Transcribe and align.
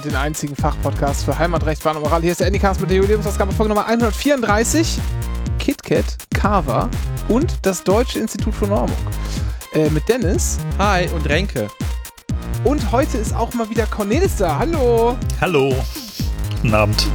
hört 0.00 0.12
den 0.12 0.16
einzigen 0.16 0.56
Fachpodcast 0.56 1.24
für 1.24 1.38
Heimatrecht, 1.38 1.82
Bahn 1.84 1.96
und 1.96 2.02
Moral. 2.02 2.22
Hier 2.22 2.32
ist 2.32 2.40
der 2.40 2.46
Endicast 2.46 2.80
mit 2.80 2.88
der 2.88 2.98
Jubiläumsausgabe 2.98 3.52
Folge 3.52 3.68
Nummer 3.70 3.86
134. 3.86 4.98
KitKat, 5.58 6.16
Carver 6.34 6.88
und 7.28 7.54
das 7.62 7.84
Deutsche 7.84 8.18
Institut 8.18 8.54
für 8.54 8.66
Normung. 8.66 8.96
Äh, 9.74 9.90
mit 9.90 10.08
Dennis. 10.08 10.58
Hi 10.78 11.06
und 11.08 11.28
Renke. 11.28 11.68
Und 12.64 12.90
heute 12.92 13.18
ist 13.18 13.34
auch 13.34 13.52
mal 13.52 13.68
wieder 13.68 13.86
Cornelis 13.86 14.36
da. 14.36 14.58
Hallo. 14.58 15.16
Hallo. 15.40 15.74
Guten 16.50 16.74
Abend. 16.74 17.06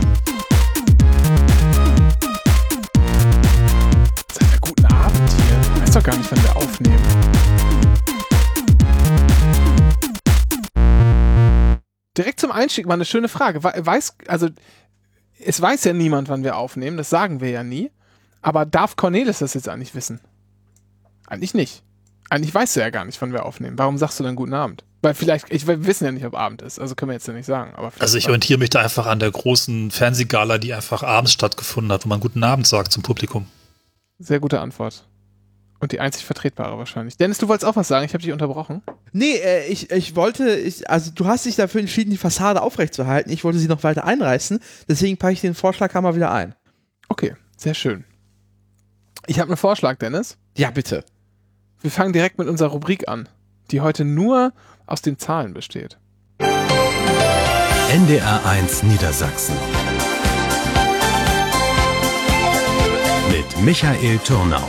Sag 4.31 4.47
mal 4.52 4.59
guten 4.61 4.86
Abend 4.86 5.31
hier. 5.31 5.75
Ich 5.75 5.81
weiß 5.81 5.91
doch 5.91 6.03
gar 6.03 6.17
nicht, 6.17 6.31
wann 6.31 6.44
wir 6.44 6.55
aufnehmen. 6.55 7.34
Direkt 12.17 12.39
zum 12.39 12.51
Einstieg 12.51 12.85
mal 12.85 12.93
eine 12.93 13.05
schöne 13.05 13.27
Frage. 13.27 13.63
Weiß, 13.63 14.15
also, 14.27 14.49
es 15.39 15.61
weiß 15.61 15.83
ja 15.83 15.93
niemand, 15.93 16.29
wann 16.29 16.43
wir 16.43 16.57
aufnehmen, 16.57 16.97
das 16.97 17.09
sagen 17.09 17.41
wir 17.41 17.49
ja 17.49 17.63
nie. 17.63 17.91
Aber 18.41 18.65
darf 18.65 18.95
Cornelis 18.95 19.39
das 19.39 19.53
jetzt 19.53 19.67
eigentlich 19.67 19.95
wissen? 19.95 20.21
Eigentlich 21.27 21.53
nicht. 21.53 21.83
Eigentlich 22.30 22.53
weißt 22.53 22.75
du 22.75 22.80
ja 22.80 22.89
gar 22.89 23.05
nicht, 23.05 23.22
wann 23.22 23.33
wir 23.33 23.45
aufnehmen. 23.45 23.77
Warum 23.77 23.97
sagst 23.97 24.19
du 24.19 24.23
dann 24.23 24.35
guten 24.35 24.53
Abend? 24.53 24.83
Weil 25.02 25.13
vielleicht, 25.13 25.52
ich, 25.52 25.67
wir 25.67 25.85
wissen 25.85 26.05
ja 26.05 26.11
nicht, 26.11 26.25
ob 26.25 26.35
Abend 26.35 26.63
ist, 26.63 26.80
also 26.80 26.95
können 26.95 27.09
wir 27.09 27.13
jetzt 27.13 27.27
ja 27.27 27.33
nicht 27.33 27.45
sagen. 27.45 27.75
also 27.99 28.17
ich 28.17 28.25
orientiere 28.25 28.57
mich 28.57 28.72
da 28.72 28.81
einfach 28.81 29.05
an 29.05 29.19
der 29.19 29.29
großen 29.29 29.91
Fernsehgala, 29.91 30.57
die 30.57 30.73
einfach 30.73 31.03
abends 31.03 31.31
stattgefunden 31.31 31.91
hat, 31.91 32.05
wo 32.05 32.09
man 32.09 32.19
guten 32.19 32.44
Abend 32.44 32.66
sagt 32.66 32.91
zum 32.91 33.03
Publikum. 33.03 33.45
Sehr 34.17 34.39
gute 34.39 34.59
Antwort. 34.61 35.05
Und 35.86 35.91
die 35.91 36.00
einzig 36.00 36.25
vertretbare 36.25 36.80
wahrscheinlich. 36.80 37.16
Dennis, 37.16 37.38
du 37.38 37.47
wolltest 37.47 37.64
auch 37.64 37.75
was 37.75 37.88
sagen, 37.88 38.08
ich 38.08 38.14
habe 38.16 38.23
dich 38.23 38.31
unterbrochen. 38.31 38.81
Nee, 39.11 39.36
äh, 39.36 39.67
ich, 39.67 39.91
ich 39.91 40.16
wollte, 40.16 40.55
ich, 40.55 40.89
also 40.89 41.11
du 41.14 41.28
hast 41.28 41.45
dich 41.45 41.55
dafür 41.55 41.80
entschieden, 41.80 42.09
die 42.09 42.17
Fassade 42.17 42.64
aufrechtzuerhalten. 42.64 43.31
Ich 43.31 43.44
wollte 43.44 43.59
sie 43.59 43.67
noch 43.67 43.83
weiter 43.83 44.03
einreißen, 44.03 44.59
deswegen 44.89 45.17
packe 45.17 45.33
ich 45.33 45.41
den 45.41 45.53
Vorschlaghammer 45.53 46.16
wieder 46.16 46.31
ein. 46.31 46.56
Okay, 47.08 47.36
sehr 47.56 47.75
schön. 47.75 48.03
Ich 49.28 49.39
habe 49.39 49.50
einen 49.50 49.58
Vorschlag, 49.58 50.00
Dennis. 50.00 50.39
Ja, 50.58 50.72
bitte. 50.72 51.06
Wir 51.81 51.91
fangen 51.91 52.13
direkt 52.13 52.39
mit 52.39 52.47
unserer 52.47 52.69
Rubrik 52.69 53.08
an, 53.08 53.30
die 53.69 53.81
heute 53.81 54.06
nur 54.06 54.53
aus 54.88 55.03
den 55.03 55.19
Zahlen 55.19 55.53
besteht. 55.53 56.00
NDR1 56.39 58.88
Niedersachsen. 58.88 59.53
Mit 63.30 63.63
Michael 63.63 64.17
Turnau. 64.25 64.67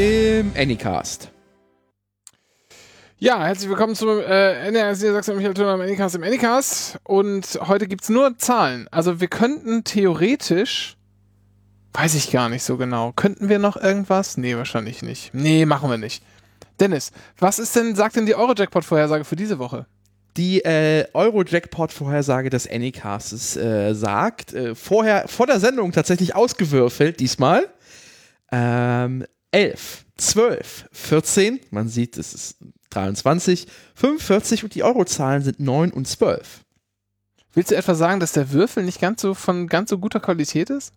Im 0.00 0.52
Anycast. 0.56 1.30
Ja, 3.18 3.44
herzlich 3.44 3.68
willkommen 3.68 3.94
zum 3.94 4.08
äh, 4.08 4.68
NRS 4.68 5.00
Niedersachsen 5.00 5.36
Michael 5.36 5.52
Turner 5.52 5.74
im 5.74 5.82
Anycast 5.82 6.14
im 6.14 6.22
Anycast. 6.22 6.98
Und 7.04 7.58
heute 7.68 7.86
gibt 7.86 8.04
es 8.04 8.08
nur 8.08 8.38
Zahlen. 8.38 8.88
Also 8.90 9.20
wir 9.20 9.28
könnten 9.28 9.84
theoretisch, 9.84 10.96
weiß 11.92 12.14
ich 12.14 12.30
gar 12.30 12.48
nicht 12.48 12.62
so 12.62 12.78
genau, 12.78 13.12
könnten 13.12 13.50
wir 13.50 13.58
noch 13.58 13.76
irgendwas? 13.76 14.38
Nee, 14.38 14.56
wahrscheinlich 14.56 15.02
nicht. 15.02 15.34
Nee, 15.34 15.66
machen 15.66 15.90
wir 15.90 15.98
nicht. 15.98 16.22
Dennis, 16.80 17.12
was 17.36 17.58
ist 17.58 17.76
denn, 17.76 17.94
sagt 17.94 18.16
denn 18.16 18.24
die 18.24 18.34
Euro-Jackpot-Vorhersage 18.34 19.26
für 19.26 19.36
diese 19.36 19.58
Woche? 19.58 19.84
Die 20.38 20.64
äh, 20.64 21.08
Euro-Jackpot-Vorhersage 21.12 22.48
des 22.48 22.66
Anycasts 22.66 23.54
äh, 23.54 23.92
sagt, 23.92 24.54
äh, 24.54 24.74
vorher, 24.74 25.28
vor 25.28 25.46
der 25.46 25.60
Sendung 25.60 25.92
tatsächlich 25.92 26.34
ausgewürfelt 26.34 27.20
diesmal, 27.20 27.68
ähm, 28.50 29.26
11, 29.52 30.04
12, 30.16 30.88
14, 30.92 31.60
man 31.70 31.88
sieht, 31.88 32.16
es 32.16 32.34
ist 32.34 32.56
23, 32.90 33.66
45 33.94 34.64
und 34.64 34.74
die 34.74 34.82
Eurozahlen 34.82 35.42
sind 35.42 35.60
9 35.60 35.92
und 35.92 36.06
12. 36.06 36.60
Willst 37.52 37.70
du 37.70 37.76
etwa 37.76 37.94
sagen, 37.94 38.20
dass 38.20 38.32
der 38.32 38.52
Würfel 38.52 38.84
nicht 38.84 39.00
ganz 39.00 39.22
so 39.22 39.34
von 39.34 39.66
ganz 39.66 39.90
so 39.90 39.98
guter 39.98 40.20
Qualität 40.20 40.70
ist? 40.70 40.92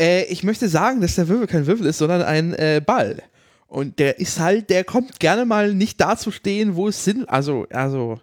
Äh, 0.00 0.24
ich 0.24 0.42
möchte 0.44 0.68
sagen, 0.68 1.00
dass 1.00 1.16
der 1.16 1.28
Würfel 1.28 1.46
kein 1.46 1.66
Würfel 1.66 1.86
ist, 1.86 1.98
sondern 1.98 2.22
ein 2.22 2.54
äh, 2.54 2.80
Ball. 2.84 3.22
Und 3.66 3.98
der 3.98 4.18
ist 4.18 4.40
halt, 4.40 4.70
der 4.70 4.84
kommt 4.84 5.20
gerne 5.20 5.44
mal 5.44 5.74
nicht 5.74 6.00
da 6.00 6.16
zu 6.16 6.30
stehen, 6.30 6.74
wo 6.74 6.88
es 6.88 7.04
Sinn, 7.04 7.28
also, 7.28 7.66
also, 7.70 8.20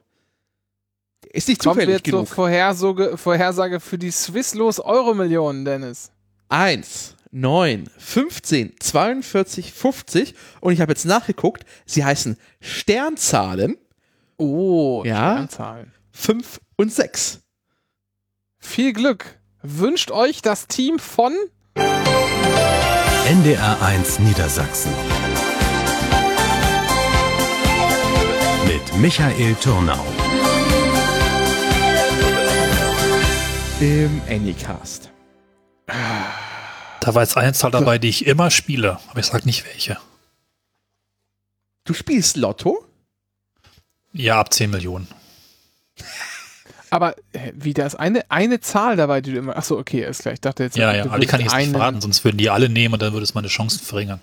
ist 1.31 1.47
nicht 1.47 1.61
Kommt 1.61 1.75
zufällig 1.75 1.95
jetzt 1.95 2.03
genug. 2.03 2.27
So 2.27 2.35
Vorhersage, 2.35 3.17
Vorhersage 3.17 3.79
für 3.79 3.97
die 3.97 4.11
Swisslos 4.11 4.79
Euro-Millionen, 4.79 5.65
Dennis. 5.65 6.11
Eins. 6.49 7.15
9, 7.31 7.89
15, 7.97 8.75
42, 8.79 9.73
50 9.73 10.35
und 10.61 10.73
ich 10.73 10.81
habe 10.81 10.91
jetzt 10.91 11.05
nachgeguckt, 11.05 11.65
sie 11.85 12.03
heißen 12.03 12.37
Sternzahlen. 12.59 13.77
Oh, 14.37 15.03
ja, 15.05 15.33
Sternzahlen. 15.33 15.91
5 16.11 16.59
und 16.77 16.93
6. 16.93 17.41
Viel 18.59 18.93
Glück. 18.93 19.39
Wünscht 19.61 20.11
euch 20.11 20.41
das 20.41 20.67
Team 20.67 20.99
von 20.99 21.33
NDR1 23.27 24.21
Niedersachsen. 24.21 24.91
Mit 28.65 29.01
Michael 29.01 29.55
Turnau. 29.55 30.05
Im 33.79 34.21
Anycast. 34.29 35.11
Da 36.99 37.15
war 37.15 37.23
jetzt 37.23 37.37
eine 37.37 37.53
Zahl 37.53 37.71
dabei, 37.71 37.97
die 37.97 38.09
ich 38.09 38.25
immer 38.25 38.51
spiele, 38.51 38.99
aber 39.09 39.19
ich 39.19 39.27
sage 39.27 39.45
nicht 39.45 39.65
welche. 39.65 39.97
Du 41.83 41.93
spielst 41.93 42.37
Lotto? 42.37 42.83
Ja, 44.13 44.39
ab 44.39 44.53
10 44.53 44.69
Millionen. 44.69 45.07
Aber 46.89 47.15
wie 47.53 47.73
da 47.73 47.85
ist 47.85 47.95
eine, 47.95 48.29
eine 48.29 48.59
Zahl 48.59 48.95
dabei, 48.95 49.21
die 49.21 49.31
du 49.31 49.37
immer. 49.37 49.57
Achso, 49.57 49.77
okay, 49.77 50.05
ist 50.05 50.21
klar. 50.21 50.33
Ich 50.33 50.41
dachte 50.41 50.63
jetzt. 50.63 50.77
Ja, 50.77 50.93
ja, 50.95 51.05
aber 51.05 51.19
die 51.19 51.27
kann 51.27 51.39
ich 51.39 51.47
jetzt 51.47 51.55
nicht 51.55 51.71
verraten, 51.71 52.01
sonst 52.01 52.23
würden 52.23 52.37
die 52.37 52.49
alle 52.49 52.69
nehmen 52.69 52.93
und 52.93 53.01
dann 53.01 53.13
würde 53.13 53.23
es 53.23 53.33
meine 53.33 53.47
Chancen 53.47 53.79
verringern. 53.79 54.21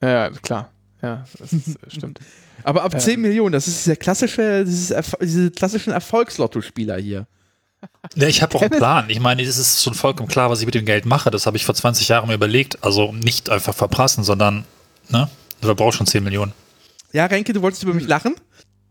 Ja, 0.00 0.30
klar. 0.30 0.70
Ja, 1.02 1.24
das 1.38 1.52
ist, 1.52 1.78
stimmt. 1.88 2.20
Aber 2.64 2.84
ab 2.84 3.00
10 3.00 3.14
ähm. 3.14 3.22
Millionen, 3.22 3.52
das 3.52 3.66
ist 3.66 3.88
der 3.88 3.96
klassische, 3.96 4.64
dieses, 4.64 4.94
diese 5.20 5.50
klassischen 5.50 5.92
Erfolgslotto-Spieler 5.92 6.96
hier. 6.98 7.26
Ja, 8.14 8.28
ich 8.28 8.42
habe 8.42 8.56
auch 8.56 8.62
einen 8.62 8.70
Plan. 8.70 9.08
Ich 9.08 9.20
meine, 9.20 9.42
es 9.42 9.58
ist 9.58 9.82
schon 9.82 9.94
vollkommen 9.94 10.28
klar, 10.28 10.50
was 10.50 10.60
ich 10.60 10.66
mit 10.66 10.74
dem 10.74 10.84
Geld 10.84 11.06
mache. 11.06 11.30
Das 11.30 11.46
habe 11.46 11.56
ich 11.56 11.64
vor 11.64 11.74
20 11.74 12.08
Jahren 12.08 12.28
mir 12.28 12.34
überlegt. 12.34 12.82
Also 12.84 13.12
nicht 13.12 13.48
einfach 13.50 13.74
verprassen, 13.74 14.24
sondern, 14.24 14.64
ne? 15.08 15.28
Du 15.60 15.66
verbrauchst 15.66 15.98
schon 15.98 16.06
10 16.06 16.22
Millionen. 16.24 16.52
Ja, 17.12 17.26
Renke, 17.26 17.52
du 17.52 17.62
wolltest 17.62 17.82
über 17.82 17.94
mich 17.94 18.06
lachen? 18.06 18.34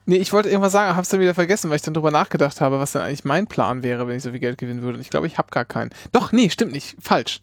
Nee, 0.05 0.17
ich 0.17 0.33
wollte 0.33 0.49
irgendwas 0.49 0.71
sagen, 0.71 0.95
hab's 0.95 1.09
dann 1.09 1.19
wieder 1.19 1.35
vergessen, 1.35 1.69
weil 1.69 1.75
ich 1.75 1.81
dann 1.83 1.93
drüber 1.93 2.11
nachgedacht 2.11 2.59
habe, 2.61 2.79
was 2.79 2.93
denn 2.93 3.01
eigentlich 3.01 3.23
mein 3.23 3.47
Plan 3.47 3.83
wäre, 3.83 4.07
wenn 4.07 4.17
ich 4.17 4.23
so 4.23 4.31
viel 4.31 4.39
Geld 4.39 4.57
gewinnen 4.57 4.81
würde. 4.81 4.95
Und 4.95 5.01
ich 5.01 5.09
glaube, 5.09 5.27
ich 5.27 5.37
habe 5.37 5.49
gar 5.51 5.65
keinen. 5.65 5.91
Doch, 6.11 6.31
nee, 6.31 6.49
stimmt 6.49 6.71
nicht. 6.71 6.95
Falsch. 6.99 7.41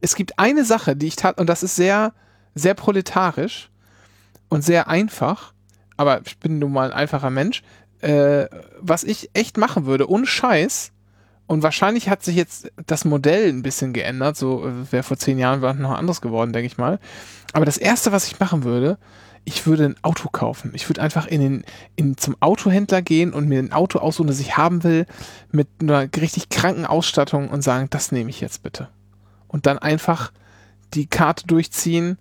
Es 0.00 0.14
gibt 0.14 0.38
eine 0.38 0.64
Sache, 0.64 0.96
die 0.96 1.06
ich 1.06 1.16
tat, 1.16 1.38
und 1.38 1.48
das 1.48 1.62
ist 1.62 1.76
sehr, 1.76 2.12
sehr 2.54 2.74
proletarisch 2.74 3.70
und 4.48 4.62
sehr 4.62 4.88
einfach. 4.88 5.54
Aber 5.96 6.20
ich 6.26 6.38
bin 6.38 6.58
nun 6.58 6.72
mal 6.72 6.90
ein 6.90 6.96
einfacher 6.96 7.30
Mensch 7.30 7.62
äh, 8.04 8.48
was 8.80 9.02
ich 9.04 9.30
echt 9.32 9.56
machen 9.56 9.86
würde, 9.86 10.08
ohne 10.08 10.26
Scheiß, 10.26 10.92
und 11.46 11.62
wahrscheinlich 11.62 12.08
hat 12.08 12.22
sich 12.22 12.36
jetzt 12.36 12.70
das 12.86 13.04
Modell 13.04 13.48
ein 13.50 13.62
bisschen 13.62 13.92
geändert, 13.92 14.36
so 14.36 14.66
äh, 14.66 14.92
wäre 14.92 15.02
vor 15.02 15.18
zehn 15.18 15.38
Jahren 15.38 15.60
noch 15.80 15.90
anderes 15.90 16.20
geworden, 16.20 16.52
denke 16.52 16.66
ich 16.66 16.78
mal. 16.78 16.98
Aber 17.52 17.64
das 17.64 17.76
erste, 17.76 18.12
was 18.12 18.26
ich 18.26 18.40
machen 18.40 18.64
würde, 18.64 18.98
ich 19.44 19.66
würde 19.66 19.84
ein 19.84 19.96
Auto 20.02 20.30
kaufen. 20.30 20.72
Ich 20.74 20.88
würde 20.88 21.02
einfach 21.02 21.26
in 21.26 21.40
den, 21.40 21.64
in, 21.96 22.16
zum 22.16 22.36
Autohändler 22.40 23.02
gehen 23.02 23.34
und 23.34 23.46
mir 23.46 23.58
ein 23.58 23.72
Auto 23.72 23.98
aussuchen, 23.98 24.28
das 24.28 24.40
ich 24.40 24.56
haben 24.56 24.82
will, 24.84 25.06
mit 25.50 25.68
einer 25.80 26.08
richtig 26.16 26.48
kranken 26.48 26.86
Ausstattung 26.86 27.50
und 27.50 27.62
sagen, 27.62 27.88
das 27.90 28.10
nehme 28.10 28.30
ich 28.30 28.40
jetzt 28.40 28.62
bitte. 28.62 28.88
Und 29.46 29.66
dann 29.66 29.78
einfach 29.78 30.32
die 30.94 31.06
Karte 31.06 31.46
durchziehen 31.46 32.16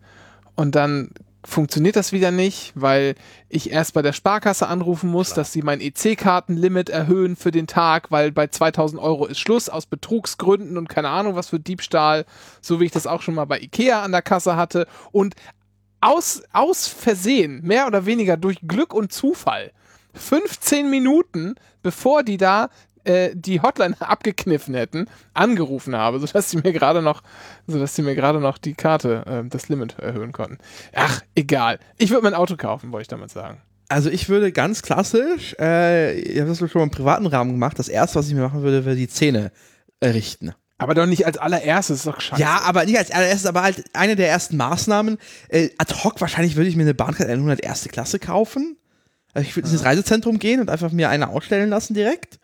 und 0.55 0.75
dann 0.75 1.11
funktioniert 1.45 1.95
das 1.95 2.11
wieder 2.11 2.31
nicht, 2.31 2.71
weil 2.75 3.15
ich 3.49 3.71
erst 3.71 3.93
bei 3.93 4.01
der 4.01 4.13
Sparkasse 4.13 4.67
anrufen 4.67 5.09
muss, 5.09 5.27
Klar. 5.27 5.37
dass 5.37 5.51
sie 5.51 5.61
mein 5.61 5.81
EC-Kartenlimit 5.81 6.89
erhöhen 6.89 7.35
für 7.35 7.51
den 7.51 7.67
Tag, 7.67 8.11
weil 8.11 8.31
bei 8.31 8.47
2000 8.47 9.01
Euro 9.01 9.25
ist 9.25 9.39
Schluss 9.39 9.69
aus 9.69 9.85
Betrugsgründen 9.85 10.77
und 10.77 10.89
keine 10.89 11.09
Ahnung 11.09 11.35
was 11.35 11.49
für 11.49 11.59
Diebstahl, 11.59 12.25
so 12.61 12.79
wie 12.79 12.85
ich 12.85 12.91
das 12.91 13.07
auch 13.07 13.21
schon 13.21 13.35
mal 13.35 13.45
bei 13.45 13.59
Ikea 13.59 14.01
an 14.01 14.11
der 14.11 14.21
Kasse 14.21 14.55
hatte 14.55 14.87
und 15.11 15.35
aus, 16.01 16.43
aus 16.51 16.87
Versehen, 16.87 17.61
mehr 17.61 17.87
oder 17.87 18.05
weniger 18.05 18.35
durch 18.37 18.59
Glück 18.67 18.93
und 18.93 19.13
Zufall, 19.13 19.71
15 20.13 20.89
Minuten 20.89 21.55
bevor 21.81 22.23
die 22.23 22.37
da 22.37 22.69
äh, 23.03 23.31
die 23.33 23.61
Hotline 23.61 23.95
abgekniffen 23.99 24.73
hätten, 24.73 25.07
angerufen 25.33 25.95
habe, 25.95 26.19
sodass 26.19 26.49
sie 26.49 26.57
mir 26.57 26.73
gerade 26.73 27.01
noch, 27.01 27.23
sodass 27.67 27.95
sie 27.95 28.01
mir 28.01 28.15
gerade 28.15 28.39
noch 28.39 28.57
die 28.57 28.73
Karte, 28.73 29.23
äh, 29.25 29.47
das 29.49 29.69
Limit 29.69 29.99
erhöhen 29.99 30.31
konnten. 30.31 30.57
Ach, 30.93 31.21
egal. 31.35 31.79
Ich 31.97 32.11
würde 32.11 32.23
mein 32.23 32.33
Auto 32.33 32.55
kaufen, 32.55 32.91
wollte 32.91 33.03
ich 33.03 33.07
damit 33.07 33.31
sagen. 33.31 33.61
Also 33.89 34.09
ich 34.09 34.29
würde 34.29 34.51
ganz 34.51 34.81
klassisch, 34.81 35.55
äh, 35.59 36.13
ich 36.13 36.39
habe 36.39 36.49
das 36.49 36.57
schon 36.57 36.69
mal 36.75 36.83
im 36.83 36.91
privaten 36.91 37.27
Rahmen 37.27 37.51
gemacht, 37.51 37.77
das 37.77 37.89
erste, 37.89 38.19
was 38.19 38.27
ich 38.27 38.33
mir 38.33 38.41
machen 38.41 38.63
würde, 38.63 38.85
wäre 38.85 38.95
die 38.95 39.07
Zähne 39.07 39.51
richten. 40.03 40.53
Aber 40.77 40.95
doch 40.95 41.05
nicht 41.05 41.25
als 41.25 41.37
allererstes, 41.37 41.99
ist 41.99 42.07
doch 42.07 42.19
scheiße. 42.19 42.41
Ja, 42.41 42.61
aber 42.65 42.85
nicht 42.85 42.97
als 42.97 43.11
allererstes, 43.11 43.45
aber 43.45 43.61
halt 43.61 43.85
eine 43.93 44.15
der 44.15 44.29
ersten 44.29 44.57
Maßnahmen. 44.57 45.17
Äh, 45.47 45.69
ad 45.77 45.93
hoc 46.03 46.19
wahrscheinlich 46.19 46.55
würde 46.55 46.69
ich 46.69 46.75
mir 46.75 46.81
eine 46.81 46.93
Bahncard 46.93 47.29
100 47.29 47.61
erste 47.61 47.89
Klasse 47.89 48.19
kaufen. 48.19 48.77
Also 49.33 49.47
ich 49.47 49.55
würde 49.55 49.69
ins 49.69 49.85
Reisezentrum 49.85 50.39
gehen 50.39 50.59
und 50.59 50.69
einfach 50.69 50.91
mir 50.91 51.09
eine 51.09 51.29
ausstellen 51.29 51.69
lassen 51.69 51.93
direkt. 51.93 52.39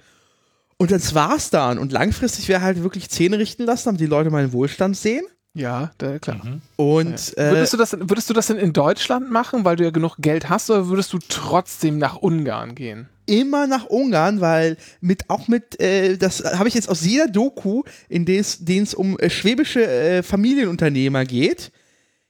Und 0.79 0.91
das 0.91 1.13
war's 1.13 1.49
dann. 1.49 1.77
Und 1.77 1.91
langfristig 1.91 2.47
wäre 2.47 2.61
halt 2.61 2.81
wirklich 2.81 3.09
Zähne 3.09 3.37
richten 3.37 3.65
lassen, 3.65 3.89
damit 3.89 4.01
die 4.01 4.05
Leute 4.05 4.31
meinen 4.31 4.53
Wohlstand 4.53 4.97
sehen. 4.97 5.25
Ja, 5.53 5.91
da, 5.97 6.19
klar. 6.19 6.41
Und 6.77 7.37
äh, 7.37 7.51
Würdest, 7.51 7.73
du 7.73 7.77
das, 7.77 7.91
würdest 7.99 8.29
du 8.29 8.33
das 8.33 8.47
denn 8.47 8.57
in 8.57 8.71
Deutschland 8.71 9.29
machen, 9.29 9.65
weil 9.65 9.75
du 9.75 9.83
ja 9.83 9.89
genug 9.89 10.15
Geld 10.19 10.47
hast, 10.47 10.69
oder 10.69 10.87
würdest 10.87 11.11
du 11.11 11.19
trotzdem 11.27 11.97
nach 11.97 12.15
Ungarn 12.15 12.75
gehen? 12.75 13.09
immer 13.29 13.67
nach 13.67 13.85
Ungarn, 13.85 14.41
weil 14.41 14.77
mit 15.01 15.29
auch 15.29 15.47
mit, 15.47 15.79
äh, 15.79 16.17
das 16.17 16.43
habe 16.43 16.67
ich 16.67 16.73
jetzt 16.73 16.89
aus 16.89 17.05
jeder 17.05 17.27
Doku, 17.27 17.83
in 18.07 18.25
denen 18.25 18.83
es 18.83 18.93
um 18.95 19.19
äh, 19.19 19.29
schwäbische 19.29 19.85
äh, 19.85 20.23
Familienunternehmer 20.23 21.25
geht, 21.25 21.71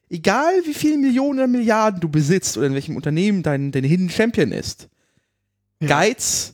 egal 0.09 0.51
wie 0.65 0.73
viele 0.73 0.97
Millionen 0.97 1.39
oder 1.39 1.47
Milliarden 1.47 2.01
du 2.01 2.09
besitzt 2.09 2.57
oder 2.57 2.67
in 2.67 2.73
welchem 2.73 2.97
Unternehmen 2.97 3.43
dein, 3.43 3.71
dein 3.71 3.85
Hidden 3.85 4.09
Champion 4.09 4.51
ist, 4.51 4.89
Ja. 5.79 5.87
Geiz 5.87 6.53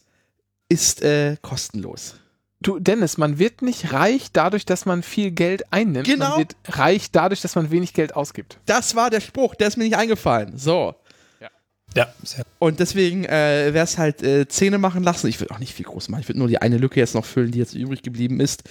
ist 0.69 1.01
äh, 1.01 1.37
kostenlos. 1.41 2.15
Du, 2.61 2.79
Dennis, 2.79 3.17
man 3.17 3.37
wird 3.37 3.61
nicht 3.61 3.93
reich 3.93 4.31
dadurch, 4.31 4.65
dass 4.65 4.85
man 4.85 5.03
viel 5.03 5.31
Geld 5.31 5.71
einnimmt. 5.71 6.07
Genau. 6.07 6.29
Man 6.29 6.39
wird 6.39 6.55
reich 6.67 7.11
dadurch, 7.11 7.41
dass 7.41 7.55
man 7.55 7.69
wenig 7.69 7.93
Geld 7.93 8.15
ausgibt. 8.15 8.59
Das 8.65 8.95
war 8.95 9.09
der 9.09 9.19
Spruch, 9.19 9.55
der 9.55 9.67
ist 9.67 9.77
mir 9.77 9.83
nicht 9.83 9.97
eingefallen. 9.97 10.57
So. 10.57 10.95
Ja, 11.95 12.13
sehr 12.23 12.43
Und 12.59 12.79
deswegen 12.79 13.23
äh, 13.23 13.73
wäre 13.73 13.85
es 13.85 13.97
halt 13.97 14.21
äh, 14.21 14.47
Zähne 14.47 14.77
machen 14.77 15.03
lassen. 15.03 15.27
Ich 15.27 15.39
würde 15.39 15.53
auch 15.53 15.59
nicht 15.59 15.73
viel 15.73 15.85
groß 15.85 16.09
machen. 16.09 16.21
Ich 16.21 16.27
würde 16.27 16.39
nur 16.39 16.49
die 16.49 16.61
eine 16.61 16.77
Lücke 16.77 16.99
jetzt 16.99 17.15
noch 17.15 17.25
füllen, 17.25 17.51
die 17.51 17.59
jetzt 17.59 17.73
übrig 17.73 18.01
geblieben 18.01 18.41
ist. 18.41 18.63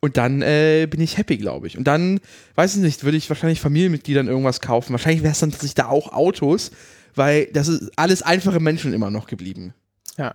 Und 0.00 0.16
dann 0.16 0.42
äh, 0.42 0.86
bin 0.88 1.00
ich 1.00 1.18
happy, 1.18 1.38
glaube 1.38 1.66
ich. 1.66 1.76
Und 1.76 1.84
dann, 1.84 2.20
weiß 2.54 2.76
ich 2.76 2.82
nicht, 2.82 3.02
würde 3.02 3.16
ich 3.16 3.28
wahrscheinlich 3.28 3.60
Familienmitgliedern 3.60 4.28
irgendwas 4.28 4.60
kaufen. 4.60 4.92
Wahrscheinlich 4.92 5.24
wäre 5.24 5.32
es 5.32 5.40
dann 5.40 5.50
tatsächlich 5.50 5.74
da 5.74 5.88
auch 5.88 6.12
Autos, 6.12 6.70
weil 7.16 7.46
das 7.46 7.66
ist 7.66 7.90
alles 7.96 8.22
einfache 8.22 8.60
Menschen 8.60 8.92
immer 8.92 9.10
noch 9.10 9.26
geblieben. 9.26 9.74
Ja. 10.16 10.34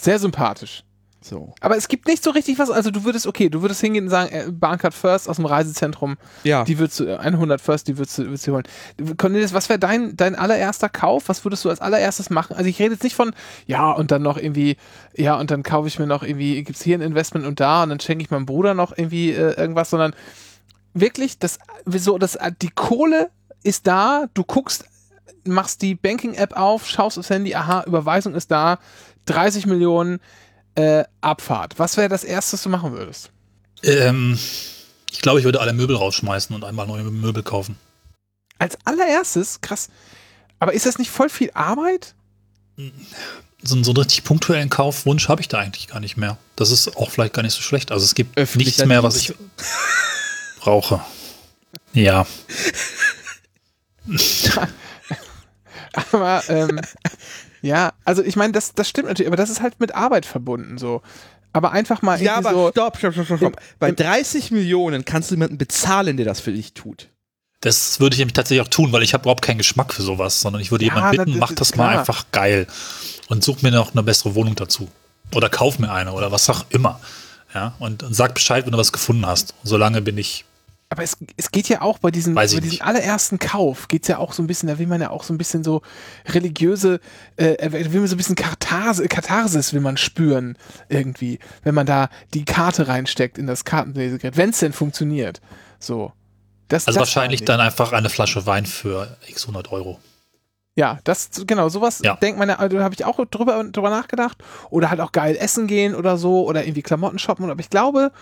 Sehr 0.00 0.18
sympathisch. 0.18 0.84
So. 1.20 1.52
Aber 1.60 1.76
es 1.76 1.88
gibt 1.88 2.06
nicht 2.06 2.22
so 2.22 2.30
richtig 2.30 2.60
was, 2.60 2.70
also 2.70 2.92
du 2.92 3.02
würdest, 3.04 3.26
okay, 3.26 3.48
du 3.48 3.60
würdest 3.60 3.80
hingehen 3.80 4.04
und 4.04 4.10
sagen, 4.10 4.30
äh, 4.32 4.46
Bahncard 4.52 4.94
First 4.94 5.28
aus 5.28 5.36
dem 5.36 5.46
Reisezentrum, 5.46 6.16
Ja. 6.44 6.62
die 6.62 6.78
würdest 6.78 7.00
du, 7.00 7.06
äh, 7.06 7.18
100 7.18 7.60
First, 7.60 7.88
die 7.88 7.98
würdest 7.98 8.16
du, 8.18 8.26
würdest 8.26 8.46
du 8.46 8.52
holen. 8.52 8.62
Cornelius, 9.16 9.52
was 9.52 9.68
wäre 9.68 9.80
dein, 9.80 10.16
dein 10.16 10.36
allererster 10.36 10.88
Kauf? 10.88 11.28
Was 11.28 11.44
würdest 11.44 11.64
du 11.64 11.70
als 11.70 11.80
allererstes 11.80 12.30
machen? 12.30 12.54
Also 12.56 12.70
ich 12.70 12.78
rede 12.78 12.92
jetzt 12.94 13.02
nicht 13.02 13.16
von, 13.16 13.32
ja, 13.66 13.90
und 13.90 14.12
dann 14.12 14.22
noch 14.22 14.36
irgendwie, 14.38 14.76
ja, 15.16 15.34
und 15.38 15.50
dann 15.50 15.64
kaufe 15.64 15.88
ich 15.88 15.98
mir 15.98 16.06
noch 16.06 16.22
irgendwie, 16.22 16.62
gibt's 16.62 16.82
hier 16.82 16.96
ein 16.96 17.02
Investment 17.02 17.44
und 17.44 17.58
da 17.58 17.82
und 17.82 17.88
dann 17.88 17.98
schenke 18.00 18.22
ich 18.22 18.30
meinem 18.30 18.46
Bruder 18.46 18.74
noch 18.74 18.96
irgendwie 18.96 19.32
äh, 19.32 19.54
irgendwas, 19.54 19.90
sondern 19.90 20.14
wirklich, 20.94 21.40
das, 21.40 21.58
wieso, 21.84 22.18
das, 22.18 22.38
die 22.62 22.70
Kohle 22.70 23.30
ist 23.64 23.88
da, 23.88 24.26
du 24.34 24.44
guckst, 24.44 24.84
machst 25.44 25.82
die 25.82 25.96
Banking-App 25.96 26.56
auf, 26.56 26.86
schaust 26.88 27.18
aufs 27.18 27.30
Handy, 27.30 27.54
aha, 27.56 27.82
Überweisung 27.86 28.34
ist 28.34 28.50
da, 28.52 28.78
30 29.28 29.66
Millionen, 29.66 30.20
äh, 30.74 31.04
Abfahrt. 31.20 31.78
Was 31.78 31.96
wäre 31.96 32.08
das 32.08 32.24
Erste, 32.24 32.54
was 32.54 32.62
du 32.62 32.68
machen 32.68 32.92
würdest? 32.92 33.30
Ähm, 33.82 34.38
ich 35.10 35.20
glaube, 35.20 35.38
ich 35.38 35.44
würde 35.44 35.60
alle 35.60 35.72
Möbel 35.72 35.96
rausschmeißen 35.96 36.54
und 36.54 36.64
einmal 36.64 36.86
neue 36.86 37.02
Möbel 37.04 37.42
kaufen. 37.42 37.76
Als 38.58 38.76
allererstes, 38.84 39.60
krass. 39.60 39.88
Aber 40.58 40.72
ist 40.72 40.86
das 40.86 40.98
nicht 40.98 41.10
voll 41.10 41.28
viel 41.28 41.50
Arbeit? 41.54 42.14
So, 43.62 43.74
einen- 43.74 43.84
so 43.84 43.90
einen 43.92 43.96
richtig 43.98 44.24
punktuellen 44.24 44.70
Kaufwunsch 44.70 45.28
habe 45.28 45.40
ich 45.40 45.48
da 45.48 45.58
eigentlich 45.58 45.88
gar 45.88 46.00
nicht 46.00 46.16
mehr. 46.16 46.38
Das 46.56 46.70
ist 46.70 46.96
auch 46.96 47.10
vielleicht 47.10 47.34
gar 47.34 47.42
nicht 47.42 47.54
so 47.54 47.60
schlecht. 47.62 47.90
Also 47.92 48.04
es 48.04 48.14
gibt 48.14 48.36
Öffentlicher 48.38 48.68
nichts 48.70 48.86
mehr, 48.86 49.02
was 49.02 49.16
ich 49.16 49.34
brauche. 50.60 51.00
Ja, 51.92 52.26
Aber, 56.12 56.42
ähm, 56.48 56.80
ja, 57.62 57.92
also 58.04 58.22
ich 58.22 58.36
meine, 58.36 58.52
das, 58.52 58.72
das 58.74 58.88
stimmt 58.88 59.08
natürlich, 59.08 59.28
aber 59.28 59.36
das 59.36 59.50
ist 59.50 59.60
halt 59.62 59.78
mit 59.80 59.94
Arbeit 59.94 60.26
verbunden 60.26 60.78
so. 60.78 61.02
Aber 61.52 61.72
einfach 61.72 62.02
mal 62.02 62.20
Ja, 62.22 62.36
aber 62.36 62.52
so. 62.52 62.70
stopp, 62.70 62.98
stopp, 62.98 63.14
stopp, 63.14 63.26
stopp. 63.26 63.40
Im- 63.42 63.52
Bei 63.78 63.88
im- 63.88 63.96
30 63.96 64.50
Millionen 64.50 65.04
kannst 65.04 65.30
du 65.30 65.34
jemanden 65.34 65.58
bezahlen, 65.58 66.16
der 66.16 66.26
das 66.26 66.40
für 66.40 66.52
dich 66.52 66.74
tut. 66.74 67.08
das 67.60 67.98
würde 67.98 68.14
ich 68.14 68.18
nämlich 68.20 68.34
tatsächlich 68.34 68.64
auch 68.64 68.70
tun, 68.70 68.92
weil 68.92 69.02
ich 69.02 69.14
habe 69.14 69.22
überhaupt 69.22 69.42
keinen 69.42 69.58
Geschmack 69.58 69.92
für 69.92 70.02
sowas, 70.02 70.40
sondern 70.40 70.62
ich 70.62 70.70
würde 70.70 70.84
Ja, 70.84 70.94
jemanden 70.94 71.16
bitten, 71.16 71.30
das- 71.32 71.40
mach 71.40 71.48
das- 71.48 71.68
das 71.70 71.76
mal 71.76 71.88
klar. 71.88 71.98
einfach 72.00 72.26
geil 72.30 72.66
und 73.28 73.42
such 73.42 73.62
mir 73.62 73.72
noch 73.72 73.92
eine 73.92 74.02
bessere 74.04 74.34
Wohnung 74.36 74.54
dazu. 74.54 74.88
Oder 75.34 75.48
kauf 75.48 75.78
mir 75.80 75.90
eine 75.90 76.12
oder 76.12 76.30
was 76.30 76.48
auch 76.50 76.64
immer. 76.70 77.00
Ja, 77.54 77.74
und, 77.80 78.02
und 78.04 78.14
sag 78.14 78.34
Bescheid, 78.34 78.64
wenn 78.66 78.72
du 78.72 78.78
was 78.78 78.92
gefunden 78.92 79.26
hast. 79.26 79.54
Solange 79.64 80.00
bin 80.02 80.18
ich 80.18 80.44
Aber 80.90 81.02
es, 81.02 81.18
es 81.36 81.50
geht 81.50 81.68
ja 81.68 81.82
auch 81.82 81.98
bei 81.98 82.10
diesem, 82.10 82.34
bei 82.34 82.46
allerersten 82.80 83.38
Kauf, 83.38 83.88
geht 83.88 84.02
es 84.02 84.08
ja 84.08 84.18
auch 84.18 84.32
so 84.32 84.42
ein 84.42 84.46
bisschen, 84.46 84.68
da 84.68 84.78
will 84.78 84.86
man 84.86 85.02
ja 85.02 85.10
auch 85.10 85.22
so 85.22 85.34
ein 85.34 85.38
bisschen 85.38 85.62
so 85.62 85.82
religiöse, 86.26 87.00
äh, 87.36 87.70
will 87.70 88.00
man 88.00 88.08
so 88.08 88.14
ein 88.14 88.16
bisschen 88.18 88.36
Katharsis, 88.36 89.06
Katharsis 89.10 89.74
will 89.74 89.82
man 89.82 89.98
spüren 89.98 90.56
irgendwie, 90.88 91.40
wenn 91.62 91.74
man 91.74 91.84
da 91.84 92.08
die 92.32 92.46
Karte 92.46 92.88
reinsteckt 92.88 93.36
in 93.36 93.46
das 93.46 93.66
Kartenlesegerät, 93.66 94.38
wenn 94.38 94.50
es 94.50 94.60
denn 94.60 94.72
funktioniert. 94.72 95.42
So. 95.78 96.12
Das, 96.68 96.86
Also 96.86 97.00
das 97.00 97.08
wahrscheinlich 97.08 97.44
dann 97.44 97.60
einfach 97.60 97.92
eine 97.92 98.08
Flasche 98.08 98.46
Wein 98.46 98.64
für 98.66 99.16
x 99.26 99.42
100 99.44 99.70
Euro. 99.72 99.98
Ja, 100.74 101.00
das, 101.04 101.30
genau, 101.46 101.68
sowas 101.68 102.00
Ja. 102.04 102.14
denkt 102.16 102.38
man 102.38 102.48
ja, 102.48 102.56
also 102.56 102.76
da 102.78 102.84
habe 102.84 102.94
ich 102.94 103.04
auch 103.04 103.18
drüber, 103.26 103.64
drüber 103.64 103.90
nachgedacht. 103.90 104.38
Oder 104.70 104.90
halt 104.90 105.00
auch 105.00 105.12
geil 105.12 105.36
essen 105.38 105.66
gehen 105.66 105.94
oder 105.94 106.16
so 106.16 106.46
oder 106.46 106.62
irgendwie 106.64 106.82
Klamotten 106.82 107.18
shoppen. 107.18 107.50
Aber 107.50 107.60
ich 107.60 107.68
glaube, 107.68 108.12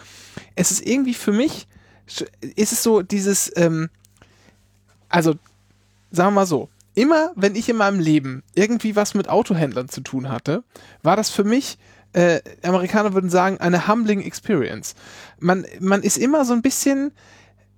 es 0.54 0.70
ist 0.70 0.86
irgendwie 0.86 1.12
für 1.14 1.32
mich, 1.32 1.66
ist 2.06 2.73
es 2.73 2.82
so 2.82 3.03
dieses, 3.03 3.53
ähm, 3.56 3.91
also 5.08 5.35
sagen 6.11 6.29
wir 6.29 6.41
mal 6.41 6.47
so, 6.47 6.69
immer 6.94 7.32
wenn 7.37 7.55
ich 7.55 7.69
in 7.69 7.76
meinem 7.76 8.00
Leben 8.00 8.43
irgendwie 8.55 8.97
was 8.97 9.14
mit 9.14 9.29
Autohändlern 9.29 9.88
zu 9.88 10.00
tun 10.00 10.29
hatte, 10.29 10.64
war 11.03 11.17
das 11.17 11.31
für 11.31 11.44
mich, 11.44 11.79
äh, 12.12 12.41
Amerikaner 12.62 13.12
würden 13.12 13.31
sagen, 13.31 13.58
eine 13.58 13.88
humbling 13.88 14.23
experience. 14.23 14.94
Man, 15.38 15.67
man 15.81 16.03
ist 16.03 16.17
immer 16.17 16.44
so 16.44 16.55
ein 16.55 16.62
bisschen, 16.62 17.12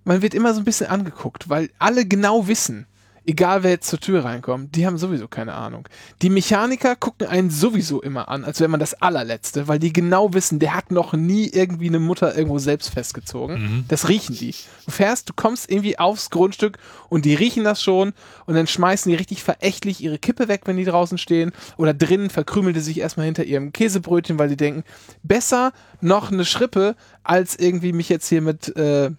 man 0.05 0.23
wird 0.23 0.35
immer 0.35 0.55
so 0.55 0.61
ein 0.61 0.65
bisschen 0.65 0.87
angeguckt, 0.87 1.49
weil 1.49 1.71
alle 1.79 2.07
genau 2.07 2.47
wissen, 2.47 2.87
egal 3.29 3.63
wer 3.63 3.73
jetzt 3.73 3.89
zur 3.89 4.01
Tür 4.01 4.25
reinkommt, 4.25 4.75
die 4.75 4.87
haben 4.87 4.97
sowieso 4.97 5.29
keine 5.29 5.53
Ahnung. 5.53 5.87
Die 6.23 6.31
Mechaniker 6.31 6.97
gucken 6.97 7.27
einen 7.27 7.51
sowieso 7.51 8.01
immer 8.01 8.29
an, 8.29 8.43
als 8.43 8.59
wäre 8.59 8.71
man 8.71 8.81
das 8.81 8.95
allerletzte, 8.95 9.69
weil 9.69 9.79
die 9.79 9.93
genau 9.93 10.33
wissen, 10.33 10.59
der 10.59 10.75
hat 10.75 10.91
noch 10.91 11.13
nie 11.13 11.47
irgendwie 11.47 11.89
eine 11.89 11.99
Mutter 11.99 12.35
irgendwo 12.35 12.59
selbst 12.59 12.89
festgezogen. 12.89 13.85
Das 13.89 14.09
riechen 14.09 14.35
die. 14.35 14.55
Du 14.87 14.91
fährst, 14.91 15.29
du 15.29 15.35
kommst 15.37 15.71
irgendwie 15.71 15.99
aufs 15.99 16.31
Grundstück 16.31 16.79
und 17.11 17.27
die 17.27 17.35
riechen 17.35 17.65
das 17.65 17.83
schon 17.83 18.15
und 18.47 18.55
dann 18.55 18.67
schmeißen 18.67 19.11
die 19.11 19.17
richtig 19.17 19.45
verächtlich 19.45 20.03
ihre 20.03 20.19
Kippe 20.19 20.49
weg, 20.49 20.63
wenn 20.65 20.79
die 20.79 20.87
draußen 20.87 21.19
stehen 21.19 21.53
oder 21.77 21.93
drinnen 21.93 22.31
verkrümeln 22.31 22.75
die 22.75 22.81
sich 22.81 22.99
erstmal 22.99 23.27
hinter 23.27 23.45
ihrem 23.45 23.73
Käsebrötchen, 23.73 24.39
weil 24.39 24.49
die 24.49 24.57
denken, 24.57 24.85
besser 25.23 25.73
noch 26.01 26.33
eine 26.33 26.47
Schrippe, 26.47 26.97
als 27.25 27.57
irgendwie 27.59 27.93
mich 27.93 28.09
jetzt 28.09 28.29
hier 28.29 28.41
mit 28.41 28.75
äh, 28.75 29.11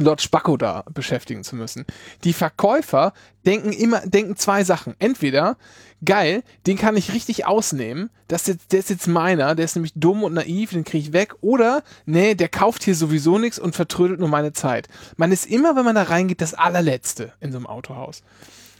Lord 0.00 0.22
Spacco 0.22 0.56
da 0.56 0.84
beschäftigen 0.92 1.44
zu 1.44 1.56
müssen. 1.56 1.84
Die 2.24 2.32
Verkäufer 2.32 3.12
denken 3.46 3.72
immer, 3.72 4.00
denken 4.00 4.36
zwei 4.36 4.64
Sachen. 4.64 4.94
Entweder, 4.98 5.56
geil, 6.04 6.42
den 6.66 6.76
kann 6.76 6.96
ich 6.96 7.12
richtig 7.12 7.46
ausnehmen, 7.46 8.10
das 8.28 8.42
ist 8.42 8.48
jetzt, 8.48 8.72
der 8.72 8.78
ist 8.78 8.90
jetzt 8.90 9.06
meiner, 9.06 9.54
der 9.54 9.64
ist 9.64 9.76
nämlich 9.76 9.92
dumm 9.94 10.22
und 10.22 10.34
naiv, 10.34 10.70
den 10.70 10.84
kriege 10.84 11.08
ich 11.08 11.12
weg. 11.12 11.34
Oder, 11.40 11.82
nee, 12.06 12.34
der 12.34 12.48
kauft 12.48 12.82
hier 12.82 12.94
sowieso 12.94 13.38
nichts 13.38 13.58
und 13.58 13.74
vertrödelt 13.74 14.20
nur 14.20 14.28
meine 14.28 14.52
Zeit. 14.52 14.88
Man 15.16 15.32
ist 15.32 15.46
immer, 15.46 15.76
wenn 15.76 15.84
man 15.84 15.94
da 15.94 16.04
reingeht, 16.04 16.40
das 16.40 16.54
allerletzte 16.54 17.32
in 17.40 17.52
so 17.52 17.58
einem 17.58 17.66
Autohaus. 17.66 18.22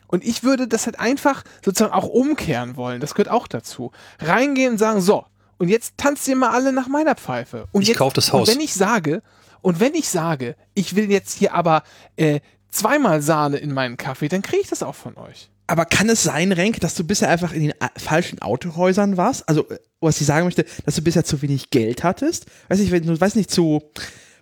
Und 0.07 0.25
ich 0.25 0.43
würde 0.43 0.67
das 0.67 0.87
halt 0.87 0.99
einfach 0.99 1.45
sozusagen 1.65 1.93
auch 1.93 2.09
umkehren 2.09 2.77
wollen. 2.77 3.01
Das 3.01 3.15
gehört 3.15 3.31
auch 3.31 3.47
dazu. 3.47 3.93
Reingehen 4.19 4.73
und 4.73 4.79
sagen, 4.79 5.01
so, 5.01 5.25
und 5.59 5.69
jetzt 5.69 5.99
tanzt 5.99 6.27
ihr 6.27 6.37
mal 6.37 6.51
alle 6.51 6.73
nach 6.73 6.89
meiner 6.89 7.15
Pfeife. 7.15 7.69
Und 7.71 7.83
Ich 7.83 7.89
jetzt, 7.89 7.99
kauf 7.99 8.13
das 8.13 8.33
Haus. 8.33 8.49
Und 8.49 8.55
wenn 8.55 8.65
ich 8.65 8.75
sage, 8.75 9.23
und 9.63 9.81
wenn 9.81 9.95
ich 9.95 10.09
sage, 10.09 10.57
ich 10.75 10.97
will 10.97 11.11
jetzt 11.11 11.37
hier 11.39 11.55
aber 11.55 11.83
äh, 12.17 12.41
zweimal 12.71 13.23
Sahne 13.23 13.59
in 13.59 13.73
meinen 13.73 13.97
Kaffee, 13.97 14.29
dann 14.29 14.43
kriege 14.43 14.63
ich 14.63 14.69
das 14.69 14.83
auch 14.83 14.95
von 14.95 15.17
euch. 15.17 15.51
Aber 15.67 15.85
kann 15.85 16.09
es 16.09 16.25
sein, 16.25 16.51
Renk, 16.51 16.81
dass 16.81 16.95
du 16.97 17.05
bisher 17.05 17.29
einfach 17.29 17.53
in 17.53 17.63
den 17.63 17.75
a- 17.81 17.91
falschen 17.97 18.43
Autohäusern 18.43 19.17
warst? 19.17 19.49
Also, 19.49 19.69
äh, 19.69 19.79
was 20.01 20.21
ich 20.21 20.27
sagen 20.27 20.45
möchte, 20.47 20.65
dass 20.85 20.97
du 20.97 21.03
bisher 21.03 21.25
zu 21.25 21.41
wenig 21.43 21.71
Geld 21.71 22.03
hattest? 22.03 22.47
Weiß 22.69 22.81
nicht, 22.81 22.91
wenn 22.91 23.07
du, 23.07 23.21
weiß 23.21 23.37
nicht, 23.37 23.51
zu, 23.53 23.81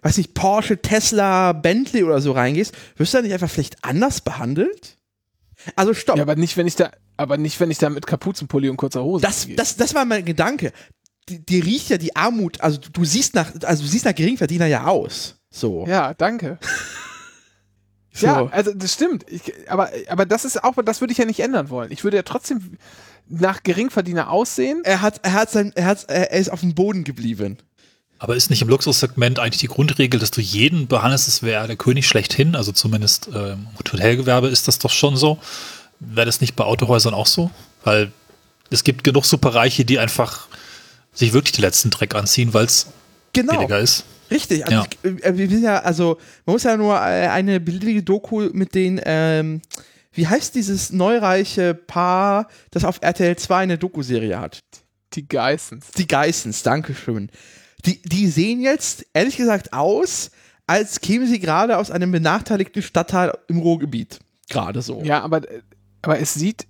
weiß 0.02 0.16
nicht, 0.16 0.32
Porsche, 0.34 0.78
Tesla, 0.80 1.52
Bentley 1.52 2.04
oder 2.04 2.20
so 2.22 2.32
reingehst, 2.32 2.72
wirst 2.96 3.12
du 3.12 3.18
da 3.18 3.22
nicht 3.22 3.32
einfach 3.34 3.50
vielleicht 3.50 3.84
anders 3.84 4.20
behandelt? 4.22 4.96
Also, 5.76 5.92
stopp. 5.92 6.16
Ja, 6.16 6.22
aber 6.22 6.36
nicht, 6.36 6.56
wenn 6.56 6.66
ich 6.66 6.76
da, 6.76 6.92
aber 7.16 7.36
nicht, 7.36 7.58
wenn 7.60 7.70
ich 7.70 7.78
da 7.78 7.90
mit 7.90 8.06
Kapuzenpulli 8.06 8.68
und 8.70 8.76
kurzer 8.76 9.02
Hose 9.02 9.22
das, 9.26 9.46
gehe. 9.46 9.56
das, 9.56 9.76
das 9.76 9.94
war 9.94 10.04
mein 10.04 10.24
Gedanke. 10.24 10.72
Die, 11.28 11.44
die 11.44 11.60
riecht 11.60 11.90
ja 11.90 11.98
die 11.98 12.16
Armut, 12.16 12.60
also 12.60 12.78
du, 12.78 12.90
du 12.90 13.04
siehst 13.04 13.34
nach, 13.34 13.52
also 13.62 13.82
du 13.82 13.88
siehst 13.88 14.04
nach 14.04 14.14
Geringverdiener 14.14 14.66
ja 14.66 14.86
aus. 14.86 15.36
So. 15.50 15.86
Ja, 15.86 16.14
danke. 16.14 16.58
so. 18.12 18.26
Ja, 18.26 18.46
also 18.46 18.72
das 18.74 18.94
stimmt. 18.94 19.24
Ich, 19.28 19.42
aber, 19.68 19.90
aber 20.08 20.26
das 20.26 20.44
ist 20.44 20.62
auch, 20.64 20.74
das 20.84 21.00
würde 21.00 21.12
ich 21.12 21.18
ja 21.18 21.24
nicht 21.24 21.40
ändern 21.40 21.70
wollen. 21.70 21.90
Ich 21.90 22.04
würde 22.04 22.16
ja 22.16 22.22
trotzdem 22.22 22.78
nach 23.28 23.62
Geringverdiener 23.62 24.30
aussehen. 24.30 24.82
er 24.84 25.02
hat, 25.02 25.20
er 25.22 25.32
hat 25.34 25.50
sein, 25.50 25.72
er 25.74 25.86
hat, 25.86 26.04
er 26.08 26.32
ist 26.32 26.50
auf 26.50 26.60
dem 26.60 26.74
Boden 26.74 27.04
geblieben. 27.04 27.58
Aber 28.18 28.34
ist 28.34 28.50
nicht 28.50 28.62
im 28.62 28.68
Luxussegment 28.68 29.38
eigentlich 29.38 29.60
die 29.60 29.68
Grundregel, 29.68 30.18
dass 30.18 30.32
du 30.32 30.40
jeden 30.40 30.88
behandelst, 30.88 31.28
als 31.28 31.42
wäre 31.42 31.62
er 31.62 31.66
der 31.68 31.76
König 31.76 32.08
schlechthin? 32.08 32.56
Also 32.56 32.72
zumindest 32.72 33.28
ähm, 33.28 33.68
im 33.70 33.78
Hotelgewerbe 33.78 34.48
ist 34.48 34.66
das 34.66 34.78
doch 34.80 34.90
schon 34.90 35.16
so. 35.16 35.38
Wäre 36.00 36.26
das 36.26 36.40
nicht 36.40 36.56
bei 36.56 36.64
Autohäusern 36.64 37.14
auch 37.14 37.26
so? 37.26 37.50
Weil 37.84 38.12
es 38.70 38.82
gibt 38.82 39.04
genug 39.04 39.24
Superreiche, 39.24 39.84
die 39.84 39.98
einfach 39.98 40.48
sich 41.18 41.32
wirklich 41.32 41.52
den 41.52 41.62
letzten 41.62 41.90
Dreck 41.90 42.14
anziehen, 42.14 42.54
weil 42.54 42.66
es 42.66 42.86
Genau. 43.32 43.54
billiger 43.54 43.78
ist. 43.80 44.04
Richtig, 44.30 44.64
also 44.66 44.76
Ja. 44.78 44.86
ich, 45.02 45.24
äh, 45.24 45.36
wir 45.36 45.48
sind 45.48 45.62
ja, 45.62 45.78
also 45.80 46.18
man 46.46 46.54
muss 46.54 46.62
ja 46.62 46.76
nur 46.76 46.94
äh, 46.96 47.28
eine 47.28 47.60
beliebige 47.60 48.02
Doku 48.02 48.48
mit 48.52 48.74
den, 48.74 49.00
ähm, 49.04 49.62
wie 50.12 50.26
heißt 50.26 50.54
dieses 50.54 50.90
neureiche 50.92 51.74
Paar, 51.74 52.48
das 52.70 52.84
auf 52.84 52.98
RTL 53.02 53.36
2 53.36 53.56
eine 53.56 53.78
Doku-Serie 53.78 54.38
hat? 54.40 54.60
Die 55.14 55.26
Geissens. 55.26 55.86
Die 55.96 56.06
Geissens, 56.06 56.62
Dankeschön. 56.62 57.30
Die, 57.86 58.02
die 58.02 58.28
sehen 58.28 58.60
jetzt, 58.60 59.06
ehrlich 59.14 59.36
gesagt, 59.36 59.72
aus, 59.72 60.30
als 60.66 61.00
kämen 61.00 61.26
sie 61.26 61.38
gerade 61.40 61.78
aus 61.78 61.90
einem 61.90 62.10
benachteiligten 62.12 62.82
Stadtteil 62.82 63.32
im 63.48 63.58
Ruhrgebiet. 63.58 64.18
Gerade 64.50 64.82
so. 64.82 65.02
Ja, 65.02 65.22
aber, 65.22 65.42
aber 66.02 66.18
es 66.20 66.34
sieht, 66.34 66.66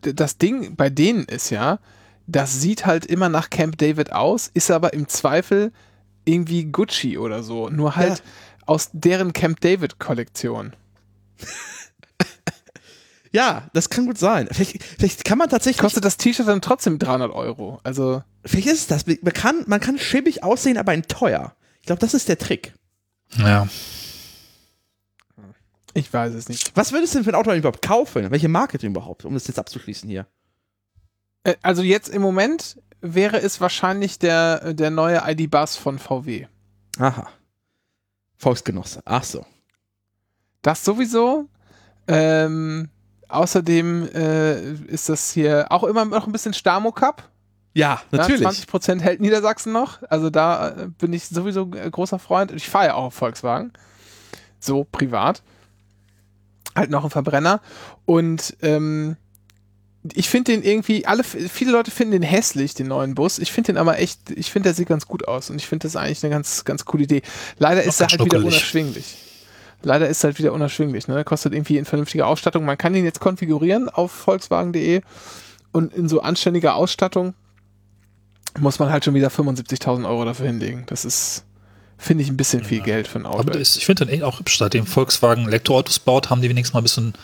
das 0.00 0.38
Ding 0.38 0.76
bei 0.76 0.88
denen 0.90 1.24
ist 1.24 1.50
ja, 1.50 1.78
das 2.26 2.60
sieht 2.60 2.86
halt 2.86 3.06
immer 3.06 3.28
nach 3.28 3.50
Camp 3.50 3.78
David 3.78 4.12
aus, 4.12 4.50
ist 4.54 4.70
aber 4.70 4.92
im 4.92 5.08
Zweifel 5.08 5.72
irgendwie 6.24 6.64
Gucci 6.64 7.18
oder 7.18 7.42
so. 7.42 7.68
Nur 7.68 7.96
halt 7.96 8.18
Ja. 8.18 8.24
aus 8.66 8.90
deren 8.92 9.32
Camp 9.32 9.60
David 9.60 9.98
Kollektion. 9.98 10.74
Ja, 13.32 13.68
das 13.72 13.90
kann 13.90 14.06
gut 14.06 14.16
sein. 14.16 14.46
Vielleicht, 14.52 14.80
vielleicht 14.84 15.24
kann 15.24 15.38
man 15.38 15.48
tatsächlich. 15.48 15.80
Kostet 15.80 16.04
das 16.04 16.18
T-Shirt 16.18 16.46
dann 16.46 16.60
trotzdem 16.62 17.00
300 17.00 17.32
Euro. 17.32 17.80
Also, 17.82 18.22
Vielleicht 18.44 18.68
ist 18.68 18.74
es 18.74 18.86
das. 18.86 19.06
Man 19.06 19.32
kann, 19.32 19.64
man 19.66 19.80
kann 19.80 19.98
schäbig 19.98 20.44
aussehen, 20.44 20.78
aber 20.78 20.94
in 20.94 21.02
teuer. 21.02 21.56
Ich 21.80 21.86
glaube, 21.86 21.98
das 21.98 22.14
ist 22.14 22.28
der 22.28 22.38
Trick. 22.38 22.74
Ja. 23.36 23.66
ich 25.94 26.12
weiß 26.12 26.32
es 26.34 26.48
nicht. 26.48 26.70
Was 26.76 26.92
würdest 26.92 27.12
du 27.14 27.18
denn 27.18 27.24
für 27.24 27.30
ein 27.30 27.34
Auto 27.34 27.52
überhaupt 27.52 27.82
kaufen? 27.82 28.30
Welche 28.30 28.48
Marke 28.48 28.78
denn 28.78 28.92
überhaupt, 28.92 29.24
um 29.24 29.34
das 29.34 29.48
jetzt 29.48 29.58
abzuschließen 29.58 30.08
hier? 30.08 30.28
Äh, 31.44 31.54
Also 31.62 31.82
jetzt 31.82 32.08
im 32.08 32.22
Moment 32.22 32.80
wäre 33.00 33.40
es 33.40 33.60
wahrscheinlich 33.60 34.18
der, 34.18 34.74
der 34.74 34.90
neue 34.90 35.22
ID-Bus 35.26 35.76
von 35.76 35.98
VW. 35.98 36.46
Aha. 36.98 37.28
Volksgenosse. 38.36 39.02
Ach 39.04 39.22
so. 39.22 39.44
Das 40.62 40.84
sowieso. 40.84 41.48
Ähm, 42.06 42.88
außerdem 43.28 44.08
äh, 44.14 44.72
ist 44.86 45.08
das 45.08 45.30
hier 45.32 45.66
auch 45.70 45.84
immer 45.84 46.04
noch 46.04 46.26
ein 46.26 46.32
bisschen 46.32 46.54
Stamo 46.54 46.92
Cup. 46.92 47.30
Ja, 47.74 48.00
Ja, 48.12 48.18
natürlich. 48.18 48.46
20% 48.46 49.00
hält 49.00 49.20
Niedersachsen 49.20 49.72
noch. 49.72 50.02
Also 50.08 50.30
da 50.30 50.68
äh, 50.70 50.88
bin 50.88 51.12
ich 51.12 51.26
sowieso 51.26 51.70
äh, 51.74 51.90
großer 51.90 52.18
Freund. 52.18 52.52
Ich 52.52 52.68
fahre 52.68 52.86
ja 52.86 52.94
auch 52.94 53.12
Volkswagen. 53.12 53.72
So 54.60 54.84
privat. 54.84 55.42
Halt 56.76 56.90
noch 56.90 57.04
ein 57.04 57.10
Verbrenner. 57.10 57.60
Und 58.06 58.56
ähm, 58.62 59.16
ich 60.12 60.28
finde 60.28 60.52
den 60.52 60.62
irgendwie, 60.62 61.06
alle, 61.06 61.24
viele 61.24 61.72
Leute 61.72 61.90
finden 61.90 62.12
den 62.12 62.22
hässlich, 62.22 62.74
den 62.74 62.88
neuen 62.88 63.14
Bus. 63.14 63.38
Ich 63.38 63.52
finde 63.52 63.72
den 63.72 63.78
aber 63.78 63.98
echt, 63.98 64.30
ich 64.30 64.50
finde, 64.50 64.68
der 64.68 64.74
sieht 64.74 64.88
ganz 64.88 65.06
gut 65.06 65.26
aus. 65.26 65.48
Und 65.48 65.56
ich 65.56 65.66
finde 65.66 65.86
das 65.86 65.96
eigentlich 65.96 66.22
eine 66.22 66.34
ganz, 66.34 66.64
ganz 66.64 66.84
coole 66.84 67.04
Idee. 67.04 67.22
Leider 67.58 67.82
ist 67.82 68.00
er 68.00 68.08
halt 68.08 68.22
wieder 68.24 68.38
unerschwinglich. 68.38 69.16
Leider 69.82 70.08
ist 70.08 70.22
er 70.22 70.28
halt 70.28 70.38
wieder 70.38 70.52
unerschwinglich. 70.52 71.08
Ne? 71.08 71.24
Kostet 71.24 71.54
irgendwie 71.54 71.78
in 71.78 71.86
vernünftiger 71.86 72.26
Ausstattung. 72.26 72.64
Man 72.64 72.76
kann 72.76 72.92
den 72.92 73.04
jetzt 73.04 73.20
konfigurieren 73.20 73.88
auf 73.88 74.12
Volkswagen.de 74.12 75.00
und 75.72 75.94
in 75.94 76.08
so 76.08 76.20
anständiger 76.20 76.74
Ausstattung 76.74 77.34
muss 78.58 78.78
man 78.78 78.90
halt 78.90 79.04
schon 79.04 79.14
wieder 79.14 79.28
75.000 79.28 80.06
Euro 80.06 80.24
dafür 80.24 80.46
hinlegen. 80.46 80.84
Das 80.86 81.04
ist, 81.04 81.44
finde 81.98 82.22
ich, 82.22 82.30
ein 82.30 82.36
bisschen 82.36 82.62
viel 82.62 82.80
Geld 82.80 83.08
für 83.08 83.18
ein 83.18 83.26
Auto. 83.26 83.40
Aber 83.40 83.58
ist, 83.58 83.76
ich 83.76 83.86
finde 83.86 84.04
den 84.04 84.14
echt 84.14 84.22
auch 84.22 84.38
hübsch. 84.38 84.58
Seitdem 84.58 84.86
Volkswagen 84.86 85.48
Elektroautos 85.48 85.98
baut, 85.98 86.30
haben 86.30 86.42
die 86.42 86.48
wenigstens 86.48 86.74
mal 86.74 86.80
ein 86.80 86.84
bisschen, 86.84 87.14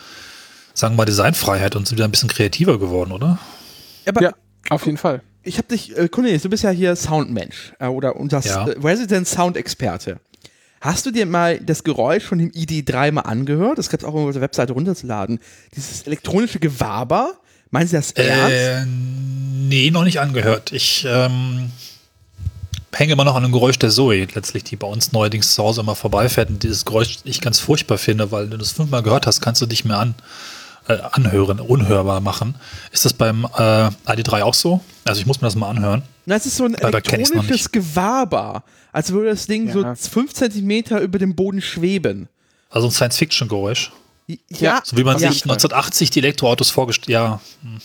sagen 0.81 0.95
wir 0.95 0.97
mal, 0.97 1.05
Designfreiheit 1.05 1.75
und 1.75 1.87
sind 1.87 1.97
wieder 1.97 2.05
ein 2.07 2.11
bisschen 2.11 2.27
kreativer 2.29 2.79
geworden, 2.79 3.11
oder? 3.11 3.37
Aber 4.07 4.21
ja, 4.21 4.33
auf 4.69 4.85
jeden 4.85 4.97
Fall. 4.97 5.21
ich 5.43 5.57
habe 5.57 5.67
dich, 5.67 5.95
äh, 5.95 6.09
Cornelius, 6.09 6.41
du 6.41 6.49
bist 6.49 6.63
ja 6.63 6.71
hier 6.71 6.95
Soundmensch 6.95 7.73
äh, 7.79 7.85
oder 7.85 8.15
unser 8.15 8.41
Ja. 8.41 8.67
äh, 8.67 8.77
Resident 8.83 9.27
Sound 9.27 9.55
Experte. 9.57 10.19
Hast 10.81 11.05
du 11.05 11.11
dir 11.11 11.27
mal 11.27 11.59
das 11.59 11.83
Geräusch 11.83 12.23
von 12.23 12.39
dem 12.39 12.49
ID3 12.49 13.11
mal 13.11 13.21
angehört? 13.21 13.77
Das 13.77 13.89
gab 13.89 13.99
es 13.99 14.05
auch 14.05 14.15
auf 14.15 14.31
der 14.33 14.41
Webseite 14.41 14.73
runterzuladen. 14.73 15.39
Dieses 15.75 16.01
elektronische 16.01 16.59
Gewaber. 16.59 17.35
Meinen 17.69 17.87
Sie 17.87 17.95
das 17.95 18.11
ernst? 18.13 18.51
Äh, 18.51 18.85
nee, 18.87 19.91
noch 19.91 20.03
nicht 20.03 20.19
angehört. 20.19 20.71
Ich 20.71 21.05
ähm, 21.07 21.69
hänge 22.91 23.13
immer 23.13 23.23
noch 23.23 23.35
an 23.35 23.43
dem 23.43 23.51
Geräusch 23.51 23.77
der 23.77 23.91
Zoe, 23.91 24.25
letztlich, 24.33 24.63
die 24.63 24.75
bei 24.75 24.87
uns 24.87 25.11
neuerdings 25.11 25.53
zu 25.53 25.63
Hause 25.63 25.81
immer 25.81 25.95
vorbeifährt 25.95 26.49
und 26.49 26.63
dieses 26.63 26.85
Geräusch 26.85 27.19
ich 27.23 27.39
ganz 27.39 27.59
furchtbar 27.59 27.99
finde, 27.99 28.31
weil 28.31 28.45
wenn 28.45 28.51
du 28.51 28.57
das 28.57 28.71
fünfmal 28.71 29.03
gehört 29.03 29.27
hast, 29.27 29.41
kannst 29.41 29.61
du 29.61 29.67
dich 29.67 29.85
mehr 29.85 29.99
an, 29.99 30.15
äh, 30.87 30.93
anhören, 31.11 31.59
unhörbar 31.59 32.19
machen. 32.21 32.55
Ist 32.91 33.05
das 33.05 33.13
beim 33.13 33.45
äh, 33.45 33.89
ID3 34.05 34.41
auch 34.43 34.53
so? 34.53 34.81
Also 35.05 35.19
ich 35.21 35.25
muss 35.27 35.41
mir 35.41 35.47
das 35.47 35.55
mal 35.55 35.69
anhören. 35.69 36.03
Na, 36.25 36.35
es 36.35 36.45
ist 36.45 36.57
so 36.57 36.65
ein 36.65 36.73
noch 36.73 36.79
elektronisches 36.81 37.71
Gewaber. 37.71 38.63
Als 38.91 39.11
würde 39.11 39.29
das 39.29 39.47
Ding 39.47 39.67
Ja. 39.67 39.95
so 39.95 40.09
fünf 40.09 40.33
Zentimeter 40.33 40.99
über 41.01 41.17
dem 41.19 41.35
Boden 41.35 41.61
schweben. 41.61 42.27
Also 42.69 42.87
ein 42.87 42.91
Science-Fiction-Geräusch. 42.91 43.91
Ja, 44.49 44.81
So 44.83 44.95
wie 44.97 45.03
man 45.03 45.15
Auf 45.15 45.21
sich 45.21 45.29
jeden 45.29 45.39
Fall. 45.49 45.55
1980 45.55 46.09
die 46.11 46.19
Elektroautos 46.19 46.69
vorgestellt 46.69 47.09
Ja, 47.09 47.41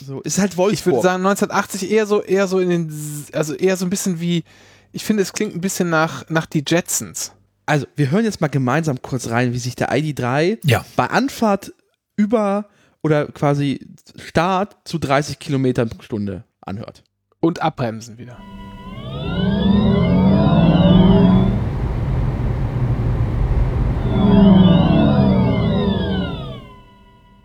so 0.06 0.20
ist 0.20 0.38
halt 0.38 0.56
Wolfsburg. 0.56 0.78
Ich 0.78 0.86
würde 0.86 1.02
sagen 1.02 1.26
1980 1.26 1.90
eher 1.90 2.06
so, 2.06 2.22
eher 2.22 2.46
so 2.46 2.60
in 2.60 2.68
den, 2.68 2.94
also 3.32 3.54
eher 3.54 3.76
so 3.76 3.84
ein 3.86 3.90
bisschen 3.90 4.20
wie, 4.20 4.44
ich 4.92 5.04
finde, 5.04 5.22
es 5.24 5.32
klingt 5.32 5.54
ein 5.56 5.60
bisschen 5.60 5.90
nach, 5.90 6.24
nach 6.28 6.46
die 6.46 6.62
Jetsons. 6.64 7.32
Also, 7.68 7.86
wir 7.96 8.12
hören 8.12 8.24
jetzt 8.24 8.40
mal 8.40 8.46
gemeinsam 8.46 9.02
kurz 9.02 9.28
rein, 9.28 9.52
wie 9.52 9.58
sich 9.58 9.74
der 9.74 9.90
ID3 9.92 10.58
Ja. 10.62 10.84
bei 10.94 11.06
Anfahrt 11.08 11.72
über 12.14 12.66
oder 13.06 13.26
quasi 13.26 13.86
Start 14.18 14.76
zu 14.84 14.98
30 14.98 15.38
Kilometern 15.38 15.88
pro 15.88 16.02
Stunde 16.02 16.42
anhört. 16.60 17.04
Und 17.40 17.62
abbremsen 17.62 18.18
wieder. 18.18 18.36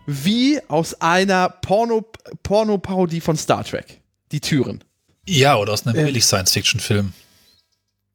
Wie 0.06 0.60
aus 0.68 1.00
einer 1.00 1.48
Porno- 1.48 2.04
Porno-Parodie 2.42 3.20
von 3.20 3.36
Star 3.36 3.64
Trek. 3.64 4.00
Die 4.32 4.40
Türen. 4.40 4.82
ja 5.28 5.56
oder 5.56 5.72
aus 5.72 5.86
einem 5.86 5.96
Äh. 5.96 6.04
Billig-Science-Fiction-Film. 6.06 7.12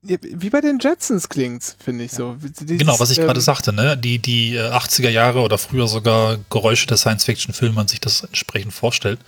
Ja, 0.04 0.18
Wie 0.22 0.50
bei 0.50 0.62
den 0.62 0.80
Jetsons 0.80 1.28
klingt's, 1.28 1.76
finde 1.80 2.04
ich 2.04 2.12
so. 2.12 2.36
Dieses, 2.40 2.78
Genau, 2.78 3.00
was 3.00 3.10
ich 3.10 3.18
gerade 3.18 3.40
ähm, 3.40 3.44
sagte, 3.44 3.74
ne? 3.74 3.98
Die, 3.98 4.20
die 4.20 4.56
äh, 4.56 4.70
80er 4.70 5.10
Jahre 5.10 5.42
oder 5.42 5.58
früher 5.58 5.88
sogar 5.88 6.38
Geräusche 6.50 6.88
der 6.88 6.98
Science-Fiction-Filme, 6.98 7.76
man 7.76 7.88
sich 7.88 8.00
das 8.00 8.24
entsprechend 8.24 8.74
vorstellt. 8.74 9.20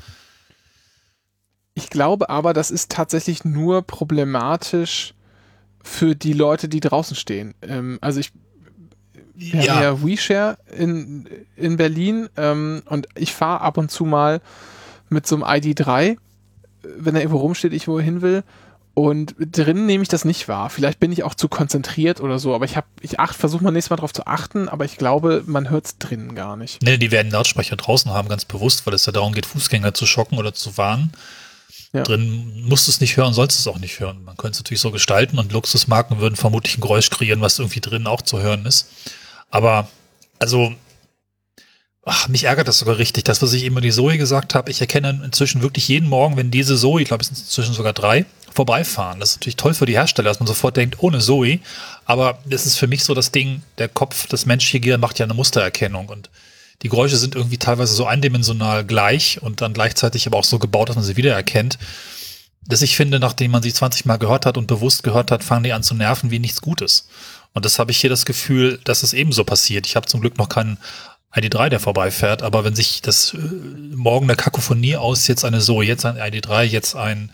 Ich 1.73 1.89
glaube 1.89 2.29
aber, 2.29 2.53
das 2.53 2.71
ist 2.71 2.91
tatsächlich 2.91 3.45
nur 3.45 3.81
problematisch 3.81 5.13
für 5.81 6.15
die 6.15 6.33
Leute, 6.33 6.67
die 6.67 6.81
draußen 6.81 7.15
stehen. 7.15 7.55
Ähm, 7.61 7.97
also 8.01 8.19
ich, 8.19 8.31
wir 9.33 9.71
haben 9.71 9.81
ja 9.81 10.03
WeShare 10.03 10.57
in, 10.77 11.27
in 11.55 11.77
Berlin 11.77 12.29
ähm, 12.37 12.83
und 12.85 13.07
ich 13.15 13.33
fahre 13.33 13.61
ab 13.61 13.77
und 13.77 13.89
zu 13.89 14.05
mal 14.05 14.41
mit 15.09 15.25
so 15.25 15.35
einem 15.35 15.45
ID3, 15.45 16.17
wenn 16.83 17.15
er 17.15 17.21
irgendwo 17.21 17.39
rumsteht, 17.39 17.73
ich 17.73 17.87
wo 17.87 17.99
hin 17.99 18.21
will. 18.21 18.43
Und 18.99 19.33
drinnen 19.39 19.85
nehme 19.85 20.01
ich 20.01 20.09
das 20.09 20.25
nicht 20.25 20.49
wahr. 20.49 20.69
Vielleicht 20.69 20.99
bin 20.99 21.13
ich 21.13 21.23
auch 21.23 21.33
zu 21.33 21.47
konzentriert 21.47 22.19
oder 22.19 22.37
so, 22.37 22.53
aber 22.53 22.65
ich 22.65 22.75
habe, 22.75 22.85
ich 22.99 23.17
acht, 23.17 23.33
versuche 23.33 23.63
mal 23.63 23.71
nächstes 23.71 23.91
Mal 23.91 23.95
drauf 23.95 24.11
zu 24.11 24.27
achten, 24.27 24.67
aber 24.67 24.83
ich 24.83 24.97
glaube, 24.97 25.41
man 25.45 25.69
hört 25.69 25.85
es 25.85 25.97
drinnen 25.99 26.35
gar 26.35 26.57
nicht. 26.57 26.83
Ne, 26.83 26.99
die 26.99 27.09
werden 27.09 27.31
Lautsprecher 27.31 27.77
draußen 27.77 28.11
haben, 28.11 28.27
ganz 28.27 28.43
bewusst, 28.43 28.85
weil 28.85 28.93
es 28.93 29.05
ja 29.05 29.13
darum 29.13 29.31
geht, 29.31 29.45
Fußgänger 29.45 29.93
zu 29.93 30.05
schocken 30.05 30.37
oder 30.37 30.53
zu 30.53 30.75
warnen. 30.77 31.13
Ja. 31.93 32.03
Drin 32.03 32.65
musst 32.67 32.87
du 32.87 32.91
es 32.91 32.99
nicht 32.99 33.15
hören, 33.15 33.33
sollst 33.33 33.57
du 33.57 33.61
es 33.61 33.73
auch 33.73 33.79
nicht 33.79 34.01
hören. 34.01 34.21
Man 34.25 34.35
könnte 34.35 34.55
es 34.55 34.59
natürlich 34.59 34.81
so 34.81 34.91
gestalten 34.91 35.39
und 35.39 35.53
Luxusmarken 35.53 36.19
würden 36.19 36.35
vermutlich 36.35 36.77
ein 36.77 36.81
Geräusch 36.81 37.09
kreieren, 37.09 37.39
was 37.39 37.57
irgendwie 37.57 37.79
drin 37.79 38.05
auch 38.05 38.21
zu 38.21 38.41
hören 38.41 38.65
ist. 38.65 38.89
Aber, 39.49 39.87
also, 40.39 40.73
ach, 42.03 42.27
mich 42.27 42.43
ärgert 42.43 42.67
das 42.67 42.79
sogar 42.79 42.97
richtig. 42.97 43.23
Das, 43.23 43.41
was 43.41 43.53
ich 43.53 43.63
eben 43.63 43.75
über 43.75 43.81
die 43.81 43.91
Zoe 43.91 44.17
gesagt 44.17 44.55
habe, 44.55 44.69
ich 44.69 44.81
erkenne 44.81 45.21
inzwischen 45.23 45.61
wirklich 45.61 45.87
jeden 45.87 46.09
Morgen, 46.09 46.35
wenn 46.35 46.51
diese 46.51 46.75
Zoe, 46.75 47.01
ich 47.01 47.07
glaube, 47.07 47.21
es 47.21 47.27
sind 47.27 47.37
inzwischen 47.37 47.73
sogar 47.73 47.93
drei, 47.93 48.25
vorbeifahren. 48.53 49.19
Das 49.19 49.31
ist 49.31 49.37
natürlich 49.37 49.55
toll 49.55 49.73
für 49.73 49.85
die 49.85 49.97
Hersteller, 49.97 50.29
dass 50.29 50.39
man 50.39 50.47
sofort 50.47 50.77
denkt, 50.77 50.97
ohne 50.99 51.19
Zoe. 51.19 51.59
Aber 52.05 52.39
das 52.45 52.65
ist 52.65 52.77
für 52.77 52.87
mich 52.87 53.03
so 53.03 53.13
das 53.13 53.31
Ding, 53.31 53.61
der 53.77 53.89
Kopf, 53.89 54.27
das 54.27 54.45
menschliche 54.45 54.79
Gehirn 54.79 55.01
macht 55.01 55.19
ja 55.19 55.25
eine 55.25 55.33
Mustererkennung 55.33 56.09
und 56.09 56.29
die 56.81 56.89
Geräusche 56.89 57.17
sind 57.17 57.35
irgendwie 57.35 57.57
teilweise 57.57 57.93
so 57.93 58.05
eindimensional 58.05 58.85
gleich 58.85 59.41
und 59.41 59.61
dann 59.61 59.73
gleichzeitig 59.73 60.25
aber 60.27 60.37
auch 60.37 60.45
so 60.45 60.59
gebaut, 60.59 60.89
dass 60.89 60.95
man 60.95 61.03
sie 61.03 61.17
wiedererkennt. 61.17 61.77
Dass 62.61 62.81
ich 62.81 62.95
finde, 62.95 63.19
nachdem 63.19 63.51
man 63.51 63.63
sie 63.63 63.73
20 63.73 64.05
Mal 64.05 64.17
gehört 64.17 64.45
hat 64.45 64.57
und 64.57 64.67
bewusst 64.67 65.03
gehört 65.03 65.31
hat, 65.31 65.43
fangen 65.43 65.63
die 65.63 65.73
an 65.73 65.83
zu 65.83 65.93
nerven 65.93 66.31
wie 66.31 66.39
nichts 66.39 66.61
Gutes. 66.61 67.09
Und 67.53 67.65
das 67.65 67.79
habe 67.79 67.91
ich 67.91 67.99
hier 67.99 68.09
das 68.09 68.25
Gefühl, 68.25 68.79
dass 68.83 69.03
es 69.03 69.13
ebenso 69.13 69.43
passiert. 69.43 69.87
Ich 69.87 69.95
habe 69.95 70.05
zum 70.05 70.21
Glück 70.21 70.37
noch 70.37 70.49
keinen 70.49 70.77
ID3, 71.33 71.69
der 71.69 71.79
vorbeifährt, 71.79 72.41
aber 72.41 72.63
wenn 72.63 72.75
sich 72.75 73.01
das 73.01 73.33
äh, 73.33 73.37
morgen 73.37 74.27
der 74.27 74.35
Kakophonie 74.35 74.95
aus, 74.95 75.27
jetzt 75.27 75.45
eine 75.45 75.61
so, 75.61 75.81
jetzt 75.81 76.05
ein 76.05 76.17
ID3, 76.17 76.63
jetzt 76.63 76.95
ein, 76.95 77.31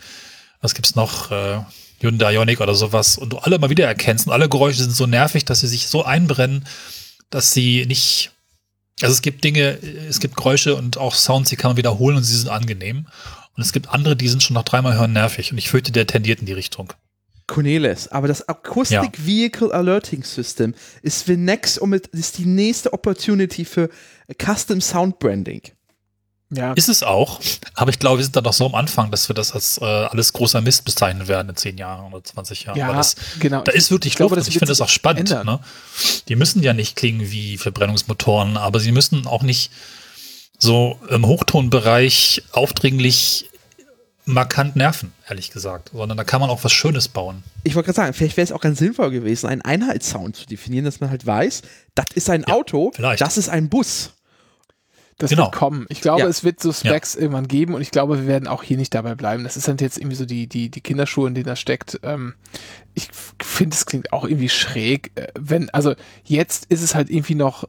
was 0.60 0.74
gibt's 0.74 0.94
noch, 0.94 1.30
äh, 1.30 1.60
Hyundai 2.00 2.34
Ioniq 2.34 2.60
oder 2.60 2.74
sowas 2.74 3.16
und 3.16 3.32
du 3.32 3.38
alle 3.38 3.58
mal 3.58 3.70
wieder 3.70 3.86
erkennst 3.86 4.26
und 4.26 4.32
alle 4.32 4.48
Geräusche 4.48 4.82
sind 4.82 4.94
so 4.94 5.06
nervig, 5.06 5.44
dass 5.44 5.60
sie 5.60 5.66
sich 5.66 5.86
so 5.88 6.04
einbrennen, 6.04 6.66
dass 7.30 7.52
sie 7.52 7.86
nicht, 7.86 8.32
also 9.00 9.12
es 9.14 9.22
gibt 9.22 9.44
Dinge, 9.44 9.78
es 10.08 10.20
gibt 10.20 10.36
Geräusche 10.36 10.76
und 10.76 10.98
auch 10.98 11.14
Sounds, 11.14 11.48
die 11.48 11.56
kann 11.56 11.70
man 11.70 11.76
wiederholen 11.76 12.16
und 12.16 12.24
sie 12.24 12.36
sind 12.36 12.48
angenehm. 12.48 13.06
Und 13.56 13.62
es 13.62 13.72
gibt 13.72 13.88
andere, 13.88 14.16
die 14.16 14.28
sind 14.28 14.42
schon 14.42 14.52
nach 14.52 14.64
dreimal 14.64 14.98
hören 14.98 15.14
nervig. 15.14 15.50
Und 15.50 15.56
ich 15.56 15.70
fürchte, 15.70 15.90
der 15.90 16.06
tendiert 16.06 16.40
in 16.40 16.46
die 16.46 16.52
Richtung. 16.52 16.92
Cornelis, 17.46 18.08
aber 18.08 18.28
das 18.28 18.46
Acoustic 18.48 19.24
Vehicle 19.24 19.72
Alerting 19.72 20.24
System 20.24 20.74
ist 21.02 21.26
the 21.26 21.36
next, 21.36 21.80
ist 22.12 22.38
die 22.38 22.44
nächste 22.44 22.92
Opportunity 22.92 23.64
für 23.64 23.88
Custom 24.36 24.80
Sound 24.80 25.18
Branding. 25.20 25.62
Ja, 26.50 26.74
Ist 26.74 26.88
es 26.88 27.02
auch, 27.02 27.40
aber 27.74 27.90
ich 27.90 27.98
glaube, 27.98 28.18
wir 28.18 28.24
sind 28.24 28.36
da 28.36 28.40
noch 28.40 28.52
so 28.52 28.66
am 28.66 28.76
Anfang, 28.76 29.10
dass 29.10 29.28
wir 29.28 29.34
das 29.34 29.50
als 29.50 29.78
äh, 29.78 29.84
alles 29.84 30.32
großer 30.32 30.60
Mist 30.60 30.84
bezeichnen 30.84 31.26
werden 31.26 31.48
in 31.48 31.56
10 31.56 31.76
Jahren 31.76 32.12
oder 32.12 32.22
20 32.22 32.64
Jahren. 32.64 32.78
ja 32.78 32.92
das, 32.92 33.16
genau. 33.40 33.62
da 33.62 33.72
ist 33.72 33.90
wirklich 33.90 34.12
Ich 34.12 34.16
glaube, 34.16 34.36
Luft 34.36 34.42
das 34.42 34.46
und 34.46 34.52
ich 34.54 34.58
finde 34.58 34.70
das 34.70 34.80
auch 34.80 34.88
spannend. 34.88 35.30
Ne? 35.30 35.58
Die 36.28 36.36
müssen 36.36 36.62
ja 36.62 36.72
nicht 36.72 36.94
klingen 36.94 37.32
wie 37.32 37.58
Verbrennungsmotoren, 37.58 38.56
aber 38.56 38.78
sie 38.78 38.92
müssen 38.92 39.26
auch 39.26 39.42
nicht 39.42 39.72
so 40.56 41.00
im 41.08 41.26
Hochtonbereich 41.26 42.44
aufdringlich 42.52 43.50
markant 44.24 44.76
nerven, 44.76 45.12
ehrlich 45.28 45.50
gesagt, 45.50 45.90
sondern 45.92 46.16
da 46.16 46.24
kann 46.24 46.40
man 46.40 46.50
auch 46.50 46.62
was 46.62 46.72
Schönes 46.72 47.08
bauen. 47.08 47.42
Ich 47.64 47.74
wollte 47.74 47.86
gerade 47.86 47.96
sagen, 47.96 48.12
vielleicht 48.12 48.36
wäre 48.36 48.44
es 48.44 48.52
auch 48.52 48.60
ganz 48.60 48.78
sinnvoll 48.78 49.10
gewesen, 49.10 49.48
einen 49.48 49.62
Einheitssound 49.62 50.36
zu 50.36 50.46
definieren, 50.46 50.84
dass 50.84 51.00
man 51.00 51.10
halt 51.10 51.26
weiß, 51.26 51.62
das 51.94 52.06
ist 52.14 52.30
ein 52.30 52.44
Auto, 52.44 52.92
vielleicht. 52.94 53.20
das 53.20 53.36
ist 53.36 53.48
ein 53.48 53.68
Bus. 53.68 54.12
Das 55.18 55.30
Genau. 55.30 55.44
wird 55.44 55.54
kommen. 55.54 55.86
Ich 55.88 56.02
glaube, 56.02 56.22
Ja. 56.22 56.28
es 56.28 56.44
wird 56.44 56.60
so 56.60 56.72
Specs 56.72 57.14
irgendwann 57.14 57.48
geben 57.48 57.74
und 57.74 57.80
ich 57.80 57.90
glaube, 57.90 58.18
wir 58.20 58.26
werden 58.26 58.46
auch 58.48 58.62
hier 58.62 58.76
nicht 58.76 58.94
dabei 58.94 59.14
bleiben. 59.14 59.44
Das 59.44 59.56
ist 59.56 59.66
halt 59.66 59.80
jetzt 59.80 59.96
irgendwie 59.96 60.16
so 60.16 60.26
die, 60.26 60.46
die, 60.46 60.68
die 60.70 60.80
Kinderschuhe, 60.82 61.26
in 61.28 61.34
denen 61.34 61.46
das 61.46 61.58
steckt. 61.58 61.98
Ähm, 62.02 62.34
ich 62.94 63.08
finde, 63.42 63.74
es 63.74 63.86
klingt 63.86 64.12
auch 64.12 64.24
irgendwie 64.24 64.50
schräg. 64.50 65.12
Äh, 65.14 65.28
Wenn, 65.38 65.70
also 65.70 65.94
jetzt 66.24 66.66
ist 66.66 66.82
es 66.82 66.94
halt 66.94 67.08
irgendwie 67.08 67.34
noch, 67.34 67.64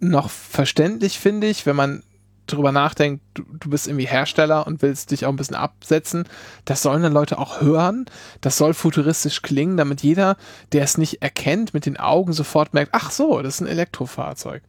noch 0.00 0.28
verständlich, 0.30 1.18
finde 1.18 1.46
ich, 1.46 1.64
wenn 1.64 1.76
man 1.76 2.02
drüber 2.46 2.72
nachdenkt, 2.72 3.22
du, 3.34 3.44
du 3.58 3.70
bist 3.70 3.86
irgendwie 3.86 4.06
Hersteller 4.06 4.66
und 4.66 4.82
willst 4.82 5.12
dich 5.12 5.24
auch 5.24 5.30
ein 5.30 5.36
bisschen 5.36 5.56
absetzen. 5.56 6.24
Das 6.66 6.82
sollen 6.82 7.02
dann 7.02 7.12
Leute 7.12 7.38
auch 7.38 7.62
hören. 7.62 8.04
Das 8.42 8.58
soll 8.58 8.74
futuristisch 8.74 9.40
klingen, 9.40 9.78
damit 9.78 10.02
jeder, 10.02 10.36
der 10.72 10.82
es 10.82 10.98
nicht 10.98 11.22
erkennt, 11.22 11.72
mit 11.72 11.86
den 11.86 11.96
Augen 11.96 12.32
sofort 12.34 12.74
merkt, 12.74 12.90
ach 12.92 13.10
so, 13.12 13.40
das 13.40 13.54
ist 13.54 13.60
ein 13.62 13.68
Elektrofahrzeug. 13.68 14.62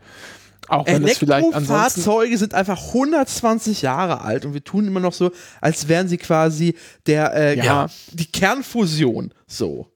Auch 0.70 0.86
wenn 0.88 1.04
es 1.04 1.18
vielleicht 1.18 1.46
Elektrofahrzeuge 1.46 2.38
sind 2.38 2.54
einfach 2.54 2.80
120 2.88 3.82
Jahre 3.82 4.22
alt 4.22 4.46
und 4.46 4.54
wir 4.54 4.64
tun 4.64 4.88
immer 4.88 5.00
noch 5.00 5.14
so, 5.14 5.32
als 5.62 5.88
wären 5.88 6.08
sie 6.08 6.18
quasi 6.18 6.76
der 7.06 7.34
äh, 7.34 7.58
Ja. 7.58 7.88
die 8.12 8.26
Kernfusion. 8.32 9.34
So. 9.48 9.88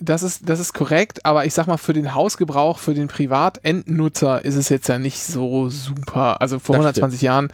Das 0.00 0.24
ist, 0.24 0.48
das 0.48 0.58
ist 0.58 0.72
korrekt, 0.74 1.24
aber 1.24 1.44
ich 1.46 1.54
sag 1.54 1.68
mal, 1.68 1.76
für 1.76 1.92
den 1.92 2.14
Hausgebrauch, 2.16 2.80
für 2.80 2.94
den 2.94 3.06
Privatendnutzer 3.06 4.44
ist 4.44 4.56
es 4.56 4.68
jetzt 4.68 4.88
ja 4.88 4.98
nicht 4.98 5.22
so 5.22 5.68
super. 5.68 6.40
Also 6.40 6.58
vor 6.58 6.74
Das 6.76 6.84
120 6.86 7.22
Jahren 7.22 7.48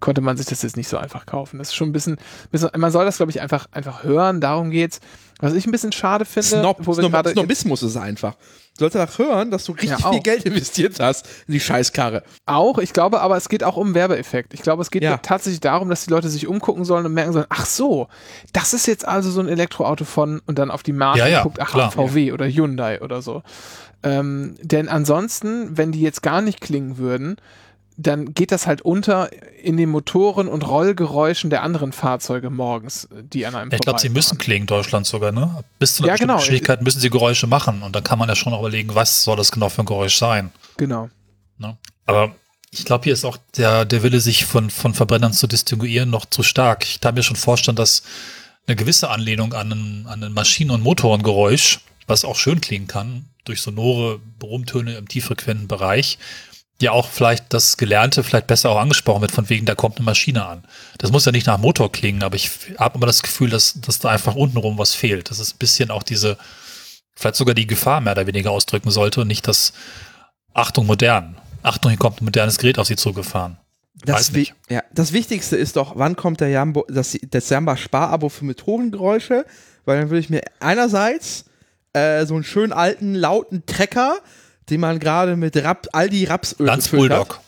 konnte 0.00 0.20
man 0.20 0.36
sich 0.36 0.44
das 0.44 0.60
jetzt 0.60 0.76
nicht 0.76 0.88
so 0.88 0.98
einfach 0.98 1.24
kaufen. 1.24 1.58
Das 1.58 1.68
ist 1.68 1.74
schon 1.74 1.88
ein 1.88 1.92
bisschen, 1.92 2.18
man 2.76 2.90
soll 2.90 3.06
das, 3.06 3.16
glaube 3.16 3.30
ich, 3.30 3.40
einfach, 3.40 3.66
einfach 3.72 4.04
hören, 4.04 4.42
darum 4.42 4.70
geht's. 4.70 5.00
Was 5.40 5.54
ich 5.54 5.66
ein 5.66 5.72
bisschen 5.72 5.92
schade 5.92 6.26
finde, 6.26 6.48
Snob, 6.48 6.78
wo 6.80 6.96
wir 6.96 7.08
Snob, 7.08 7.28
Snobismus 7.28 7.82
ist 7.82 7.90
es 7.92 7.96
einfach. 7.96 8.36
Du 8.76 8.80
sollst 8.80 8.96
danach 8.96 9.18
hören, 9.18 9.52
dass 9.52 9.64
du 9.64 9.72
richtig 9.72 9.90
Ja, 9.90 10.10
viel. 10.10 10.20
Geld 10.20 10.44
investiert 10.44 10.98
hast 10.98 11.26
in 11.46 11.52
die 11.54 11.60
Scheißkarre. 11.60 12.24
auch, 12.44 12.78
ich 12.78 12.92
glaube 12.92 13.20
aber, 13.20 13.36
es 13.36 13.48
geht 13.48 13.62
auch 13.62 13.76
um 13.76 13.94
Werbeeffekt. 13.94 14.52
Ich 14.52 14.62
glaube, 14.62 14.82
es 14.82 14.90
geht 14.90 15.04
Ja. 15.04 15.16
tatsächlich 15.18 15.60
darum, 15.60 15.88
dass 15.88 16.04
die 16.04 16.10
Leute 16.10 16.28
sich 16.28 16.48
umgucken 16.48 16.84
sollen 16.84 17.06
und 17.06 17.14
merken 17.14 17.32
sollen, 17.32 17.46
ach 17.50 17.66
so, 17.66 18.08
das 18.52 18.74
ist 18.74 18.86
jetzt 18.86 19.06
also 19.06 19.30
so 19.30 19.40
ein 19.40 19.48
Elektroauto 19.48 20.04
von 20.04 20.42
und 20.46 20.58
dann 20.58 20.72
auf 20.72 20.82
die 20.82 20.92
Marke 20.92 21.20
Ja, 21.20 21.28
ja, 21.28 21.42
guckt, 21.44 21.60
ach, 21.60 21.70
klar. 21.70 21.92
VW 21.92 22.32
oder 22.32 22.46
Hyundai 22.46 23.00
oder 23.00 23.22
so. 23.22 23.42
Ähm, 24.02 24.56
denn 24.60 24.88
ansonsten, 24.88 25.78
wenn 25.78 25.92
die 25.92 26.00
jetzt 26.02 26.22
gar 26.22 26.42
nicht 26.42 26.60
klingen 26.60 26.98
würden, 26.98 27.36
dann 27.96 28.34
geht 28.34 28.50
das 28.50 28.66
halt 28.66 28.82
unter 28.82 29.30
in 29.62 29.76
den 29.76 29.88
Motoren 29.88 30.48
und 30.48 30.66
Rollgeräuschen 30.66 31.50
der 31.50 31.62
anderen 31.62 31.92
Fahrzeuge 31.92 32.50
morgens, 32.50 33.08
die 33.12 33.46
an 33.46 33.54
einem 33.54 33.70
Ich 33.72 33.80
glaube, 33.80 34.00
sie 34.00 34.08
müssen 34.08 34.36
klingen 34.38 34.62
in 34.62 34.66
Deutschland 34.66 35.06
sogar, 35.06 35.30
ne? 35.32 35.62
Bis 35.78 35.96
zu 35.96 36.02
einer 36.02 36.12
Ja, 36.12 36.16
genau. 36.16 36.36
Geschwindigkeit 36.36 36.82
müssen 36.82 37.00
sie 37.00 37.10
Geräusche 37.10 37.46
machen 37.46 37.82
und 37.82 37.94
dann 37.94 38.02
kann 38.02 38.18
man 38.18 38.28
ja 38.28 38.34
schon 38.34 38.52
überlegen, 38.52 38.94
was 38.94 39.22
soll 39.22 39.36
das 39.36 39.52
genau 39.52 39.68
für 39.68 39.82
ein 39.82 39.86
Geräusch 39.86 40.16
sein. 40.16 40.50
Genau. 40.76 41.08
Ne? 41.58 41.76
Aber 42.06 42.34
ich 42.70 42.84
glaube, 42.84 43.04
hier 43.04 43.12
ist 43.12 43.24
auch 43.24 43.38
der, 43.56 43.84
der 43.84 44.02
Wille, 44.02 44.18
sich 44.20 44.44
von, 44.44 44.70
von 44.70 44.94
Verbrennern 44.94 45.32
zu 45.32 45.46
distinguieren, 45.46 46.10
noch 46.10 46.26
zu 46.26 46.42
stark. 46.42 46.84
Ich 46.84 47.00
kann 47.00 47.14
mir 47.14 47.22
schon 47.22 47.36
vorstellen, 47.36 47.76
dass 47.76 48.02
eine 48.66 48.74
gewisse 48.76 49.10
Anlehnung 49.10 49.52
an 49.52 49.72
ein, 49.72 50.06
an 50.08 50.24
ein 50.24 50.32
Maschinen- 50.32 50.70
und 50.72 50.82
Motorengeräusch, 50.82 51.80
was 52.08 52.24
auch 52.24 52.36
schön 52.36 52.60
klingen 52.60 52.88
kann, 52.88 53.26
durch 53.44 53.60
sonore 53.60 54.18
Brummtöne 54.38 54.96
im 54.96 55.06
tieffrequenten 55.06 55.68
Bereich, 55.68 56.18
ja 56.80 56.92
auch 56.92 57.08
vielleicht 57.08 57.52
das 57.52 57.76
Gelernte 57.76 58.24
vielleicht 58.24 58.46
besser 58.46 58.70
auch 58.70 58.78
angesprochen 58.78 59.20
wird, 59.20 59.32
von 59.32 59.48
wegen, 59.48 59.66
da 59.66 59.74
kommt 59.74 59.96
eine 59.96 60.04
Maschine 60.04 60.44
an. 60.44 60.64
Das 60.98 61.12
muss 61.12 61.24
ja 61.24 61.32
nicht 61.32 61.46
nach 61.46 61.58
Motor 61.58 61.92
klingen, 61.92 62.22
aber 62.22 62.36
ich 62.36 62.50
habe 62.78 62.96
immer 62.96 63.06
das 63.06 63.22
Gefühl, 63.22 63.50
dass, 63.50 63.80
dass 63.80 64.00
da 64.00 64.08
einfach 64.08 64.34
untenrum 64.34 64.78
was 64.78 64.94
fehlt. 64.94 65.30
Das 65.30 65.38
ist 65.38 65.54
ein 65.54 65.58
bisschen 65.58 65.90
auch 65.90 66.02
diese, 66.02 66.36
vielleicht 67.14 67.36
sogar 67.36 67.54
die 67.54 67.66
Gefahr 67.66 68.00
mehr 68.00 68.12
oder 68.12 68.26
weniger 68.26 68.50
ausdrücken 68.50 68.90
sollte 68.90 69.20
und 69.20 69.28
nicht 69.28 69.46
das 69.46 69.72
Achtung 70.52 70.86
modern. 70.86 71.36
Achtung, 71.62 71.90
hier 71.90 71.98
kommt 71.98 72.20
ein 72.20 72.24
modernes 72.24 72.58
Gerät 72.58 72.78
auf 72.78 72.86
sie 72.86 72.96
zugefahren. 72.96 73.56
Das. 74.04 74.32
Ja, 74.68 74.82
das 74.92 75.12
Wichtigste 75.12 75.56
ist 75.56 75.76
doch, 75.76 75.96
wann 75.96 76.16
kommt 76.16 76.40
der 76.40 76.48
Jambo, 76.48 76.84
das, 76.88 77.16
das 77.30 77.48
Jamba 77.48 77.76
Sparabo 77.76 78.28
für 78.28 78.44
Motorengeräusche? 78.44 79.46
Weil 79.84 80.00
dann 80.00 80.10
würde 80.10 80.20
ich 80.20 80.30
mir 80.30 80.42
einerseits 80.60 81.44
äh, 81.92 82.26
so 82.26 82.34
einen 82.34 82.44
schönen 82.44 82.72
alten, 82.72 83.14
lauten 83.14 83.64
Trecker, 83.66 84.18
den 84.70 84.80
man 84.80 84.98
gerade 84.98 85.36
mit 85.36 85.56
Rap, 85.56 85.86
Aldi 85.92 86.24
Rapsöl 86.24 86.66
Lanz 86.66 86.84
gefüllt 86.90 87.12
hat, 87.12 87.18
Bulldog. 87.28 87.40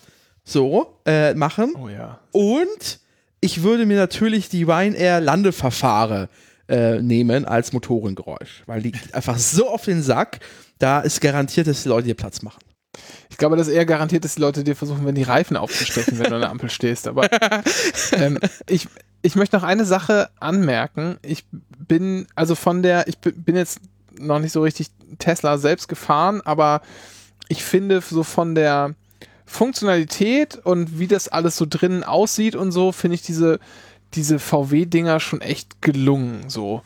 so 0.45 0.99
äh, 1.07 1.35
machen. 1.35 1.75
Oh 1.77 1.89
ja. 1.89 2.19
Und 2.33 3.01
ich 3.41 3.63
würde 3.63 3.87
mir 3.87 3.97
natürlich 3.97 4.49
die 4.49 4.65
Ryanair 4.65 5.21
Landeverfahre 5.21 6.29
äh, 6.69 7.01
nehmen 7.01 7.45
als 7.45 7.73
Motorengeräusch, 7.73 8.63
weil 8.67 8.83
die 8.83 8.93
geht 8.93 9.15
einfach 9.15 9.39
so 9.39 9.69
auf 9.69 9.85
den 9.85 10.03
Sack, 10.03 10.41
da 10.79 11.01
ist 11.01 11.21
garantiert, 11.21 11.67
dass 11.67 11.83
die 11.85 11.89
Leute 11.89 12.09
dir 12.09 12.15
Platz 12.15 12.43
machen. 12.43 12.61
Ich 13.31 13.37
glaube, 13.37 13.57
das 13.57 13.69
ist 13.69 13.75
eher 13.75 13.85
garantiert, 13.85 14.25
dass 14.25 14.37
die 14.37 14.41
Leute 14.41 14.65
dir 14.65 14.75
versuchen, 14.75 15.05
wenn 15.05 15.15
die 15.15 15.23
Reifen 15.23 15.57
aufzustechen, 15.59 16.19
wenn 16.19 16.31
du 16.31 16.35
an 16.37 16.41
der 16.41 16.51
Ampel 16.51 16.71
stehst. 16.71 17.07
Aber 17.07 17.29
ähm, 18.13 18.39
ich, 18.69 18.89
ich 19.21 19.37
möchte 19.37 19.57
noch 19.57 19.63
eine 19.65 19.85
Sache 19.85 20.31
anmerken. 20.41 21.19
Ich 21.23 21.45
bin, 21.51 22.27
also 22.35 22.55
von 22.55 22.83
der, 22.83 23.07
ich 23.07 23.19
bi- 23.19 23.33
bin 23.33 23.55
jetzt 23.55 23.81
noch 24.19 24.39
nicht 24.39 24.53
so 24.53 24.63
richtig 24.63 24.89
Tesla 25.19 25.59
selbst 25.59 25.89
gefahren, 25.89 26.41
aber 26.45 26.83
ich 27.49 27.65
finde 27.65 28.01
so 28.01 28.23
von 28.23 28.55
der 28.55 28.95
Funktionalität 29.47 30.57
und 30.65 30.99
wie 30.99 31.07
das 31.07 31.29
alles 31.29 31.57
so 31.57 31.67
drinnen 31.69 32.03
aussieht 32.03 32.57
und 32.57 32.73
so, 32.73 32.93
finde 32.93 33.15
ich 33.15 33.23
diese, 33.23 33.61
diese 34.15 34.39
VW-Dinger 34.39 35.21
schon 35.21 35.41
echt 35.41 35.81
gelungen. 35.81 36.49
So. 36.49 36.83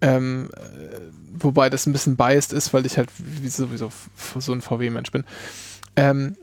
Ähm, 0.00 0.48
äh, 0.54 1.00
wobei 1.38 1.68
das 1.68 1.86
ein 1.86 1.92
bisschen 1.92 2.16
biased 2.16 2.52
ist, 2.52 2.72
weil 2.72 2.86
ich 2.86 2.96
halt 2.96 3.10
wie 3.18 3.48
sowieso 3.48 3.90
so 4.38 4.52
ein 4.52 4.62
VW-Mensch 4.62 5.12
bin. 5.12 5.24
Ähm, 5.96 6.36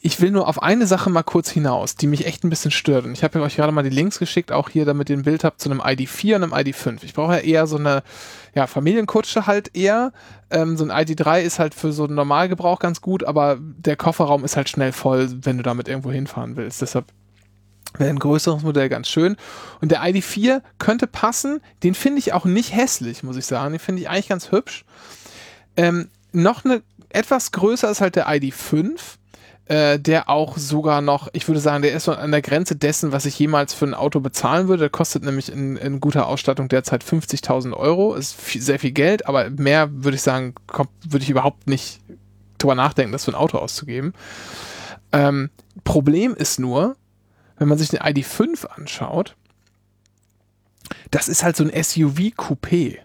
ich 0.00 0.20
will 0.20 0.32
nur 0.32 0.48
auf 0.48 0.62
eine 0.62 0.86
Sache 0.86 1.10
mal 1.10 1.22
kurz 1.22 1.50
hinaus, 1.50 1.94
die 1.94 2.08
mich 2.08 2.26
echt 2.26 2.42
ein 2.42 2.50
bisschen 2.50 2.72
stört. 2.72 3.04
Und 3.04 3.12
ich 3.12 3.22
habe 3.22 3.40
euch 3.40 3.56
gerade 3.56 3.70
mal 3.70 3.84
die 3.84 3.90
Links 3.90 4.18
geschickt, 4.18 4.50
auch 4.50 4.68
hier, 4.68 4.84
damit 4.84 5.08
ihr 5.10 5.16
ein 5.16 5.22
Bild 5.22 5.44
habt 5.44 5.60
zu 5.60 5.70
einem 5.70 5.80
ID4 5.80 6.36
und 6.36 6.42
einem 6.42 6.54
ID5. 6.54 7.04
Ich 7.04 7.14
brauche 7.14 7.34
ja 7.34 7.38
eher 7.38 7.66
so 7.68 7.76
eine 7.76 8.02
ja, 8.54 8.66
Familienkutsche 8.66 9.46
halt 9.46 9.76
eher. 9.76 10.12
Ähm, 10.50 10.76
so 10.76 10.84
ein 10.84 10.90
ID3 10.90 11.40
ist 11.40 11.58
halt 11.58 11.74
für 11.74 11.92
so 11.92 12.04
einen 12.04 12.14
Normalgebrauch 12.14 12.78
ganz 12.78 13.00
gut, 13.00 13.24
aber 13.24 13.58
der 13.60 13.96
Kofferraum 13.96 14.44
ist 14.44 14.56
halt 14.56 14.68
schnell 14.68 14.92
voll, 14.92 15.30
wenn 15.42 15.56
du 15.56 15.62
damit 15.62 15.88
irgendwo 15.88 16.12
hinfahren 16.12 16.56
willst. 16.56 16.82
Deshalb 16.82 17.06
wäre 17.98 18.10
ein 18.10 18.18
größeres 18.18 18.62
Modell 18.62 18.88
ganz 18.88 19.08
schön. 19.08 19.36
Und 19.80 19.90
der 19.90 20.02
ID4 20.02 20.62
könnte 20.78 21.06
passen. 21.06 21.60
Den 21.82 21.94
finde 21.94 22.18
ich 22.18 22.32
auch 22.32 22.44
nicht 22.44 22.74
hässlich, 22.74 23.22
muss 23.22 23.36
ich 23.36 23.46
sagen. 23.46 23.72
Den 23.72 23.80
finde 23.80 24.02
ich 24.02 24.08
eigentlich 24.08 24.28
ganz 24.28 24.50
hübsch. 24.50 24.84
Ähm, 25.76 26.08
noch 26.32 26.64
eine 26.64 26.82
etwas 27.10 27.52
größer 27.52 27.90
ist 27.90 28.00
halt 28.00 28.16
der 28.16 28.28
ID5, 28.28 28.98
äh, 29.66 29.98
der 29.98 30.28
auch 30.28 30.56
sogar 30.56 31.00
noch, 31.00 31.28
ich 31.32 31.48
würde 31.48 31.60
sagen, 31.60 31.82
der 31.82 31.92
ist 31.92 32.04
so 32.04 32.12
an 32.12 32.30
der 32.30 32.42
Grenze 32.42 32.76
dessen, 32.76 33.12
was 33.12 33.26
ich 33.26 33.38
jemals 33.38 33.74
für 33.74 33.86
ein 33.86 33.94
Auto 33.94 34.20
bezahlen 34.20 34.68
würde. 34.68 34.80
Der 34.80 34.90
kostet 34.90 35.22
nämlich 35.22 35.52
in, 35.52 35.76
in 35.76 36.00
guter 36.00 36.26
Ausstattung 36.26 36.68
derzeit 36.68 37.04
50.000 37.04 37.72
Euro. 37.72 38.14
Ist 38.14 38.34
viel, 38.34 38.60
sehr 38.60 38.78
viel 38.78 38.92
Geld, 38.92 39.26
aber 39.26 39.50
mehr 39.50 39.88
würde 39.92 40.16
ich 40.16 40.22
sagen, 40.22 40.54
kommt, 40.66 40.90
würde 41.08 41.22
ich 41.22 41.30
überhaupt 41.30 41.68
nicht 41.68 42.00
drüber 42.58 42.74
nachdenken, 42.74 43.12
das 43.12 43.24
für 43.24 43.32
ein 43.32 43.36
Auto 43.36 43.58
auszugeben. 43.58 44.14
Ähm, 45.12 45.50
Problem 45.84 46.34
ist 46.34 46.58
nur, 46.58 46.96
wenn 47.58 47.68
man 47.68 47.78
sich 47.78 47.88
den 47.88 48.00
ID5 48.00 48.66
anschaut, 48.66 49.36
das 51.10 51.28
ist 51.28 51.42
halt 51.42 51.56
so 51.56 51.64
ein 51.64 51.70
SUV-Coupé. 51.70 52.98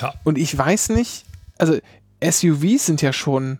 Ja, 0.00 0.14
Und 0.24 0.38
ich 0.38 0.56
weiß 0.56 0.90
nicht, 0.90 1.24
also 1.58 1.78
SUVs 2.22 2.86
sind 2.86 3.02
ja 3.02 3.12
schon, 3.12 3.58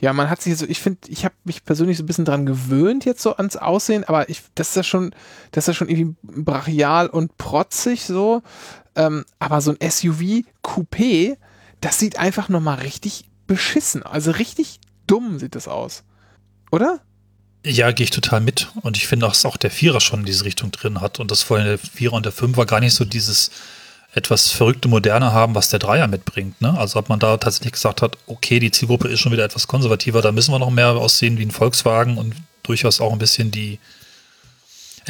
ja, 0.00 0.12
man 0.12 0.30
hat 0.30 0.40
sich 0.40 0.56
so, 0.56 0.66
ich 0.66 0.80
finde, 0.80 1.00
ich 1.08 1.24
habe 1.24 1.34
mich 1.44 1.64
persönlich 1.64 1.96
so 1.96 2.04
ein 2.04 2.06
bisschen 2.06 2.24
dran 2.24 2.46
gewöhnt 2.46 3.04
jetzt 3.04 3.22
so 3.22 3.36
ans 3.36 3.56
Aussehen, 3.56 4.04
aber 4.04 4.28
ich, 4.28 4.42
das 4.54 4.70
ist 4.70 4.76
ja 4.76 4.82
schon, 4.82 5.10
das 5.50 5.64
ist 5.64 5.68
ja 5.68 5.74
schon 5.74 5.88
irgendwie 5.88 6.14
brachial 6.22 7.08
und 7.08 7.36
protzig 7.36 8.04
so. 8.04 8.42
Ähm, 8.94 9.24
aber 9.38 9.60
so 9.60 9.72
ein 9.72 9.76
SUV-Coupé, 9.78 11.36
das 11.80 11.98
sieht 11.98 12.18
einfach 12.18 12.48
nochmal 12.48 12.78
richtig 12.78 13.24
beschissen, 13.46 14.02
also 14.02 14.30
richtig 14.30 14.80
dumm 15.06 15.38
sieht 15.38 15.54
das 15.54 15.66
aus. 15.66 16.04
Oder? 16.70 17.00
Ja, 17.64 17.90
gehe 17.90 18.04
ich 18.04 18.10
total 18.10 18.40
mit. 18.40 18.68
Und 18.82 18.96
ich 18.96 19.08
finde, 19.08 19.26
dass 19.26 19.44
auch 19.44 19.56
der 19.56 19.70
Vierer 19.70 20.00
schon 20.00 20.24
diese 20.24 20.44
Richtung 20.44 20.70
drin 20.70 21.00
hat. 21.00 21.18
Und 21.18 21.30
das 21.30 21.42
vorhin 21.42 21.66
der 21.66 21.78
Vierer 21.78 22.12
und 22.14 22.24
der 22.24 22.32
Fünfer 22.32 22.66
gar 22.66 22.80
nicht 22.80 22.94
so 22.94 23.04
dieses 23.04 23.50
etwas 24.18 24.50
verrückte 24.50 24.88
Moderne 24.88 25.32
haben, 25.32 25.54
was 25.54 25.70
der 25.70 25.78
Dreier 25.78 26.06
mitbringt. 26.08 26.60
Ne? 26.60 26.76
Also 26.78 26.98
ob 26.98 27.08
man 27.08 27.18
da 27.18 27.36
tatsächlich 27.38 27.72
gesagt 27.72 28.02
hat, 28.02 28.18
okay, 28.26 28.58
die 28.58 28.70
Zielgruppe 28.70 29.08
ist 29.08 29.20
schon 29.20 29.32
wieder 29.32 29.44
etwas 29.44 29.66
konservativer, 29.66 30.20
da 30.20 30.32
müssen 30.32 30.52
wir 30.52 30.58
noch 30.58 30.70
mehr 30.70 30.88
aussehen 30.90 31.38
wie 31.38 31.46
ein 31.46 31.50
Volkswagen 31.50 32.18
und 32.18 32.34
durchaus 32.64 33.00
auch 33.00 33.12
ein 33.12 33.18
bisschen 33.18 33.50
die 33.50 33.78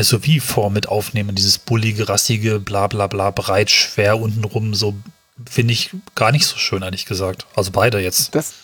SUV-Form 0.00 0.72
mit 0.72 0.88
aufnehmen. 0.88 1.34
Dieses 1.34 1.58
bullige, 1.58 2.08
rassige, 2.08 2.60
bla 2.60 2.86
bla 2.86 3.06
bla, 3.06 3.30
breit, 3.30 3.70
schwer 3.70 4.20
untenrum, 4.20 4.74
so 4.74 4.94
finde 5.50 5.72
ich 5.72 5.90
gar 6.14 6.30
nicht 6.32 6.46
so 6.46 6.56
schön, 6.56 6.82
ehrlich 6.82 7.06
gesagt. 7.06 7.46
Also 7.56 7.70
beide 7.72 7.98
jetzt. 8.00 8.34
Das, 8.34 8.54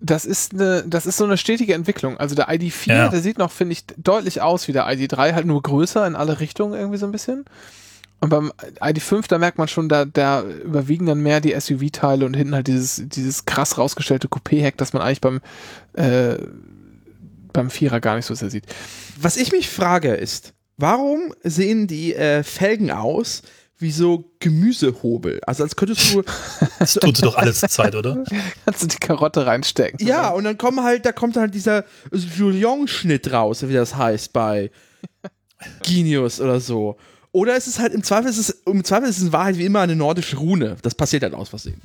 das 0.00 0.24
ist 0.24 0.52
eine, 0.52 0.84
das 0.86 1.06
ist 1.06 1.16
so 1.16 1.24
eine 1.24 1.36
stetige 1.38 1.74
Entwicklung. 1.74 2.18
Also 2.18 2.34
der 2.34 2.48
ID4, 2.50 2.88
Ja. 2.88 3.08
der 3.08 3.20
sieht 3.22 3.38
noch, 3.38 3.50
finde 3.52 3.72
ich, 3.72 3.84
deutlich 3.96 4.42
aus 4.42 4.68
wie 4.68 4.72
der 4.72 4.86
ID3, 4.86 5.32
halt 5.34 5.46
nur 5.46 5.62
größer 5.62 6.06
in 6.06 6.16
alle 6.16 6.40
Richtungen 6.40 6.74
irgendwie 6.78 6.98
so 6.98 7.06
ein 7.06 7.12
bisschen. 7.12 7.44
Und 8.24 8.30
beim 8.30 8.52
ID5, 8.80 9.28
da 9.28 9.36
merkt 9.36 9.58
man 9.58 9.68
schon, 9.68 9.90
da, 9.90 10.06
da 10.06 10.44
überwiegen 10.44 11.04
dann 11.04 11.20
mehr 11.20 11.42
die 11.42 11.52
SUV-Teile 11.52 12.24
und 12.24 12.32
hinten 12.32 12.54
halt 12.54 12.68
dieses, 12.68 13.02
dieses 13.06 13.44
krass 13.44 13.76
rausgestellte 13.76 14.28
Coupé-Heck, 14.28 14.78
das 14.78 14.94
man 14.94 15.02
eigentlich 15.02 15.20
beim, 15.20 15.42
äh, 15.92 16.38
beim 17.52 17.68
Vierer 17.68 18.00
gar 18.00 18.16
nicht 18.16 18.24
so 18.24 18.34
sehr 18.34 18.48
sieht. 18.48 18.64
Was 19.20 19.36
ich 19.36 19.52
mich 19.52 19.68
frage 19.68 20.14
ist, 20.14 20.54
warum 20.78 21.34
sehen 21.42 21.86
die 21.86 22.14
äh, 22.14 22.42
Felgen 22.44 22.90
aus 22.90 23.42
wie 23.76 23.90
so 23.90 24.32
Gemüsehobel? 24.38 25.42
Also 25.46 25.62
als 25.62 25.76
könntest 25.76 26.14
du 26.14 26.22
Das 26.78 26.94
tut 26.94 27.18
sie 27.18 27.24
doch 27.24 27.36
alle 27.36 27.52
zur 27.52 27.68
Zeit, 27.68 27.94
oder? 27.94 28.24
Kannst 28.64 28.84
du 28.84 28.86
die 28.86 28.96
Karotte 28.96 29.44
reinstecken. 29.44 29.98
Ja, 30.06 30.30
und 30.30 30.44
dann 30.44 30.56
kommen 30.56 30.82
halt, 30.82 31.04
da 31.04 31.12
kommt 31.12 31.36
halt 31.36 31.52
dieser 31.52 31.84
Julion-Schnitt 32.10 33.30
raus, 33.34 33.68
wie 33.68 33.74
das 33.74 33.96
heißt 33.96 34.32
bei 34.32 34.70
Genius 35.82 36.40
oder 36.40 36.58
so. 36.58 36.96
Oder 37.34 37.56
ist 37.56 37.66
es 37.66 37.80
halt 37.80 37.92
im 37.92 38.04
Zweifel 38.04 38.30
ist 38.30 38.38
es, 38.38 38.50
im 38.64 38.84
Zweifel 38.84 39.08
ist 39.08 39.16
es 39.16 39.24
in 39.24 39.32
Wahrheit 39.32 39.58
wie 39.58 39.64
immer 39.64 39.80
eine 39.80 39.96
nordische 39.96 40.36
Rune. 40.36 40.76
Das 40.82 40.94
passiert 40.94 41.24
halt 41.24 41.34
aus 41.34 41.48
Versehen. 41.48 41.80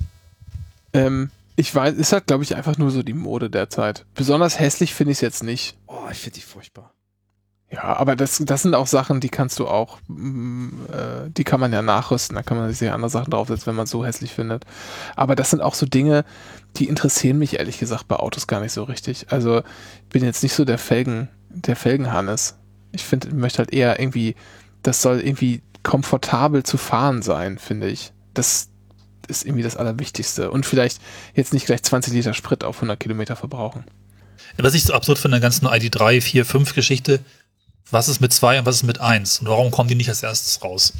Ähm, 0.93 1.31
ich 1.55 1.73
weiß, 1.73 1.95
ist 1.95 2.13
halt, 2.13 2.27
glaube 2.27 2.43
ich, 2.43 2.55
einfach 2.55 2.77
nur 2.77 2.91
so 2.91 3.01
die 3.01 3.15
Mode 3.15 3.49
der 3.49 3.67
Zeit. 3.67 4.05
Besonders 4.13 4.59
hässlich 4.59 4.93
finde 4.93 5.12
ich 5.12 5.17
es 5.17 5.21
jetzt 5.21 5.41
nicht. 5.41 5.75
Oh, 5.88 6.07
ich 6.12 6.19
finde 6.19 6.35
die 6.35 6.45
furchtbar. 6.45 6.93
Ja, 7.71 7.81
aber 7.97 8.15
das, 8.15 8.38
das 8.45 8.62
sind 8.62 8.75
auch 8.75 8.85
Sachen, 8.85 9.21
die 9.21 9.29
kannst 9.29 9.57
du 9.57 9.67
auch, 9.67 9.97
mm, 10.07 10.67
äh, 10.91 11.29
die 11.35 11.43
kann 11.43 11.59
man 11.59 11.73
ja 11.73 11.81
nachrüsten, 11.81 12.35
da 12.35 12.43
kann 12.43 12.57
man 12.57 12.69
sich 12.69 12.79
ja 12.79 12.93
andere 12.93 13.09
Sachen 13.09 13.31
draufsetzen, 13.31 13.65
wenn 13.65 13.75
man 13.75 13.85
es 13.85 13.91
so 13.91 14.05
hässlich 14.05 14.35
findet. 14.35 14.65
Aber 15.15 15.35
das 15.35 15.49
sind 15.49 15.62
auch 15.62 15.73
so 15.73 15.88
Dinge, 15.88 16.25
die 16.75 16.88
interessieren 16.88 17.39
mich 17.39 17.57
ehrlich 17.57 17.79
gesagt 17.79 18.07
bei 18.07 18.17
Autos 18.17 18.45
gar 18.45 18.62
nicht 18.62 18.73
so 18.73 18.83
richtig. 18.83 19.31
Also 19.31 19.59
ich 19.59 20.09
bin 20.09 20.23
jetzt 20.23 20.43
nicht 20.43 20.53
so 20.53 20.63
der 20.63 20.77
Felgen, 20.77 21.27
der 21.49 21.75
Felgenhannes. 21.75 22.55
Ich 22.91 23.03
finde, 23.03 23.29
ich 23.29 23.33
möchte 23.33 23.57
halt 23.57 23.73
eher 23.73 23.99
irgendwie, 23.99 24.35
das 24.84 25.02
soll 25.02 25.20
irgendwie 25.20 25.62
komfortabel 25.84 26.63
zu 26.63 26.78
fahren 26.78 27.22
sein, 27.22 27.58
finde 27.58 27.88
ich. 27.88 28.12
Das 28.34 28.70
ist 29.28 29.46
irgendwie 29.46 29.63
das 29.63 29.78
Allerwichtigste. 29.78 30.52
Und 30.52 30.65
vielleicht 30.65 31.00
jetzt 31.36 31.54
nicht 31.54 31.65
gleich 31.65 31.84
20 31.84 32.13
Liter 32.13 32.34
Sprit 32.34 32.63
auf 32.63 32.78
100 32.78 33.00
Kilometer 33.00 33.36
verbrauchen. 33.36 33.86
Was 34.58 34.74
ich 34.74 34.84
so 34.84 34.94
absurd 34.94 35.20
finde, 35.20 35.39
der 35.39 35.42
ganzen 35.42 35.68
ID3, 35.68 36.22
4, 36.22 36.46
5 36.46 36.76
Geschichte, 36.76 37.20
was 37.92 38.10
ist 38.10 38.20
mit 38.20 38.34
2 38.34 38.60
und 38.60 38.65
was 38.65 38.78
ist 38.78 38.84
mit 38.84 39.00
1? 39.00 39.39
Und 39.39 39.48
warum 39.48 39.72
kommen 39.72 39.89
die 39.89 39.96
nicht 39.96 40.10
als 40.10 40.24
erstes 40.24 40.63
raus? 40.63 40.94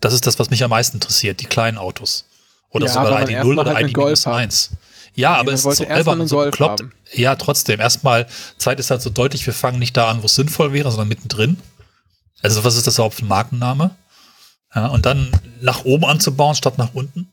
Das 0.00 0.12
ist 0.12 0.26
das, 0.26 0.38
was 0.38 0.50
mich 0.50 0.62
am 0.62 0.70
meisten 0.70 0.98
interessiert, 0.98 1.40
die 1.40 1.46
kleinen 1.46 1.78
Autos. 1.78 2.26
Oder 2.70 2.86
Ja, 2.86 2.92
sogar 2.92 3.12
weil 3.12 3.24
man 3.24 3.28
ID0 3.28 3.32
erstmal 3.32 3.58
oder 3.58 3.66
halt 3.66 3.76
einen 3.78 3.88
ID 3.88 3.94
Golf 3.94 4.26
haben. 4.26 4.36
1. 4.36 4.70
Ja, 5.14 5.34
aber 5.34 5.52
es 5.52 5.64
ist 5.64 5.78
so 5.78 5.86
albern 5.86 6.20
und 6.20 6.28
so 6.28 6.38
bekloppt. 6.38 6.84
Ja, 7.12 7.36
trotzdem. 7.36 7.80
Erstmal, 7.80 8.26
Zeit 8.58 8.78
ist 8.78 8.90
halt 8.90 9.00
so 9.00 9.08
deutlich, 9.08 9.46
wir 9.46 9.54
fangen 9.54 9.78
nicht 9.78 9.96
da 9.96 10.10
an, 10.10 10.22
wo 10.22 10.26
es 10.26 10.34
sinnvoll 10.34 10.72
wäre, 10.74 10.90
sondern 10.90 11.08
mittendrin. 11.08 11.56
Also 12.42 12.64
was 12.64 12.76
ist 12.76 12.86
das 12.86 12.94
überhaupt 12.94 13.14
für 13.16 13.24
ein 13.24 13.28
Markenname? 13.28 13.90
Ja, 14.74 14.88
und 14.88 15.06
dann 15.06 15.30
nach 15.60 15.84
oben 15.84 16.04
anzubauen 16.04 16.54
statt 16.54 16.76
nach 16.78 16.92
unten. 16.94 17.28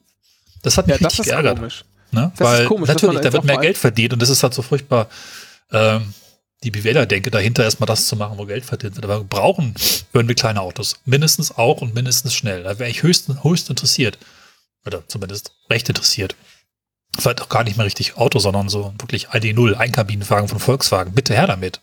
Das 0.61 0.77
hat 0.77 0.87
mich 0.87 0.95
Ja, 0.97 1.03
das 1.03 1.13
richtig 1.13 1.25
geärgert. 1.31 1.57
komisch. 1.57 1.83
Ne? 2.11 2.31
Das 2.37 2.47
ist 2.47 2.53
Weil 2.59 2.65
komisch, 2.67 2.87
natürlich, 2.87 3.21
da 3.21 3.33
wird 3.33 3.43
mehr 3.43 3.57
Geld 3.57 3.77
verdient 3.77 4.13
und 4.13 4.21
das 4.21 4.29
ist 4.29 4.43
halt 4.43 4.53
so 4.53 4.61
furchtbar, 4.61 5.07
ähm, 5.71 6.13
die 6.63 6.71
BWLer-Denke 6.71 7.29
dahinter, 7.31 7.63
erstmal 7.63 7.87
das 7.87 8.07
zu 8.07 8.15
machen, 8.15 8.37
wo 8.37 8.45
Geld 8.45 8.63
verdient 8.63 8.95
wird. 8.95 9.03
Aber 9.03 9.19
wir 9.19 9.25
brauchen, 9.25 9.75
würden 10.13 10.27
wir 10.29 10.35
kleine 10.35 10.61
Autos. 10.61 10.95
Mindestens 11.03 11.57
auch 11.57 11.81
und 11.81 11.93
mindestens 11.93 12.33
schnell. 12.33 12.63
Da 12.63 12.79
wäre 12.79 12.89
ich 12.89 13.03
höchst, 13.03 13.27
höchst 13.43 13.69
interessiert. 13.69 14.17
Oder 14.85 15.05
zumindest 15.07 15.51
recht 15.69 15.89
interessiert. 15.89 16.35
Vielleicht 17.19 17.41
auch 17.41 17.49
gar 17.49 17.63
nicht 17.65 17.75
mehr 17.75 17.85
richtig 17.85 18.15
Auto, 18.15 18.39
sondern 18.39 18.69
so 18.69 18.93
wirklich 18.97 19.29
ID0, 19.29 19.73
Einkabinenwagen 19.75 20.47
von 20.47 20.59
Volkswagen. 20.59 21.13
Bitte 21.13 21.33
her 21.33 21.47
damit. 21.47 21.81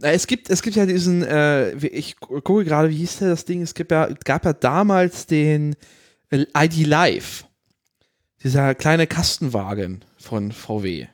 Es 0.00 0.26
gibt, 0.26 0.50
es 0.50 0.62
gibt 0.62 0.76
ja 0.76 0.86
diesen, 0.86 1.22
äh, 1.22 1.70
ich 1.86 2.16
gu- 2.18 2.40
gucke 2.40 2.64
gerade, 2.64 2.90
wie 2.90 2.96
hieß 2.96 3.18
der 3.18 3.30
das 3.30 3.44
Ding? 3.44 3.62
Es 3.62 3.74
gibt 3.74 3.90
ja, 3.90 4.08
gab 4.24 4.44
ja 4.44 4.52
damals 4.52 5.26
den 5.26 5.74
äh, 6.30 6.44
ID 6.56 6.86
Live. 6.86 7.44
Dieser 8.44 8.74
kleine 8.74 9.06
Kastenwagen 9.06 10.04
von 10.16 10.52
VW. 10.52 11.06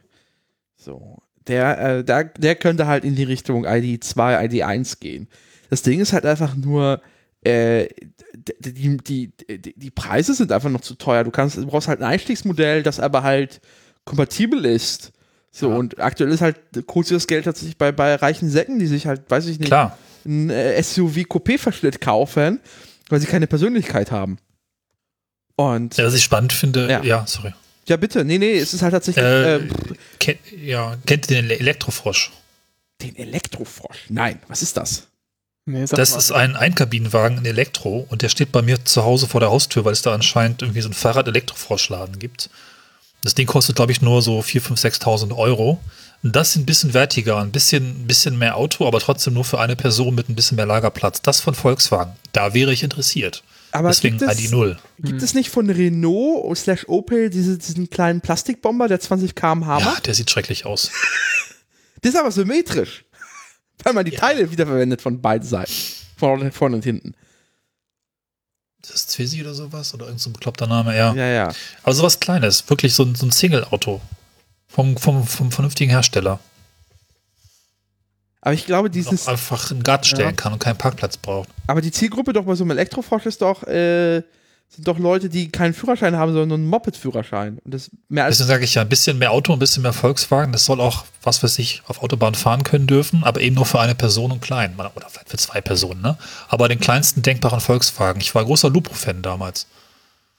So. 0.77 1.19
Der, 1.47 1.79
äh, 1.99 2.05
der, 2.05 2.25
der 2.25 2.55
könnte 2.57 2.87
halt 2.87 3.05
in 3.05 3.15
die 3.15 3.23
Richtung 3.25 3.67
ID2, 3.67 4.49
ID1 4.49 5.01
gehen. 5.01 5.29
Das 5.71 5.83
Ding 5.83 6.01
ist 6.01 6.13
halt 6.13 6.27
einfach 6.27 6.55
nur, 6.55 7.01
äh, 7.43 7.89
die, 8.35 8.97
die, 8.99 9.33
die, 9.37 9.75
die 9.75 9.91
Preise 9.91 10.35
sind 10.35 10.53
einfach 10.53 10.71
noch 10.71 10.81
zu 10.81 10.95
teuer. 10.95 11.25
Du 11.25 11.31
kannst, 11.31 11.57
du 11.57 11.67
brauchst 11.67 11.89
halt 11.89 12.01
ein 12.01 12.07
Einstiegsmodell, 12.11 12.83
das 12.83 13.01
aber 13.01 13.23
halt 13.23 13.61
kompatibel 14.05 14.65
ist. 14.65 15.13
So, 15.57 15.71
und 15.71 16.01
aktuell 16.01 16.31
ist 16.33 16.41
halt, 16.41 16.57
kurz 16.87 17.11
das 17.11 17.29
Geld 17.29 17.45
tatsächlich 17.45 17.77
bei, 17.79 17.93
bei 17.93 18.17
reichen 18.17 18.51
Säcken, 18.51 18.81
die 18.81 18.89
sich 18.89 19.07
halt, 19.07 19.23
weiß 19.31 19.47
ich 19.47 19.61
nicht, 19.61 19.69
Klar. 19.69 19.97
ein 20.27 20.51
äh, 20.51 20.81
SUV-Coupé-Verschnitt 20.83 22.01
kaufen, 22.01 22.59
weil 23.09 23.21
sie 23.21 23.27
keine 23.29 23.47
Persönlichkeit 23.47 24.11
haben. 24.11 24.39
Und 25.57 25.97
Ja, 25.97 26.05
was 26.07 26.15
ich 26.15 26.25
spannend 26.25 26.53
finde, 26.53 26.91
Ja. 26.91 27.03
ja, 27.05 27.25
sorry. 27.29 27.55
ja, 27.87 27.97
bitte, 27.97 28.25
nee, 28.25 28.39
nee, 28.39 28.59
es 28.59 28.75
ist 28.75 28.83
halt 28.83 28.93
tatsächlich 28.95 29.25
Äh, 29.25 29.57
äh, 29.57 29.69
Ken, 30.19 30.39
ja, 30.61 30.97
kennt 31.07 31.31
ihr 31.31 31.37
den 31.37 31.47
Ele- 31.51 31.61
Elektrofrosch? 31.61 32.33
den 33.03 33.15
Elektrofrosch. 33.17 34.07
Nein, 34.09 34.41
was 34.49 34.63
ist 34.63 34.77
das? 34.77 35.07
Nee, 35.67 35.87
sag 35.87 35.97
Das 35.99 36.13
mal. 36.13 36.19
ist 36.19 36.33
ein 36.33 36.57
Einkabinenwagen 36.57 37.39
in 37.39 37.45
Elektro 37.45 38.07
und 38.11 38.23
der 38.23 38.29
steht 38.29 38.51
bei 38.53 38.63
mir 38.63 38.85
zu 38.85 39.05
Hause 39.05 39.29
vor 39.29 39.41
der 39.41 39.51
Haustür, 39.51 39.85
weil 39.85 39.93
es 39.93 40.03
da 40.03 40.13
anscheinend 40.15 40.63
irgendwie 40.63 40.81
so 40.81 40.89
einen 40.89 40.95
Fahrrad-Elektrofroschladen 40.95 42.19
gibt. 42.19 42.51
Das 43.25 43.35
Ding 43.35 43.47
kostet, 43.47 43.77
glaube 43.77 43.91
ich, 43.93 44.01
nur 44.03 44.23
so 44.23 44.41
4.000, 44.41 44.77
5.000, 44.79 45.01
6.000 45.03 45.37
Euro. 45.37 45.81
Und 46.23 46.37
das 46.37 46.51
ist 46.51 46.57
ein 46.57 46.67
bisschen 46.67 46.95
wertiger, 46.95 47.39
ein 47.39 47.51
bisschen, 47.51 48.03
ein 48.03 48.07
bisschen 48.07 48.39
mehr 48.39 48.57
Auto, 48.57 48.87
aber 48.87 48.99
trotzdem 49.01 49.35
nur 49.35 49.45
für 49.45 49.61
eine 49.61 49.77
Person 49.77 50.15
mit 50.15 50.29
ein 50.29 50.35
bisschen 50.35 50.57
mehr 50.57 50.67
Lagerplatz. 50.67 51.21
Das 51.23 51.41
von 51.41 51.55
Volkswagen. 51.55 52.13
Da 52.33 52.55
wäre 52.55 52.73
ich 52.73 52.83
interessiert. 52.83 53.43
Aber 53.73 53.89
Deswegen 53.89 54.19
gibt 54.19 54.31
es, 54.31 54.39
ID0. 54.39 54.77
gibt 55.01 55.21
es 55.23 55.35
nicht 55.35 55.51
von 55.51 55.69
Renault 55.69 56.57
slash 56.57 56.85
Opel 56.89 57.29
diese, 57.29 57.59
diesen 57.59 57.91
kleinen 57.91 58.21
Plastikbomber, 58.21 58.87
der 58.89 59.01
20 59.01 59.35
km/h 59.35 59.79
Ja, 59.81 59.85
macht? 59.85 60.07
der 60.07 60.15
sieht 60.15 60.31
schrecklich 60.31 60.65
aus. 60.67 60.91
Der 62.03 62.11
ist 62.13 62.19
aber 62.19 62.31
symmetrisch. 62.31 63.05
Weil 63.83 63.95
man 63.95 64.05
die 64.05 64.13
Ja. 64.13 64.21
Teile 64.21 64.51
wiederverwendet 64.51 65.01
von 65.03 65.21
beiden 65.23 65.49
Seiten. 65.49 65.73
Vorne, 66.19 66.53
vorne 66.53 66.77
und 66.77 66.85
hinten. 66.85 67.15
Das 68.87 68.97
ist 68.97 69.13
Twizy 69.15 69.41
oder 69.41 69.55
sowas? 69.55 69.95
Oder 69.95 70.05
irgendein 70.07 70.19
so 70.21 70.31
bekloppter 70.31 70.67
Name, 70.67 70.97
ja. 70.97 71.15
Ja, 71.15 71.27
ja. 71.27 71.53
Aber 71.83 71.95
sowas 71.95 72.21
Kleines. 72.21 72.69
Wirklich 72.69 72.95
so 72.95 73.03
ein, 73.05 73.15
so 73.15 73.27
ein 73.27 73.31
Single-Auto. 73.31 74.01
Vom, 74.69 74.97
vom, 74.97 75.27
vom 75.27 75.53
vernünftigen 75.53 75.91
Hersteller. 75.91 76.41
Aber 78.41 78.53
ich 78.53 78.67
glaube, 78.67 78.91
dieses, 78.91 79.27
einfach 79.27 79.71
in 79.71 79.79
den 79.79 79.85
Garten 79.85 80.05
stellen 80.05 80.31
Ja. 80.31 80.33
kann 80.33 80.53
und 80.53 80.59
keinen 80.59 80.77
Parkplatz 80.77 81.17
braucht. 81.17 81.49
aber 81.67 81.81
die 81.81 81.91
Zielgruppe 81.93 82.33
doch 82.35 82.45
bei 82.45 82.55
so 82.55 82.65
einem 82.65 82.73
Elektrofrosch 82.73 83.25
ist 83.27 83.41
doch, 83.41 83.63
äh, 83.63 84.23
sind 84.75 84.87
doch 84.89 84.99
Leute, 84.99 85.29
die 85.29 85.51
keinen 85.51 85.75
Führerschein 85.75 86.17
haben, 86.17 86.33
sondern 86.33 86.61
einen 86.61 86.69
Moped-Führerschein. 86.71 87.59
Und 87.65 87.75
das 87.75 87.91
mehr 88.09 88.25
als 88.25 88.39
Deswegen 88.39 88.49
sage 88.49 88.65
ich 88.65 88.75
ja, 88.75 88.83
ein 88.83 88.89
bisschen 88.89 89.19
mehr 89.19 89.31
Auto, 89.33 89.53
ein 89.53 89.59
bisschen 89.59 89.83
mehr 89.83 89.93
Volkswagen. 89.93 90.53
Das 90.53 90.65
soll 90.65 90.81
auch, 90.81 91.05
was 91.23 91.43
weiß 91.43 91.59
ich, 91.59 91.83
auf 91.87 92.03
Autobahn 92.03 92.35
fahren 92.35 92.63
können 92.65 92.87
dürfen, 92.87 93.25
aber 93.25 93.41
eben 93.41 93.55
nur 93.57 93.67
für 93.67 93.81
eine 93.81 93.95
Person 93.95 94.33
und 94.33 94.41
klein. 94.43 94.75
Oder 94.77 94.91
vielleicht 95.09 95.31
für 95.31 95.37
zwei 95.37 95.61
Personen, 95.61 96.01
ne? 96.03 96.17
Aber 96.49 96.69
den 96.69 96.81
kleinsten 96.81 97.23
denkbaren 97.23 97.61
Volkswagen. 97.61 98.21
Ich 98.21 98.35
war 98.35 98.45
großer 98.45 98.71
Lupo-Fan 98.71 99.23
damals. 99.23 99.67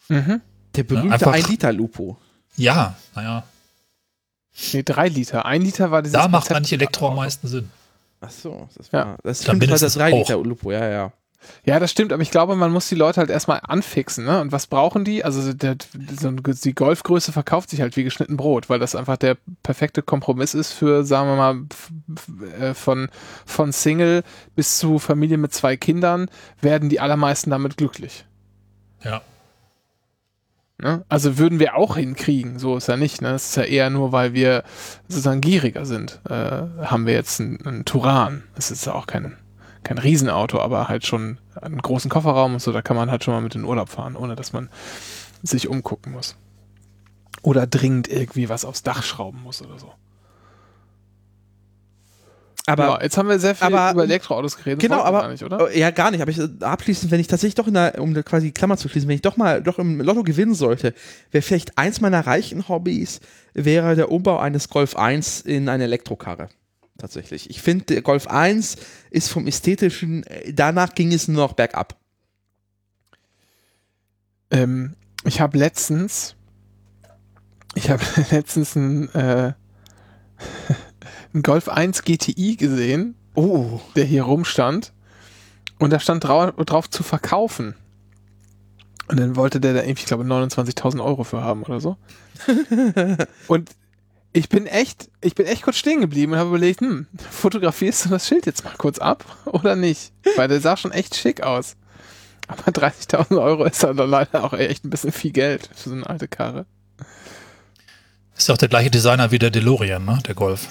Mhm. 0.08 0.42
der 0.76 0.84
berühmte 0.84 1.14
einfach- 1.14 1.34
1-Liter-Lupo. 1.34 2.18
Ja, 2.58 2.96
naja. 3.16 3.44
Nee, 4.74 4.84
drei 4.84 5.08
Liter. 5.10 5.46
Ein 5.46 5.62
Liter 5.64 5.90
war 5.92 6.02
dieses 6.02 6.14
Da 6.14 6.28
macht 6.28 6.44
Konzept- 6.48 6.58
eigentlich 6.58 6.74
Elektro 6.74 7.08
am 7.10 7.16
meisten 7.16 7.48
Sinn. 7.48 7.70
Ach 8.22 8.30
so, 8.30 8.70
das 8.76 8.88
Ja. 8.92 9.06
war, 9.06 9.18
das 9.24 9.40
Dann 9.40 9.58
stimmt, 9.58 9.64
das 9.72 9.82
war 9.82 9.90
der 9.90 9.90
mindestens 9.90 9.98
3-Liter-Lupo, 9.98 10.72
ja, 10.72 10.90
ja. 10.90 11.12
Ja, 11.64 11.80
das 11.80 11.92
stimmt, 11.92 12.12
aber 12.12 12.22
ich 12.24 12.32
glaube, 12.32 12.56
man 12.56 12.72
muss 12.72 12.90
die 12.90 12.96
Leute 12.96 13.20
halt 13.20 13.30
erstmal 13.30 13.60
anfixen, 13.68 14.26
ne? 14.26 14.42
Und 14.42 14.52
was 14.52 14.66
brauchen 14.68 15.06
die? 15.06 15.24
Also 15.24 15.54
der, 15.54 15.78
so 16.20 16.28
ein- 16.30 16.42
die 16.44 16.74
Golfgröße 16.74 17.32
verkauft 17.32 17.70
sich 17.70 17.82
halt 17.82 17.96
wie 17.98 18.04
geschnitten 18.04 18.36
Brot, 18.38 18.70
weil 18.70 18.80
das 18.80 18.96
einfach 18.96 19.18
der 19.18 19.38
perfekte 19.62 20.02
Kompromiss 20.02 20.54
ist 20.54 20.72
für, 20.74 21.04
sagen 21.04 21.30
wir 21.30 21.36
mal, 21.36 22.60
äh, 22.60 22.74
von, 22.74 23.10
von 23.46 23.72
Single 23.72 24.24
bis 24.56 24.78
zu 24.80 24.98
Familie 25.00 25.38
mit 25.38 25.54
zwei 25.54 25.78
Kindern 25.78 26.30
werden 26.62 26.90
die 26.90 27.00
allermeisten 27.00 27.52
damit 27.52 27.78
glücklich. 27.78 28.26
Ja. 29.04 29.22
Ne? 30.78 31.06
Also 31.08 31.38
würden 31.38 31.60
wir 31.60 31.76
auch 31.76 31.96
hinkriegen, 31.96 32.60
so 32.60 32.76
ist 32.76 32.88
ja 32.88 32.98
nicht. 32.98 33.22
Ne? 33.22 33.32
Das 33.32 33.46
ist 33.50 33.56
ja 33.56 33.64
eher 33.64 33.90
nur, 33.90 34.12
weil 34.12 34.34
wir 34.34 34.64
sozusagen 35.08 35.42
gieriger 35.42 35.86
sind. 35.86 36.20
Äh, 36.28 36.34
haben 36.34 37.06
wir 37.06 37.14
jetzt 37.14 37.40
einen, 37.40 37.66
einen 37.66 37.86
Turan. 37.86 38.44
Das 38.56 38.72
ist 38.72 38.86
ja 38.86 38.94
auch 38.94 39.08
kein, 39.08 39.38
kein 39.86 39.98
Riesenauto, 39.98 40.60
aber 40.60 40.90
halt 40.90 41.06
schon 41.06 41.38
einen 41.62 41.82
großen 41.82 42.10
Kofferraum 42.10 42.54
und 42.56 42.60
so, 42.62 42.74
da 42.74 42.82
kann 42.82 42.98
man 42.98 43.10
halt 43.10 43.24
schon 43.24 43.34
mal 43.34 43.42
mit 43.42 43.56
in 43.56 43.62
den 43.62 43.70
Urlaub 43.70 43.88
fahren, 43.90 44.16
ohne 44.18 44.36
dass 44.36 44.52
man 44.52 44.70
sich 45.44 45.68
umgucken 45.70 46.12
muss. 46.12 46.36
Oder 47.44 47.68
dringend 47.68 48.08
irgendwie 48.10 48.50
was 48.50 48.66
aufs 48.66 48.84
Dach 48.84 49.04
schrauben 49.04 49.42
muss 49.44 49.62
oder 49.62 49.78
so. 49.80 49.94
Aber 52.68 52.86
ja, 52.88 53.02
jetzt 53.04 53.16
haben 53.18 53.30
wir 53.30 53.38
sehr 53.38 53.54
viel 53.54 53.68
aber- 53.68 53.92
über 53.92 54.04
Elektroautos 54.06 54.58
geredet. 54.58 54.80
Genau, 54.80 55.02
aber 55.04 55.22
Gar 55.22 55.30
nicht, 55.30 55.44
oder? 55.44 55.70
äh, 55.70 55.80
ja 55.80 55.92
gar 55.92 56.10
nicht. 56.10 56.22
Aber 56.22 56.32
ich, 56.32 56.40
äh, 56.40 56.50
abschließend, 56.62 57.12
wenn 57.12 57.20
ich 57.20 57.28
tatsächlich 57.28 57.54
doch 57.54 57.68
in 57.68 57.76
der, 57.76 58.02
um 58.02 58.16
quasi 58.24 58.48
die 58.48 58.54
Klammer 58.54 58.76
zu 58.78 58.90
schließen, 58.90 59.08
wenn 59.08 59.16
ich 59.16 59.22
doch 59.22 59.38
mal 59.38 59.62
doch 59.62 59.78
im 59.78 60.02
Lotto 60.02 60.24
gewinnen 60.24 60.56
sollte, 60.56 60.96
wäre 61.30 61.44
vielleicht 61.44 61.78
eins 61.78 62.02
meiner 62.02 62.26
reichen 62.26 62.68
Hobbys 62.68 63.20
wäre 63.54 63.96
der 63.96 64.12
Umbau 64.12 64.40
eines 64.40 64.68
Golf 64.70 64.96
1 64.96 65.42
in 65.42 65.70
eine 65.70 65.84
Elektrokarre. 65.84 66.50
Tatsächlich. 66.98 67.50
Ich 67.50 67.62
finde, 67.62 67.86
der 67.86 68.02
Golf 68.02 68.28
1 68.28 68.78
ist 69.12 69.30
vom 69.30 69.48
ästhetischen, 69.48 70.24
äh, 70.24 70.54
danach 70.54 70.96
ging 70.96 71.12
es 71.12 71.28
nur 71.28 71.44
noch 71.44 71.54
bergab. 71.54 71.98
Ähm, 74.50 74.96
ich 75.26 75.42
habe 75.42 75.58
letztens, 75.58 76.36
ich 77.74 77.90
habe 77.90 78.04
letztens 78.32 78.78
einen, 78.78 79.10
äh, 79.14 79.54
einen 81.34 81.44
Golf 81.44 81.68
1 81.68 82.04
GTI 82.04 82.56
gesehen, 82.56 83.16
Oh. 83.36 83.82
der 83.96 84.06
hier 84.06 84.24
rumstand. 84.24 84.94
Und 85.78 85.92
da 85.92 86.00
stand 86.00 86.24
drau 86.24 86.52
drauf 86.52 86.90
zu 86.90 87.04
verkaufen. 87.04 87.76
Und 89.08 89.20
dann 89.20 89.36
wollte 89.36 89.60
der 89.60 89.74
da 89.74 89.82
irgendwie, 89.82 90.02
ich 90.02 90.06
glaube, 90.08 90.24
29.000 90.24 91.04
Euro 91.04 91.26
für 91.26 91.42
haben 91.42 91.64
oder 91.64 91.82
so. 91.82 91.98
und 93.48 93.72
ich 94.36 94.50
bin 94.50 94.68
echt, 94.68 95.10
ich 95.22 95.34
bin 95.34 95.46
echt 95.46 95.62
kurz 95.64 95.78
stehen 95.78 96.02
geblieben 96.02 96.34
und 96.34 96.40
habe 96.40 96.50
überlegt, 96.50 96.82
hm, 96.82 97.08
fotografierst 97.32 98.06
du 98.06 98.10
das 98.10 98.28
Schild 98.28 98.46
jetzt 98.46 98.64
mal 98.66 98.74
kurz 98.78 99.00
ab 99.00 99.24
oder 99.46 99.76
nicht? 99.76 100.12
Weil 100.36 100.48
der 100.50 100.60
sah 100.62 100.76
schon 100.78 100.92
echt 100.92 101.16
schick 101.16 101.42
aus. 101.42 101.76
Aber 102.48 102.72
30.000 102.72 103.42
Euro 103.42 103.64
ist 103.64 103.82
dann 103.84 103.96
leider 103.98 104.44
auch 104.44 104.54
echt 104.54 104.86
ein 104.86 104.90
bisschen 104.92 105.12
viel 105.12 105.32
Geld 105.32 105.70
für 105.74 105.90
so 105.90 105.96
eine 105.96 106.08
alte 106.08 106.28
Karre. 106.28 106.66
Ist 108.38 108.50
ja 108.50 108.54
auch 108.54 108.60
der 108.60 108.68
gleiche 108.68 108.92
Designer 108.92 109.32
wie 109.32 109.40
der 109.40 109.50
DeLorean, 109.50 110.04
ne? 110.04 110.20
Der 110.28 110.36
Golf. 110.36 110.68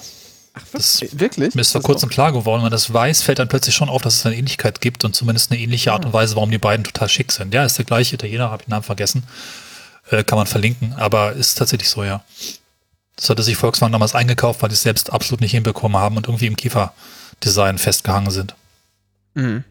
Ach, 0.52 0.62
Das 0.70 1.02
Äh, 1.02 1.08
Wirklich? 1.18 1.54
mir 1.54 1.62
ist 1.62 1.72
vor 1.72 1.80
Das 1.80 1.86
kurzem 1.86 2.10
klar 2.10 2.32
geworden, 2.32 2.58
wenn 2.58 2.66
man 2.66 2.70
das 2.70 2.92
weiß, 2.92 3.22
fällt 3.22 3.38
dann 3.40 3.48
plötzlich 3.48 3.74
schon 3.74 3.88
auf, 3.88 4.02
dass 4.02 4.16
es 4.16 4.26
eine 4.26 4.36
Ähnlichkeit 4.36 4.80
gibt 4.80 5.04
und 5.04 5.16
zumindest 5.16 5.50
eine 5.50 5.58
ähnliche 5.60 5.92
Art 5.92 6.04
und 6.04 6.12
Weise, 6.12 6.36
warum 6.36 6.50
die 6.50 6.58
beiden 6.58 6.84
total 6.84 7.08
schick 7.08 7.32
sind. 7.32 7.52
Ja, 7.54 7.64
ist 7.64 7.78
der 7.78 7.86
gleiche 7.86 8.14
Italiener, 8.14 8.50
habe 8.50 8.62
ich 8.62 8.66
den 8.66 8.70
Namen 8.70 8.84
vergessen. 8.84 9.24
Äh, 10.10 10.22
kann 10.22 10.36
man 10.38 10.46
verlinken, 10.46 10.92
aber 10.92 11.32
ist 11.32 11.54
tatsächlich 11.56 11.88
so, 11.88 12.04
ja. 12.04 12.22
Das 13.16 13.30
hatte 13.30 13.42
sich 13.42 13.56
Volkswagen 13.56 13.92
damals 13.92 14.14
eingekauft, 14.14 14.62
weil 14.62 14.68
die 14.68 14.74
es 14.74 14.82
selbst 14.82 15.12
absolut 15.12 15.40
nicht 15.40 15.52
hinbekommen 15.52 15.98
haben 15.98 16.16
und 16.16 16.26
irgendwie 16.26 16.46
im 16.46 16.56
Kieferdesign 16.56 17.78
festgehangen 17.78 18.30
sind. 18.30 18.54
Mhm. 19.34 19.64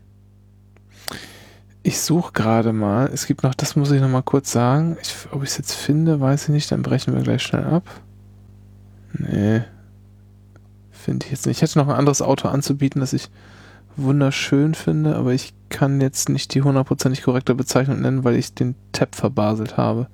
Ich 1.85 1.99
suche 1.99 2.31
gerade 2.31 2.71
mal. 2.71 3.09
Es 3.13 3.27
gibt 3.27 3.43
noch, 3.43 3.53
das 3.53 3.75
muss 3.75 3.91
ich 3.91 3.99
noch 3.99 4.07
mal 4.09 4.21
kurz 4.21 4.51
sagen. 4.51 4.97
Ich, 5.01 5.13
ob 5.31 5.43
ich 5.43 5.49
es 5.49 5.57
jetzt 5.57 5.73
finde, 5.73 6.21
weiß 6.21 6.43
ich 6.43 6.49
nicht. 6.49 6.71
Dann 6.71 6.81
brechen 6.81 7.13
wir 7.13 7.21
gleich 7.21 7.43
schnell 7.43 7.65
ab. 7.65 7.83
Nee. 9.11 9.63
Finde 10.91 11.25
ich 11.25 11.31
jetzt 11.33 11.45
nicht. 11.45 11.57
Ich 11.57 11.61
hätte 11.61 11.79
noch 11.79 11.89
ein 11.89 11.95
anderes 11.95 12.21
Auto 12.21 12.47
anzubieten, 12.47 13.01
das 13.01 13.11
ich 13.11 13.29
wunderschön 13.97 14.73
finde, 14.73 15.15
aber 15.15 15.33
ich 15.33 15.53
kann 15.69 15.99
jetzt 16.01 16.29
nicht 16.29 16.53
die 16.53 16.61
hundertprozentig 16.61 17.23
korrekte 17.23 17.53
Bezeichnung 17.53 17.99
nennen, 17.99 18.23
weil 18.23 18.35
ich 18.37 18.53
den 18.53 18.75
Tab 18.93 19.15
verbaselt 19.15 19.75
habe. 19.75 20.07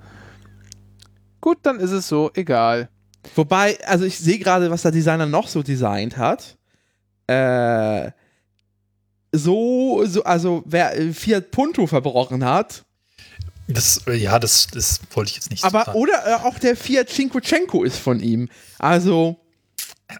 Gut, 1.40 1.58
dann 1.62 1.78
ist 1.78 1.92
es 1.92 2.08
so. 2.08 2.30
Egal. 2.34 2.88
Wobei, 3.34 3.78
also 3.86 4.04
ich 4.04 4.18
sehe 4.18 4.38
gerade, 4.38 4.70
was 4.70 4.82
der 4.82 4.90
Designer 4.92 5.26
noch 5.26 5.48
so 5.48 5.62
designt 5.62 6.16
hat. 6.16 6.56
Äh, 7.26 8.10
so, 9.32 10.04
so, 10.06 10.24
also 10.24 10.62
wer 10.66 10.98
äh, 10.98 11.12
Fiat 11.12 11.50
Punto 11.52 11.86
verbrochen 11.86 12.44
hat, 12.44 12.84
Das, 13.68 14.00
äh, 14.08 14.14
ja, 14.16 14.38
das, 14.40 14.66
das 14.72 15.00
wollte 15.12 15.30
ich 15.30 15.36
jetzt 15.36 15.50
nicht 15.50 15.62
aber 15.64 15.84
sagen. 15.84 15.98
oder 15.98 16.26
äh, 16.26 16.34
auch 16.44 16.58
der 16.58 16.76
Fiat 16.76 17.08
Cinquecento 17.08 17.84
ist 17.84 17.98
von 17.98 18.18
ihm. 18.20 18.48
Also 18.78 19.38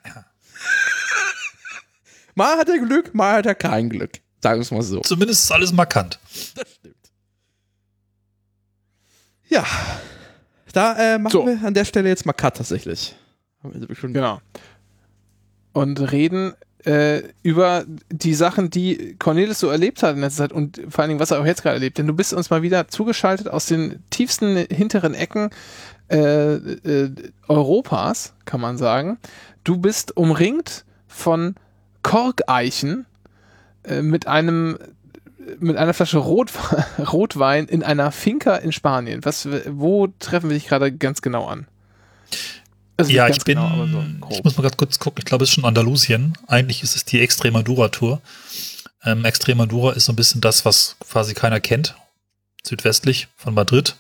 mal 2.35 2.57
hat 2.59 2.69
er 2.69 2.79
Glück, 2.79 3.15
mal 3.15 3.39
hat 3.39 3.47
er 3.47 3.55
kein 3.57 3.89
Glück. 3.89 4.21
Sagen 4.43 4.61
wir 4.61 4.63
es 4.63 4.71
mal 4.71 4.83
so. 4.83 5.01
Zumindest 5.01 5.45
ist 5.45 5.51
alles 5.53 5.73
markant. 5.73 6.19
Ja, 9.49 9.67
da 10.73 11.15
äh, 11.15 11.19
machen 11.19 11.33
So. 11.33 11.47
wir 11.47 11.59
an 11.65 11.75
der 11.75 11.85
Stelle 11.85 12.09
jetzt 12.09 12.27
mal 12.27 12.33
Cut 12.33 12.57
tatsächlich. 12.57 13.17
Genau. 14.15 14.41
Und 15.73 16.13
reden 16.13 16.55
äh, 16.85 17.23
über 17.43 17.85
die 18.11 18.35
Sachen, 18.35 18.71
die 18.71 19.17
Cornelis 19.19 19.61
so 19.61 19.69
erlebt 19.69 20.03
hat 20.03 20.15
in 20.15 20.23
letzter 20.23 20.45
Zeit 20.45 20.53
und 20.53 20.81
vor 20.89 21.03
allen 21.03 21.11
Dingen, 21.11 21.21
was 21.21 21.31
er 21.31 21.41
auch 21.41 21.47
jetzt 21.47 21.63
gerade 21.63 21.75
erlebt. 21.75 21.99
Denn 21.99 22.07
du 22.07 22.15
bist 22.15 22.33
uns 22.33 22.51
mal 22.51 22.63
wieder 22.63 22.89
zugeschaltet 22.89 23.49
aus 23.49 23.67
den 23.67 24.03
tiefsten 24.11 24.57
hinteren 24.57 25.15
Ecken 25.15 25.51
äh, 26.11 26.55
äh, 26.55 27.11
Europas, 27.49 28.35
kann 28.45 28.61
man 28.61 28.79
sagen. 28.79 29.19
Du 29.65 29.77
bist 29.77 30.17
umringt 30.17 30.85
von 31.07 31.55
Korkeichen 32.03 33.07
äh, 33.85 34.03
mit 34.03 34.27
einem 34.27 34.79
mit 35.59 35.77
einer 35.77 35.95
Flasche 35.95 36.19
Rot, 36.19 36.51
Rotwein 37.13 37.67
in 37.67 37.83
einer 37.83 38.13
Finca 38.13 38.57
in 38.57 38.73
Spanien. 38.73 39.25
Was, 39.25 39.49
wo 39.67 40.09
treffen 40.19 40.51
wir 40.51 40.55
dich 40.55 40.67
gerade 40.67 40.93
ganz 40.93 41.23
genau 41.23 41.47
an? 41.47 41.67
Also 42.97 43.11
Ja, 43.13 43.29
ich 43.29 43.43
bin, 43.45 43.57
genau, 43.57 43.69
aber 43.69 43.89
so 43.89 44.05
ich 44.31 44.45
muss 44.45 44.57
mal 44.57 44.63
gerade 44.63 44.77
kurz 44.77 44.99
gucken, 44.99 45.21
ich 45.21 45.25
glaube, 45.25 45.45
es 45.45 45.51
ist 45.51 45.55
schon 45.55 45.65
Andalusien. 45.65 46.37
Eigentlich 46.47 46.83
ist 46.83 46.97
es 46.97 47.05
die 47.05 47.21
Extremadura-Tour. 47.21 48.21
Ähm, 49.05 49.25
Extremadura 49.25 49.93
ist 49.93 50.05
so 50.05 50.13
ein 50.13 50.17
bisschen 50.17 50.41
das, 50.41 50.65
was 50.65 50.97
quasi 51.01 51.35
keiner 51.35 51.61
kennt. 51.61 51.95
Südwestlich 52.63 53.29
von 53.37 53.55
Madrid. 53.55 53.97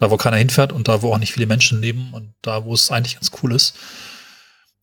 Da, 0.00 0.10
wo 0.10 0.16
keiner 0.16 0.38
hinfährt 0.38 0.72
und 0.72 0.88
da, 0.88 1.02
wo 1.02 1.12
auch 1.12 1.18
nicht 1.18 1.32
viele 1.32 1.46
Menschen 1.46 1.80
leben 1.80 2.12
und 2.12 2.32
da, 2.42 2.64
wo 2.64 2.74
es 2.74 2.90
eigentlich 2.90 3.14
ganz 3.14 3.30
cool 3.42 3.54
ist. 3.54 3.76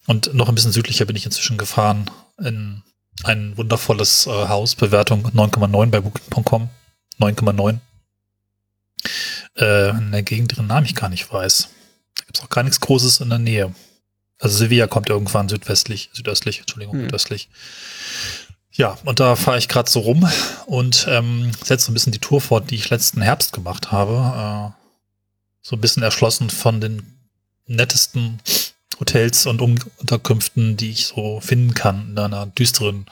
Und 0.06 0.34
noch 0.34 0.48
ein 0.48 0.56
bisschen 0.56 0.72
südlicher 0.72 1.06
bin 1.06 1.16
ich 1.16 1.26
inzwischen 1.26 1.58
gefahren 1.58 2.10
in 2.40 2.84
ein 3.24 3.58
wundervolles 3.58 4.28
äh, 4.28 4.48
Haus, 4.48 4.76
Bewertung 4.76 5.26
9,9 5.28 5.90
bei 5.90 6.00
Booking.com. 6.02 6.70
9,9. 7.20 7.80
Äh, 9.58 9.90
in 9.90 10.12
der 10.12 10.24
Gegend, 10.24 10.52
deren 10.52 10.68
Namen 10.68 10.86
ich 10.86 10.96
gar 10.96 11.10
nicht 11.10 11.32
weiß. 11.32 11.70
Da 12.16 12.24
gibt 12.26 12.38
es 12.38 12.44
auch 12.44 12.50
gar 12.50 12.64
nichts 12.64 12.80
Großes 12.80 13.20
in 13.22 13.30
der 13.30 13.40
Nähe. 13.40 13.74
Also 14.40 14.58
Sevilla 14.58 14.88
kommt 14.88 15.10
irgendwann 15.10 15.50
südwestlich, 15.50 16.10
südöstlich, 16.14 16.60
Entschuldigung, 16.60 16.96
Hm. 16.96 17.04
südöstlich. 17.06 17.50
Ja, 18.72 18.98
und 19.06 19.20
da 19.20 19.36
fahre 19.36 19.58
ich 19.58 19.68
gerade 19.68 19.90
so 19.90 20.02
rum 20.02 20.30
und 20.68 21.08
ähm, 21.10 21.52
setze 21.64 21.86
so 21.88 21.92
ein 21.92 21.96
bisschen 21.96 22.12
die 22.12 22.20
Tour 22.20 22.40
fort, 22.42 22.70
die 22.70 22.76
ich 22.76 22.92
letzten 22.92 23.22
Herbst 23.24 23.52
gemacht 23.54 23.92
habe. 23.92 24.74
Äh, 24.76 24.84
so 25.64 25.76
ein 25.76 25.82
bisschen 25.82 26.04
erschlossen 26.04 26.52
von 26.52 26.80
den 26.80 27.02
nettesten 27.66 28.40
Hotels 29.00 29.46
und 29.46 29.62
um 29.62 29.76
Unterkünften, 29.98 30.78
die 30.78 30.92
ich 30.92 31.08
so 31.08 31.40
finden 31.40 31.74
kann 31.74 32.10
in 32.10 32.20
einer 32.20 32.48
düsteren 32.48 33.06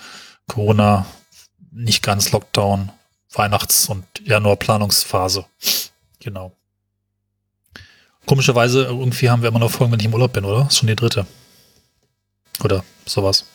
Corona, 0.48 1.06
nicht 1.71 2.04
ganz 2.04 2.32
Lockdown, 2.32 2.91
Weihnachts- 3.34 3.88
und 3.89 4.06
Januar-Planungsphase. 4.24 5.45
Genau. 6.19 6.54
Komischerweise, 8.26 8.86
irgendwie 8.86 9.30
haben 9.30 9.41
wir 9.41 9.50
immer 9.50 9.60
noch 9.60 9.69
Folgen, 9.69 9.91
wenn 9.91 10.00
ich 10.00 10.06
im 10.06 10.13
Urlaub 10.13 10.34
bin, 10.34 10.45
oder? 10.45 10.67
Ist 10.67 10.78
schon 10.78 10.88
die 10.88 10.95
dritte. 10.95 11.28
Oder 12.63 12.84
sowas. 13.06 13.45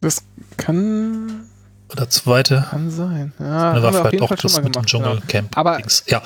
Das 0.00 0.22
kann, 0.56 1.48
Oder 1.90 2.08
zweite. 2.08 2.66
kann 2.70 2.90
sein. 2.90 3.32
Ja, 3.38 3.46
haben 3.46 3.82
war 3.82 3.92
vielleicht 3.92 4.22
auch 4.22 4.34
das 4.34 4.56
mit 4.56 4.66
dem 4.66 4.82
gemacht. 4.82 4.90
Genau. 4.90 5.04
Dschungelcamp. 5.04 5.56
Aber-. 5.58 5.80
Ja. 6.06 6.22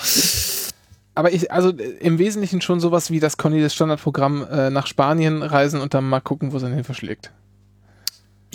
Aber 1.14 1.32
ich, 1.32 1.50
also 1.52 1.70
äh, 1.70 1.82
im 2.00 2.18
Wesentlichen 2.18 2.60
schon 2.60 2.80
sowas 2.80 3.10
wie 3.10 3.20
das 3.20 3.36
Cornelis 3.36 3.74
Standardprogramm 3.74 4.46
äh, 4.50 4.70
nach 4.70 4.86
Spanien 4.86 5.42
reisen 5.42 5.80
und 5.80 5.94
dann 5.94 6.04
mal 6.04 6.20
gucken, 6.20 6.52
wo 6.52 6.56
es 6.56 6.62
dann 6.62 6.74
hin 6.74 6.84
verschlägt. 6.84 7.30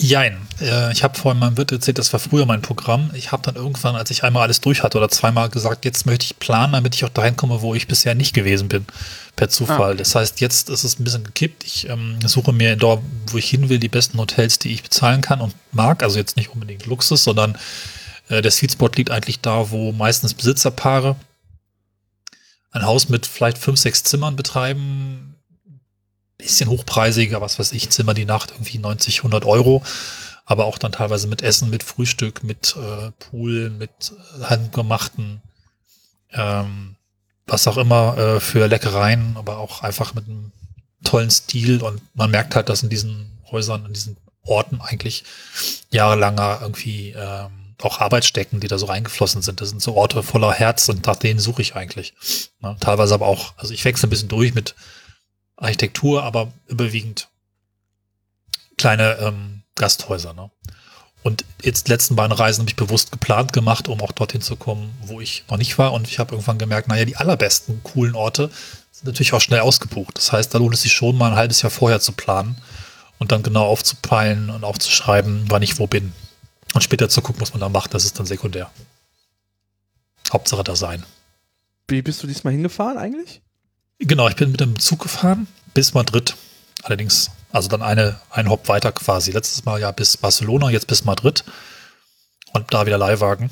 Jein. 0.02 0.38
Äh, 0.62 0.94
ich 0.94 1.04
habe 1.04 1.18
vorhin 1.18 1.40
meinem 1.40 1.58
Wirt 1.58 1.74
erzählt, 1.74 1.98
das 1.98 2.14
war 2.14 2.22
früher 2.22 2.46
mein 2.46 2.62
Programm. 2.62 3.12
Ich 3.14 3.34
habe 3.34 3.44
dann 3.44 3.56
irgendwann, 3.56 3.96
als 3.96 4.10
ich 4.12 4.24
einmal 4.24 4.44
alles 4.44 4.62
durch 4.62 4.82
hatte 4.82 4.98
oder 4.98 5.10
zweimal 5.10 5.50
gesagt, 5.50 5.84
jetzt 5.84 6.06
möchte 6.06 6.24
ich 6.24 6.40
planen, 6.40 6.72
damit 6.72 6.96
ich 6.96 7.04
auch 7.04 7.10
dahin 7.10 7.36
komme, 7.36 7.62
wo 7.62 7.76
ich 7.76 7.88
bisher 7.88 8.16
nicht 8.16 8.34
gewesen 8.34 8.70
bin, 8.70 8.86
per 9.36 9.50
Zufall. 9.50 9.94
Ah. 9.94 9.96
Das 9.96 10.16
heißt, 10.16 10.40
jetzt 10.40 10.70
ist 10.70 10.86
es 10.86 11.00
ein 11.00 11.04
bisschen 11.04 11.26
gekippt. 11.26 11.66
Ich 11.66 11.90
ähm, 11.90 12.18
suche 12.26 12.54
mir 12.54 12.78
dort, 12.78 13.02
wo 13.28 13.38
ich 13.38 13.50
hin 13.50 13.68
will, 13.68 13.80
die 13.80 13.90
besten 13.90 14.18
Hotels, 14.18 14.58
die 14.58 14.72
ich 14.72 14.84
bezahlen 14.84 15.22
kann 15.22 15.42
und 15.42 15.54
mag. 15.74 16.02
Also 16.02 16.18
jetzt 16.18 16.38
nicht 16.38 16.50
unbedingt 16.50 16.86
Luxus, 16.86 17.26
sondern 17.26 17.58
äh, 18.30 18.42
der 18.42 18.52
Sweet 18.52 18.72
Spot 18.72 18.90
liegt 18.96 19.12
eigentlich 19.12 19.42
da, 19.42 19.70
wo 19.70 19.92
meistens 19.92 20.34
Besitzerpaare 20.34 21.18
ein 22.72 22.86
Haus 22.86 23.10
mit 23.10 23.26
vielleicht 23.26 23.58
fünf, 23.58 23.80
sechs 23.80 24.04
Zimmern 24.04 24.36
betreiben, 24.36 25.36
bisschen 26.38 26.70
hochpreisiger, 26.70 27.42
was 27.42 27.60
weiß 27.60 27.74
ich, 27.74 27.90
Zimmer 27.90 28.14
die 28.14 28.26
Nacht 28.26 28.52
irgendwie 28.52 28.78
90, 28.78 29.20
100 29.20 29.46
Euro, 29.46 29.84
aber 30.46 30.66
auch 30.66 30.78
dann 30.78 30.92
teilweise 30.92 31.28
mit 31.28 31.42
Essen, 31.42 31.70
mit 31.70 31.84
Frühstück, 31.84 32.44
mit 32.44 32.76
äh, 32.78 33.12
Pool, 33.20 33.70
mit 33.70 34.14
äh, 34.40 34.44
handgemachten 34.46 35.42
ähm, 36.32 36.96
was 37.48 37.68
auch 37.68 37.78
immer 37.78 38.18
äh, 38.18 38.40
für 38.40 38.68
Leckereien, 38.68 39.36
aber 39.36 39.58
auch 39.58 39.82
einfach 39.82 40.14
mit 40.14 40.26
einem 40.26 40.52
tollen 41.04 41.32
Stil. 41.32 41.82
Und 41.82 42.02
man 42.14 42.32
merkt 42.32 42.56
halt, 42.56 42.70
dass 42.70 42.84
in 42.84 42.90
diesen 42.90 43.40
Häusern, 43.52 43.86
in 43.86 43.94
diesen 43.94 44.18
Orten 44.44 44.82
eigentlich 44.82 45.24
jahrelanger 45.90 46.60
irgendwie 46.62 47.16
ähm, 47.18 47.52
auch 47.82 48.00
Arbeit 48.00 48.26
stecken, 48.26 48.60
die 48.60 48.68
da 48.68 48.78
so 48.78 48.88
reingeflossen 48.88 49.42
sind. 49.42 49.62
Das 49.62 49.70
sind 49.70 49.82
so 49.82 49.96
Orte 49.96 50.24
voller 50.24 50.54
Herz 50.54 50.90
und 50.90 51.06
nach 51.06 51.16
denen 51.16 51.40
suche 51.40 51.62
ich 51.62 51.76
eigentlich. 51.76 52.14
Ne? 52.62 52.76
Teilweise 52.80 53.14
aber 53.14 53.28
auch, 53.28 53.54
also 53.58 53.74
ich 53.74 53.86
wechsle 53.86 54.08
ein 54.08 54.10
bisschen 54.10 54.30
durch 54.30 54.54
mit 54.54 54.76
Architektur, 55.56 56.24
aber 56.24 56.52
überwiegend 56.68 57.30
kleine 58.78 59.18
ähm, 59.20 59.64
Gasthäuser. 59.76 60.34
Ne? 60.34 60.50
Und 61.22 61.44
jetzt 61.62 61.90
letzten 61.90 62.16
beiden 62.16 62.32
Reisen 62.32 62.62
habe 62.62 62.70
ich 62.70 62.76
bewusst 62.76 63.12
geplant 63.12 63.54
gemacht, 63.54 63.88
um 63.88 64.02
auch 64.02 64.12
dorthin 64.12 64.42
zu 64.42 64.56
kommen, 64.56 64.98
wo 65.02 65.20
ich 65.20 65.44
noch 65.50 65.58
nicht 65.58 65.78
war. 65.78 65.94
Und 65.94 66.08
ich 66.08 66.20
habe 66.20 66.34
irgendwann 66.34 66.58
gemerkt, 66.58 66.88
naja, 66.88 67.06
die 67.06 67.18
allerbesten, 67.18 67.82
coolen 67.84 68.16
Orte 68.16 68.50
sind 68.92 69.06
natürlich 69.06 69.34
auch 69.34 69.42
schnell 69.42 69.60
ausgebucht. 69.62 70.18
Das 70.18 70.32
heißt, 70.32 70.54
da 70.54 70.58
lohnt 70.58 70.76
es 70.76 70.82
sich 70.82 70.94
schon 70.94 71.18
mal 71.18 71.32
ein 71.32 71.38
halbes 71.38 71.62
Jahr 71.62 71.72
vorher 71.72 72.00
zu 72.00 72.14
planen 72.14 72.58
und 73.18 73.32
dann 73.32 73.44
genau 73.44 73.66
aufzupeilen 73.66 74.50
und 74.50 74.64
aufzuschreiben, 74.64 75.46
wann 75.50 75.62
ich 75.62 75.78
wo 75.78 75.88
bin. 75.88 76.14
Und 76.74 76.82
später 76.82 77.10
zu 77.10 77.22
gucken, 77.22 77.42
was 77.42 77.54
man 77.54 77.62
da 77.62 77.70
macht, 77.70 77.94
das 77.94 78.06
ist 78.06 78.20
dann 78.20 78.26
sekundär. 78.26 78.72
Hauptsache 80.32 80.64
da 80.64 80.76
sein. 80.76 81.04
Wie 81.88 82.02
bist 82.02 82.22
du 82.22 82.28
diesmal 82.28 82.54
hingefahren 82.54 82.98
eigentlich? 82.98 83.42
Genau, 83.98 84.28
ich 84.30 84.36
bin 84.36 84.52
mit 84.52 84.62
dem 84.62 84.78
Zug 84.80 85.02
gefahren 85.02 85.48
bis 85.74 85.94
Madrid. 85.94 86.36
Allerdings, 86.84 87.32
also 87.52 87.68
dann 87.68 87.82
eine, 87.82 88.20
ein 88.30 88.50
Hop 88.50 88.68
weiter 88.68 88.92
quasi. 88.92 89.32
Letztes 89.32 89.66
Mal 89.66 89.82
ja 89.82 89.92
bis 89.92 90.18
Barcelona, 90.18 90.70
jetzt 90.70 90.88
bis 90.88 91.04
Madrid. 91.04 91.44
Und 92.54 92.74
da 92.74 92.86
wieder 92.86 92.98
Leihwagen. 92.98 93.50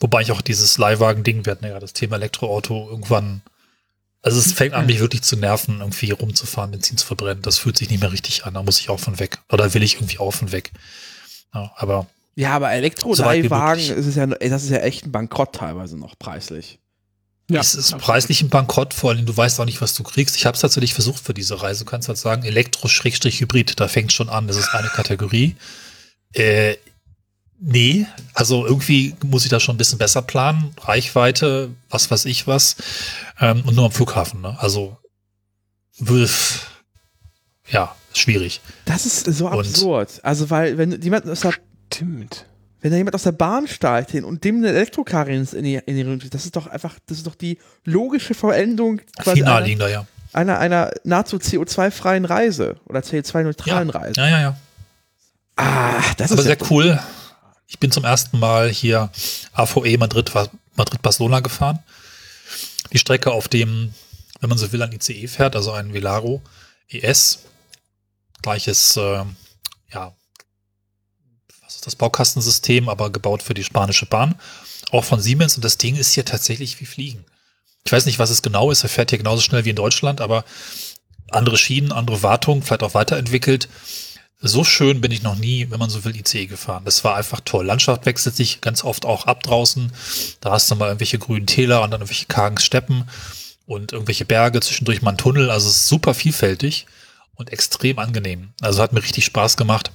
Wobei 0.00 0.22
ich 0.22 0.32
auch 0.32 0.42
dieses 0.42 0.78
Leihwagen-Ding, 0.78 1.46
wir 1.46 1.52
hatten 1.52 1.64
ja 1.64 1.78
das 1.78 1.92
Thema 1.92 2.16
Elektroauto 2.16 2.88
irgendwann. 2.90 3.42
Also 4.20 4.38
es 4.38 4.52
fängt 4.52 4.74
an, 4.74 4.86
mich 4.86 5.00
wirklich 5.00 5.22
zu 5.22 5.36
nerven, 5.36 5.80
irgendwie 5.80 6.10
rumzufahren, 6.10 6.70
Benzin 6.70 6.96
zu 6.96 7.06
verbrennen. 7.06 7.42
Das 7.42 7.58
fühlt 7.58 7.76
sich 7.76 7.88
nicht 7.88 8.00
mehr 8.00 8.12
richtig 8.12 8.44
an. 8.44 8.54
Da 8.54 8.62
muss 8.62 8.80
ich 8.80 8.90
auch 8.90 9.00
von 9.00 9.18
weg. 9.18 9.38
Oder 9.50 9.74
will 9.74 9.82
ich 9.82 9.94
irgendwie 9.94 10.18
auch 10.18 10.32
von 10.32 10.52
weg. 10.52 10.72
Ja, 11.54 11.72
aber 11.76 12.06
Ja, 12.34 12.54
aber 12.54 12.72
Elektroleihwagen, 12.72 13.82
möglich. 13.82 13.98
ist 13.98 14.06
es 14.06 14.16
ja, 14.16 14.26
das 14.26 14.64
ist 14.64 14.70
ja 14.70 14.78
echt 14.78 15.06
ein 15.06 15.12
Bankrott 15.12 15.54
teilweise 15.54 15.98
noch 15.98 16.18
preislich. 16.18 16.78
es 17.48 17.74
ist 17.74 17.98
preislich 17.98 18.40
ein 18.42 18.48
Bankrott, 18.48 18.94
vor 18.94 19.10
allem 19.10 19.26
du 19.26 19.36
weißt 19.36 19.60
auch 19.60 19.66
nicht, 19.66 19.80
was 19.82 19.94
du 19.94 20.02
kriegst. 20.02 20.36
Ich 20.36 20.46
habe 20.46 20.54
es 20.54 20.60
tatsächlich 20.62 20.94
versucht 20.94 21.22
für 21.22 21.34
diese 21.34 21.60
Reise. 21.62 21.84
Du 21.84 21.90
kannst 21.90 22.08
halt 22.08 22.18
sagen, 22.18 22.44
Elektro-Hybrid, 22.44 23.78
da 23.78 23.88
fängt 23.88 24.12
schon 24.12 24.28
an. 24.30 24.46
Das 24.46 24.56
ist 24.56 24.74
eine 24.74 24.88
Kategorie. 24.88 25.56
Äh, 26.32 26.76
nee, 27.60 28.06
also 28.32 28.64
irgendwie 28.66 29.14
muss 29.24 29.44
ich 29.44 29.50
da 29.50 29.60
schon 29.60 29.74
ein 29.74 29.78
bisschen 29.78 29.98
besser 29.98 30.22
planen. 30.22 30.74
Reichweite, 30.80 31.70
was 31.90 32.10
weiß 32.10 32.24
ich 32.24 32.46
was. 32.46 32.76
Ähm, 33.38 33.62
und 33.66 33.76
nur 33.76 33.84
am 33.84 33.92
Flughafen. 33.92 34.40
Ne? 34.40 34.56
Also, 34.58 34.96
wülf. 35.98 36.66
ja, 37.70 37.94
schwierig. 38.18 38.60
Das 38.84 39.06
ist 39.06 39.24
so 39.26 39.46
Und- 39.48 39.58
absurd. 39.60 40.20
Also, 40.22 40.50
weil, 40.50 40.78
wenn 40.78 41.00
jemand 41.02 41.28
aus 41.28 41.40
der, 41.40 41.52
Stimmt. 41.92 42.46
wenn 42.80 42.90
da 42.90 42.96
jemand 42.96 43.14
aus 43.14 43.22
der 43.24 43.32
Bahn 43.32 43.68
steigt 43.68 44.10
hin 44.10 44.24
und 44.24 44.44
dem 44.44 44.56
eine 44.58 44.68
Elektrokarre 44.68 45.32
ins- 45.32 45.52
in 45.54 45.64
die, 45.64 45.74
in 45.86 45.96
die 45.96 46.02
Rübe, 46.02 46.28
das 46.28 46.44
ist 46.44 46.56
doch 46.56 46.66
einfach, 46.66 46.96
das 47.06 47.18
ist 47.18 47.26
doch 47.26 47.34
die 47.34 47.58
logische 47.84 48.34
quasi 48.34 49.36
Viel 49.38 49.44
einer, 49.44 49.54
naheliegender, 49.54 49.88
ja. 49.88 50.06
einer, 50.32 50.58
einer 50.58 50.90
nahezu 51.04 51.36
CO2-freien 51.36 52.24
Reise 52.24 52.76
oder 52.86 53.00
CO2-neutralen 53.00 53.88
Ja. 53.88 53.94
Reise. 53.98 54.20
ja, 54.20 54.28
ja, 54.28 54.40
ja. 54.40 54.56
Ah, 55.56 56.00
das 56.16 56.32
Aber 56.32 56.40
ist 56.40 56.46
sehr 56.46 56.58
ja, 56.58 56.66
cool. 56.70 56.98
Ich 57.66 57.78
bin 57.78 57.90
zum 57.90 58.04
ersten 58.04 58.38
Mal 58.38 58.68
hier 58.70 59.10
AVE 59.52 59.96
Madrid, 59.98 60.30
Madrid-Barcelona 60.76 61.40
gefahren. 61.40 61.78
Die 62.92 62.98
Strecke, 62.98 63.30
auf 63.32 63.48
dem, 63.48 63.92
wenn 64.40 64.48
man 64.48 64.58
so 64.58 64.70
will, 64.72 64.82
ein 64.82 64.92
ICE 64.92 65.26
fährt, 65.28 65.56
also 65.56 65.72
ein 65.72 65.92
Velaro 65.94 66.42
ES. 66.90 67.40
Gleiches, 68.42 68.96
äh, 68.96 69.24
ja, 69.92 70.14
was 71.62 71.76
ist 71.76 71.86
das 71.86 71.96
Baukastensystem, 71.96 72.88
aber 72.88 73.10
gebaut 73.10 73.42
für 73.42 73.54
die 73.54 73.64
spanische 73.64 74.06
Bahn. 74.06 74.34
Auch 74.90 75.04
von 75.04 75.20
Siemens 75.20 75.56
und 75.56 75.64
das 75.64 75.78
Ding 75.78 75.96
ist 75.96 76.12
hier 76.12 76.24
tatsächlich 76.24 76.80
wie 76.80 76.86
Fliegen. 76.86 77.24
Ich 77.84 77.92
weiß 77.92 78.06
nicht, 78.06 78.18
was 78.18 78.30
es 78.30 78.42
genau 78.42 78.70
ist. 78.70 78.82
Er 78.82 78.88
fährt 78.88 79.10
hier 79.10 79.18
genauso 79.18 79.42
schnell 79.42 79.64
wie 79.64 79.70
in 79.70 79.76
Deutschland, 79.76 80.20
aber 80.20 80.44
andere 81.30 81.56
Schienen, 81.56 81.92
andere 81.92 82.22
Wartung, 82.22 82.62
vielleicht 82.62 82.82
auch 82.82 82.94
weiterentwickelt. 82.94 83.68
So 84.44 84.64
schön 84.64 85.00
bin 85.00 85.12
ich 85.12 85.22
noch 85.22 85.36
nie, 85.36 85.70
wenn 85.70 85.78
man 85.78 85.88
so 85.88 86.04
will, 86.04 86.16
ICE 86.16 86.46
gefahren. 86.46 86.84
Das 86.84 87.04
war 87.04 87.16
einfach 87.16 87.40
toll. 87.44 87.64
Landschaft 87.64 88.06
wechselt 88.06 88.34
sich 88.34 88.60
ganz 88.60 88.82
oft 88.82 89.06
auch 89.06 89.26
ab 89.26 89.42
draußen. 89.44 89.92
Da 90.40 90.50
hast 90.50 90.70
du 90.70 90.74
mal 90.74 90.88
irgendwelche 90.88 91.18
grünen 91.18 91.46
Täler 91.46 91.82
und 91.82 91.92
dann 91.92 92.00
irgendwelche 92.00 92.26
kargen 92.26 92.58
Steppen 92.58 93.08
und 93.66 93.92
irgendwelche 93.92 94.24
Berge, 94.24 94.60
zwischendurch 94.60 95.00
mal 95.00 95.12
ein 95.12 95.16
Tunnel. 95.16 95.50
Also 95.50 95.68
es 95.68 95.76
ist 95.76 95.88
super 95.88 96.12
vielfältig 96.12 96.86
und 97.36 97.52
extrem 97.52 97.98
angenehm. 97.98 98.52
Also 98.60 98.82
hat 98.82 98.92
mir 98.92 99.02
richtig 99.02 99.24
Spaß 99.24 99.56
gemacht, 99.56 99.92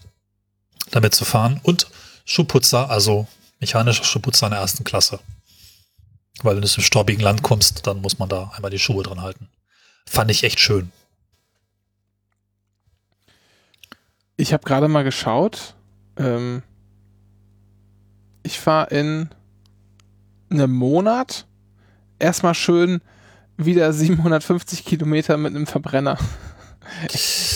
damit 0.91 1.15
zu 1.15 1.26
fahren. 1.26 1.60
Und 1.63 1.88
Schuhputzer, 2.26 2.89
also 2.89 3.28
mechanischer 3.60 4.04
Schuhputzer 4.04 4.47
in 4.47 4.52
der 4.52 4.60
ersten 4.60 4.84
Klasse. 4.84 5.19
Weil 6.43 6.56
wenn 6.56 6.62
du 6.62 6.67
dem 6.67 6.84
staubigen 6.84 7.23
Land 7.23 7.41
kommst, 7.41 7.88
dann 7.88 8.02
muss 8.02 8.19
man 8.19 8.30
da 8.30 8.52
einmal 8.56 8.71
die 8.71 8.80
Schuhe 8.80 9.04
dran 9.04 9.21
halten. 9.21 9.50
Fand 10.06 10.30
ich 10.30 10.43
echt 10.43 10.60
schön. 10.60 10.91
Ich 14.36 14.54
habe 14.54 14.63
gerade 14.63 14.88
mal 14.88 15.04
geschaut. 15.04 15.73
Ähm, 16.15 16.62
ich 18.43 18.60
fahre 18.60 18.89
in 18.91 19.30
einem 20.50 20.71
Monat 20.71 21.45
erstmal 22.19 22.54
schön 22.54 23.02
wieder 23.58 23.91
750 23.91 24.86
Kilometer 24.86 25.38
mit 25.38 25.56
einem 25.56 25.65
Verbrenner 25.65 26.17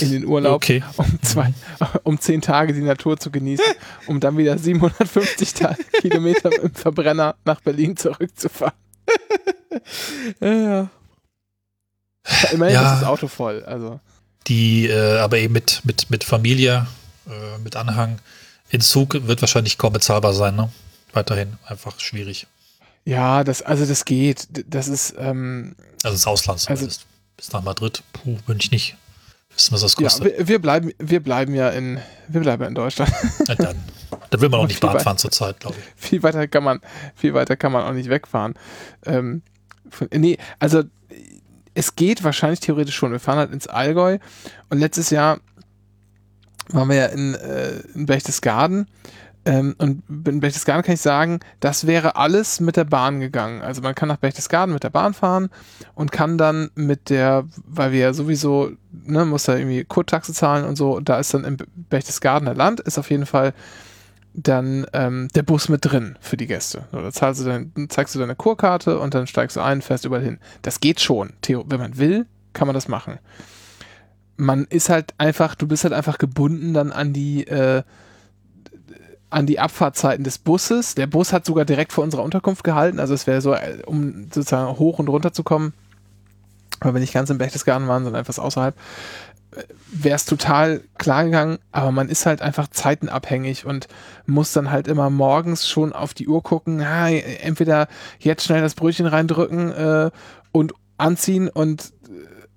in 0.02 0.12
den 0.12 0.26
Urlaub, 0.26 0.56
Okay. 0.56 0.84
um 0.98 1.20
zwei, 1.22 1.54
um 2.04 2.20
zehn 2.20 2.42
Tage 2.42 2.74
die 2.74 2.82
Natur 2.82 3.18
zu 3.20 3.32
genießen, 3.32 3.66
um 4.08 4.20
dann 4.20 4.38
wieder 4.38 4.58
750 4.58 5.54
Ta 5.54 5.76
Kilometer 6.02 6.50
mit 6.50 6.64
dem 6.64 6.74
Verbrenner 6.76 7.36
nach 7.46 7.62
Berlin 7.62 7.96
zurückzufahren. 7.98 8.74
ja. 10.40 10.90
Immerhin 12.52 12.76
Ja. 12.76 12.94
ist 12.94 13.02
das 13.02 13.04
Auto 13.10 13.28
voll. 13.28 13.64
Also 13.64 14.00
die 14.48 14.88
äh, 14.88 15.20
aber 15.20 15.38
eben 15.38 15.54
mit, 15.54 15.82
mit, 15.84 16.10
mit 16.10 16.24
Familie, 16.24 16.88
äh, 17.28 17.58
mit 17.60 17.76
Anhang 17.76 18.20
in 18.70 18.82
Zug 18.82 19.28
wird 19.28 19.42
wahrscheinlich 19.42 19.78
kaum 19.78 19.94
bezahlbar 19.94 20.34
sein, 20.34 20.56
ne? 20.56 20.70
Weiterhin 21.14 21.58
einfach 21.66 22.00
schwierig. 22.00 22.48
ja, 23.06 23.44
das 23.44 23.62
also 23.62 23.86
das 23.86 24.06
geht. 24.06 24.48
Das 24.68 24.88
ist 24.88 25.14
ähm, 25.18 25.76
Also 26.04 26.16
ins 26.16 26.28
Ausland 26.28 26.66
Also-. 26.70 26.88
Bis 27.38 27.52
nach 27.54 27.64
Madrid, 27.64 28.04
puh, 28.14 28.38
bin 28.46 28.58
ich 28.60 28.70
nicht. 28.72 28.96
Wissen, 29.56 29.74
was 29.74 29.82
das 29.82 29.96
ja, 29.98 30.04
kostet. 30.04 30.38
wir, 30.38 30.48
wir 30.48 30.60
bleiben 30.60 30.94
wir 30.98 31.22
bleiben 31.22 31.54
ja 31.54 31.70
in 31.70 32.00
wir 32.28 32.42
bleiben 32.42 32.62
ja 32.64 32.68
in 32.68 32.76
Deutschland. 32.76 33.12
Na 33.48 33.56
dann. 33.56 33.78
Da 34.30 34.40
will 34.40 34.50
man 34.50 34.62
auch 34.62 34.68
nicht 34.68 34.80
Bahn 34.80 35.00
fahren 35.00 35.18
zurzeit, 35.18 35.60
glaube 35.60 35.76
ich. 35.78 35.86
viel 35.96 36.24
weiter 36.24 36.48
kann 36.48 36.64
man, 36.64 36.80
viel 37.16 37.34
weiter 37.34 37.56
kann 37.56 37.72
man 37.72 37.84
auch 37.84 37.94
nicht 37.94 38.10
wegfahren. 38.10 38.56
Ähm, 39.06 39.42
von, 39.90 40.08
nee, 40.14 40.38
also 40.60 40.84
es 41.74 41.96
geht 41.96 42.24
wahrscheinlich 42.24 42.60
theoretisch 42.60 42.96
schon. 42.96 43.12
Wir 43.12 43.20
fahren 43.20 43.38
halt 43.38 43.52
ins 43.52 43.68
Allgäu 43.68 44.20
und 44.70 44.80
letztes 44.80 45.10
Jahr 45.10 45.40
waren 46.70 46.90
wir 46.90 46.96
ja 46.96 47.06
in, 47.08 47.36
äh, 47.36 47.80
in 47.94 48.06
Berchtesgaden. 48.06 48.88
Ähm, 49.44 49.76
und 49.80 50.04
in 50.28 50.40
Berchtesgaden 50.40 50.84
kann 50.84 50.94
ich 50.94 51.02
sagen, 51.02 51.40
das 51.60 51.88
wäre 51.88 52.16
alles 52.16 52.60
mit 52.60 52.78
der 52.78 52.84
Bahn 52.84 53.20
gegangen. 53.20 53.62
Also 53.62 53.82
man 53.82 53.96
kann 53.96 54.08
nach 54.08 54.18
Berchtesgaden 54.18 54.74
mit 54.74 54.84
der 54.84 54.92
Bahn 54.92 55.14
fahren 55.14 55.50
und 55.96 56.12
kann 56.12 56.38
dann 56.38 56.70
mit 56.76 57.10
der, 57.10 57.46
weil 57.66 57.92
wir 57.92 58.00
ja 58.00 58.14
sowieso, 58.14 58.72
ne, 58.92 59.26
muss 59.26 59.44
da 59.44 59.56
irgendwie 59.56 59.84
Kurtaxe 59.84 60.34
zahlen 60.34 60.66
und 60.66 60.76
so, 60.76 61.00
da 61.00 61.20
ist 61.20 61.34
dann 61.34 61.44
im 61.44 61.58
Berchtesgadener 61.90 62.54
Land, 62.54 62.82
ist 62.82 63.00
auf 63.00 63.10
jeden 63.10 63.26
Fall 63.26 63.54
dann 64.34 64.86
ähm, 64.94 65.28
der 65.36 65.44
Bus 65.44 65.70
mit 65.70 65.86
drin 65.86 66.18
für 66.22 66.38
die 66.38 66.48
Gäste. 66.48 66.86
So, 66.92 67.02
da 67.02 67.12
zahlst 67.12 67.42
du 67.42 67.46
dann, 67.46 67.72
zeigst 67.90 68.14
du 68.16 68.20
deine 68.20 68.36
Kurkarte 68.36 69.00
und 69.00 69.14
dann 69.14 69.28
steigst 69.28 69.58
du 69.58 69.62
ein, 69.62 69.82
fährst 69.82 70.06
überall 70.06 70.24
hin. 70.24 70.40
Das 70.62 70.80
geht 70.80 71.02
schon. 71.02 71.34
Theo, 71.42 71.66
wenn 71.68 71.80
man 71.80 71.98
will, 71.98 72.28
kann 72.54 72.68
man 72.68 72.76
das 72.76 72.88
machen. 72.88 73.18
Man 74.38 74.66
ist 74.66 74.90
halt 74.90 75.14
einfach, 75.18 75.56
du 75.56 75.68
bist 75.68 75.84
halt 75.84 75.94
einfach 75.94 76.18
gebunden 76.18 76.74
dann 76.74 76.92
an 76.92 77.12
die, 77.12 77.46
äh, 77.48 77.84
an 79.32 79.48
die 79.48 79.60
Abfahrtzeiten 79.60 80.24
des 80.24 80.38
Busses. 80.38 80.96
Der 80.96 81.08
Bus 81.08 81.34
hat 81.34 81.46
sogar 81.46 81.66
direkt 81.66 81.94
vor 81.94 82.04
unserer 82.04 82.24
Unterkunft 82.24 82.64
gehalten, 82.64 83.00
also 83.00 83.14
es 83.14 83.26
wäre 83.26 83.42
so, 83.42 83.54
äh, 83.54 83.80
um 83.86 84.26
sozusagen 84.26 84.78
hoch 84.78 85.00
und 85.00 85.08
runter 85.08 85.34
zu 85.34 85.44
kommen, 85.44 85.74
weil 86.82 86.94
wir 86.94 87.02
nicht 87.02 87.14
ganz 87.14 87.30
im 87.30 87.38
Berchtesgaden 87.38 87.88
waren, 87.88 88.04
sondern 88.04 88.22
etwas 88.22 88.40
außerhalb, 88.40 88.76
wäre 89.92 90.16
es 90.16 90.26
total 90.26 90.82
klar 90.98 91.26
gegangen, 91.26 91.60
aber 91.72 91.92
man 91.92 92.10
ist 92.10 92.26
halt 92.26 92.42
einfach 92.42 92.68
zeitenabhängig 92.70 93.66
und 93.66 93.88
muss 94.26 94.54
dann 94.54 94.72
halt 94.72 94.88
immer 94.88 95.10
morgens 95.10 95.68
schon 95.68 95.94
auf 95.94 96.14
die 96.14 96.28
Uhr 96.28 96.42
gucken, 96.42 96.82
ah, 96.82 97.10
entweder 97.10 97.88
jetzt 98.20 98.46
schnell 98.46 98.62
das 98.62 98.76
Brötchen 98.76 99.06
reindrücken 99.06 99.72
äh, 99.72 100.12
und 100.52 100.74
anziehen 100.98 101.50
und, 101.50 101.92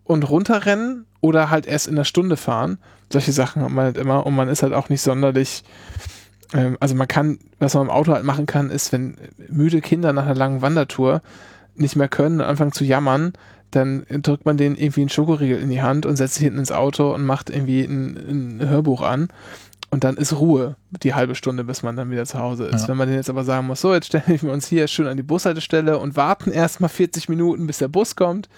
und 0.05 0.29
runterrennen 0.29 1.07
oder 1.20 1.51
halt 1.51 1.66
erst 1.66 1.89
in 1.89 1.95
einer 1.95 2.05
Stunde 2.05 2.37
fahren. 2.37 2.79
Solche 3.12 3.33
Sachen 3.33 3.62
hat 3.62 3.70
man 3.70 3.87
halt 3.87 3.97
immer 3.97 4.25
und 4.25 4.35
man 4.35 4.49
ist 4.49 4.62
halt 4.62 4.72
auch 4.72 4.89
nicht 4.89 5.03
sonderlich, 5.03 5.64
ähm, 6.55 6.77
also 6.81 6.95
man 6.95 7.09
kann, 7.09 7.39
was 7.59 7.75
man 7.75 7.85
im 7.85 7.91
Auto 7.91 8.13
halt 8.13 8.25
machen 8.25 8.47
kann, 8.47 8.71
ist, 8.71 8.93
wenn 8.93 9.17
müde 9.49 9.81
Kinder 9.81 10.13
nach 10.13 10.25
einer 10.25 10.35
langen 10.35 10.63
Wandertour 10.63 11.21
nicht 11.75 11.97
mehr 11.97 12.09
können 12.09 12.41
und 12.41 12.47
anfangen 12.47 12.73
zu 12.73 12.85
jammern, 12.85 13.33
dann 13.73 14.07
drückt 14.09 14.47
man 14.47 14.57
denen 14.57 14.77
irgendwie 14.77 15.01
einen 15.01 15.11
Schokoriegel 15.11 15.61
in 15.61 15.69
die 15.69 15.83
Hand 15.83 16.07
und 16.07 16.17
setzt 16.17 16.35
sich 16.35 16.45
hinten 16.45 16.61
ins 16.61 16.71
Auto 16.71 17.13
und 17.13 17.25
macht 17.25 17.51
irgendwie 17.51 17.83
ein, 17.83 18.61
ein 18.61 18.69
Hörbuch 18.69 19.03
an. 19.03 19.29
Und 19.91 20.03
dann 20.03 20.17
ist 20.17 20.33
Ruhe, 20.33 20.77
die 21.03 21.15
halbe 21.15 21.35
Stunde, 21.35 21.63
bis 21.63 21.83
man 21.83 21.95
dann 21.95 22.11
wieder 22.11 22.25
zu 22.25 22.39
Hause 22.39 22.65
ist. 22.67 22.83
Ja. 22.83 22.89
Wenn 22.89 22.97
man 22.97 23.07
denen 23.07 23.19
jetzt 23.19 23.31
aber 23.31 23.45
sagen 23.45 23.67
muss, 23.67 23.81
so, 23.81 23.95
jetzt 23.95 24.07
stellen 24.07 24.43
wir 24.43 24.53
uns 24.53 24.67
hier 24.67 24.89
schön 24.89 25.07
an 25.07 25.17
die 25.17 25.23
Bushaltestelle 25.23 25.99
und 25.99 26.17
warten 26.17 26.51
erstmal 26.51 26.89
40 26.89 27.29
Minuten, 27.29 27.67
bis 27.67 27.79
der 27.79 27.89
Bus 27.89 28.17
kommt 28.17 28.49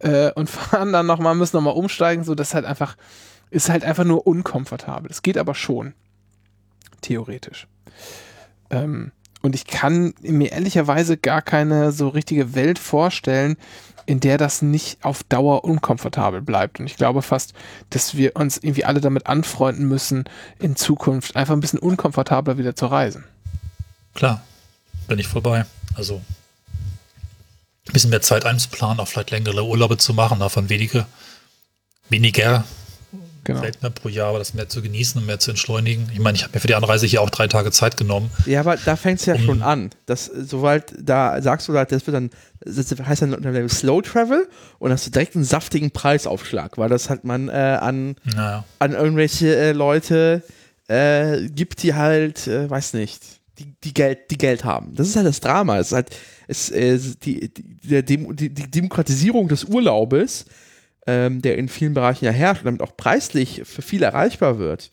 äh, 0.00 0.32
und 0.32 0.50
fahren 0.50 0.92
dann 0.92 1.06
nochmal, 1.06 1.34
müssen 1.34 1.56
nochmal 1.56 1.74
umsteigen, 1.74 2.24
so, 2.24 2.34
das 2.34 2.48
ist 2.48 2.54
halt 2.54 2.66
einfach, 2.66 2.96
ist 3.50 3.70
halt 3.70 3.84
einfach 3.84 4.04
nur 4.04 4.26
unkomfortabel. 4.26 5.10
Es 5.10 5.22
geht 5.22 5.38
aber 5.38 5.54
schon. 5.54 5.94
Theoretisch. 7.06 7.68
Ähm, 8.68 9.12
und 9.40 9.54
ich 9.54 9.64
kann 9.64 10.12
mir 10.22 10.50
ehrlicherweise 10.50 11.16
gar 11.16 11.40
keine 11.40 11.92
so 11.92 12.08
richtige 12.08 12.56
Welt 12.56 12.80
vorstellen, 12.80 13.56
in 14.06 14.18
der 14.18 14.38
das 14.38 14.60
nicht 14.60 15.04
auf 15.04 15.22
Dauer 15.22 15.62
unkomfortabel 15.62 16.42
bleibt. 16.42 16.80
Und 16.80 16.86
ich 16.86 16.96
glaube 16.96 17.22
fast, 17.22 17.54
dass 17.90 18.16
wir 18.16 18.34
uns 18.34 18.56
irgendwie 18.56 18.84
alle 18.84 19.00
damit 19.00 19.28
anfreunden 19.28 19.86
müssen, 19.86 20.24
in 20.58 20.74
Zukunft 20.74 21.36
einfach 21.36 21.54
ein 21.54 21.60
bisschen 21.60 21.78
unkomfortabler 21.78 22.58
wieder 22.58 22.74
zu 22.74 22.86
reisen. 22.86 23.22
Klar, 24.14 24.42
bin 25.06 25.20
ich 25.20 25.28
vorbei. 25.28 25.64
Also 25.94 26.20
ein 27.86 27.92
bisschen 27.92 28.10
mehr 28.10 28.22
Zeit 28.22 28.44
einzuplanen, 28.44 28.98
auch 28.98 29.06
vielleicht 29.06 29.30
längere 29.30 29.64
Urlaube 29.64 29.96
zu 29.96 30.12
machen, 30.12 30.40
davon 30.40 30.68
wenige, 30.68 31.06
weniger, 32.08 32.64
Genau. 33.46 33.60
mehr 33.60 33.90
pro 33.90 34.08
Jahr, 34.08 34.28
aber 34.30 34.38
das 34.38 34.54
mehr 34.54 34.68
zu 34.68 34.82
genießen 34.82 35.20
und 35.20 35.26
mehr 35.26 35.38
zu 35.38 35.50
entschleunigen. 35.50 36.08
Ich 36.12 36.18
meine, 36.18 36.36
ich 36.36 36.42
habe 36.42 36.52
mir 36.54 36.60
für 36.60 36.66
die 36.66 36.74
Anreise 36.74 37.06
hier 37.06 37.22
auch 37.22 37.30
drei 37.30 37.46
Tage 37.46 37.70
Zeit 37.70 37.96
genommen. 37.96 38.30
Ja, 38.44 38.60
aber 38.60 38.76
da 38.76 38.96
fängt 38.96 39.20
es 39.20 39.26
ja 39.26 39.34
Um- 39.34 39.42
schon 39.42 39.62
an. 39.62 39.90
Das, 40.06 40.26
sobald, 40.26 40.94
da 41.00 41.40
sagst 41.40 41.68
du 41.68 41.72
das 41.72 41.90
wird 41.90 42.08
dann, 42.08 42.30
das 42.60 42.90
heißt 42.90 43.22
dann 43.22 43.68
Slow 43.68 44.02
Travel 44.02 44.48
und 44.78 44.90
hast 44.90 45.06
du 45.06 45.10
direkt 45.10 45.36
einen 45.36 45.44
saftigen 45.44 45.90
Preisaufschlag, 45.90 46.76
weil 46.78 46.88
das 46.88 47.08
halt 47.08 47.24
man 47.24 47.48
äh, 47.48 47.52
an, 47.52 48.16
Naja, 48.24 48.64
an 48.78 48.92
irgendwelche 48.92 49.54
äh, 49.54 49.72
Leute 49.72 50.42
äh, 50.88 51.48
gibt, 51.48 51.82
die 51.82 51.94
halt, 51.94 52.46
äh, 52.46 52.68
weiß 52.68 52.94
nicht, 52.94 53.22
die, 53.58 53.74
die, 53.84 53.94
Geld, 53.94 54.30
die 54.30 54.38
Geld 54.38 54.64
haben. 54.64 54.94
Das 54.94 55.08
ist 55.08 55.16
halt 55.16 55.26
das 55.26 55.40
Drama. 55.40 55.78
Es 55.78 55.88
ist 55.88 55.92
halt 55.92 56.08
es, 56.48 56.70
äh, 56.70 56.98
die, 57.22 57.50
die, 57.52 58.02
die, 58.02 58.48
die 58.54 58.70
Demokratisierung 58.70 59.48
des 59.48 59.64
Urlaubes, 59.64 60.44
ähm, 61.06 61.42
der 61.42 61.58
in 61.58 61.68
vielen 61.68 61.94
Bereichen 61.94 62.24
ja 62.24 62.30
herrscht 62.30 62.62
und 62.62 62.66
damit 62.66 62.82
auch 62.82 62.96
preislich 62.96 63.62
für 63.64 63.82
viel 63.82 64.02
erreichbar 64.02 64.58
wird. 64.58 64.90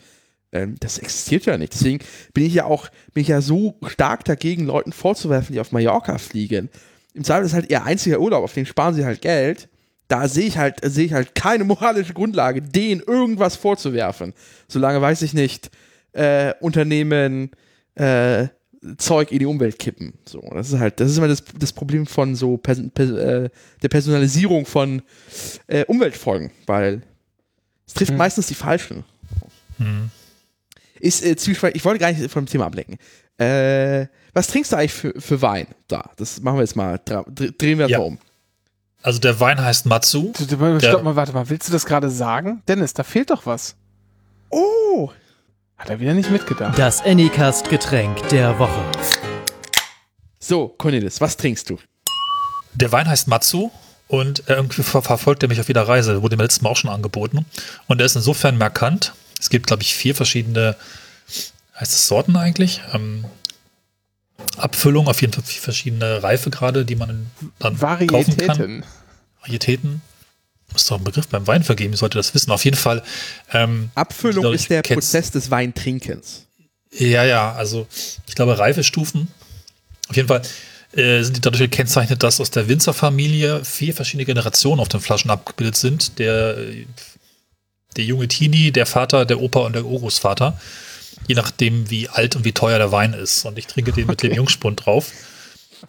Ähm, 0.51 0.75
das 0.79 0.99
existiert 0.99 1.45
ja 1.45 1.57
nicht. 1.57 1.73
Deswegen 1.73 1.99
bin 2.33 2.45
ich 2.45 2.53
ja 2.53 2.65
auch 2.65 2.89
bin 3.13 3.21
ich 3.21 3.29
ja 3.29 3.41
so 3.41 3.75
stark 3.87 4.23
dagegen, 4.25 4.65
Leuten 4.65 4.93
vorzuwerfen, 4.93 5.53
die 5.53 5.59
auf 5.59 5.71
Mallorca 5.71 6.17
fliegen. 6.17 6.69
Im 7.13 7.23
Zweifel 7.23 7.45
ist 7.45 7.53
halt 7.53 7.69
ihr 7.69 7.83
einziger 7.83 8.19
Urlaub, 8.19 8.43
auf 8.43 8.53
den 8.53 8.65
sparen 8.65 8.93
sie 8.93 9.05
halt 9.05 9.21
Geld. 9.21 9.69
Da 10.07 10.27
sehe 10.27 10.45
ich 10.45 10.57
halt, 10.57 10.79
sehe 10.83 11.05
ich 11.05 11.13
halt 11.13 11.33
keine 11.33 11.63
moralische 11.63 12.13
Grundlage, 12.13 12.61
denen 12.61 13.01
irgendwas 13.01 13.55
vorzuwerfen. 13.55 14.33
Solange 14.67 15.01
weiß 15.01 15.21
ich 15.23 15.33
nicht, 15.33 15.71
äh, 16.11 16.53
Unternehmen 16.59 17.51
äh, 17.95 18.47
Zeug 18.97 19.31
in 19.31 19.39
die 19.39 19.45
Umwelt 19.45 19.79
kippen. 19.79 20.13
So, 20.25 20.41
das 20.53 20.71
ist 20.71 20.79
halt, 20.79 20.99
das 20.99 21.11
ist 21.11 21.17
immer 21.17 21.27
das, 21.27 21.43
das 21.57 21.71
Problem 21.73 22.05
von 22.05 22.35
so 22.35 22.57
Pers 22.57 22.79
Pers 22.93 23.09
äh, 23.11 23.49
der 23.81 23.87
Personalisierung 23.89 24.65
von 24.65 25.01
äh, 25.67 25.85
Umweltfolgen, 25.85 26.51
weil 26.65 27.01
es 27.87 27.93
trifft 27.93 28.11
Hm. 28.11 28.17
meistens 28.17 28.47
die 28.47 28.55
Falschen. 28.55 29.03
hm. 29.77 30.09
Ist 30.99 31.25
äh, 31.25 31.35
zwiespalt- 31.35 31.75
ich 31.75 31.83
wollte 31.83 31.99
gar 31.99 32.11
nicht 32.11 32.31
vom 32.31 32.45
Thema 32.45 32.65
ablenken. 32.67 32.97
Äh, 33.37 34.07
was 34.33 34.47
trinkst 34.47 34.71
du 34.71 34.77
eigentlich 34.77 34.93
für, 34.93 35.13
für 35.19 35.41
Wein? 35.41 35.67
Da, 35.87 36.09
das 36.15 36.39
machen 36.41 36.57
wir 36.57 36.61
jetzt 36.61 36.75
mal, 36.75 36.99
drehen 37.03 37.77
wir 37.77 37.85
das 37.85 37.91
Ja. 37.91 37.97
mal 37.99 38.05
um. 38.05 38.17
Also 39.01 39.19
der 39.19 39.37
Wein 39.41 39.59
heißt 39.59 39.85
Matsu. 39.85 40.31
Stopp 40.33 41.03
mal, 41.03 41.15
warte 41.17 41.33
mal, 41.33 41.49
willst 41.49 41.67
du 41.67 41.73
das 41.73 41.85
gerade 41.85 42.09
sagen? 42.09 42.61
Dennis, 42.69 42.93
da 42.93 43.03
fehlt 43.03 43.31
doch 43.31 43.45
was. 43.45 43.75
Oh, 44.49 45.11
Hat 45.77 45.89
er 45.89 45.99
wieder 45.99 46.13
nicht 46.13 46.29
mitgedacht. 46.31 46.77
Das 46.77 47.01
Anycast-Getränk 47.01 48.29
der 48.29 48.57
Woche. 48.59 48.81
so, 50.39 50.69
Cornelis, 50.69 51.19
was 51.19 51.35
trinkst 51.37 51.69
du? 51.69 51.77
Der 52.73 52.91
Wein 52.91 53.07
heißt 53.07 53.27
Matsu 53.27 53.69
und 54.07 54.47
äh, 54.49 54.53
irgendwie 54.53 54.83
ver 54.83 55.01
verfolgt 55.01 55.43
er 55.43 55.49
mich 55.49 55.59
auf 55.59 55.67
jeder 55.67 55.87
Reise. 55.87 56.21
Wurde 56.21 56.37
mir 56.37 56.43
letztes 56.43 56.61
Mal 56.61 56.69
auch 56.69 56.77
schon 56.77 56.89
angeboten. 56.89 57.45
Und 57.87 57.99
er 57.99 58.05
ist 58.05 58.15
insofern 58.15 58.57
markant. 58.57 59.13
Es 59.39 59.49
gibt, 59.49 59.67
glaube 59.67 59.83
ich, 59.83 59.93
vier 59.93 60.15
verschiedene, 60.15 60.75
heißt 61.79 61.91
es 61.91 62.07
Sorten 62.07 62.35
eigentlich? 62.37 62.81
Ähm, 62.93 63.25
Abfüllungen, 64.57 65.09
auf 65.09 65.21
jeden 65.21 65.33
Fall 65.33 65.43
vier 65.43 65.61
verschiedene 65.61 66.23
Reifegrade, 66.23 66.85
die 66.85 66.95
man 66.95 67.31
dann 67.59 67.77
kaufen 67.79 68.37
kann. 68.37 68.83
Varietäten. 69.41 70.01
Muss 70.73 70.85
doch 70.87 70.97
ein 70.97 71.03
Begriff 71.03 71.27
beim 71.27 71.47
Wein 71.47 71.63
vergeben, 71.63 71.93
ich 71.93 71.99
sollte 71.99 72.17
das 72.17 72.33
wissen. 72.33 72.51
Auf 72.51 72.65
jeden 72.65 72.77
Fall. 72.77 73.03
Ähm, 73.53 73.89
Abfüllung 73.95 74.37
Ich 74.37 74.41
glaub, 74.41 74.53
ist 74.53 74.69
der. 74.69 74.81
Prozess 74.81 75.31
des 75.31 75.49
Weintrinkens. 75.51 76.45
Ja, 76.91 77.23
ja, 77.23 77.53
also 77.53 77.87
ich 78.27 78.35
glaube 78.35 78.57
Reifestufen. 78.57 79.27
Auf 80.09 80.15
jeden 80.15 80.27
Fall 80.27 80.41
äh, 80.93 81.23
sind 81.23 81.37
die 81.37 81.41
dadurch 81.41 81.61
gekennzeichnet, 81.61 82.21
dass 82.21 82.39
aus 82.39 82.51
der 82.51 82.67
Winzerfamilie 82.67 83.63
vier 83.65 83.93
verschiedene 83.93 84.25
Generationen 84.25 84.79
auf 84.79 84.89
den 84.89 84.99
Flaschen 84.99 85.31
abgebildet 85.31 85.75
sind. 85.75 86.19
Der, 86.19 86.57
äh, 86.57 86.85
der 87.95 88.05
junge 88.05 88.27
Teenie, 88.27 88.71
der 88.71 88.85
Vater, 88.85 89.25
der 89.25 89.39
Opa 89.39 89.61
und 89.61 89.73
der 89.73 89.85
Urgroßvater. 89.85 90.59
Je 91.27 91.35
nachdem, 91.35 91.89
wie 91.89 92.09
alt 92.09 92.35
und 92.35 92.43
wie 92.43 92.51
teuer 92.51 92.77
der 92.77 92.91
Wein 92.91 93.13
ist. 93.13 93.45
Und 93.45 93.57
ich 93.57 93.67
trinke 93.67 93.91
den 93.91 94.07
mit 94.07 94.21
dem 94.21 94.31
Okay. 94.31 94.37
Jungspund 94.37 94.85
drauf. 94.85 95.11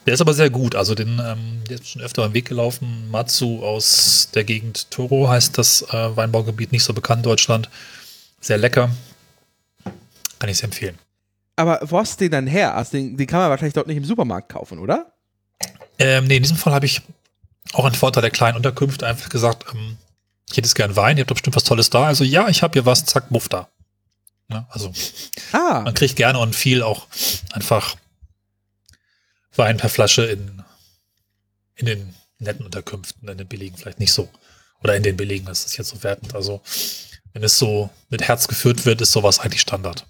Der 0.06 0.14
ist 0.14 0.20
aber 0.20 0.34
sehr 0.34 0.50
gut. 0.50 0.74
Also 0.74 0.94
den, 0.94 1.20
ähm, 1.24 1.62
der 1.68 1.76
ist 1.76 1.88
schon 1.88 2.02
öfter 2.02 2.24
am 2.24 2.34
Weg 2.34 2.46
gelaufen. 2.48 3.10
Matsu 3.10 3.64
aus 3.64 4.28
der 4.34 4.44
Gegend 4.44 4.90
Toro 4.90 5.28
heißt 5.28 5.56
das 5.56 5.82
äh, 5.82 6.16
Weinbaugebiet, 6.16 6.72
nicht 6.72 6.84
so 6.84 6.92
bekannt 6.92 7.20
in 7.20 7.30
Deutschland. 7.30 7.70
Sehr 8.40 8.58
lecker. 8.58 8.90
Kann 10.38 10.50
ich 10.50 10.58
sehr 10.58 10.64
empfehlen. 10.64 10.98
Aber 11.56 11.80
wo 11.82 11.98
hast 11.98 12.20
du 12.20 12.24
den 12.24 12.32
dann 12.32 12.46
her? 12.46 12.74
Also 12.74 12.92
den, 12.92 13.16
den 13.16 13.26
kann 13.26 13.40
man 13.40 13.50
wahrscheinlich 13.50 13.74
dort 13.74 13.86
nicht 13.86 13.96
im 13.96 14.04
Supermarkt 14.04 14.50
kaufen, 14.50 14.78
oder? 14.78 15.06
Ähm, 15.98 16.26
nee, 16.26 16.36
in 16.36 16.42
diesem 16.42 16.56
Fall 16.56 16.74
habe 16.74 16.86
ich 16.86 17.00
auch 17.72 17.84
einen 17.84 17.94
Vorteil 17.94 18.22
der 18.22 18.30
kleinen 18.30 18.56
Unterkünfte 18.56 19.06
einfach 19.06 19.28
gesagt, 19.28 19.66
ähm, 19.72 19.96
ich 20.50 20.56
hätte 20.56 20.66
es 20.66 20.74
gern 20.74 20.96
Wein, 20.96 21.16
ihr 21.16 21.22
habt 21.22 21.30
doch 21.30 21.36
bestimmt 21.36 21.56
was 21.56 21.64
Tolles 21.64 21.90
da. 21.90 22.04
Also 22.04 22.24
ja, 22.24 22.48
ich 22.48 22.62
habe 22.62 22.72
hier 22.74 22.86
was, 22.86 23.04
zack, 23.04 23.30
buff 23.30 23.48
da. 23.48 23.68
Ne? 24.48 24.66
Also 24.70 24.92
Ah, 25.52 25.80
man 25.84 25.94
kriegt 25.94 26.16
gerne 26.16 26.38
und 26.38 26.54
viel 26.54 26.82
auch 26.82 27.06
einfach 27.52 27.96
Wein 29.56 29.76
per 29.76 29.88
Flasche 29.88 30.24
in, 30.26 30.62
in 31.76 31.86
den 31.86 32.14
netten 32.38 32.64
Unterkünften, 32.64 33.28
in 33.28 33.38
den 33.38 33.46
billigen 33.48 33.76
vielleicht 33.76 34.00
nicht 34.00 34.12
so. 34.12 34.28
Oder 34.82 34.96
in 34.96 35.02
den 35.02 35.16
billigen, 35.16 35.46
das 35.46 35.64
ist 35.64 35.76
jetzt 35.76 35.88
so 35.88 36.02
wertend. 36.02 36.34
Also 36.34 36.60
wenn 37.32 37.42
es 37.42 37.58
so 37.58 37.90
mit 38.10 38.22
Herz 38.22 38.48
geführt 38.48 38.84
wird, 38.86 39.00
ist 39.00 39.12
sowas 39.12 39.40
eigentlich 39.40 39.60
Standard. 39.60 40.06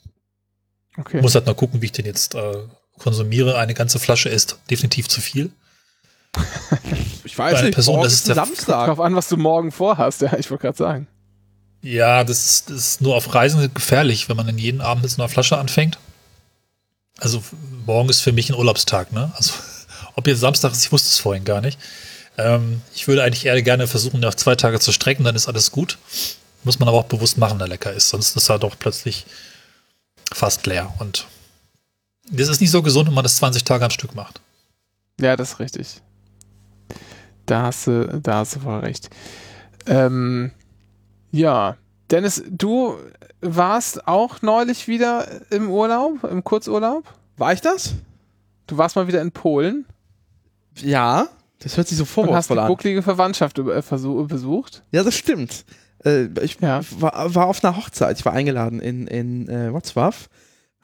Okay. 0.96 1.20
Muss 1.20 1.34
halt 1.34 1.46
mal 1.46 1.54
gucken, 1.54 1.80
wie 1.82 1.86
ich 1.86 1.92
den 1.92 2.06
jetzt 2.06 2.34
äh, 2.34 2.54
konsumiere. 2.98 3.58
Eine 3.58 3.74
ganze 3.74 3.98
Flasche 3.98 4.28
ist 4.28 4.58
definitiv 4.70 5.08
zu 5.08 5.20
viel. 5.20 5.50
ich 7.24 7.36
weiß 7.36 7.62
nicht, 7.62 7.74
Person, 7.74 7.96
morgen 7.96 8.04
das 8.04 8.14
ist 8.14 8.28
der- 8.28 8.34
Samstag. 8.34 8.86
Darauf 8.86 9.00
an, 9.00 9.14
was 9.14 9.28
du 9.28 9.36
morgen 9.36 9.72
vorhast. 9.72 10.20
Ja, 10.20 10.36
ich 10.38 10.50
wollte 10.50 10.62
gerade 10.62 10.78
sagen. 10.78 11.06
Ja, 11.82 12.24
das 12.24 12.44
ist, 12.44 12.70
das 12.70 12.76
ist 12.76 13.00
nur 13.02 13.14
auf 13.14 13.34
Reisen 13.34 13.72
gefährlich, 13.74 14.28
wenn 14.28 14.36
man 14.36 14.46
dann 14.46 14.58
jeden 14.58 14.80
Abend 14.80 15.02
mit 15.02 15.10
so 15.10 15.20
einer 15.20 15.28
Flasche 15.28 15.58
anfängt. 15.58 15.98
Also 17.18 17.42
morgen 17.86 18.08
ist 18.08 18.20
für 18.20 18.32
mich 18.32 18.50
ein 18.50 18.56
Urlaubstag, 18.56 19.12
ne? 19.12 19.32
Also 19.36 19.52
ob 20.14 20.26
jetzt 20.26 20.40
Samstag 20.40 20.72
ist, 20.72 20.84
ich 20.84 20.92
wusste 20.92 21.08
es 21.08 21.18
vorhin 21.18 21.44
gar 21.44 21.60
nicht. 21.60 21.78
Ähm, 22.36 22.82
ich 22.94 23.06
würde 23.06 23.22
eigentlich 23.22 23.46
eher 23.46 23.60
gerne 23.62 23.86
versuchen, 23.86 24.24
auf 24.24 24.36
zwei 24.36 24.56
Tage 24.56 24.80
zu 24.80 24.92
strecken, 24.92 25.24
dann 25.24 25.36
ist 25.36 25.48
alles 25.48 25.70
gut. 25.70 25.98
Muss 26.64 26.78
man 26.78 26.88
aber 26.88 26.98
auch 26.98 27.04
bewusst 27.04 27.38
machen, 27.38 27.58
der 27.58 27.68
lecker 27.68 27.92
ist, 27.92 28.08
sonst 28.08 28.36
ist 28.36 28.48
er 28.48 28.58
doch 28.58 28.78
plötzlich 28.78 29.26
fast 30.32 30.66
leer. 30.66 30.92
Und 30.98 31.26
das 32.30 32.48
ist 32.48 32.60
nicht 32.60 32.70
so 32.70 32.82
gesund, 32.82 33.06
wenn 33.08 33.14
man 33.14 33.22
das 33.22 33.36
20 33.36 33.64
Tage 33.64 33.84
am 33.84 33.90
Stück 33.90 34.14
macht. 34.14 34.40
Ja, 35.20 35.36
das 35.36 35.52
ist 35.52 35.60
richtig. 35.60 36.00
Da 37.46 37.62
hast 37.64 37.86
du, 37.86 38.20
da 38.20 38.38
hast 38.38 38.56
du 38.56 38.60
voll 38.60 38.80
recht. 38.80 39.10
Ähm, 39.86 40.50
ja, 41.30 41.76
Dennis, 42.10 42.42
du 42.48 42.96
warst 43.44 44.08
auch 44.08 44.42
neulich 44.42 44.88
wieder 44.88 45.26
im 45.50 45.70
Urlaub, 45.70 46.24
im 46.24 46.42
Kurzurlaub. 46.42 47.04
War 47.36 47.52
ich 47.52 47.60
das? 47.60 47.94
Du 48.66 48.78
warst 48.78 48.96
mal 48.96 49.06
wieder 49.06 49.20
in 49.20 49.30
Polen 49.32 49.84
Ja, 50.76 51.28
das 51.60 51.76
hört 51.76 51.88
sich 51.88 51.98
so 51.98 52.02
und 52.04 52.06
hast 52.08 52.10
die 52.10 52.14
vorwurfsvoll 52.14 52.58
an. 52.58 52.68
bucklige 52.68 53.02
Verwandtschaft 53.02 53.58
äh, 53.58 53.82
besucht. 54.26 54.82
Ja, 54.90 55.02
das 55.02 55.14
stimmt. 55.16 55.64
Äh, 56.04 56.28
ich 56.42 56.58
Ja. 56.60 56.80
war, 56.98 57.34
war 57.34 57.46
auf 57.46 57.62
einer 57.64 57.76
Hochzeit. 57.76 58.18
Ich 58.18 58.24
war 58.24 58.32
eingeladen 58.32 58.80
in, 58.80 59.06
in 59.06 59.48
äh, 59.48 59.68
Wrocław. 59.70 60.14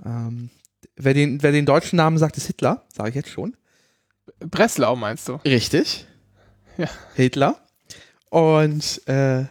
Ähm, 0.05 0.51
wer, 0.97 1.15
den, 1.15 1.43
wer 1.43 1.53
den 1.53 1.67
deutschen 1.67 1.97
Namen 1.97 2.19
sagt, 2.19 2.37
ist 2.37 2.47
Hitler, 2.47 2.85
sage 2.93 3.11
ich 3.11 3.15
jetzt 3.15 3.31
schon. 3.31 3.57
Breslau 4.39 4.97
meinst 4.97 5.29
du? 5.29 5.35
Richtig. 5.45 6.07
Ja. 6.79 6.87
Hitler. 7.15 7.57
Und 8.31 9.07
äh, 9.09 9.45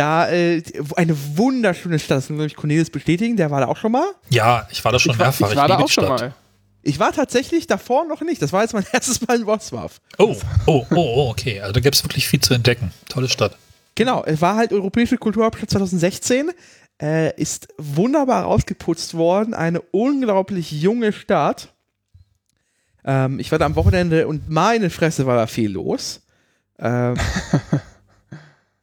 da 0.00 0.30
äh, 0.30 0.62
eine 0.96 1.14
wunderschöne 1.36 1.98
Stadt, 1.98 2.18
das 2.18 2.30
will 2.30 2.46
ich 2.46 2.56
Cornelis 2.56 2.88
bestätigen, 2.88 3.36
der 3.36 3.50
war 3.50 3.60
da 3.60 3.66
auch 3.66 3.76
schon 3.76 3.92
mal. 3.92 4.06
Ja, 4.30 4.66
ich 4.70 4.82
war 4.82 4.92
da 4.92 4.98
schon 4.98 5.12
ich 5.12 5.18
war, 5.18 5.26
mehrfach. 5.26 5.50
ich 5.50 5.56
war 5.56 5.68
da 5.68 5.74
liebe 5.74 5.84
auch 5.84 5.90
schon 5.90 6.04
Stadt. 6.04 6.20
mal. 6.20 6.34
Ich 6.82 6.98
war 6.98 7.12
tatsächlich 7.12 7.66
davor 7.66 8.06
noch 8.06 8.22
nicht. 8.22 8.40
Das 8.40 8.52
war 8.54 8.62
jetzt 8.62 8.72
mein 8.72 8.86
erstes 8.92 9.20
Mal 9.26 9.40
in 9.40 9.46
Wrocław. 9.46 9.90
Oh, 10.16 10.34
oh, 10.66 10.86
oh, 10.90 10.96
oh, 10.96 11.30
okay. 11.30 11.60
Also 11.60 11.74
da 11.74 11.80
gibt 11.80 11.94
es 11.94 12.02
wirklich 12.02 12.26
viel 12.26 12.40
zu 12.40 12.54
entdecken. 12.54 12.92
Tolle 13.10 13.28
Stadt. 13.28 13.56
Genau, 13.94 14.24
es 14.24 14.40
war 14.40 14.56
halt 14.56 14.72
Europäische 14.72 15.18
Kulturhauptstadt 15.18 15.70
2016. 15.70 16.50
Äh, 17.02 17.38
ist 17.38 17.68
wunderbar 17.76 18.44
rausgeputzt 18.44 19.14
worden. 19.14 19.52
Eine 19.52 19.82
unglaublich 19.82 20.72
junge 20.72 21.12
Stadt. 21.12 21.68
Ähm, 23.04 23.38
ich 23.38 23.52
war 23.52 23.58
da 23.58 23.66
am 23.66 23.76
Wochenende 23.76 24.26
und 24.26 24.48
meine 24.48 24.88
Fresse 24.88 25.26
war 25.26 25.36
da 25.36 25.46
viel 25.46 25.72
los. 25.72 26.22
Ähm, 26.78 27.16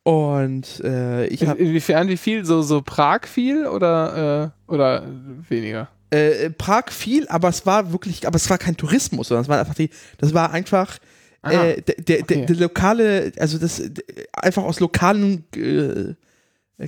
und 0.08 0.80
äh, 0.86 1.28
ich 1.28 1.45
habe 1.45 1.60
Inwiefern, 1.60 2.08
wie 2.08 2.16
viel? 2.16 2.45
So, 2.45 2.62
so 2.62 2.82
Prag 2.82 3.28
viel 3.28 3.68
oder, 3.68 4.53
äh, 4.70 4.72
oder 4.72 5.03
weniger? 5.49 5.89
äh, 6.12 6.49
Prag 6.51 6.91
viel, 6.91 7.28
aber 7.28 7.49
es 7.49 7.66
war 7.66 7.91
wirklich, 7.91 8.26
aber 8.26 8.38
es 8.38 8.49
war 8.49 8.58
kein 8.58 8.78
Tourismus, 8.78 9.28
sondern 9.28 9.41
es 9.43 9.49
war 9.49 9.60
einfach 9.60 9.74
die, 9.76 9.89
das 10.18 10.34
war 10.34 10.51
einfach 10.51 10.97
Ah, 11.41 11.51
äh, 11.66 11.82
der, 11.82 11.95
der, 11.95 12.22
okay. 12.22 12.45
der, 12.45 12.55
lokale, 12.55 13.32
also 13.38 13.58
das 13.58 13.78
d- 13.78 14.01
einfach 14.34 14.64
aus 14.64 14.80
lokalen 14.80 15.43
äh, 15.55 16.14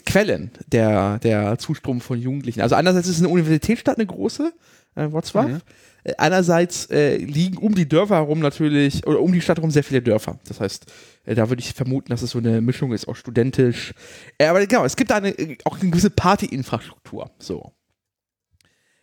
Quellen 0.05 0.51
der, 0.67 1.17
der 1.19 1.57
Zustrom 1.57 1.99
von 1.99 2.19
Jugendlichen. 2.19 2.61
Also 2.61 2.75
einerseits 2.75 3.07
ist 3.07 3.15
es 3.15 3.21
eine 3.21 3.29
Universitätsstadt, 3.29 3.97
eine 3.97 4.05
große, 4.05 4.53
äh, 4.95 5.05
Wrocław. 5.05 5.47
Mhm. 5.47 5.61
Äh, 6.03 6.13
Einerseits 6.17 6.85
äh, 6.91 7.17
liegen 7.17 7.57
um 7.57 7.73
die 7.73 7.89
Dörfer 7.89 8.15
herum 8.15 8.39
natürlich, 8.39 9.05
oder 9.07 9.19
um 9.19 9.31
die 9.33 9.41
Stadt 9.41 9.57
herum 9.57 9.71
sehr 9.71 9.83
viele 9.83 10.01
Dörfer. 10.01 10.39
Das 10.47 10.59
heißt, 10.59 10.85
äh, 11.25 11.35
da 11.35 11.49
würde 11.49 11.61
ich 11.61 11.73
vermuten, 11.73 12.09
dass 12.09 12.21
es 12.21 12.31
so 12.31 12.37
eine 12.37 12.61
Mischung 12.61 12.93
ist, 12.93 13.07
auch 13.07 13.15
studentisch. 13.15 13.93
Äh, 14.37 14.45
aber 14.45 14.65
genau, 14.65 14.85
es 14.85 14.95
gibt 14.95 15.09
da 15.09 15.15
eine, 15.17 15.29
äh, 15.29 15.57
auch 15.65 15.79
eine 15.79 15.89
gewisse 15.89 16.11
Partyinfrastruktur. 16.11 17.31
So. 17.39 17.73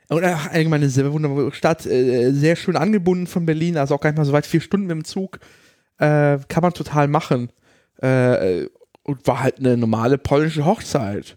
Und 0.08 0.22
allgemein 0.22 0.82
eine 0.82 0.88
sehr 0.88 1.12
wunderbare 1.12 1.52
Stadt, 1.52 1.82
sehr 1.82 2.54
schön 2.54 2.76
angebunden 2.76 3.26
von 3.26 3.44
Berlin, 3.44 3.76
also 3.76 3.96
auch 3.96 4.00
gar 4.00 4.10
nicht 4.10 4.18
mal 4.18 4.24
so 4.24 4.32
weit, 4.32 4.46
vier 4.46 4.60
Stunden 4.60 4.86
mit 4.86 4.94
dem 4.94 5.04
Zug. 5.04 5.40
Kann 5.98 6.44
man 6.62 6.72
total 6.74 7.08
machen. 7.08 7.50
Äh, 8.00 8.66
und 9.06 9.26
war 9.26 9.40
halt 9.40 9.58
eine 9.58 9.76
normale 9.76 10.18
polnische 10.18 10.64
Hochzeit. 10.64 11.36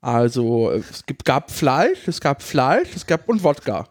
Also 0.00 0.70
es 0.70 1.04
gibt, 1.06 1.24
gab 1.24 1.50
Fleisch, 1.50 2.06
es 2.06 2.20
gab 2.20 2.42
Fleisch, 2.42 2.88
es 2.94 3.06
gab 3.06 3.28
und 3.28 3.42
Wodka. 3.42 3.88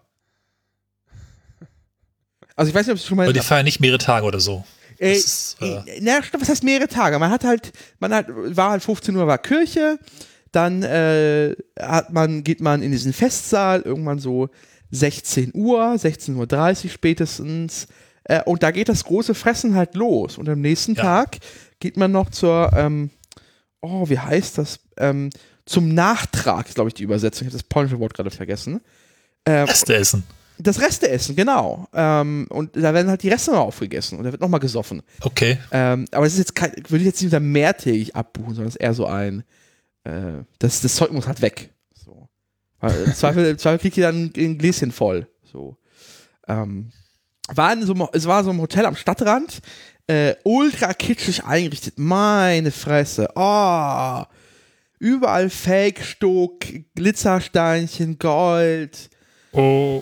Also 2.55 2.69
ich 2.69 2.75
weiß 2.75 2.87
nicht, 2.87 2.93
ob 2.93 2.99
es 2.99 3.05
schon 3.05 3.17
mal 3.17 3.23
Aber 3.23 3.33
die 3.33 3.39
feiern 3.41 3.65
nicht 3.65 3.79
mehrere 3.79 3.99
Tage 3.99 4.25
oder 4.25 4.39
so. 4.39 4.63
äh, 4.99 5.13
ist, 5.13 5.57
äh, 5.61 5.75
äh, 5.75 5.99
na, 6.01 6.19
was 6.39 6.49
heißt 6.49 6.63
mehrere 6.63 6.87
Tage? 6.87 7.19
Man 7.19 7.29
hat 7.29 7.43
halt, 7.43 7.71
man 7.99 8.13
hat, 8.13 8.27
war 8.29 8.71
halt 8.71 8.83
15 8.83 9.15
Uhr 9.15 9.27
war 9.27 9.37
Kirche, 9.37 9.99
dann 10.51 10.81
äh, 10.81 11.55
hat 11.79 12.11
man, 12.11 12.43
geht 12.43 12.61
man 12.61 12.81
in 12.81 12.91
diesen 12.91 13.13
Festsaal, 13.13 13.81
irgendwann 13.81 14.19
so 14.19 14.49
16 14.91 15.51
Uhr, 15.53 15.81
16.30 15.95 16.85
Uhr 16.85 16.89
spätestens. 16.89 17.87
Äh, 18.23 18.41
und 18.43 18.63
da 18.63 18.71
geht 18.71 18.89
das 18.89 19.03
große 19.03 19.35
Fressen 19.35 19.75
halt 19.75 19.93
los. 19.95 20.37
Und 20.37 20.49
am 20.49 20.61
nächsten 20.61 20.95
Ja. 20.95 21.03
Tag 21.03 21.37
geht 21.79 21.97
man 21.97 22.11
noch 22.11 22.29
zur, 22.31 22.71
ähm, 22.75 23.11
oh, 23.81 24.09
wie 24.09 24.19
heißt 24.19 24.57
das? 24.57 24.79
Ähm, 24.97 25.29
zum 25.65 25.93
Nachtrag, 25.93 26.67
ist 26.67 26.75
glaube 26.75 26.89
ich 26.89 26.93
die 26.93 27.03
Übersetzung. 27.03 27.47
Ich 27.47 27.53
habe 27.53 27.61
das 27.61 27.67
polnische 27.67 27.99
Wort 27.99 28.13
gerade 28.13 28.31
vergessen. 28.31 28.81
Äh, 29.43 29.51
Reste 29.61 29.95
essen. 29.95 30.23
das 30.57 30.81
Resteessen, 30.81 31.35
genau. 31.35 31.87
Ähm, 31.93 32.47
und 32.49 32.75
da 32.75 32.93
werden 32.93 33.09
halt 33.09 33.23
die 33.23 33.29
Reste 33.29 33.51
noch 33.51 33.59
aufgegessen 33.59 34.17
und 34.17 34.25
da 34.25 34.31
wird 34.31 34.41
nochmal 34.41 34.59
gesoffen. 34.59 35.01
Okay. 35.21 35.57
Ähm, 35.71 36.05
aber 36.11 36.25
es 36.25 36.33
ist 36.33 36.39
jetzt 36.39 36.55
kein, 36.55 36.71
würde 36.87 36.97
ich 36.97 37.05
jetzt 37.05 37.21
nicht 37.21 37.27
unter 37.27 37.39
mehrtägig 37.39 38.15
abbuchen, 38.15 38.55
sondern 38.55 38.69
es 38.69 38.75
ist 38.75 38.81
eher 38.81 38.93
so 38.93 39.05
ein, 39.05 39.43
äh, 40.03 40.43
das, 40.59 40.81
das 40.81 40.95
Zeug 40.95 41.11
muss 41.11 41.27
halt 41.27 41.41
weg. 41.41 41.69
So. 41.93 42.27
Weil 42.79 43.03
Im 43.03 43.13
Zweifel, 43.15 43.45
im 43.45 43.57
Zweifel 43.57 43.79
kriegt 43.79 43.97
ihr 43.97 44.07
dann 44.07 44.31
ein 44.35 44.57
Gläschen 44.57 44.91
voll. 44.91 45.27
So. 45.43 45.77
Ähm, 46.47 46.91
war 47.53 47.71
in 47.71 47.85
so, 47.85 48.09
es 48.13 48.25
war 48.25 48.43
so 48.43 48.49
ein 48.49 48.59
Hotel 48.59 48.85
am 48.85 48.95
Stadtrand, 48.95 49.61
äh, 50.07 50.35
ultra 50.43 50.93
kitschig 50.93 51.43
eingerichtet. 51.43 51.95
Meine 51.97 52.71
Fresse. 52.71 53.29
Oh. 53.35 54.23
Überall 54.99 55.49
Fake-Stuck, 55.49 56.65
Glitzersteinchen, 56.95 58.17
Gold. 58.17 59.09
Oh. 59.51 60.01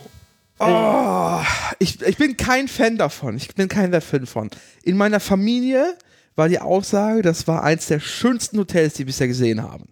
Oh, 0.58 1.40
ich, 1.78 2.00
ich 2.00 2.16
bin 2.16 2.36
kein 2.38 2.66
Fan 2.66 2.96
davon. 2.96 3.36
Ich 3.36 3.54
bin 3.54 3.68
kein 3.68 3.92
Fan 4.00 4.24
von. 4.26 4.48
In 4.84 4.96
meiner 4.96 5.20
Familie 5.20 5.96
war 6.34 6.48
die 6.48 6.58
Aussage, 6.60 7.20
das 7.22 7.46
war 7.46 7.62
eins 7.62 7.86
der 7.86 8.00
schönsten 8.00 8.58
Hotels, 8.58 8.94
die 8.94 9.00
wir 9.00 9.06
bisher 9.06 9.28
gesehen 9.28 9.62
haben. 9.62 9.90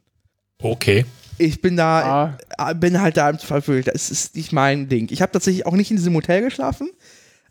Okay. 0.62 1.04
Ich 1.36 1.60
bin 1.60 1.76
da, 1.76 2.38
Ah. 2.56 2.70
äh, 2.70 2.74
bin 2.74 3.00
halt 3.00 3.16
da 3.16 3.28
im 3.28 3.38
Zweifel, 3.38 3.82
das 3.82 4.10
ist 4.10 4.36
nicht 4.36 4.52
mein 4.52 4.88
Ding. 4.88 5.08
Ich 5.10 5.20
habe 5.20 5.32
tatsächlich 5.32 5.66
auch 5.66 5.74
nicht 5.74 5.90
in 5.90 5.96
diesem 5.98 6.14
Hotel 6.14 6.42
geschlafen. 6.42 6.88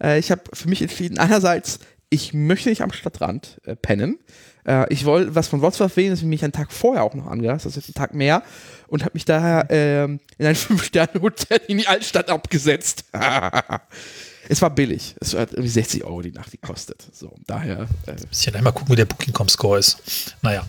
Äh, 0.02 0.18
ich 0.20 0.32
habe 0.32 0.42
für 0.54 0.70
mich 0.70 0.82
entschieden, 0.82 1.20
einerseits, 1.20 1.80
ich 2.14 2.34
möchte 2.34 2.70
nicht 2.70 2.82
am 2.82 2.92
Stadtrand 2.92 3.60
äh, 3.66 3.76
pennen. 3.76 4.20
Äh, 4.66 4.92
ich 4.94 5.06
wollte 5.06 5.36
was 5.36 5.48
von 5.48 5.62
Wrocław 5.62 5.96
wählen, 5.96 6.12
das 6.12 6.20
habe 6.20 6.28
ich 6.28 6.30
mich 6.30 6.44
einen 6.44 6.54
Tag 6.54 6.72
vorher 6.72 7.04
auch 7.04 7.14
noch 7.16 7.28
angereist, 7.28 7.66
das 7.66 7.76
ist 7.78 7.88
einen 7.88 7.96
Tag 7.96 8.14
mehr, 8.14 8.44
und 8.88 9.02
habe 9.04 9.12
mich 9.16 9.26
daher 9.26 9.66
ähm, 9.70 10.20
in 10.38 10.46
ein 10.46 10.56
Fünf-Sterne-Hotel 10.68 11.62
in 11.68 11.80
die 11.80 11.88
Altstadt 11.88 12.30
abgesetzt. 12.30 13.06
es 14.50 14.62
war 14.62 14.70
billig. 14.70 15.16
Es 15.20 15.34
hat 15.34 15.52
irgendwie 15.52 15.70
60 15.70 16.04
Euro 16.04 16.22
die 16.22 16.32
Nacht 16.32 16.52
gekostet. 16.52 17.08
So, 17.12 17.36
daher. 17.48 17.88
Äh, 18.06 18.14
Bisschen 18.30 18.56
einmal 18.56 18.74
gucken, 18.74 18.92
wie 18.92 18.98
der 18.98 19.06
Booking.com-Score 19.06 19.80
ist. 19.80 20.36
Naja. 20.42 20.66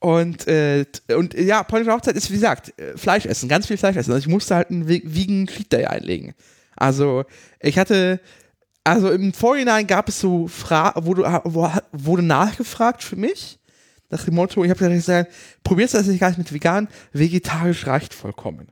Und, 0.00 0.46
äh, 0.46 0.84
und 1.16 1.34
äh, 1.34 1.42
ja, 1.42 1.62
polnische 1.64 1.92
Hochzeit 1.92 2.14
ist, 2.16 2.30
wie 2.30 2.34
gesagt, 2.34 2.78
äh, 2.78 2.96
Fleisch 2.96 3.26
essen, 3.26 3.48
ganz 3.48 3.66
viel 3.66 3.76
Fleisch 3.76 3.96
essen. 3.96 4.12
Also 4.12 4.20
ich 4.26 4.28
musste 4.32 4.54
halt 4.54 4.70
einen 4.70 4.88
Ve- 4.88 5.02
vegan 5.04 5.46
Cheat 5.46 5.72
Day 5.72 5.86
einlegen. 5.86 6.34
Also 6.76 7.24
ich 7.60 7.78
hatte, 7.78 8.20
also 8.90 9.10
im 9.10 9.32
Vorhinein 9.32 9.86
gab 9.86 10.08
es 10.08 10.20
so 10.20 10.48
Fra 10.48 10.94
wurde, 10.96 11.42
wurde 11.92 12.22
nachgefragt 12.22 13.02
für 13.02 13.16
mich, 13.16 13.58
nach 14.10 14.24
dem 14.24 14.34
Motto, 14.34 14.64
ich 14.64 14.70
habe 14.70 14.88
gesagt, 14.88 15.32
probierst 15.62 15.94
du 15.94 15.98
das 15.98 16.06
nicht 16.06 16.20
gar 16.20 16.28
nicht 16.28 16.38
mit 16.38 16.52
vegan, 16.52 16.88
vegetarisch 17.12 17.86
reicht 17.86 18.14
vollkommen. 18.14 18.68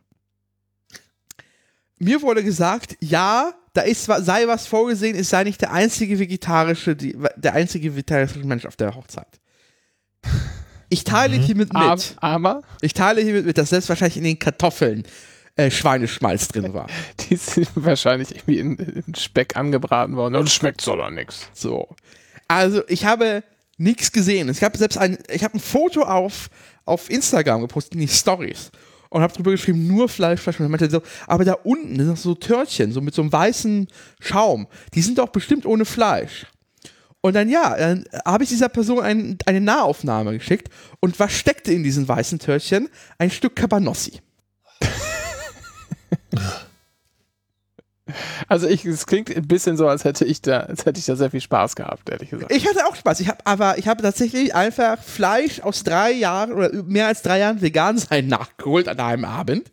Mir 1.98 2.20
wurde 2.22 2.42
gesagt, 2.44 2.96
ja, 3.00 3.54
da 3.72 3.82
ist, 3.82 4.04
sei 4.04 4.46
was 4.46 4.66
vorgesehen, 4.66 5.16
es 5.16 5.30
sei 5.30 5.44
nicht 5.44 5.60
der 5.60 5.72
einzige 5.72 6.18
vegetarische, 6.18 6.96
die, 6.96 7.16
der 7.36 7.54
einzige 7.54 7.94
vegetarische 7.94 8.38
Mensch 8.40 8.64
auf 8.66 8.76
der 8.76 8.94
Hochzeit. 8.94 9.40
Ich 10.88 11.04
teile 11.04 11.36
Mhm. 11.36 11.42
hiermit 11.42 11.72
mit. 11.72 11.82
Aber, 11.82 12.02
aber 12.20 12.62
Ich 12.80 12.94
teile 12.94 13.20
hiermit 13.20 13.46
mit, 13.46 13.58
dass 13.58 13.70
selbst 13.70 13.88
wahrscheinlich 13.88 14.16
in 14.18 14.24
den 14.24 14.38
Kartoffeln 14.38 15.04
äh, 15.56 15.70
Schweineschmalz 15.70 16.48
drin 16.48 16.74
war. 16.74 16.86
die 17.20 17.36
sind 17.36 17.68
wahrscheinlich 17.74 18.34
irgendwie 18.34 18.58
in, 18.58 18.76
in 18.76 19.14
Speck 19.14 19.56
angebraten 19.56 20.16
worden. 20.16 20.36
Und 20.36 20.50
schmeckt 20.50 20.80
so 20.80 20.92
oder 20.92 21.10
nix. 21.10 21.48
So. 21.54 21.88
Also, 22.48 22.82
ich 22.88 23.04
habe 23.04 23.42
nichts 23.78 24.12
gesehen. 24.12 24.48
Ich 24.48 24.62
habe 24.62 24.76
selbst 24.78 24.98
ein, 24.98 25.18
ich 25.28 25.44
habe 25.44 25.54
ein 25.54 25.60
Foto 25.60 26.02
auf, 26.02 26.48
auf 26.84 27.10
Instagram 27.10 27.62
gepostet, 27.62 27.94
in 27.94 28.00
die 28.00 28.08
Stories. 28.08 28.70
Und 29.08 29.22
habe 29.22 29.32
drüber 29.32 29.52
geschrieben, 29.52 29.86
nur 29.86 30.08
Fleisch, 30.08 30.40
Fleisch. 30.40 30.58
Und 30.60 30.66
er 30.66 30.68
meinte 30.68 30.90
so, 30.90 31.00
aber 31.26 31.44
da 31.44 31.54
unten 31.54 31.96
sind 31.96 32.06
noch 32.06 32.16
so 32.16 32.34
Törtchen, 32.34 32.92
so 32.92 33.00
mit 33.00 33.14
so 33.14 33.22
einem 33.22 33.32
weißen 33.32 33.88
Schaum. 34.20 34.66
Die 34.94 35.02
sind 35.02 35.18
doch 35.18 35.28
bestimmt 35.28 35.64
ohne 35.64 35.84
Fleisch. 35.84 36.46
Und 37.20 37.34
dann, 37.34 37.48
ja, 37.48 37.76
dann 37.76 38.04
habe 38.24 38.44
ich 38.44 38.50
dieser 38.50 38.68
Person 38.68 39.00
ein, 39.00 39.38
eine 39.46 39.60
Nahaufnahme 39.60 40.36
geschickt. 40.36 40.68
Und 41.00 41.18
was 41.18 41.32
steckte 41.32 41.72
in 41.72 41.82
diesen 41.82 42.06
weißen 42.06 42.38
Törtchen? 42.38 42.88
Ein 43.18 43.30
Stück 43.30 43.56
Cabanossi. 43.56 44.20
Also 48.48 48.68
ich, 48.68 48.84
es 48.84 49.06
klingt 49.06 49.34
ein 49.34 49.48
bisschen 49.48 49.76
so, 49.76 49.88
als 49.88 50.04
hätte 50.04 50.24
ich 50.24 50.40
da, 50.40 50.60
als 50.60 50.86
hätte 50.86 51.00
ich 51.00 51.06
da 51.06 51.16
sehr 51.16 51.30
viel 51.30 51.40
Spaß 51.40 51.74
gehabt, 51.74 52.08
ehrlich 52.08 52.30
gesagt. 52.30 52.52
Ich 52.52 52.66
hatte 52.66 52.86
auch 52.86 52.94
Spaß. 52.94 53.20
Ich 53.20 53.28
habe 53.28 53.38
aber 53.44 53.78
ich 53.78 53.88
habe 53.88 54.02
tatsächlich 54.02 54.54
einfach 54.54 55.02
Fleisch 55.02 55.60
aus 55.60 55.82
drei 55.82 56.12
Jahren 56.12 56.52
oder 56.52 56.70
mehr 56.84 57.08
als 57.08 57.22
drei 57.22 57.40
Jahren 57.40 57.60
vegan 57.60 57.98
sein 57.98 58.28
nachgeholt 58.28 58.88
an 58.88 59.00
einem 59.00 59.24
Abend. 59.24 59.70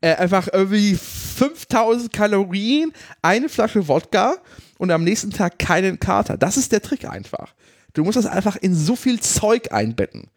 Äh, 0.00 0.14
einfach 0.14 0.48
irgendwie 0.52 0.94
5000 0.94 2.12
Kalorien, 2.12 2.92
eine 3.22 3.48
Flasche 3.48 3.88
Wodka 3.88 4.36
und 4.78 4.90
am 4.90 5.02
nächsten 5.02 5.30
Tag 5.30 5.58
keinen 5.58 5.98
Kater. 5.98 6.36
Das 6.36 6.56
ist 6.56 6.72
der 6.72 6.82
Trick 6.82 7.08
einfach. 7.08 7.54
Du 7.94 8.04
musst 8.04 8.16
das 8.16 8.26
einfach 8.26 8.56
in 8.56 8.74
so 8.74 8.96
viel 8.96 9.20
Zeug 9.20 9.72
einbetten. 9.72 10.28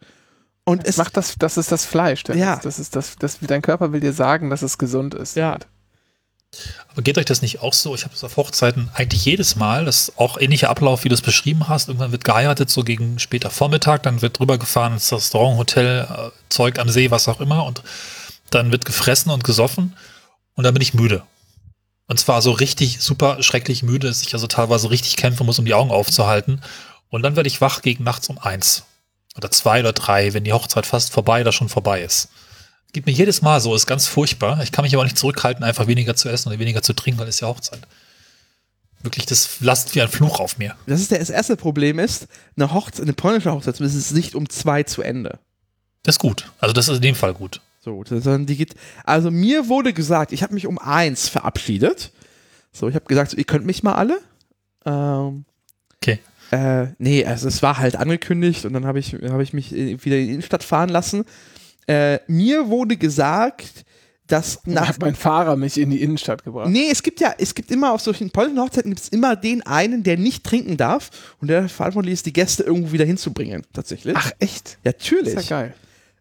Und 0.68 0.82
Es 0.84 0.90
es 0.90 0.96
macht 0.98 1.16
das, 1.16 1.36
das 1.38 1.56
ist 1.56 1.72
das 1.72 1.86
Fleisch. 1.86 2.24
Dennis. 2.24 2.42
Ja. 2.42 2.60
Das 2.62 2.78
ist 2.78 2.94
das, 2.94 3.16
das, 3.18 3.38
dein 3.40 3.62
Körper 3.62 3.90
will 3.92 4.00
dir 4.00 4.12
sagen, 4.12 4.50
dass 4.50 4.60
es 4.60 4.76
gesund 4.76 5.14
ist. 5.14 5.34
Ja. 5.34 5.58
Aber 6.92 7.00
geht 7.00 7.16
euch 7.16 7.24
das 7.24 7.40
nicht 7.40 7.62
auch 7.62 7.72
so? 7.72 7.94
Ich 7.94 8.04
habe 8.04 8.12
das 8.12 8.22
auf 8.22 8.36
Hochzeiten 8.36 8.90
eigentlich 8.92 9.24
jedes 9.24 9.56
Mal, 9.56 9.86
das 9.86 10.08
ist 10.08 10.18
auch 10.18 10.38
ähnlicher 10.38 10.68
Ablauf, 10.68 11.04
wie 11.04 11.08
du 11.08 11.14
es 11.14 11.22
beschrieben 11.22 11.68
hast. 11.68 11.88
Irgendwann 11.88 12.12
wird 12.12 12.24
geheiratet, 12.24 12.68
so 12.68 12.84
gegen 12.84 13.18
später 13.18 13.48
Vormittag, 13.48 14.02
dann 14.02 14.20
wird 14.20 14.40
rübergefahren 14.40 14.92
ins 14.92 15.10
Restaurant, 15.10 15.56
Hotel, 15.56 16.06
äh, 16.10 16.30
Zeug 16.50 16.78
am 16.78 16.90
See, 16.90 17.10
was 17.10 17.28
auch 17.28 17.40
immer. 17.40 17.64
Und 17.64 17.82
dann 18.50 18.70
wird 18.70 18.84
gefressen 18.84 19.32
und 19.32 19.44
gesoffen. 19.44 19.96
Und 20.54 20.64
dann 20.64 20.74
bin 20.74 20.82
ich 20.82 20.92
müde. 20.92 21.22
Und 22.08 22.20
zwar 22.20 22.42
so 22.42 22.50
richtig 22.50 23.00
super 23.00 23.42
schrecklich 23.42 23.82
müde, 23.82 24.08
dass 24.08 24.20
ich 24.20 24.34
also 24.34 24.46
teilweise 24.46 24.90
richtig 24.90 25.16
kämpfen 25.16 25.46
muss, 25.46 25.58
um 25.58 25.64
die 25.64 25.72
Augen 25.72 25.90
aufzuhalten. 25.90 26.60
Und 27.08 27.22
dann 27.22 27.36
werde 27.36 27.48
ich 27.48 27.62
wach 27.62 27.80
gegen 27.80 28.04
nachts 28.04 28.28
um 28.28 28.36
eins. 28.36 28.84
Oder 29.38 29.50
zwei 29.50 29.80
oder 29.80 29.92
drei, 29.92 30.34
wenn 30.34 30.44
die 30.44 30.52
Hochzeit 30.52 30.84
fast 30.84 31.12
vorbei 31.12 31.40
oder 31.40 31.52
schon 31.52 31.68
vorbei 31.68 32.02
ist. 32.02 32.28
Geht 32.92 33.06
mir 33.06 33.12
jedes 33.12 33.40
Mal 33.42 33.60
so, 33.60 33.74
ist 33.74 33.86
ganz 33.86 34.06
furchtbar. 34.06 34.60
Ich 34.62 34.72
kann 34.72 34.82
mich 34.84 34.94
aber 34.94 35.04
nicht 35.04 35.18
zurückhalten, 35.18 35.62
einfach 35.62 35.86
weniger 35.86 36.16
zu 36.16 36.28
essen 36.28 36.48
oder 36.48 36.58
weniger 36.58 36.82
zu 36.82 36.92
trinken, 36.92 37.20
weil 37.20 37.28
es 37.28 37.40
ja 37.40 37.48
Hochzeit. 37.48 37.80
Wirklich, 39.02 39.26
das 39.26 39.60
lastet 39.60 39.94
wie 39.94 40.02
ein 40.02 40.08
Fluch 40.08 40.40
auf 40.40 40.58
mir. 40.58 40.74
Das 40.86 41.00
ist 41.00 41.12
der, 41.12 41.20
das 41.20 41.30
erste 41.30 41.56
Problem 41.56 41.98
ist, 41.98 42.26
eine 42.56 42.72
Hochzeit, 42.72 43.02
eine 43.02 43.12
polnische 43.12 43.52
Hochzeit 43.52 43.80
ist 43.80 43.94
es 43.94 44.10
nicht 44.10 44.34
um 44.34 44.48
zwei 44.48 44.82
zu 44.82 45.02
Ende. 45.02 45.38
Das 46.02 46.16
ist 46.16 46.20
gut. 46.20 46.50
Also 46.58 46.72
das 46.72 46.88
ist 46.88 46.96
in 46.96 47.02
dem 47.02 47.14
Fall 47.14 47.34
gut. 47.34 47.60
So, 47.80 48.02
sondern 48.04 48.46
die 48.46 48.56
geht. 48.56 48.74
Also 49.04 49.30
mir 49.30 49.68
wurde 49.68 49.92
gesagt, 49.92 50.32
ich 50.32 50.42
habe 50.42 50.54
mich 50.54 50.66
um 50.66 50.78
eins 50.78 51.28
verabschiedet. 51.28 52.10
So, 52.72 52.88
ich 52.88 52.94
habe 52.96 53.06
gesagt, 53.06 53.30
so, 53.30 53.36
ihr 53.36 53.44
könnt 53.44 53.66
mich 53.66 53.82
mal 53.82 53.94
alle. 53.94 54.20
Ähm, 54.84 55.44
Okay. 56.02 56.20
Äh, 56.50 56.88
nee, 56.98 57.24
also 57.24 57.48
es 57.48 57.62
war 57.62 57.78
halt 57.78 57.96
angekündigt 57.96 58.64
und 58.64 58.72
dann 58.72 58.86
habe 58.86 58.98
ich, 58.98 59.14
hab 59.14 59.40
ich 59.40 59.52
mich 59.52 59.72
wieder 59.72 60.16
in 60.16 60.26
die 60.26 60.32
Innenstadt 60.32 60.64
fahren 60.64 60.88
lassen. 60.88 61.24
Äh, 61.86 62.20
mir 62.26 62.68
wurde 62.68 62.96
gesagt, 62.96 63.84
dass 64.26 64.60
Da 64.64 64.72
nach. 64.72 64.88
hat 64.88 65.00
mein 65.00 65.14
Fahrer 65.14 65.56
mich 65.56 65.78
in 65.78 65.90
die 65.90 66.02
Innenstadt 66.02 66.44
gebracht. 66.44 66.68
Nee, 66.68 66.88
es 66.90 67.02
gibt 67.02 67.20
ja, 67.20 67.34
es 67.38 67.54
gibt 67.54 67.70
immer 67.70 67.92
auf 67.92 68.02
solchen 68.02 68.30
polnischen 68.30 68.60
Hochzeiten 68.60 68.90
gibt 68.90 69.00
es 69.00 69.08
immer 69.08 69.36
den 69.36 69.62
einen, 69.62 70.02
der 70.02 70.18
nicht 70.18 70.44
trinken 70.44 70.76
darf 70.76 71.10
und 71.40 71.48
der 71.48 71.68
verantwortlich 71.68 72.12
ist, 72.14 72.26
die 72.26 72.32
Gäste 72.32 72.62
irgendwo 72.62 72.92
wieder 72.92 73.06
hinzubringen, 73.06 73.62
tatsächlich. 73.72 74.14
Ach, 74.16 74.30
echt? 74.38 74.78
ja, 74.84 74.92
natürlich. 74.92 75.34
Ist 75.34 75.48
ja 75.48 75.60
geil. 75.60 75.74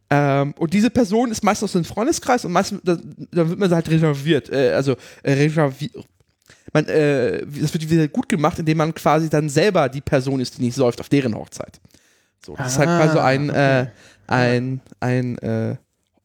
Ähm, 0.09 0.53
und 0.57 0.73
diese 0.73 0.89
Person 0.89 1.31
ist 1.31 1.43
meistens 1.43 1.65
aus 1.65 1.73
dem 1.73 1.83
Freundeskreis 1.83 2.45
und 2.45 2.53
meistens, 2.53 2.79
da, 2.83 2.97
da 3.31 3.49
wird 3.49 3.59
man 3.59 3.69
halt 3.69 3.89
reserviert, 3.89 4.49
äh, 4.49 4.71
also 4.71 4.95
äh, 5.23 5.33
reserviert. 5.33 6.05
Man, 6.73 6.85
äh, 6.87 7.45
das 7.45 7.73
wird 7.73 7.89
wieder 7.89 8.07
gut 8.07 8.29
gemacht, 8.29 8.59
indem 8.59 8.77
man 8.77 8.93
quasi 8.93 9.29
dann 9.29 9.49
selber 9.49 9.89
die 9.89 10.01
Person 10.01 10.39
ist, 10.39 10.57
die 10.57 10.63
nicht 10.63 10.75
säuft 10.75 10.99
auf 10.99 11.09
deren 11.09 11.35
Hochzeit. 11.35 11.79
So, 12.45 12.55
das 12.55 12.73
ist 12.73 12.79
halt 12.79 12.89
Ah, 12.89 12.97
quasi 12.99 13.13
so 13.13 13.19
ein, 13.19 13.49
okay. 13.49 13.81
äh, 13.81 13.87
ein, 14.27 14.81
ein 14.99 15.37
äh, 15.39 15.75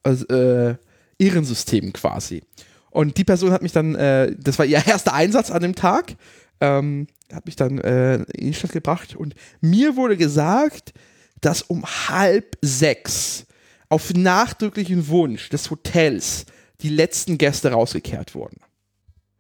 also, 0.02 0.26
äh, 0.26 0.76
Ehrensystem 1.18 1.92
quasi. 1.92 2.42
Und 2.90 3.16
die 3.16 3.24
Person 3.24 3.52
hat 3.52 3.62
mich 3.62 3.72
dann, 3.72 3.94
äh, 3.94 4.34
das 4.38 4.58
war 4.58 4.66
ihr 4.66 4.86
erster 4.86 5.14
Einsatz 5.14 5.50
an 5.50 5.62
dem 5.62 5.74
Tag, 5.74 6.14
ähm, 6.60 7.06
hat 7.32 7.46
mich 7.46 7.56
dann 7.56 7.78
äh, 7.78 8.16
in 8.16 8.48
die 8.48 8.54
Stadt 8.54 8.72
gebracht 8.72 9.16
und 9.16 9.34
mir 9.60 9.96
wurde 9.96 10.16
gesagt, 10.16 10.92
dass 11.40 11.62
um 11.62 11.84
halb 11.84 12.56
sechs 12.60 13.46
auf 13.88 14.12
nachdrücklichen 14.14 15.08
Wunsch 15.08 15.48
des 15.48 15.70
Hotels 15.70 16.46
die 16.82 16.88
letzten 16.88 17.38
Gäste 17.38 17.72
rausgekehrt 17.72 18.34
wurden. 18.34 18.58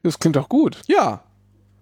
Das 0.02 0.18
klingt 0.18 0.36
doch 0.36 0.48
gut. 0.48 0.80
Ja, 0.86 1.22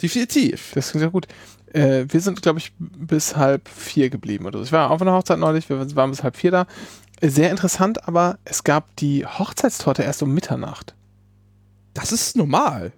definitiv. 0.03 0.73
Das 0.75 0.91
klingt 0.91 1.03
ja 1.03 1.09
gut. 1.11 1.27
Äh, 1.73 2.05
wir 2.09 2.21
sind, 2.21 2.43
glaube 2.43 2.59
ich, 2.59 2.73
bis 2.79 3.37
halb 3.37 3.69
vier 3.69 4.11
geblieben 4.11 4.47
oder 4.47 4.59
so. 4.59 4.65
Ich 4.65 4.73
war 4.73 4.91
auf 4.91 5.01
einer 5.01 5.13
Hochzeit 5.13 5.39
neulich, 5.39 5.69
wir 5.69 5.95
waren 5.97 6.11
bis 6.11 6.23
halb 6.23 6.37
vier 6.37 6.51
da. 6.51 6.67
Sehr 7.23 7.51
interessant, 7.51 8.09
aber 8.09 8.39
es 8.45 8.65
gab 8.65 8.97
die 8.97 9.27
Hochzeitstorte 9.27 10.03
erst 10.03 10.23
um 10.23 10.33
Mitternacht. 10.33 10.95
Das 11.95 12.13
ist 12.13 12.37
normal. 12.37 12.93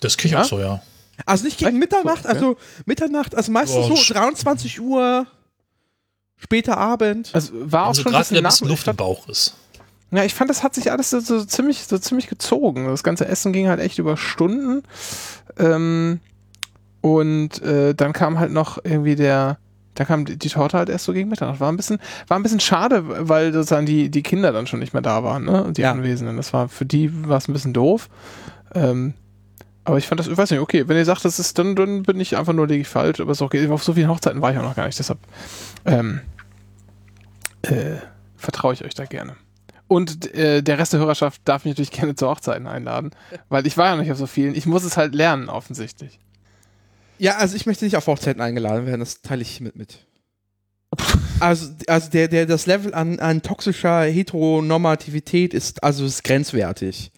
Das 0.00 0.16
kriege 0.16 0.28
ich 0.28 0.32
Ja? 0.34 0.40
auch 0.42 0.44
so, 0.48 0.58
ja. 0.60 0.82
Also 1.26 1.44
nicht 1.44 1.58
gegen? 1.58 1.78
Mitternacht, 1.78 2.22
So, 2.22 2.28
also 2.28 2.56
Mitternacht, 2.86 3.34
also 3.34 3.52
meistens 3.52 3.88
Boah, 3.88 3.96
so 3.96 4.12
23 4.14 4.80
Uhr, 4.80 5.26
später 6.36 6.78
Abend. 6.78 7.30
Also 7.34 7.52
war 7.70 7.84
auch 7.84 7.88
Also 7.88 8.02
schon 8.02 8.12
ein 8.14 8.20
gerade 8.20 8.30
wenn 8.30 8.38
ein 8.38 8.44
bisschen 8.44 8.66
nach. 8.66 8.70
Luft 8.70 8.88
im 8.88 8.96
Bauch 8.96 9.28
ist. 9.28 9.54
Ja, 10.12 10.24
ich 10.24 10.34
fand, 10.34 10.50
das 10.50 10.62
hat 10.62 10.74
sich 10.74 10.92
alles 10.92 11.10
so, 11.10 11.20
so 11.20 11.42
ziemlich, 11.44 11.84
so 11.84 11.98
ziemlich 11.98 12.28
gezogen. 12.28 12.86
Das 12.86 13.02
ganze 13.02 13.26
Essen 13.26 13.52
ging 13.52 13.68
halt 13.68 13.80
echt 13.80 13.98
über 13.98 14.16
Stunden. 14.18 14.82
Ähm, 15.58 16.20
und 17.00 17.62
äh, 17.62 17.94
dann 17.94 18.12
kam 18.12 18.38
halt 18.38 18.52
noch 18.52 18.78
irgendwie 18.84 19.16
der, 19.16 19.58
da 19.94 20.04
kam 20.04 20.24
die, 20.26 20.36
die 20.36 20.48
Torte 20.50 20.76
halt 20.76 20.90
erst 20.90 21.06
so 21.06 21.12
gegen 21.14 21.30
Mitternacht. 21.30 21.60
War 21.60 21.72
ein 21.72 21.76
bisschen, 21.76 21.98
war 22.28 22.38
ein 22.38 22.42
bisschen 22.42 22.60
schade, 22.60 23.28
weil 23.28 23.52
sozusagen 23.54 23.86
die, 23.86 24.10
die 24.10 24.22
Kinder 24.22 24.52
dann 24.52 24.66
schon 24.66 24.80
nicht 24.80 24.92
mehr 24.92 25.02
da 25.02 25.24
waren, 25.24 25.44
ne? 25.44 25.72
Die 25.74 25.80
Ja. 25.80 25.92
Anwesenden. 25.92 26.36
Das 26.36 26.52
war 26.52 26.68
für 26.68 26.84
die 26.84 27.26
war 27.28 27.38
es 27.38 27.48
ein 27.48 27.54
bisschen 27.54 27.72
doof. 27.72 28.08
Ähm, 28.74 29.14
aber 29.84 29.98
ich 29.98 30.06
fand 30.06 30.20
das, 30.20 30.28
ich 30.28 30.36
weiß 30.36 30.50
nicht, 30.50 30.60
okay, 30.60 30.86
wenn 30.88 30.96
ihr 30.96 31.04
sagt, 31.04 31.24
das 31.24 31.38
ist, 31.38 31.58
dann, 31.58 31.74
dann 31.74 32.04
bin 32.04 32.20
ich 32.20 32.36
einfach 32.36 32.52
nur 32.52 32.68
liege 32.68 32.82
ich 32.82 32.88
falsch, 32.88 33.18
aber 33.20 33.32
ist 33.32 33.42
okay. 33.42 33.66
Auf 33.68 33.82
so 33.82 33.94
vielen 33.94 34.10
Hochzeiten 34.10 34.40
war 34.42 34.52
ich 34.52 34.58
auch 34.58 34.62
noch 34.62 34.76
gar 34.76 34.86
nicht, 34.86 34.98
deshalb 34.98 35.18
ähm, 35.84 36.20
äh, 37.62 37.96
vertraue 38.36 38.74
ich 38.74 38.84
euch 38.84 38.94
da 38.94 39.06
gerne. 39.06 39.36
Und 39.92 40.34
äh, 40.34 40.62
der 40.62 40.78
Rest 40.78 40.94
der 40.94 41.00
Hörerschaft 41.00 41.42
darf 41.44 41.66
mich 41.66 41.72
natürlich 41.72 41.90
gerne 41.90 42.14
zu 42.14 42.26
Hochzeiten 42.26 42.66
einladen, 42.66 43.10
weil 43.50 43.66
ich 43.66 43.76
war 43.76 43.86
ja 43.86 43.96
noch 43.96 44.02
nicht 44.02 44.10
auf 44.10 44.16
so 44.16 44.26
vielen. 44.26 44.54
Ich 44.54 44.64
muss 44.64 44.84
es 44.84 44.96
halt 44.96 45.14
lernen, 45.14 45.50
offensichtlich. 45.50 46.18
Ja, 47.18 47.36
also 47.36 47.56
ich 47.56 47.66
möchte 47.66 47.84
nicht 47.84 47.96
auf 47.96 48.06
Hochzeiten 48.06 48.40
eingeladen 48.40 48.86
werden, 48.86 49.00
das 49.00 49.20
teile 49.20 49.42
ich 49.42 49.60
mit 49.60 49.76
mit. 49.76 50.06
Also, 51.40 51.72
also 51.88 52.08
der, 52.10 52.28
der, 52.28 52.46
das 52.46 52.64
Level 52.64 52.94
an, 52.94 53.18
an 53.18 53.42
toxischer 53.42 54.02
Heteronormativität 54.04 55.52
ist, 55.52 55.84
also 55.84 56.06
ist 56.06 56.24
grenzwertig. 56.24 57.12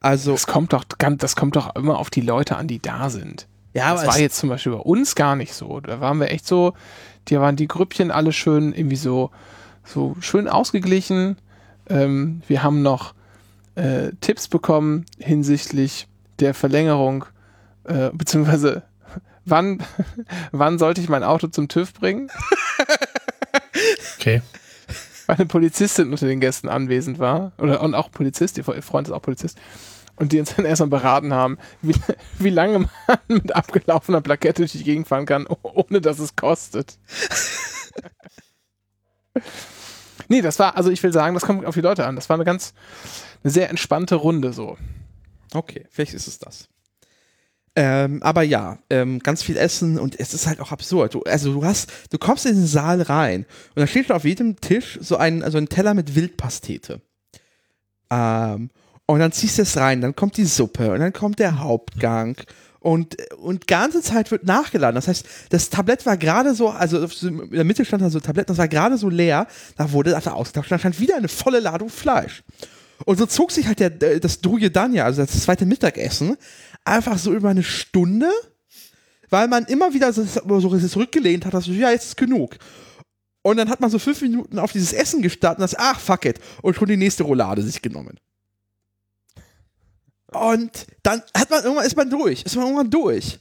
Also, 0.00 0.32
Das 0.32 0.46
kommt 0.46 0.74
doch 0.74 0.84
das 0.84 1.36
kommt 1.36 1.56
doch 1.56 1.74
immer 1.74 1.98
auf 1.98 2.10
die 2.10 2.20
Leute 2.20 2.56
an, 2.56 2.66
die 2.66 2.80
da 2.80 3.08
sind. 3.08 3.46
ja, 3.72 3.94
Das 3.94 4.06
war 4.06 4.18
jetzt 4.18 4.36
zum 4.36 4.50
Beispiel 4.50 4.72
bei 4.72 4.78
uns 4.78 5.14
gar 5.14 5.36
nicht 5.36 5.54
so. 5.54 5.80
Da 5.80 6.00
waren 6.00 6.18
wir 6.20 6.30
echt 6.30 6.46
so, 6.46 6.74
die 7.28 7.38
waren 7.40 7.56
die 7.56 7.68
Grüppchen 7.68 8.10
alle 8.10 8.32
schön 8.32 8.74
irgendwie 8.74 8.96
so, 8.96 9.30
so 9.84 10.16
schön 10.20 10.48
ausgeglichen. 10.48 11.36
Ähm, 11.90 12.42
wir 12.46 12.62
haben 12.62 12.80
noch 12.82 13.14
äh, 13.74 14.12
Tipps 14.20 14.48
bekommen 14.48 15.04
hinsichtlich 15.18 16.08
der 16.38 16.54
Verlängerung, 16.54 17.24
äh, 17.84 18.10
beziehungsweise 18.12 18.84
wann, 19.44 19.82
wann 20.52 20.78
sollte 20.78 21.00
ich 21.00 21.08
mein 21.08 21.24
Auto 21.24 21.48
zum 21.48 21.68
TÜV 21.68 21.92
bringen? 21.92 22.30
Okay. 24.18 24.42
weil 25.26 25.36
eine 25.36 25.46
Polizistin 25.46 26.10
unter 26.10 26.26
den 26.26 26.40
Gästen 26.40 26.68
anwesend 26.68 27.18
war. 27.18 27.52
Oder 27.58 27.80
und 27.82 27.94
auch 27.94 28.10
Polizist, 28.10 28.58
ihr 28.58 28.64
Freund 28.64 29.08
ist 29.08 29.12
auch 29.12 29.22
Polizist. 29.22 29.58
Und 30.16 30.32
die 30.32 30.40
uns 30.40 30.54
dann 30.54 30.64
erstmal 30.66 30.90
beraten 30.90 31.32
haben, 31.32 31.58
wie, 31.82 31.94
wie 32.38 32.50
lange 32.50 32.80
man 32.80 33.18
mit 33.28 33.54
abgelaufener 33.54 34.20
Plakette 34.20 34.62
durch 34.62 34.72
die 34.72 34.84
Gegend 34.84 35.08
fahren 35.08 35.26
kann, 35.26 35.46
oh- 35.48 35.56
ohne 35.62 36.00
dass 36.00 36.18
es 36.18 36.36
kostet. 36.36 36.98
Nee, 40.30 40.40
das 40.40 40.58
war, 40.58 40.76
also 40.76 40.90
ich 40.90 41.02
will 41.02 41.12
sagen, 41.12 41.34
das 41.34 41.44
kommt 41.44 41.66
auf 41.66 41.74
die 41.74 41.82
Leute 41.82 42.06
an. 42.06 42.16
Das 42.16 42.30
war 42.30 42.34
eine 42.34 42.44
ganz, 42.44 42.72
eine 43.44 43.50
sehr 43.50 43.68
entspannte 43.68 44.14
Runde 44.14 44.54
so. 44.54 44.78
okay, 45.52 45.84
vielleicht 45.90 46.14
ist 46.14 46.26
es 46.26 46.38
das. 46.38 46.68
Ähm, 47.76 48.22
aber 48.22 48.42
ja, 48.42 48.78
ähm, 48.90 49.20
ganz 49.20 49.42
viel 49.42 49.56
Essen 49.56 49.98
und 49.98 50.18
es 50.18 50.34
ist 50.34 50.46
halt 50.46 50.60
auch 50.60 50.72
absurd. 50.72 51.14
Du, 51.14 51.22
also 51.22 51.52
du 51.52 51.64
hast, 51.64 51.90
du 52.10 52.18
kommst 52.18 52.46
in 52.46 52.54
den 52.54 52.66
Saal 52.66 53.02
rein 53.02 53.46
und 53.74 53.80
da 53.80 53.86
steht 53.86 54.10
auf 54.10 54.24
jedem 54.24 54.60
Tisch 54.60 54.98
so 55.00 55.16
ein, 55.16 55.42
also 55.42 55.58
ein 55.58 55.68
Teller 55.68 55.94
mit 55.94 56.14
Wildpastete. 56.14 57.00
Ähm, 58.10 58.70
und 59.06 59.20
dann 59.20 59.32
ziehst 59.32 59.58
du 59.58 59.62
es 59.62 59.76
rein, 59.76 60.00
dann 60.00 60.16
kommt 60.16 60.36
die 60.36 60.44
Suppe 60.44 60.92
und 60.92 61.00
dann 61.00 61.12
kommt 61.12 61.38
der 61.38 61.60
Hauptgang 61.60 62.36
und, 62.80 63.16
und 63.36 63.66
ganze 63.66 64.00
Zeit 64.00 64.30
wird 64.30 64.44
nachgeladen. 64.44 64.94
Das 64.94 65.06
heißt, 65.06 65.26
das 65.50 65.70
Tablett 65.70 66.06
war 66.06 66.16
gerade 66.16 66.54
so, 66.54 66.70
also 66.70 67.06
in 67.22 67.50
der 67.50 67.64
Mitte 67.64 67.84
stand 67.84 68.02
da 68.02 68.10
so 68.10 68.18
ein 68.18 68.22
Tablett, 68.22 68.48
das 68.48 68.58
war 68.58 68.68
gerade 68.68 68.96
so 68.96 69.08
leer, 69.08 69.46
da 69.76 69.92
wurde 69.92 70.10
das 70.10 70.26
ausgetauscht, 70.26 70.72
da 70.72 70.78
stand 70.78 70.98
wieder 70.98 71.16
eine 71.16 71.28
volle 71.28 71.60
Ladung 71.60 71.90
Fleisch. 71.90 72.42
Und 73.04 73.18
so 73.18 73.26
zog 73.26 73.50
sich 73.52 73.66
halt 73.66 73.80
der, 73.80 73.90
das 73.90 74.40
Druje 74.40 74.70
Danja, 74.70 75.04
also 75.04 75.22
das 75.22 75.40
zweite 75.42 75.66
Mittagessen, 75.66 76.36
einfach 76.84 77.18
so 77.18 77.32
über 77.32 77.50
eine 77.50 77.62
Stunde, 77.62 78.30
weil 79.28 79.48
man 79.48 79.64
immer 79.66 79.94
wieder 79.94 80.12
so, 80.12 80.24
so 80.24 80.78
zurückgelehnt 80.78 81.46
hat, 81.46 81.54
dass 81.54 81.66
ja, 81.66 81.90
jetzt 81.90 82.06
ist 82.06 82.16
genug. 82.16 82.56
Und 83.42 83.56
dann 83.56 83.70
hat 83.70 83.80
man 83.80 83.90
so 83.90 83.98
fünf 83.98 84.20
Minuten 84.20 84.58
auf 84.58 84.72
dieses 84.72 84.92
Essen 84.92 85.22
gestartet 85.22 85.58
und 85.58 85.62
das, 85.62 85.78
ach, 85.78 85.98
fuck 85.98 86.26
it, 86.26 86.40
und 86.62 86.76
schon 86.76 86.88
die 86.88 86.96
nächste 86.96 87.22
Roulade 87.22 87.62
sich 87.62 87.80
genommen. 87.80 88.18
Und 90.32 90.86
dann 91.02 91.22
hat 91.36 91.50
man 91.50 91.64
irgendwann, 91.64 91.86
ist 91.86 91.96
man 91.96 92.10
durch, 92.10 92.42
ist 92.42 92.56
man 92.56 92.66
irgendwann 92.66 92.90
durch. 92.90 93.38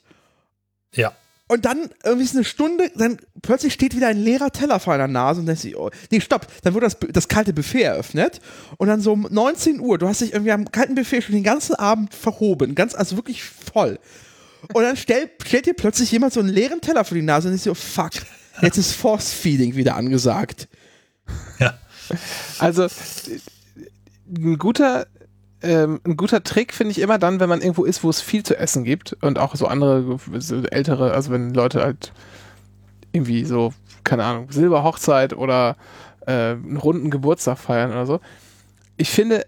Ja. 0.93 1.13
Und 1.47 1.65
dann 1.65 1.89
irgendwie 2.03 2.25
ist 2.25 2.35
eine 2.35 2.43
Stunde, 2.43 2.91
dann 2.95 3.17
plötzlich 3.41 3.73
steht 3.73 3.95
wieder 3.95 4.07
ein 4.07 4.19
leerer 4.23 4.51
Teller 4.51 4.79
vor 4.79 4.93
einer 4.93 5.07
Nase 5.07 5.39
und 5.39 5.47
dann 5.47 5.55
sich, 5.55 5.75
oh, 5.75 5.89
nee, 6.11 6.21
stopp, 6.21 6.45
dann 6.61 6.75
wurde 6.75 6.85
das, 6.85 6.97
das 7.11 7.27
kalte 7.27 7.53
Buffet 7.53 7.81
eröffnet 7.81 8.39
und 8.77 8.87
dann 8.87 9.01
so 9.01 9.13
um 9.13 9.27
19 9.29 9.79
Uhr, 9.79 9.97
du 9.97 10.07
hast 10.07 10.21
dich 10.21 10.33
irgendwie 10.33 10.51
am 10.51 10.71
kalten 10.71 10.93
Buffet 10.93 11.23
schon 11.23 11.33
den 11.33 11.43
ganzen 11.43 11.73
Abend 11.73 12.13
verhoben, 12.13 12.75
ganz, 12.75 12.93
also 12.93 13.15
wirklich 13.15 13.43
voll. 13.43 13.97
Und 14.73 14.83
dann 14.83 14.95
stell, 14.95 15.31
stellt 15.43 15.65
dir 15.65 15.73
plötzlich 15.73 16.11
jemand 16.11 16.33
so 16.33 16.39
einen 16.39 16.49
leeren 16.49 16.81
Teller 16.81 17.03
vor 17.03 17.15
die 17.15 17.23
Nase 17.23 17.47
und 17.47 17.55
ist 17.55 17.63
so, 17.63 17.73
fuck, 17.73 18.11
jetzt 18.61 18.77
ist 18.77 18.91
Force 18.91 19.31
Feeding 19.33 19.75
wieder 19.75 19.95
angesagt. 19.95 20.67
Ja. 21.57 21.79
Also 22.59 22.87
ein 24.27 24.57
guter, 24.57 25.07
ähm, 25.61 25.99
ein 26.05 26.15
guter 26.15 26.43
Trick 26.43 26.73
finde 26.73 26.91
ich 26.91 26.99
immer 26.99 27.17
dann, 27.17 27.39
wenn 27.39 27.49
man 27.49 27.61
irgendwo 27.61 27.83
ist, 27.83 28.03
wo 28.03 28.09
es 28.09 28.21
viel 28.21 28.43
zu 28.43 28.57
essen 28.57 28.83
gibt 28.83 29.17
und 29.21 29.39
auch 29.39 29.55
so 29.55 29.67
andere 29.67 30.17
so 30.37 30.61
ältere, 30.63 31.11
also 31.13 31.31
wenn 31.31 31.53
Leute 31.53 31.81
halt 31.81 32.13
irgendwie 33.11 33.43
so, 33.43 33.73
keine 34.03 34.23
Ahnung, 34.23 34.51
Silberhochzeit 34.51 35.33
oder 35.33 35.75
äh, 36.25 36.51
einen 36.51 36.77
runden 36.77 37.09
Geburtstag 37.09 37.57
feiern 37.57 37.91
oder 37.91 38.05
so. 38.05 38.21
Ich 38.97 39.09
finde, 39.09 39.45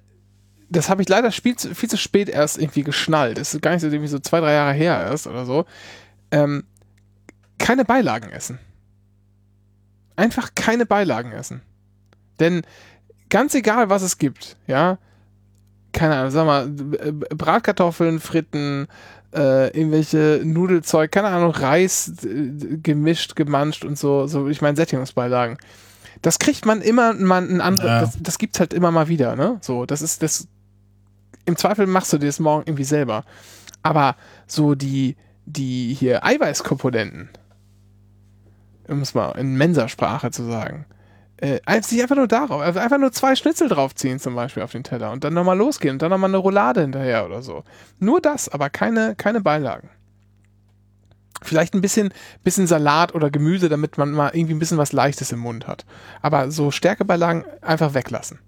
das 0.70 0.90
habe 0.90 1.02
ich 1.02 1.10
leider 1.10 1.32
viel 1.32 1.56
zu, 1.56 1.76
viel 1.76 1.90
zu 1.90 1.98
spät 1.98 2.30
erst 2.30 2.58
irgendwie 2.58 2.84
geschnallt. 2.84 3.38
Das 3.38 3.54
ist 3.54 3.62
gar 3.62 3.72
nicht 3.72 3.82
so 3.82 3.88
irgendwie 3.88 4.08
so 4.08 4.20
zwei, 4.20 4.40
drei 4.40 4.54
Jahre 4.54 4.74
her 4.74 5.02
erst 5.02 5.28
oder 5.28 5.46
so. 5.46 5.66
Ähm, 6.32 6.64
keine 7.58 7.86
Beilagen 7.86 8.30
essen. 8.32 8.60
Einfach 10.16 10.56
keine 10.56 10.86
Beilagen 10.86 11.32
essen. 11.32 11.62
Denn 12.40 12.64
ganz 13.30 13.54
egal, 13.54 13.90
was 13.90 14.02
es 14.02 14.18
gibt, 14.18 14.58
ja, 14.68 14.98
keine 15.94 16.16
Ahnung, 16.16 16.32
sag 16.32 16.46
mal, 16.46 16.68
äh, 17.00 17.12
Bratkartoffeln, 17.12 18.20
Fritten, 18.20 18.88
äh, 19.34 19.68
irgendwelche 19.78 20.42
Nudelzeug, 20.44 21.12
keine 21.12 21.28
Ahnung, 21.30 21.52
Reis 21.52 22.12
äh, 22.24 22.78
gemischt, 22.78 23.36
gemanscht 23.36 23.86
und 23.86 23.98
so, 23.98 24.28
so, 24.28 24.48
ich 24.48 24.62
meine 24.62 24.76
Sättigungsbeilagen. 24.78 25.58
Das 26.22 26.38
kriegt 26.38 26.66
man 26.66 26.82
immer 26.82 27.14
mal 27.14 27.42
ein 27.42 27.62
anderes, 27.62 27.88
Ja. 27.90 28.02
das, 28.02 28.18
das 28.20 28.38
gibt's 28.38 28.60
halt 28.60 28.74
immer 28.74 28.92
mal 28.92 29.08
wieder, 29.08 29.36
ne? 29.36 29.58
So, 29.62 29.86
das 29.86 30.02
ist 30.02 30.22
das. 30.22 30.48
Im 31.46 31.56
Zweifel 31.56 31.88
machst 31.88 32.14
du 32.14 32.20
dir 32.20 32.28
das 32.28 32.40
morgen 32.40 32.64
irgendwie 32.68 32.84
selber. 32.84 33.24
Aber 33.82 34.16
so 34.46 34.76
die, 34.76 35.16
die 35.46 35.96
hier 35.96 36.24
Eiweißkomponenten, 36.24 37.30
um 38.88 39.02
es 39.02 39.16
mal 39.16 39.32
in 39.32 39.56
Mensasprache 39.56 40.30
zu 40.30 40.44
sagen, 40.44 40.86
äh, 41.42 41.82
sich 41.82 42.02
einfach 42.02 42.16
nur 42.16 42.28
darauf, 42.28 42.62
also 42.62 42.80
einfach 42.80 43.00
nur 43.00 43.12
zwei 43.12 43.36
Schnitzel 43.36 43.68
draufziehen 43.68 44.20
zum 44.20 44.36
Beispiel 44.36 44.64
auf 44.64 44.72
den 44.72 44.84
Teller 44.84 45.12
und 45.12 45.24
dann 45.24 45.34
nochmal 45.34 45.58
losgehen 45.58 45.94
und 45.96 46.02
dann 46.02 46.12
nochmal 46.12 46.30
eine 46.30 46.38
Roulade 46.38 46.82
hinterher 46.82 47.26
oder 47.26 47.42
so. 47.42 47.64
Nur 48.00 48.22
das, 48.22 48.48
aber 48.48 48.70
keine, 48.70 49.16
keine 49.16 49.42
Beilagen. 49.42 49.90
Vielleicht 51.44 51.74
ein 51.74 51.82
bisschen, 51.82 52.14
bisschen 52.44 52.68
Salat 52.68 53.16
oder 53.16 53.32
Gemüse, 53.32 53.68
damit 53.68 53.98
man 53.98 54.12
mal 54.12 54.30
irgendwie 54.34 54.54
ein 54.54 54.60
bisschen 54.60 54.78
was 54.78 54.94
Leichtes 54.94 55.32
im 55.32 55.40
Mund 55.40 55.68
hat. 55.68 55.86
Aber 56.22 56.52
so 56.52 56.70
Stärkebeilagen 56.70 57.44
einfach 57.62 57.96
weglassen. 57.96 58.40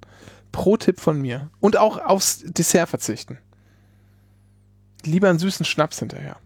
Pro-Tipp 0.52 1.00
von 1.00 1.20
mir. 1.20 1.50
Und 1.60 1.78
auch 1.78 1.98
aufs 1.98 2.44
Dessert 2.46 2.90
verzichten. 2.90 3.40
Lieber 5.04 5.30
einen 5.30 5.40
süßen 5.40 5.66
Schnaps 5.66 5.98
hinterher. 5.98 6.38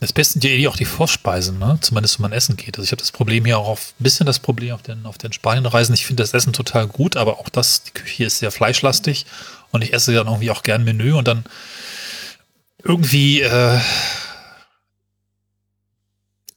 Das 0.00 0.12
Beste 0.12 0.34
sind 0.34 0.44
ja 0.44 0.50
eh 0.50 0.68
auch 0.68 0.76
die 0.76 0.84
Vorspeisen, 0.84 1.58
ne? 1.58 1.78
Zumindest 1.80 2.18
wenn 2.18 2.22
man 2.22 2.32
essen 2.32 2.56
geht. 2.56 2.76
Also 2.76 2.84
ich 2.84 2.92
habe 2.92 3.00
das 3.00 3.12
Problem 3.12 3.44
hier 3.44 3.58
auch 3.58 3.68
auf, 3.68 3.94
ein 3.98 4.02
bisschen 4.02 4.26
das 4.26 4.38
Problem 4.38 4.74
auf 4.74 4.82
den, 4.82 5.06
auf 5.06 5.18
den 5.18 5.32
Spanienreisen. 5.32 5.94
Ich 5.94 6.06
finde 6.06 6.22
das 6.22 6.34
Essen 6.34 6.52
total 6.52 6.86
gut, 6.86 7.16
aber 7.16 7.38
auch 7.38 7.48
das, 7.48 7.84
die 7.84 7.92
Küche 7.92 8.24
ist 8.24 8.38
sehr 8.38 8.50
fleischlastig 8.50 9.26
und 9.70 9.82
ich 9.82 9.92
esse 9.92 10.12
dann 10.12 10.26
irgendwie 10.26 10.50
auch 10.50 10.62
gern 10.62 10.84
Menü 10.84 11.14
und 11.14 11.26
dann 11.26 11.44
irgendwie 12.82 13.40
äh, 13.40 13.80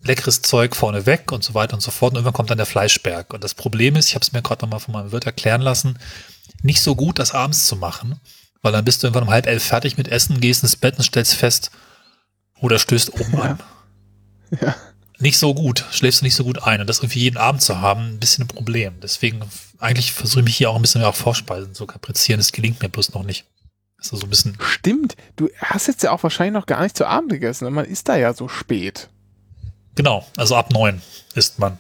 leckeres 0.02 0.42
Zeug 0.42 0.76
vorne 0.76 1.06
weg 1.06 1.32
und 1.32 1.44
so 1.44 1.54
weiter 1.54 1.74
und 1.76 1.82
so 1.82 1.92
fort. 1.92 2.12
Und 2.12 2.18
irgendwann 2.18 2.34
kommt 2.34 2.50
dann 2.50 2.58
der 2.58 2.66
Fleischberg. 2.66 3.34
Und 3.34 3.44
das 3.44 3.54
Problem 3.54 3.96
ist, 3.96 4.10
ich 4.10 4.16
habe 4.16 4.24
es 4.24 4.32
mir 4.32 4.42
gerade 4.42 4.66
nochmal 4.66 4.80
von 4.80 4.94
meinem 4.94 5.12
Wirt 5.12 5.26
erklären 5.26 5.62
lassen, 5.62 6.00
nicht 6.64 6.82
so 6.82 6.96
gut, 6.96 7.20
das 7.20 7.34
abends 7.34 7.68
zu 7.68 7.76
machen, 7.76 8.20
weil 8.62 8.72
dann 8.72 8.86
bist 8.86 9.04
du 9.04 9.08
irgendwann 9.08 9.24
um 9.24 9.30
halb 9.30 9.46
elf 9.48 9.64
fertig 9.64 9.98
mit 9.98 10.08
Essen, 10.08 10.42
gehst 10.42 10.64
ins 10.64 10.76
Bett 10.76 10.98
und 10.98 11.04
stellst 11.04 11.36
fest, 11.36 11.72
oder 12.62 12.80
stößt 12.80 13.14
oben 13.20 13.34
Ja. 13.34 13.40
an. 13.42 13.60
Ja. 14.62 14.76
Nicht 15.20 15.40
so 15.40 15.54
gut, 15.54 15.84
schläfst 15.92 16.22
du 16.22 16.26
nicht 16.26 16.36
so 16.36 16.44
gut 16.46 16.62
ein. 16.64 16.80
Und 16.80 16.88
das 16.88 17.00
irgendwie 17.00 17.20
jeden 17.20 17.38
Abend 17.38 17.62
zu 17.62 17.82
haben, 17.82 18.14
ein 18.14 18.20
bisschen 18.20 18.46
ein 18.46 18.48
Problem. 18.48 19.00
Deswegen, 19.02 19.42
eigentlich 19.80 20.14
versuche 20.14 20.40
ich 20.42 20.46
mich 20.46 20.56
hier 20.58 20.70
auch 20.70 20.76
ein 20.78 20.82
bisschen 20.82 21.02
mehr 21.02 21.10
auf 21.10 21.18
Vorspeisen 21.18 21.74
zu 21.74 21.86
kaprizieren. 21.88 22.40
Das 22.40 22.52
gelingt 22.54 22.82
mir 22.82 22.88
bloß 22.88 23.14
noch 23.14 23.24
nicht. 23.24 23.46
Das 23.98 24.14
ist 24.14 24.20
so 24.20 24.26
ein 24.28 24.30
bisschen, 24.30 24.58
Stimmt, 24.62 25.18
du 25.36 25.50
hast 25.60 25.88
jetzt 25.88 26.04
ja 26.04 26.12
auch 26.12 26.22
wahrscheinlich 26.24 26.54
noch 26.54 26.68
gar 26.68 26.82
nicht 26.84 26.96
zu 26.96 27.06
Abend 27.08 27.32
gegessen. 27.32 27.74
Man 27.74 27.84
ist 27.86 28.08
da 28.08 28.16
ja 28.16 28.34
so 28.34 28.48
spät. 28.48 29.10
genau, 29.96 30.26
also 30.38 30.56
ab 30.56 30.72
neun 30.72 31.02
isst 31.34 31.58
man. 31.60 31.78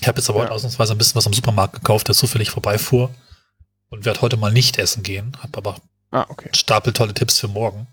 Ich 0.00 0.06
habe 0.08 0.18
jetzt 0.18 0.30
aber 0.30 0.38
Ja. 0.38 0.44
heute 0.44 0.54
ausnahmsweise 0.54 0.92
ein 0.94 0.98
bisschen 0.98 1.16
was 1.16 1.26
am 1.26 1.32
Supermarkt 1.34 1.74
gekauft, 1.74 2.06
der 2.08 2.14
zufällig 2.14 2.50
vorbeifuhr. 2.50 3.12
Und 3.90 4.04
werde 4.04 4.20
heute 4.22 4.36
mal 4.36 4.52
nicht 4.52 4.78
essen 4.78 5.02
gehen. 5.02 5.36
Habe 5.42 5.58
aber 5.58 5.76
Ah, 6.12 6.24
okay. 6.28 6.48
Stapel 6.54 6.92
tolle 6.92 7.12
Tipps 7.12 7.38
für 7.40 7.48
morgen. 7.48 7.86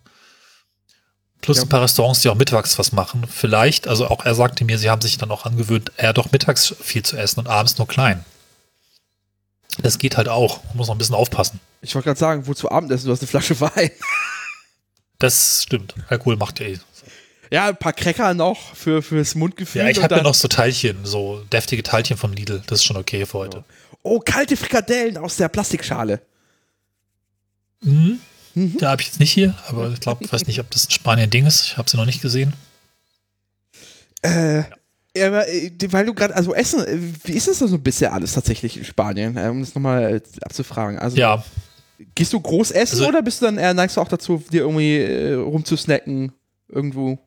Plus 1.44 1.58
Ja. 1.58 1.64
ein 1.64 1.70
paar 1.70 1.82
Restaurants, 1.84 2.22
die 2.22 2.30
auch 2.30 2.36
mittags 2.36 2.80
was 2.80 2.94
machen. 2.94 3.26
Vielleicht, 3.30 3.88
also 3.88 4.08
auch 4.08 4.24
er 4.26 4.34
sagte 4.34 4.64
mir, 4.64 4.80
sie 4.80 4.90
haben 4.90 5.02
sich 5.02 5.18
dann 5.18 5.30
auch 5.30 5.46
angewöhnt, 5.46 5.92
eher 5.98 6.14
doch 6.14 6.32
mittags 6.32 6.74
viel 6.82 7.04
zu 7.04 7.18
essen 7.18 7.42
und 7.42 7.48
abends 7.48 7.78
nur 7.78 7.88
klein. 7.88 8.24
Das 9.80 10.00
geht 10.00 10.16
halt 10.18 10.30
auch. 10.30 10.64
Man 10.70 10.78
muss 10.78 10.88
noch 10.88 10.96
ein 10.96 11.00
bisschen 11.00 11.16
aufpassen. 11.16 11.60
Ich 11.82 11.94
wollte 11.96 12.06
gerade 12.08 12.20
sagen, 12.20 12.48
wozu 12.48 12.72
Abendessen? 12.72 13.08
Du 13.08 13.12
hast 13.12 13.20
eine 13.22 13.28
Flasche 13.28 13.60
Wein. 13.60 13.92
Das 15.20 15.64
stimmt. 15.64 15.96
Alkohol 16.10 16.38
macht 16.38 16.60
ja 16.62 16.68
eh. 16.68 16.80
Ja, 17.52 17.68
ein 17.68 17.78
paar 17.78 17.94
Cracker 17.94 18.34
noch 18.34 18.74
für, 18.74 19.02
fürs 19.02 19.36
Mundgefühl. 19.36 19.82
Ja, 19.82 19.90
ich 19.90 20.02
habe 20.02 20.16
ja 20.16 20.24
noch 20.24 20.34
so 20.36 20.48
Teilchen, 20.48 21.06
so 21.06 21.44
deftige 21.52 21.84
Teilchen 21.84 22.18
von 22.18 22.34
Lidl. 22.34 22.64
Das 22.68 22.80
ist 22.80 22.86
schon 22.86 22.98
okay 22.98 23.26
für 23.26 23.38
heute. 23.40 23.64
Oh, 24.02 24.20
kalte 24.20 24.56
Frikadellen 24.58 25.18
aus 25.18 25.36
der 25.36 25.50
Plastikschale. 25.50 26.22
Mhm. 27.82 28.20
Mhm. 28.56 28.78
Da 28.78 28.92
habe 28.92 29.02
ich 29.02 29.08
jetzt 29.08 29.20
nicht 29.20 29.32
hier, 29.32 29.56
aber 29.68 29.90
ich 29.92 30.00
glaube, 30.00 30.24
ich 30.24 30.32
weiß 30.32 30.46
nicht, 30.48 30.60
ob 30.60 30.70
das 30.72 30.86
in 30.86 30.92
Spanien 30.92 31.26
ein 31.28 31.30
Ding 31.32 31.46
ist. 31.46 31.66
Ich 31.66 31.78
habe 31.78 31.90
sie 31.90 31.98
noch 31.98 32.06
nicht 32.06 32.22
gesehen. 32.22 32.54
Äh, 34.22 34.64
ja, 35.16 35.28
aber, 35.28 35.48
äh, 35.48 35.72
weil 35.92 36.06
du 36.06 36.14
gerade, 36.14 36.36
also 36.36 36.54
Essen, 36.54 36.86
äh, 36.86 36.98
wie 37.24 37.34
ist 37.34 37.48
das 37.48 37.60
denn 37.60 37.68
so 37.68 37.78
bisher 37.78 38.14
alles 38.14 38.34
tatsächlich 38.34 38.78
in 38.78 38.86
Spanien, 38.86 39.38
äh, 39.38 39.48
um 39.50 39.60
das 39.60 39.76
nochmal 39.76 40.22
abzufragen? 40.42 40.98
Also, 41.00 41.18
Ja, 41.18 41.44
gehst 42.16 42.34
du 42.34 42.40
groß 42.40 42.72
essen 42.72 42.96
Also- 43.00 43.08
oder 43.08 43.22
bist 43.22 43.42
du 43.42 43.46
dann 43.46 43.58
eher, 43.58 43.74
neigst 43.74 43.98
du 43.98 44.02
auch 44.02 44.08
dazu, 44.08 44.44
dir 44.52 44.62
irgendwie 44.62 44.98
äh, 44.98 45.34
rumzusnacken 45.34 46.32
irgendwo? 46.70 47.20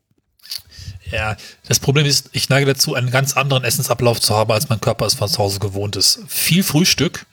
Ja, 1.13 1.37
das 1.69 1.79
Problem 1.79 2.07
ist, 2.07 2.31
ich 2.33 2.49
neige 2.49 2.67
dazu, 2.67 2.95
einen 2.95 3.11
ganz 3.11 3.37
anderen 3.37 3.63
Essensablauf 3.63 4.21
zu 4.21 4.35
haben, 4.35 4.51
als 4.51 4.69
mein 4.69 4.81
Körper 4.81 5.07
es 5.07 5.15
von 5.15 5.29
zu 5.29 5.39
Hause 5.39 5.61
gewohnt 5.61 5.95
ist. 5.97 6.21
Viel 6.27 6.65
Frühstück, 6.65 7.27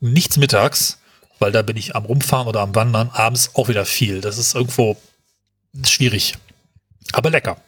nichts 0.00 0.36
mittags, 0.36 0.98
weil 1.38 1.52
da 1.52 1.62
bin 1.62 1.76
ich 1.76 1.94
am 1.94 2.04
Rumfahren 2.04 2.48
oder 2.48 2.60
am 2.60 2.74
Wandern, 2.74 3.10
abends 3.10 3.50
auch 3.54 3.68
wieder 3.68 3.84
viel. 3.84 4.20
Das 4.20 4.38
ist 4.38 4.54
irgendwo 4.54 4.96
schwierig, 5.84 6.34
aber 7.12 7.30
lecker. 7.30 7.58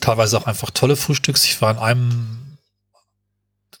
Teilweise 0.00 0.36
auch 0.38 0.46
einfach 0.46 0.70
tolle 0.70 0.96
Frühstücks. 0.96 1.44
Ich 1.44 1.60
war 1.62 1.70
in 1.72 1.78
einem 1.78 2.58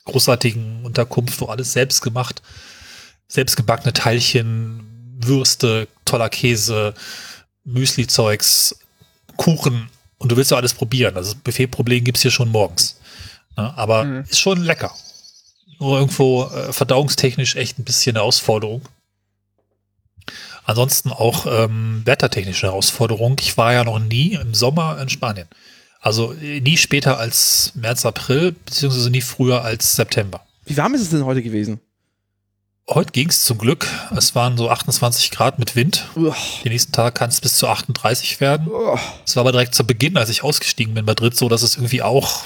großartigen 0.04 0.84
Unterkunft, 0.84 1.40
wo 1.40 1.46
alles 1.46 1.72
selbst 1.72 2.00
gemacht, 2.02 2.42
selbstgebackene 3.28 3.92
Teilchen, 3.92 5.18
Würste, 5.20 5.88
toller 6.04 6.28
Käse, 6.28 6.94
Müsli-Zeugs, 7.64 8.76
Kuchen 9.36 9.88
und 10.18 10.30
du 10.30 10.36
willst 10.36 10.50
ja 10.52 10.56
alles 10.56 10.74
probieren. 10.74 11.16
Also 11.16 11.32
das 11.32 11.42
Buffetproblem 11.42 12.04
gibt's 12.04 12.22
hier 12.22 12.30
schon 12.30 12.50
morgens. 12.50 12.96
Ne? 13.56 13.76
Aber 13.76 14.04
Mhm. 14.04 14.24
ist 14.28 14.38
schon 14.38 14.62
lecker. 14.62 14.94
Nur 15.78 15.98
irgendwo 15.98 16.44
äh, 16.44 16.72
verdauungstechnisch 16.72 17.56
echt 17.56 17.78
ein 17.78 17.84
bisschen 17.84 18.16
eine 18.16 18.20
Herausforderung. 18.20 18.82
Ansonsten 20.64 21.12
auch 21.12 21.46
ähm, 21.46 22.02
wettertechnische 22.04 22.66
Herausforderung. 22.66 23.36
Ich 23.40 23.56
war 23.56 23.72
ja 23.72 23.84
noch 23.84 23.98
nie 23.98 24.32
im 24.32 24.54
Sommer 24.54 25.00
in 25.00 25.08
Spanien. 25.08 25.46
Also 26.00 26.32
äh, 26.32 26.60
nie 26.60 26.76
später 26.76 27.18
als 27.18 27.72
März, 27.74 28.04
April, 28.04 28.52
beziehungsweise 28.52 29.10
nie 29.10 29.20
früher 29.20 29.62
als 29.62 29.96
September. 29.96 30.44
Wie 30.64 30.76
warm 30.76 30.94
ist 30.94 31.02
es 31.02 31.10
denn 31.10 31.24
heute 31.24 31.42
gewesen? 31.42 31.80
Heute 32.88 33.10
ging's 33.10 33.44
zum 33.44 33.58
Glück. 33.58 33.88
Es 34.16 34.36
waren 34.36 34.56
so 34.56 34.70
28 34.70 35.32
Grad 35.32 35.58
mit 35.58 35.74
Wind. 35.74 36.06
Uah, 36.14 36.36
Den 36.64 36.70
nächsten 36.70 36.92
Tag 36.92 37.16
kann 37.16 37.30
es 37.30 37.40
bis 37.40 37.56
zu 37.56 37.66
38 37.66 38.40
werden. 38.40 38.68
Es 39.24 39.34
war 39.34 39.40
aber 39.40 39.50
direkt 39.50 39.74
zu 39.74 39.84
Beginn, 39.84 40.16
als 40.16 40.30
ich 40.30 40.44
ausgestiegen 40.44 40.94
bin 40.94 41.00
in 41.00 41.06
Madrid, 41.06 41.36
so 41.36 41.48
dass 41.48 41.62
es 41.62 41.74
irgendwie 41.74 42.02
auch, 42.02 42.44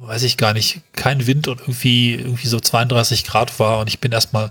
weiß 0.00 0.22
ich 0.22 0.36
gar 0.36 0.52
nicht, 0.52 0.80
kein 0.92 1.26
Wind 1.26 1.48
und 1.48 1.60
irgendwie, 1.60 2.14
irgendwie 2.14 2.48
so 2.48 2.60
32 2.60 3.24
Grad 3.24 3.58
war 3.58 3.78
und 3.80 3.88
ich 3.88 4.00
bin 4.00 4.12
erstmal, 4.12 4.50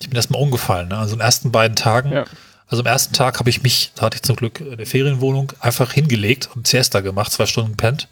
ich 0.00 0.08
bin 0.08 0.16
erstmal 0.16 0.40
umgefallen. 0.40 0.88
Ne? 0.88 0.98
Also 0.98 1.14
in 1.14 1.18
den 1.18 1.24
ersten 1.24 1.52
beiden 1.52 1.76
Tagen, 1.76 2.12
Ja. 2.12 2.24
also 2.66 2.82
im 2.82 2.86
ersten 2.86 3.14
Tag 3.14 3.38
habe 3.38 3.50
ich 3.50 3.62
mich, 3.62 3.92
da 3.94 4.02
hatte 4.02 4.16
ich 4.16 4.22
zum 4.22 4.36
Glück 4.36 4.60
eine 4.60 4.86
Ferienwohnung, 4.86 5.52
einfach 5.60 5.92
hingelegt 5.92 6.50
und 6.54 6.66
Siesta 6.66 7.00
gemacht, 7.00 7.32
zwei 7.32 7.46
Stunden 7.46 7.72
gepennt. 7.72 8.08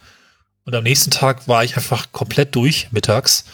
Und 0.64 0.74
am 0.74 0.84
nächsten 0.84 1.10
Tag 1.10 1.48
war 1.48 1.64
ich 1.64 1.76
einfach 1.76 2.12
komplett 2.12 2.54
durch, 2.54 2.88
mittags, 2.92 3.44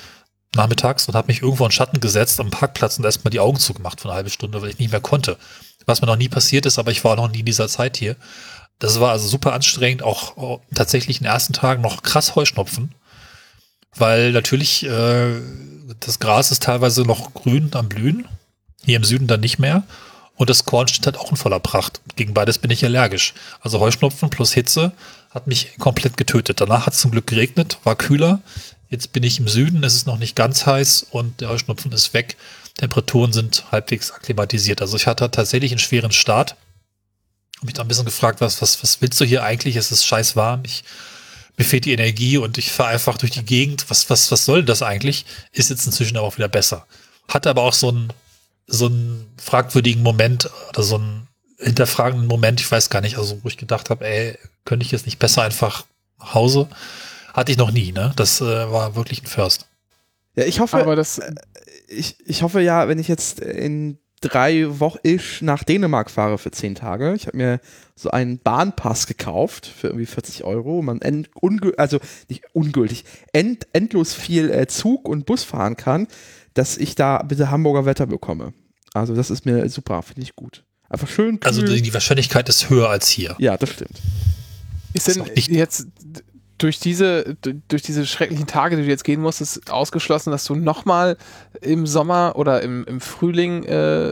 nachmittags 0.54 1.08
und 1.08 1.14
habe 1.14 1.28
mich 1.28 1.42
irgendwo 1.42 1.64
in 1.64 1.70
Schatten 1.70 2.00
gesetzt 2.00 2.40
am 2.40 2.50
Parkplatz 2.50 2.98
und 2.98 3.04
erstmal 3.04 3.30
die 3.30 3.40
Augen 3.40 3.58
zugemacht 3.58 4.00
für 4.00 4.08
eine 4.08 4.14
halbe 4.16 4.30
Stunde, 4.30 4.60
weil 4.60 4.70
ich 4.70 4.78
nicht 4.78 4.90
mehr 4.90 5.00
konnte. 5.00 5.38
Was 5.86 6.00
mir 6.02 6.06
noch 6.06 6.16
nie 6.16 6.28
passiert 6.28 6.66
ist, 6.66 6.78
aber 6.78 6.90
ich 6.90 7.04
war 7.04 7.16
noch 7.16 7.30
nie 7.30 7.40
in 7.40 7.46
dieser 7.46 7.68
Zeit 7.68 7.96
hier. 7.96 8.16
Das 8.78 9.00
war 9.00 9.10
also 9.10 9.26
super 9.26 9.54
anstrengend, 9.54 10.02
auch 10.02 10.60
tatsächlich 10.74 11.18
in 11.18 11.24
den 11.24 11.32
ersten 11.32 11.52
Tagen 11.52 11.82
noch 11.82 12.02
krass 12.02 12.34
Heuschnupfen, 12.36 12.94
weil 14.00 14.32
natürlich 14.32 14.84
äh, 14.84 15.40
das 16.00 16.18
Gras 16.18 16.50
ist 16.50 16.62
teilweise 16.62 17.02
noch 17.02 17.34
grün 17.34 17.70
am 17.72 17.88
Blühen, 17.88 18.26
hier 18.84 18.96
im 18.96 19.04
Süden 19.04 19.26
dann 19.26 19.40
nicht 19.40 19.58
mehr. 19.58 19.84
Und 20.36 20.50
das 20.50 20.64
Korn 20.64 20.86
steht 20.86 21.06
halt 21.06 21.18
auch 21.18 21.30
in 21.30 21.36
voller 21.36 21.58
Pracht. 21.58 22.00
Gegen 22.14 22.32
beides 22.32 22.58
bin 22.58 22.70
ich 22.70 22.84
allergisch. 22.84 23.34
Also 23.60 23.80
Heuschnupfen 23.80 24.30
plus 24.30 24.52
Hitze 24.52 24.92
hat 25.30 25.48
mich 25.48 25.76
komplett 25.78 26.16
getötet. 26.16 26.60
Danach 26.60 26.86
hat 26.86 26.94
es 26.94 27.00
zum 27.00 27.10
Glück 27.10 27.26
geregnet, 27.26 27.78
war 27.82 27.96
kühler. 27.96 28.40
Jetzt 28.88 29.12
bin 29.12 29.24
ich 29.24 29.40
im 29.40 29.48
Süden, 29.48 29.82
es 29.82 29.94
ist 29.94 30.06
noch 30.06 30.18
nicht 30.18 30.36
ganz 30.36 30.64
heiß 30.64 31.06
und 31.10 31.40
der 31.40 31.48
Heuschnupfen 31.48 31.92
ist 31.92 32.14
weg. 32.14 32.36
Temperaturen 32.76 33.32
sind 33.32 33.64
halbwegs 33.72 34.12
akklimatisiert. 34.12 34.80
Also 34.80 34.96
ich 34.96 35.06
hatte 35.08 35.30
tatsächlich 35.30 35.72
einen 35.72 35.80
schweren 35.80 36.12
Start. 36.12 36.56
Hab 37.56 37.64
mich 37.64 37.74
da 37.74 37.82
ein 37.82 37.88
bisschen 37.88 38.04
gefragt, 38.04 38.40
was, 38.40 38.62
was, 38.62 38.80
was 38.82 39.02
willst 39.02 39.20
du 39.20 39.24
hier 39.24 39.42
eigentlich? 39.42 39.74
Es 39.74 39.90
ist 39.90 40.06
scheiß 40.06 40.36
warm. 40.36 40.62
Ich, 40.64 40.84
mir 41.58 41.64
fehlt 41.64 41.84
die 41.84 41.92
Energie 41.92 42.38
und 42.38 42.56
ich 42.56 42.70
fahre 42.70 42.90
einfach 42.90 43.18
durch 43.18 43.32
die 43.32 43.44
Gegend. 43.44 43.90
Was, 43.90 44.08
was, 44.08 44.30
was 44.30 44.44
soll 44.44 44.58
denn 44.58 44.66
das 44.66 44.82
eigentlich? 44.82 45.26
Ist 45.52 45.70
jetzt 45.70 45.86
inzwischen 45.86 46.16
aber 46.16 46.26
auch 46.26 46.38
wieder 46.38 46.48
besser. 46.48 46.86
Hatte 47.28 47.50
aber 47.50 47.62
auch 47.62 47.72
so 47.72 47.88
einen, 47.88 48.12
so 48.66 48.86
einen 48.86 49.26
fragwürdigen 49.38 50.02
Moment 50.02 50.48
oder 50.70 50.82
so 50.82 50.96
einen 50.96 51.26
hinterfragenden 51.58 52.28
Moment, 52.28 52.60
ich 52.60 52.70
weiß 52.70 52.88
gar 52.88 53.00
nicht, 53.00 53.18
also 53.18 53.40
wo 53.42 53.48
ich 53.48 53.56
gedacht 53.56 53.90
habe, 53.90 54.06
ey, 54.06 54.38
könnte 54.64 54.86
ich 54.86 54.92
jetzt 54.92 55.06
nicht 55.06 55.18
besser 55.18 55.42
einfach 55.42 55.84
nach 56.20 56.34
Hause? 56.34 56.68
Hatte 57.34 57.50
ich 57.50 57.58
noch 57.58 57.72
nie, 57.72 57.90
ne? 57.90 58.12
Das 58.14 58.40
äh, 58.40 58.70
war 58.70 58.94
wirklich 58.94 59.22
ein 59.22 59.26
First. 59.26 59.66
Ja, 60.36 60.44
ich 60.44 60.60
hoffe, 60.60 60.78
Aber 60.78 60.94
das, 60.94 61.20
ich, 61.88 62.16
ich 62.24 62.42
hoffe 62.42 62.60
ja, 62.60 62.86
wenn 62.86 63.00
ich 63.00 63.08
jetzt 63.08 63.40
in 63.40 63.98
drei 64.20 64.66
Wochen 64.80 64.98
ish 65.02 65.42
nach 65.42 65.62
Dänemark 65.64 66.10
fahre 66.10 66.38
für 66.38 66.50
zehn 66.50 66.74
Tage. 66.74 67.14
Ich 67.14 67.26
habe 67.26 67.36
mir 67.36 67.60
so 67.94 68.10
einen 68.10 68.38
Bahnpass 68.38 69.06
gekauft 69.06 69.66
für 69.66 69.88
irgendwie 69.88 70.06
40 70.06 70.44
Euro. 70.44 70.82
Man 70.82 71.00
end, 71.02 71.30
also 71.76 71.98
nicht 72.28 72.44
ungültig, 72.52 73.04
end, 73.32 73.66
endlos 73.72 74.14
viel 74.14 74.50
äh, 74.50 74.66
Zug 74.66 75.08
und 75.08 75.26
Bus 75.26 75.44
fahren 75.44 75.76
kann, 75.76 76.06
dass 76.54 76.76
ich 76.76 76.94
da 76.94 77.22
bitte 77.22 77.50
Hamburger 77.50 77.84
Wetter 77.86 78.06
bekomme. 78.06 78.52
Also 78.94 79.14
das 79.14 79.30
ist 79.30 79.46
mir 79.46 79.68
super, 79.68 80.02
finde 80.02 80.22
ich 80.22 80.34
gut. 80.34 80.64
Einfach 80.88 81.08
schön 81.08 81.38
kühl. 81.40 81.46
Also 81.48 81.62
die, 81.62 81.82
die 81.82 81.92
Wahrscheinlichkeit 81.92 82.48
ist 82.48 82.70
höher 82.70 82.88
als 82.88 83.08
hier. 83.08 83.36
ja, 83.38 83.56
das 83.56 83.70
stimmt. 83.70 84.00
Ist 84.94 85.06
Ist 85.06 85.16
denn 85.16 85.22
auch 85.24 85.28
nicht- 85.34 85.50
jetzt 85.50 85.86
durch 86.58 86.80
diese, 86.80 87.36
durch 87.68 87.82
diese 87.82 88.04
schrecklichen 88.04 88.46
Tage, 88.46 88.76
die 88.76 88.82
du 88.82 88.88
jetzt 88.88 89.04
gehen 89.04 89.20
musstest, 89.20 89.70
ausgeschlossen, 89.70 90.30
dass 90.32 90.44
du 90.44 90.56
nochmal 90.56 91.16
im 91.60 91.86
Sommer 91.86 92.32
oder 92.36 92.62
im, 92.62 92.84
im 92.84 93.00
Frühling, 93.00 93.64
äh, 93.64 94.10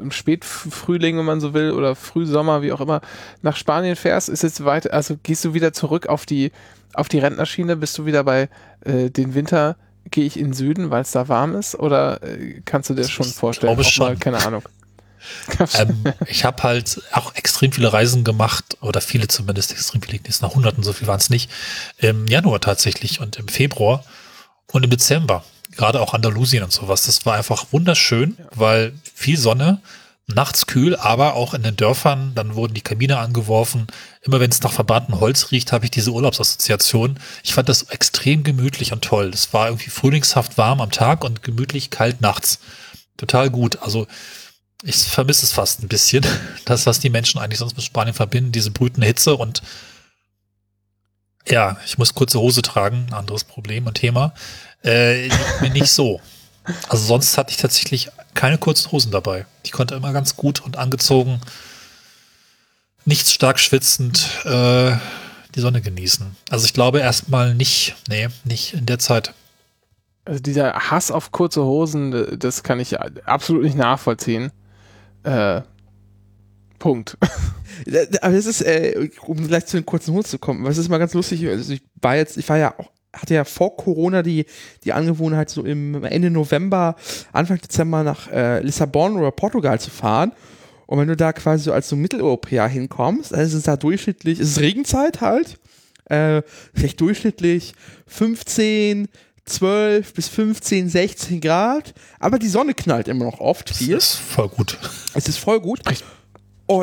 im 0.00 0.10
Spätfrühling, 0.10 1.18
wenn 1.18 1.24
man 1.24 1.40
so 1.40 1.52
will, 1.52 1.72
oder 1.72 1.96
Frühsommer, 1.96 2.62
wie 2.62 2.72
auch 2.72 2.80
immer, 2.80 3.00
nach 3.42 3.56
Spanien 3.56 3.96
fährst? 3.96 4.28
Ist 4.28 4.42
jetzt 4.44 4.64
weiter, 4.64 4.92
also 4.92 5.16
gehst 5.22 5.44
du 5.44 5.52
wieder 5.54 5.72
zurück 5.72 6.06
auf 6.06 6.26
die, 6.26 6.52
auf 6.94 7.08
die 7.08 7.18
Rentnerschiene? 7.18 7.76
Bist 7.76 7.98
du 7.98 8.06
wieder 8.06 8.22
bei 8.24 8.48
äh, 8.84 9.10
den 9.10 9.34
Winter? 9.34 9.76
Gehe 10.10 10.24
ich 10.26 10.38
in 10.38 10.48
den 10.48 10.52
Süden, 10.52 10.90
weil 10.90 11.02
es 11.02 11.12
da 11.12 11.28
warm 11.28 11.54
ist? 11.56 11.74
Oder 11.74 12.22
äh, 12.22 12.60
kannst 12.64 12.90
du 12.90 12.94
dir 12.94 13.00
Also 13.02 13.10
schon 13.10 13.26
ich 13.26 13.34
vorstellen? 13.34 13.74
glaube 13.74 13.82
auch 13.82 13.98
mal, 13.98 14.08
schon. 14.10 14.18
keine 14.20 14.44
Ahnung. 14.46 14.62
Ähm, 15.74 16.04
ich 16.26 16.44
habe 16.44 16.62
halt 16.62 17.02
auch 17.12 17.34
extrem 17.34 17.72
viele 17.72 17.92
Reisen 17.92 18.24
gemacht, 18.24 18.76
oder 18.80 19.00
viele 19.00 19.28
zumindest, 19.28 19.72
extrem 19.72 20.02
viele, 20.02 20.18
jetzt 20.24 20.42
nach 20.42 20.54
Hunderten, 20.54 20.82
so 20.82 20.92
viel 20.92 21.06
waren 21.06 21.20
es 21.20 21.30
nicht, 21.30 21.50
im 21.98 22.26
Januar 22.26 22.60
tatsächlich 22.60 23.20
und 23.20 23.36
im 23.36 23.48
Februar 23.48 24.04
und 24.72 24.84
im 24.84 24.90
Dezember, 24.90 25.44
gerade 25.76 26.00
auch 26.00 26.14
Andalusien 26.14 26.62
und 26.62 26.72
sowas. 26.72 27.04
Das 27.06 27.24
war 27.26 27.34
einfach 27.34 27.66
wunderschön, 27.70 28.36
weil 28.54 28.92
viel 29.14 29.38
Sonne, 29.38 29.80
nachts 30.26 30.66
kühl, 30.66 30.96
aber 30.96 31.34
auch 31.34 31.54
in 31.54 31.62
den 31.62 31.76
Dörfern, 31.76 32.32
dann 32.34 32.54
wurden 32.54 32.74
die 32.74 32.80
Kamine 32.80 33.18
angeworfen. 33.18 33.86
Immer 34.22 34.40
wenn 34.40 34.50
es 34.50 34.62
nach 34.62 34.72
verbranntem 34.72 35.20
Holz 35.20 35.50
riecht, 35.50 35.72
habe 35.72 35.84
ich 35.84 35.90
diese 35.90 36.12
Urlaubsassoziation. 36.12 37.18
Ich 37.42 37.52
fand 37.52 37.68
das 37.68 37.84
extrem 37.84 38.42
gemütlich 38.42 38.92
und 38.92 39.02
toll. 39.02 39.30
Es 39.34 39.52
war 39.52 39.68
irgendwie 39.68 39.90
frühlingshaft 39.90 40.56
warm 40.56 40.80
am 40.80 40.90
Tag 40.90 41.24
und 41.24 41.42
gemütlich 41.42 41.90
kalt 41.90 42.20
nachts. 42.20 42.60
Total 43.16 43.50
gut. 43.50 43.78
Also 43.82 44.06
ich 44.84 44.96
vermisse 44.96 45.46
es 45.46 45.52
fast 45.52 45.82
ein 45.82 45.88
bisschen. 45.88 46.24
Das, 46.64 46.86
was 46.86 46.98
die 46.98 47.10
Menschen 47.10 47.38
eigentlich 47.38 47.58
sonst 47.58 47.76
mit 47.76 47.84
Spanien 47.84 48.14
verbinden, 48.14 48.50
diese 48.50 48.70
brütende 48.70 49.06
Hitze 49.06 49.36
und 49.36 49.60
ja, 51.46 51.76
ich 51.84 51.98
muss 51.98 52.14
kurze 52.14 52.40
Hose 52.40 52.62
tragen, 52.62 53.06
ein 53.08 53.12
anderes 53.12 53.44
Problem 53.44 53.86
und 53.86 53.94
Thema. 53.94 54.32
Äh, 54.82 55.28
mir 55.60 55.70
nicht 55.70 55.90
so. 55.90 56.20
Also 56.88 57.04
sonst 57.04 57.36
hatte 57.36 57.50
ich 57.50 57.58
tatsächlich 57.58 58.08
keine 58.32 58.56
kurzen 58.56 58.90
Hosen 58.90 59.12
dabei. 59.12 59.44
Ich 59.64 59.72
konnte 59.72 59.96
immer 59.96 60.14
ganz 60.14 60.34
gut 60.34 60.62
und 60.62 60.78
angezogen, 60.78 61.42
nicht 63.04 63.28
stark 63.28 63.58
schwitzend, 63.58 64.30
äh, 64.46 64.96
die 65.54 65.60
Sonne 65.60 65.82
genießen. 65.82 66.34
Also 66.48 66.64
ich 66.64 66.72
glaube 66.72 67.00
erstmal 67.00 67.54
nicht, 67.54 67.96
nee, 68.08 68.28
nicht 68.44 68.72
in 68.72 68.86
der 68.86 68.98
Zeit. 68.98 69.34
Also 70.24 70.40
dieser 70.40 70.72
Hass 70.72 71.10
auf 71.10 71.32
kurze 71.32 71.62
Hosen, 71.62 72.38
das 72.38 72.62
kann 72.62 72.80
ich 72.80 72.98
absolut 72.98 73.64
nicht 73.64 73.76
nachvollziehen. 73.76 74.50
Äh, 75.24 75.62
Punkt. 76.78 77.16
Aber 78.20 78.34
das 78.34 78.46
ist, 78.46 78.60
äh, 78.62 79.08
um 79.26 79.46
gleich 79.48 79.66
zu 79.66 79.76
den 79.76 79.86
kurzen 79.86 80.14
Hosen 80.14 80.28
zu 80.28 80.38
kommen, 80.38 80.64
was 80.64 80.78
ist 80.78 80.88
mal 80.88 80.98
ganz 80.98 81.14
lustig, 81.14 81.46
also 81.48 81.72
ich 81.72 81.82
war 82.00 82.16
jetzt, 82.16 82.36
ich 82.36 82.48
war 82.48 82.58
ja 82.58 82.74
auch, 82.78 82.90
hatte 83.12 83.34
ja 83.34 83.44
vor 83.44 83.76
Corona 83.76 84.22
die, 84.22 84.44
die 84.84 84.92
Angewohnheit, 84.92 85.48
so 85.48 85.64
im 85.64 86.04
Ende 86.04 86.30
November, 86.30 86.96
Anfang 87.32 87.58
Dezember 87.60 88.02
nach 88.02 88.30
äh, 88.30 88.60
Lissabon 88.60 89.16
oder 89.16 89.30
Portugal 89.30 89.80
zu 89.80 89.90
fahren. 89.90 90.32
Und 90.86 90.98
wenn 90.98 91.08
du 91.08 91.16
da 91.16 91.32
quasi 91.32 91.64
so 91.64 91.72
als 91.72 91.88
so 91.88 91.96
Mitteleuropäer 91.96 92.66
hinkommst, 92.66 93.32
dann 93.32 93.40
ist 93.40 93.54
es 93.54 93.62
da 93.62 93.76
durchschnittlich, 93.76 94.38
es 94.40 94.50
ist 94.50 94.60
Regenzeit 94.60 95.20
halt, 95.20 95.58
äh, 96.06 96.42
vielleicht 96.74 97.00
durchschnittlich 97.00 97.74
15, 98.06 99.08
12 99.46 100.14
bis 100.14 100.28
15, 100.28 100.88
16 100.88 101.40
Grad, 101.40 101.92
aber 102.18 102.38
die 102.38 102.48
Sonne 102.48 102.74
knallt 102.74 103.08
immer 103.08 103.24
noch 103.26 103.40
oft 103.40 103.70
Das 103.70 103.76
viel. 103.78 103.96
ist 103.96 104.14
voll 104.14 104.48
gut. 104.48 104.78
Es 105.14 105.28
ist 105.28 105.38
voll 105.38 105.60
gut. 105.60 105.80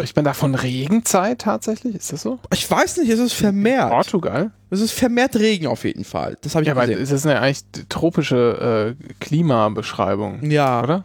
Ich 0.03 0.13
bin 0.13 0.23
da 0.23 0.33
von 0.33 0.53
Regenzeit 0.53 1.39
tatsächlich, 1.39 1.95
ist 1.95 2.13
das 2.13 2.21
so? 2.21 2.37
Ich 2.53 2.69
weiß 2.69 2.97
nicht, 2.97 3.09
es 3.09 3.19
ist 3.19 3.33
vermehrt. 3.33 3.89
Portugal? 3.89 4.51
Es 4.69 4.79
ist 4.79 4.91
vermehrt 4.91 5.35
Regen 5.37 5.65
auf 5.65 5.83
jeden 5.85 6.03
Fall. 6.03 6.37
Das 6.41 6.53
habe 6.53 6.61
ich 6.63 6.67
Ja, 6.67 6.75
weil 6.75 6.87
gesehen. 6.87 7.01
es 7.03 7.09
ist 7.11 7.25
eine 7.25 7.39
eigentlich 7.41 7.63
tropische 7.89 8.95
äh, 8.99 9.13
Klimabeschreibung, 9.19 10.49
Ja, 10.49 10.83
oder? 10.83 11.03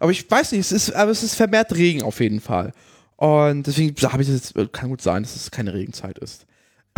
aber 0.00 0.10
ich 0.10 0.28
weiß 0.28 0.50
nicht, 0.52 0.60
es 0.62 0.72
ist, 0.72 0.92
aber 0.94 1.12
es 1.12 1.22
ist 1.22 1.36
vermehrt 1.36 1.72
Regen 1.76 2.02
auf 2.02 2.18
jeden 2.20 2.40
Fall. 2.40 2.72
Und 3.16 3.66
deswegen 3.68 3.94
habe 4.10 4.22
ich 4.22 4.28
das 4.28 4.36
jetzt, 4.36 4.56
äh, 4.56 4.66
kann 4.70 4.88
gut 4.90 5.00
sein, 5.00 5.22
dass 5.22 5.36
es 5.36 5.50
keine 5.52 5.72
Regenzeit 5.72 6.18
ist. 6.18 6.44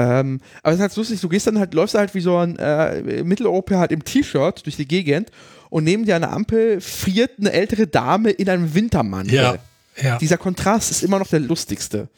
Ähm, 0.00 0.40
aber 0.62 0.72
es 0.72 0.76
ist 0.76 0.82
halt 0.82 0.96
lustig, 0.96 1.20
du 1.20 1.28
gehst 1.28 1.46
dann 1.46 1.58
halt, 1.58 1.74
läufst 1.74 1.94
halt 1.94 2.14
wie 2.14 2.20
so 2.20 2.38
ein 2.38 2.56
äh, 2.56 3.22
Mitteleuropäer 3.22 3.78
halt 3.78 3.92
im 3.92 4.02
T-Shirt 4.02 4.64
durch 4.64 4.76
die 4.76 4.88
Gegend 4.88 5.30
und 5.68 5.84
neben 5.84 6.06
dir 6.06 6.18
der 6.18 6.32
Ampel 6.32 6.80
friert 6.80 7.32
eine 7.38 7.52
ältere 7.52 7.86
Dame 7.86 8.30
in 8.30 8.48
einem 8.48 8.74
Wintermantel. 8.74 9.34
Ja, 9.34 9.56
ja, 10.00 10.16
Dieser 10.16 10.38
Kontrast 10.38 10.90
ist 10.90 11.02
immer 11.02 11.18
noch 11.18 11.28
der 11.28 11.40
lustigste. 11.40 12.08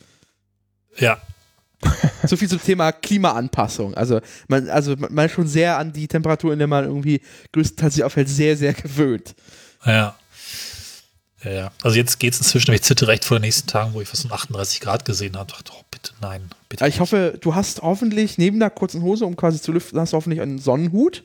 ja. 0.96 1.20
So 2.24 2.36
viel 2.36 2.48
zum 2.48 2.62
Thema 2.62 2.92
Klimaanpassung. 2.92 3.94
Also 3.94 4.20
man, 4.46 4.68
also 4.68 4.94
man 4.96 5.26
ist 5.26 5.32
schon 5.32 5.48
sehr 5.48 5.76
an 5.78 5.92
die 5.92 6.06
Temperatur, 6.06 6.52
in 6.52 6.60
der 6.60 6.68
man 6.68 6.84
irgendwie 6.84 7.20
größtenteils 7.52 7.94
sich 7.94 8.04
aufhält, 8.04 8.28
sehr, 8.28 8.56
sehr 8.56 8.72
gewöhnt. 8.74 9.34
Ja. 9.84 10.14
Ja, 11.44 11.50
ja. 11.50 11.72
Also 11.82 11.96
jetzt 11.96 12.18
geht 12.20 12.34
es 12.34 12.40
inzwischen, 12.40 12.72
ich 12.72 12.82
zitte 12.82 13.08
recht 13.08 13.24
vor 13.24 13.38
den 13.38 13.42
nächsten 13.42 13.66
Tagen, 13.66 13.94
wo 13.94 14.00
ich 14.00 14.12
was 14.12 14.24
um 14.24 14.32
38 14.32 14.80
Grad 14.80 15.04
gesehen 15.04 15.36
habe. 15.36 15.50
Dachte, 15.50 15.72
oh, 15.74 15.82
bitte 15.90 16.12
nein, 16.20 16.48
bitte. 16.68 16.86
Ich 16.86 17.00
hoffe, 17.00 17.36
du 17.40 17.54
hast 17.54 17.82
hoffentlich 17.82 18.38
neben 18.38 18.60
der 18.60 18.70
kurzen 18.70 19.02
Hose, 19.02 19.26
um 19.26 19.36
quasi 19.36 19.60
zu 19.60 19.72
lüften, 19.72 19.98
hast 19.98 20.12
du 20.12 20.16
hoffentlich 20.16 20.40
einen 20.40 20.58
Sonnenhut 20.58 21.24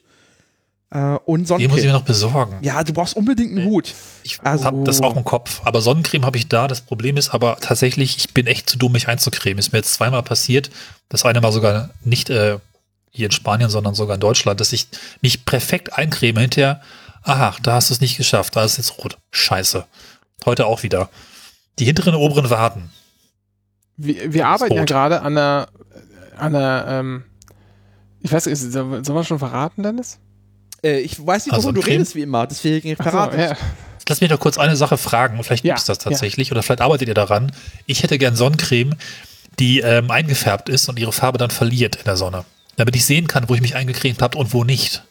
äh, 0.90 0.98
und 0.98 1.00
Den 1.00 1.18
muss 1.18 1.42
ich 1.42 1.48
Sonnencreme. 1.48 1.86
mir 1.86 1.92
noch 1.94 2.02
besorgen. 2.04 2.58
Ja, 2.62 2.84
du 2.84 2.94
brauchst 2.94 3.16
unbedingt 3.16 3.52
einen 3.58 3.66
Hut. 3.70 3.94
Ich 4.24 4.40
Also- 4.42 4.64
habe 4.66 4.84
das 4.86 5.02
auch 5.02 5.16
im 5.16 5.24
Kopf. 5.24 5.62
Aber 5.66 5.82
Sonnencreme 5.82 6.26
habe 6.26 6.38
ich 6.38 6.48
da. 6.48 6.68
Das 6.68 6.82
Problem 6.82 7.18
ist 7.18 7.30
aber 7.30 7.58
tatsächlich, 7.60 8.18
ich 8.18 8.34
bin 8.34 8.48
echt 8.48 8.70
zu 8.70 8.78
dumm, 8.78 8.94
mich 8.94 9.08
einzucremen. 9.08 9.60
Ist 9.60 9.72
mir 9.74 9.80
jetzt 9.80 9.94
zweimal 9.94 10.24
passiert. 10.24 10.70
Das 11.10 11.26
eine 11.26 11.42
Mal 11.42 11.52
sogar 11.52 11.90
nicht 12.04 12.30
äh, 12.30 12.58
hier 13.12 13.26
in 13.28 13.32
Spanien, 13.32 13.70
sondern 13.70 13.94
sogar 13.96 14.16
in 14.16 14.22
Deutschland, 14.22 14.60
dass 14.62 14.74
ich 14.74 14.88
mich 15.22 15.46
perfekt 15.46 15.94
eincreme 15.94 16.40
hinterher. 16.40 16.82
Aha, 17.24 17.56
da 17.62 17.74
hast 17.74 17.90
du 17.90 17.94
es 17.94 18.00
nicht 18.00 18.16
geschafft. 18.16 18.56
Da 18.56 18.64
ist 18.64 18.78
jetzt 18.78 18.98
rot. 19.00 19.18
Scheiße. 19.32 19.86
Heute 20.46 20.66
auch 20.66 20.84
wieder. 20.84 21.10
Die 21.80 21.86
hinteren 21.86 22.16
und 22.16 22.22
oberen 22.22 22.50
Warten. 22.50 22.90
Wir, 23.98 24.34
wir 24.34 24.48
arbeiten 24.48 24.76
ja 24.76 24.86
gerade 24.86 25.22
an 25.22 25.38
einer, 25.38 25.68
an 26.38 26.56
einer 26.56 26.86
ähm, 26.88 27.24
ich 28.22 28.32
weiß 28.32 28.46
nicht, 28.48 28.58
soll, 28.60 28.86
man 29.04 29.24
schon 29.26 29.40
verraten, 29.40 29.84
Dennis? 29.84 30.20
Äh, 30.84 31.00
ich 31.00 31.26
weiß 31.26 31.46
nicht, 31.46 31.54
Ah, 31.54 31.58
wovon 31.58 31.74
du 31.76 31.82
Sonnencreme? 31.82 31.98
redest 32.00 32.16
wie 32.16 32.22
immer, 32.22 32.46
deswegen 32.48 32.90
so, 32.96 33.04
verrate 33.04 33.38
ja. 33.38 33.58
Lass 34.10 34.22
mich 34.22 34.30
doch 34.30 34.40
kurz 34.40 34.58
eine 34.58 34.76
Sache 34.78 34.98
fragen. 34.98 35.44
Vielleicht 35.44 35.66
Ja, 35.66 35.74
gibt 35.74 35.80
es 35.80 35.86
das 35.86 35.98
tatsächlich 35.98 36.52
oder 36.52 36.64
vielleicht 36.64 36.82
arbeitet 36.82 37.10
ihr 37.10 37.14
daran. 37.14 37.52
Ich 37.88 38.04
hätte 38.04 38.18
gern 38.18 38.36
Sonnencreme, 38.36 38.96
die 39.60 39.80
ähm, 39.80 40.12
eingefärbt 40.12 40.70
ist 40.70 40.88
und 40.88 40.98
ihre 40.98 41.12
Farbe 41.12 41.38
dann 41.38 41.50
verliert 41.52 41.98
in 41.98 42.06
der 42.06 42.16
Sonne. 42.16 42.46
Damit 42.78 42.96
ich 42.96 43.06
sehen 43.06 43.28
kann, 43.28 43.50
wo 43.50 43.56
ich 43.56 43.62
mich 43.62 43.76
eingecremt 43.76 44.22
habe 44.22 44.38
und 44.38 44.54
wo 44.54 44.64
nicht. 44.64 45.04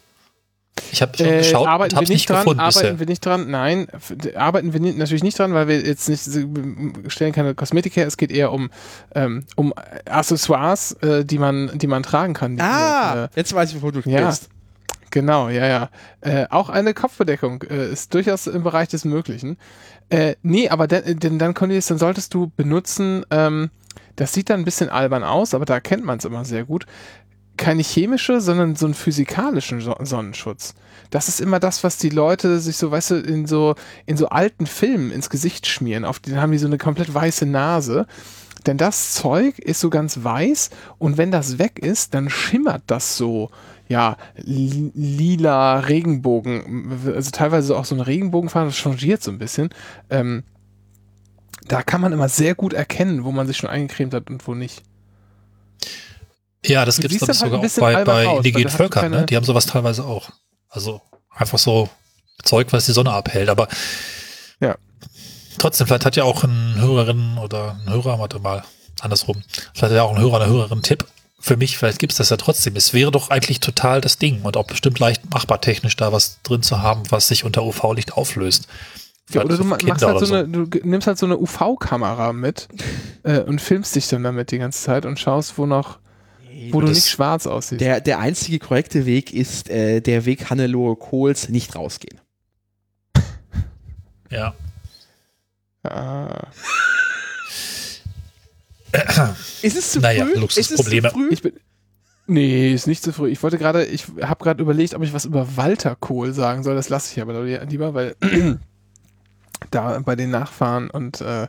Ich 0.93 1.03
habe 1.03 1.16
schon 1.16 1.26
Äh, 1.26 1.39
geschaut 1.39 1.62
und 1.62 1.68
arbeiten 1.68 1.97
habe 1.97 2.03
wir 2.09 2.14
es 2.14 2.18
nicht 2.18 2.30
dran, 2.30 2.39
gefunden 2.39 2.61
arbeiten 2.61 2.78
bisher. 2.80 2.99
wir 3.01 3.07
nicht 3.07 3.24
dran, 3.24 3.51
nein, 3.51 3.87
arbeiten 4.34 4.72
wir 4.72 4.80
natürlich 4.80 5.22
nicht 5.22 5.39
dran, 5.39 5.55
weil 5.55 5.68
wir 5.68 5.80
jetzt 5.80 6.09
nicht 6.09 6.26
wir 6.26 7.11
stellen 7.11 7.32
keine 7.32 7.55
Kosmetik 7.55 7.97
her, 7.97 8.07
es 8.07 8.16
geht 8.16 8.30
eher 8.30 8.53
um, 8.53 8.70
ähm, 9.14 9.45
um 9.57 9.72
Accessoires, 10.09 10.93
äh, 11.03 11.24
die 11.24 11.39
man, 11.39 11.70
die 11.78 11.87
man 11.87 12.03
tragen 12.03 12.34
kann. 12.34 12.57
die, 12.57 12.62
Ah, 12.62 13.24
äh, 13.24 13.28
jetzt 13.37 13.55
weiß 13.55 13.70
ich, 13.70 13.76
wovon 13.76 14.01
du 14.01 14.09
ja. 14.11 14.18
sprichst. 14.20 14.49
Genau, 15.11 15.49
ja, 15.49 15.66
ja. 15.66 15.91
Äh, 16.20 16.47
auch 16.51 16.68
eine 16.68 16.93
Kopfbedeckung 16.93 17.62
äh, 17.70 17.91
ist 17.91 18.12
durchaus 18.12 18.47
im 18.47 18.62
Bereich 18.62 18.89
des 18.89 19.05
Möglichen. 19.05 19.57
Äh, 20.11 20.34
nee, 20.43 20.68
aber 20.68 20.87
denn, 20.89 21.18
denn 21.18 21.39
dann, 21.39 21.55
Cornelius, 21.55 21.87
dann 21.87 21.99
solltest 21.99 22.34
du 22.34 22.51
benutzen, 22.57 23.24
ähm, 23.30 23.70
das 24.16 24.32
sieht 24.32 24.51
dann 24.51 24.61
ein 24.61 24.64
bisschen 24.64 24.89
albern 24.89 25.24
aus, 25.24 25.55
aber 25.55 25.64
da 25.64 25.74
erkennt 25.74 26.05
man 26.05 26.18
es 26.18 26.24
immer 26.24 26.45
sehr 26.45 26.64
gut. 26.64 26.87
Keine 27.57 27.82
chemische, 27.82 28.40
sondern 28.40 28.76
so 28.76 28.86
einen 28.86 28.94
physikalischen 28.94 29.80
so 29.80 29.94
Sonnenschutz. 30.02 30.74
Das 31.11 31.28
ist 31.28 31.40
immer 31.40 31.61
das, 31.61 31.84
was 31.84 31.98
die 31.98 32.11
Leute 32.11 32.59
sich 32.59 32.76
so, 32.76 32.90
weißt 32.90 33.12
du, 33.12 33.14
in 33.16 33.46
so, 33.46 33.74
in 34.07 34.16
so 34.16 34.28
alten 34.28 34.66
Filmen 34.66 35.11
ins 35.11 35.30
Gesicht 35.30 35.66
schmieren. 35.66 36.04
Auf 36.04 36.18
den 36.18 36.40
haben 36.40 36.52
die 36.52 36.59
so 36.59 36.66
eine 36.66 36.78
komplett 36.78 37.12
weiße 37.12 37.46
Nase. 37.46 38.07
Denn 38.66 38.78
das 38.78 39.14
Zeug 39.14 39.61
ist 39.61 39.78
so 39.78 39.90
ganz 39.90 40.24
weiß 40.24 40.70
und 40.98 41.18
wenn 41.18 41.30
das 41.30 41.59
weg 41.59 41.78
ist, 41.78 42.14
dann 42.14 42.28
schimmert 42.28 42.82
das 42.88 43.16
so, 43.16 43.50
ja, 43.86 44.16
li- 44.34 44.90
lila 44.92 45.78
Regenbogen, 45.78 46.98
also 47.14 47.30
teilweise 47.30 47.76
auch 47.76 47.84
so 47.84 47.94
ein 47.94 48.00
Regenbogenfarben, 48.00 48.70
das 48.70 48.76
changiert 48.76 49.22
so 49.22 49.30
ein 49.30 49.38
bisschen. 49.38 49.70
Ähm, 50.11 50.42
da 51.68 51.82
kann 51.82 52.00
man 52.00 52.12
immer 52.12 52.28
sehr 52.28 52.57
gut 52.57 52.72
erkennen, 52.72 53.22
wo 53.22 53.30
man 53.30 53.46
sich 53.46 53.57
schon 53.57 53.70
eingecremt 53.70 54.12
hat 54.12 54.30
und 54.30 54.44
wo 54.48 54.54
nicht. 54.54 54.82
Ja, 56.68 56.84
das 56.84 56.98
gibt 56.98 57.12
es 57.12 57.18
glaube 57.18 57.32
ich 57.32 57.40
halt 57.40 57.52
sogar 57.52 57.64
auch 57.64 57.80
bei, 57.94 58.04
bei 58.04 58.26
aus, 58.28 58.38
indigenen 58.38 58.68
Völkern. 58.68 59.10
Ne? 59.10 59.26
Die 59.26 59.36
haben 59.36 59.44
sowas 59.44 59.66
teilweise 59.66 60.04
auch. 60.04 60.30
Also 60.68 61.00
einfach 61.30 61.58
so 61.58 61.88
Zeug, 62.42 62.68
was 62.72 62.86
die 62.86 62.92
Sonne 62.92 63.12
abhält. 63.12 63.48
Aber 63.48 63.68
Ja. 64.60 64.76
trotzdem, 65.58 65.86
vielleicht 65.86 66.04
hat 66.04 66.16
ja 66.16 66.24
auch 66.24 66.44
ein 66.44 66.74
Hörerin 66.78 67.38
oder 67.38 67.78
ein 67.84 67.92
Hörer, 67.92 68.18
warte 68.18 68.38
mal, 68.38 68.62
andersrum, 69.00 69.42
vielleicht 69.72 69.82
hat 69.82 69.92
ja 69.92 70.02
auch 70.02 70.14
ein 70.14 70.20
Hörer, 70.20 70.40
eine 70.40 70.50
Hörerin 70.52 70.82
Tipp 70.82 71.04
für 71.38 71.56
mich, 71.56 71.78
vielleicht 71.78 71.98
gibt's 71.98 72.16
das 72.16 72.30
ja 72.30 72.36
trotzdem. 72.36 72.76
Es 72.76 72.92
wäre 72.92 73.10
doch 73.10 73.30
eigentlich 73.30 73.60
total 73.60 74.00
das 74.00 74.18
Ding 74.18 74.42
und 74.42 74.56
auch 74.56 74.66
bestimmt 74.66 74.98
leicht 74.98 75.30
machbar 75.32 75.60
technisch 75.60 75.94
da 75.96 76.10
was 76.12 76.38
drin 76.42 76.62
zu 76.62 76.82
haben, 76.82 77.02
was 77.10 77.28
sich 77.28 77.44
unter 77.44 77.62
UV-Licht 77.64 78.14
auflöst. 78.14 78.66
Ja, 79.30 79.44
oder 79.44 79.56
du 79.56 79.68
halt 79.70 80.02
oder 80.02 80.26
so 80.26 80.34
eine, 80.34 80.48
du 80.48 80.68
nimmst 80.84 81.06
halt 81.06 81.18
so 81.18 81.26
eine 81.26 81.36
UV-Kamera 81.36 82.32
mit 82.32 82.68
äh, 83.24 83.40
und 83.40 83.60
filmst 83.60 83.94
dich 83.94 84.08
dann 84.08 84.22
damit 84.22 84.50
die 84.50 84.58
ganze 84.58 84.82
Zeit 84.82 85.04
und 85.04 85.18
schaust, 85.18 85.58
wo 85.58 85.66
noch, 85.66 85.98
wo 86.72 86.80
du 86.80 86.88
nicht 86.88 87.08
schwarz 87.08 87.46
aussiehst. 87.46 87.80
Der, 87.80 88.00
der 88.00 88.18
einzige 88.18 88.58
korrekte 88.58 89.06
Weg 89.06 89.32
ist 89.32 89.68
äh, 89.70 90.00
der 90.00 90.24
Weg 90.24 90.50
Hannelore 90.50 90.96
Kohls, 90.96 91.48
nicht 91.48 91.74
rausgehen. 91.74 92.20
Ja. 94.30 94.54
ah. 95.84 96.48
Ist 99.62 99.76
es 99.76 99.92
zu 99.92 100.00
Naja, 100.00 100.24
früh? 100.24 100.38
Luxusprobleme. 100.40 101.08
Ist 101.08 101.14
es 101.14 101.20
zu 101.20 101.20
früh? 101.20 101.28
Ich 101.32 101.42
bin. 101.42 101.52
Nee, 102.28 102.72
ist 102.72 102.86
nicht 102.88 103.02
zu 103.02 103.12
früh. 103.12 103.28
Ich 103.30 103.42
wollte 103.42 103.56
gerade, 103.56 103.84
ich 103.84 104.06
habe 104.20 104.42
gerade 104.42 104.60
überlegt, 104.60 104.94
ob 104.94 105.02
ich 105.02 105.12
was 105.12 105.24
über 105.24 105.56
Walter 105.56 105.94
Kohl 105.94 106.32
sagen 106.32 106.64
soll. 106.64 106.74
Das 106.74 106.88
lasse 106.88 107.12
ich 107.12 107.22
aber 107.22 107.44
lieber, 107.64 107.94
weil 107.94 108.16
da 109.70 110.00
bei 110.00 110.16
den 110.16 110.30
Nachfahren 110.30 110.90
und, 110.90 111.20
äh, 111.20 111.46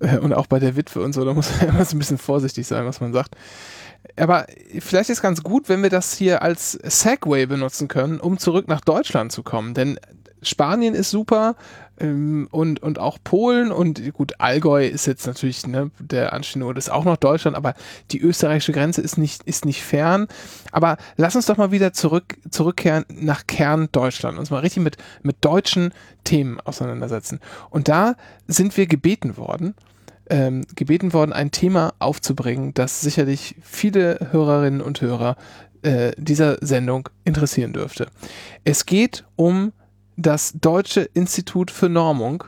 äh, 0.00 0.16
und 0.18 0.32
auch 0.32 0.46
bei 0.46 0.58
der 0.58 0.74
Witwe 0.76 1.02
und 1.02 1.12
so, 1.12 1.24
da 1.24 1.34
muss 1.34 1.50
man 1.60 1.68
immer 1.74 1.84
so 1.84 1.96
ein 1.96 1.98
bisschen 1.98 2.18
vorsichtig 2.18 2.66
sein, 2.66 2.86
was 2.86 3.00
man 3.00 3.12
sagt. 3.12 3.36
Aber 4.16 4.46
vielleicht 4.78 5.10
ist 5.10 5.22
ganz 5.22 5.42
gut, 5.42 5.68
wenn 5.68 5.82
wir 5.82 5.90
das 5.90 6.14
hier 6.14 6.42
als 6.42 6.72
Segway 6.72 7.46
benutzen 7.46 7.88
können, 7.88 8.20
um 8.20 8.38
zurück 8.38 8.68
nach 8.68 8.80
Deutschland 8.80 9.32
zu 9.32 9.42
kommen. 9.42 9.74
Denn 9.74 9.98
Spanien 10.42 10.94
ist 10.94 11.10
super 11.10 11.54
ähm, 11.98 12.48
und, 12.50 12.82
und 12.82 12.98
auch 12.98 13.18
Polen 13.22 13.70
und 13.70 14.12
gut, 14.14 14.34
Allgäu 14.38 14.86
ist 14.86 15.06
jetzt 15.06 15.26
natürlich 15.26 15.66
ne, 15.66 15.90
der 15.98 16.32
Ort, 16.32 16.78
ist 16.78 16.90
auch 16.90 17.04
noch 17.04 17.16
Deutschland, 17.16 17.56
aber 17.56 17.74
die 18.10 18.20
österreichische 18.20 18.72
Grenze 18.72 19.02
ist 19.02 19.18
nicht, 19.18 19.42
ist 19.44 19.64
nicht 19.64 19.82
fern. 19.82 20.26
Aber 20.72 20.96
lass 21.16 21.36
uns 21.36 21.46
doch 21.46 21.58
mal 21.58 21.70
wieder 21.70 21.92
zurück, 21.92 22.38
zurückkehren 22.50 23.04
nach 23.08 23.46
Kern 23.46 23.88
Deutschland, 23.92 24.38
uns 24.38 24.50
mal 24.50 24.60
richtig 24.60 24.82
mit, 24.82 24.96
mit 25.22 25.36
deutschen 25.42 25.92
Themen 26.24 26.58
auseinandersetzen. 26.60 27.40
Und 27.68 27.88
da 27.88 28.16
sind 28.46 28.76
wir 28.76 28.86
gebeten 28.86 29.36
worden, 29.36 29.74
ähm, 30.30 30.64
gebeten 30.76 31.12
worden, 31.12 31.32
ein 31.32 31.50
Thema 31.50 31.92
aufzubringen, 31.98 32.72
das 32.74 33.00
sicherlich 33.00 33.56
viele 33.62 34.28
Hörerinnen 34.30 34.80
und 34.80 35.00
Hörer 35.00 35.36
äh, 35.82 36.12
dieser 36.16 36.58
Sendung 36.64 37.08
interessieren 37.24 37.72
dürfte. 37.72 38.06
Es 38.64 38.86
geht 38.86 39.24
um 39.36 39.72
das 40.16 40.52
Deutsche 40.60 41.02
Institut 41.14 41.70
für 41.70 41.88
Normung 41.88 42.44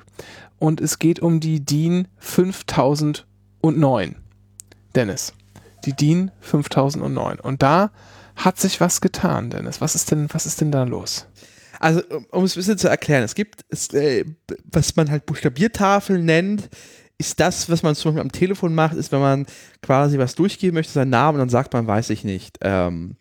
und 0.59 0.81
es 0.81 0.99
geht 0.99 1.21
um 1.21 1.41
die 1.41 1.61
DIN 1.61 2.09
5009. 2.19 4.17
Dennis, 4.95 5.33
die 5.85 5.95
DIN 5.95 6.31
5009. 6.41 7.41
Und 7.41 7.63
da 7.63 7.91
hat 8.37 8.59
sich 8.59 8.81
was 8.81 9.01
getan, 9.01 9.51
Dennis. 9.51 9.81
Was 9.81 9.95
ist 9.95 10.11
denn, 10.11 10.29
was 10.33 10.47
ist 10.47 10.61
denn 10.61 10.71
da 10.71 10.85
los? 10.85 11.27
Also, 11.81 12.01
um- 12.31 12.45
es 12.45 12.55
ein 12.55 12.61
bisschen 12.61 12.79
zu 12.79 12.89
erklären, 12.89 13.25
es 13.25 13.35
gibt, 13.35 13.63
es, 13.69 13.93
äh, 13.93 14.25
was 14.71 14.95
man 14.95 15.11
halt 15.11 15.27
Buchstabiertafeln 15.27 16.25
nennt, 16.25 16.69
ist 17.23 17.41
das, 17.41 17.71
was 17.71 17.83
man 17.83 17.95
zum 17.95 18.11
Beispiel 18.11 18.23
am 18.23 18.33
Telefon 18.33 18.75
macht, 18.75 18.97
ist, 18.97 19.13
wenn 19.13 19.21
man 19.21 19.47
quasi 19.81 20.19
was 20.19 20.35
durchgeben 20.35 20.75
möchte, 20.75 20.93
seinen 20.93 21.11
Namen, 21.11 21.37
und 21.37 21.41
dann 21.41 21.49
sagt 21.49 21.73
man, 21.73 21.87
weiß 21.87 22.11
ich 22.11 22.25
nicht. 22.25 22.59
Ähm, 22.63 23.17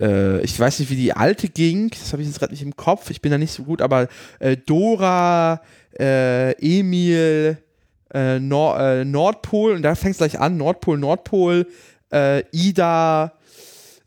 äh, 0.00 0.40
ich 0.40 0.58
weiß 0.58 0.78
nicht, 0.78 0.90
wie 0.90 0.96
die 0.96 1.12
alte 1.12 1.48
ging, 1.48 1.90
das 1.90 2.12
habe 2.12 2.22
ich 2.22 2.28
jetzt 2.28 2.38
gerade 2.38 2.52
nicht 2.52 2.62
im 2.62 2.76
Kopf, 2.76 3.10
ich 3.10 3.20
bin 3.20 3.30
da 3.30 3.38
nicht 3.38 3.52
so 3.52 3.64
gut, 3.64 3.82
aber 3.82 4.08
äh, 4.38 4.56
Dora, 4.56 5.60
äh, 5.98 6.52
Emil, 6.60 7.58
äh, 8.12 8.38
Nor 8.38 8.80
äh, 8.80 9.04
Nordpol, 9.04 9.74
und 9.74 9.82
da 9.82 9.94
fängt 9.94 10.12
es 10.12 10.18
gleich 10.18 10.40
an, 10.40 10.56
Nordpol, 10.56 10.98
Nordpol, 10.98 11.66
äh, 12.12 12.42
Ida, 12.52 13.34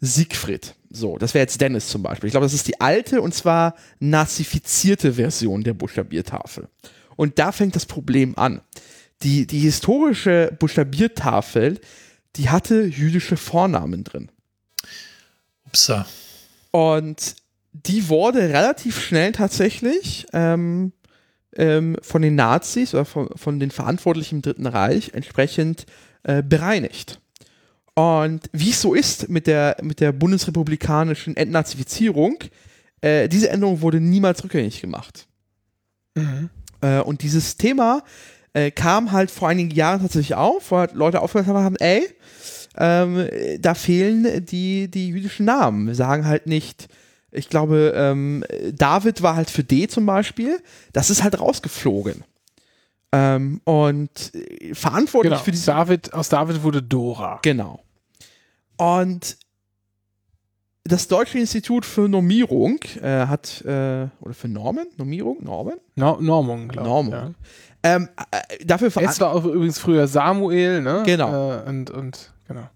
Siegfried. 0.01 0.75
So, 0.89 1.17
das 1.17 1.33
wäre 1.33 1.43
jetzt 1.43 1.59
Dennis 1.59 1.87
zum 1.87 2.03
Beispiel. 2.03 2.27
Ich 2.27 2.33
glaube, 2.33 2.45
das 2.45 2.53
ist 2.53 2.67
die 2.67 2.79
alte 2.79 3.21
und 3.21 3.33
zwar 3.33 3.75
nazifizierte 3.99 5.13
Version 5.13 5.63
der 5.63 5.73
Buchstabiertafel. 5.73 6.67
Und 7.15 7.39
da 7.39 7.51
fängt 7.51 7.75
das 7.75 7.85
Problem 7.85 8.37
an. 8.37 8.61
Die, 9.23 9.47
die 9.47 9.59
historische 9.59 10.55
Buchstabiertafel, 10.59 11.79
die 12.35 12.49
hatte 12.49 12.83
jüdische 12.83 13.37
Vornamen 13.37 14.03
drin. 14.03 14.29
Upsa. 15.65 16.05
Und 16.71 17.35
die 17.71 18.09
wurde 18.09 18.39
relativ 18.39 19.01
schnell 19.01 19.31
tatsächlich 19.31 20.25
ähm, 20.33 20.91
ähm, 21.55 21.97
von 22.01 22.21
den 22.21 22.35
Nazis 22.35 22.93
oder 22.93 23.05
von, 23.05 23.29
von 23.35 23.59
den 23.59 23.71
Verantwortlichen 23.71 24.35
im 24.35 24.41
Dritten 24.41 24.67
Reich 24.67 25.11
entsprechend 25.13 25.85
äh, 26.23 26.43
bereinigt. 26.43 27.19
Und 27.95 28.49
wie 28.51 28.71
es 28.71 28.81
so 28.81 28.93
ist 28.93 29.29
mit 29.29 29.47
der, 29.47 29.77
mit 29.81 29.99
der 29.99 30.11
bundesrepublikanischen 30.11 31.37
Entnazifizierung, 31.37 32.37
äh, 33.01 33.29
diese 33.29 33.49
Änderung 33.49 33.81
wurde 33.81 33.99
niemals 33.99 34.43
rückgängig 34.43 34.81
gemacht. 34.81 35.27
Äh, 36.81 37.01
und 37.01 37.21
dieses 37.21 37.57
Thema 37.57 38.03
äh, 38.53 38.71
kam 38.71 39.11
halt 39.11 39.31
vor 39.31 39.49
einigen 39.49 39.71
Jahren 39.71 40.01
tatsächlich 40.01 40.35
auf, 40.35 40.71
wo 40.71 40.77
halt 40.77 40.93
Leute 40.93 41.21
aufgehört 41.21 41.47
haben, 41.47 41.75
ey, 41.77 42.07
ähm, 42.77 43.27
da 43.59 43.73
fehlen 43.75 44.45
die, 44.45 44.89
die 44.89 45.09
jüdischen 45.09 45.45
Namen. 45.45 45.87
Wir 45.87 45.95
sagen 45.95 46.25
halt 46.25 46.47
nicht, 46.47 46.87
ich 47.31 47.49
glaube, 47.49 47.93
ähm, 47.95 48.43
David 48.73 49.21
war 49.21 49.35
halt 49.35 49.49
für 49.49 49.63
D 49.63 49.87
zum 49.87 50.05
Beispiel, 50.05 50.59
das 50.91 51.09
ist 51.09 51.23
halt 51.23 51.39
rausgeflogen. 51.39 52.23
Ähm, 53.11 53.61
und 53.63 54.33
äh, 54.33 54.73
verantwortlich 54.73 55.33
Genau. 55.33 55.43
für 55.43 55.51
diese 55.51 55.67
David, 55.67 56.13
aus 56.13 56.29
David 56.29 56.63
wurde 56.63 56.81
Dora. 56.81 57.39
Genau. 57.43 57.79
Und 58.77 59.37
das 60.83 61.07
Deutsche 61.07 61.37
Institut 61.39 61.85
für 61.85 62.09
Normierung 62.09 62.79
äh, 63.01 63.27
hat, 63.27 63.61
äh, 63.65 64.07
oder 64.19 64.33
für 64.33 64.47
Normen? 64.47 64.87
Normierung? 64.97 65.37
Normen? 65.43 65.75
No 65.95 66.19
Normung, 66.19 66.67
glaube 66.67 66.87
ich. 66.87 66.91
Normung. 66.91 67.13
Ja. 67.13 67.31
Ähm, 67.83 68.09
äh, 68.31 68.65
dafür 68.65 68.91
Es 68.95 69.19
war 69.19 69.33
auch 69.33 69.43
übrigens 69.43 69.77
früher 69.77 70.07
Samuel, 70.07 70.81
ne? 70.81 71.03
Genau. 71.05 71.51
Äh, 71.51 71.69
und, 71.69 71.91
und, 71.91 72.31
genau. 72.47 72.69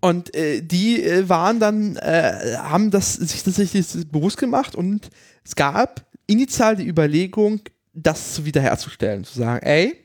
Und 0.00 0.34
äh, 0.34 0.60
die 0.62 1.02
äh, 1.02 1.28
waren 1.28 1.60
dann, 1.60 1.96
äh, 1.96 2.56
haben 2.58 2.90
das 2.90 3.14
sich 3.14 3.44
tatsächlich 3.44 3.86
bewusst 4.10 4.36
gemacht 4.36 4.74
und 4.74 5.10
es 5.44 5.54
gab 5.54 6.04
initial 6.26 6.76
die 6.76 6.86
Überlegung, 6.86 7.60
das 7.94 8.34
zu 8.34 8.44
wiederherzustellen. 8.44 9.24
Zu 9.24 9.38
sagen, 9.38 9.64
ey, 9.64 9.96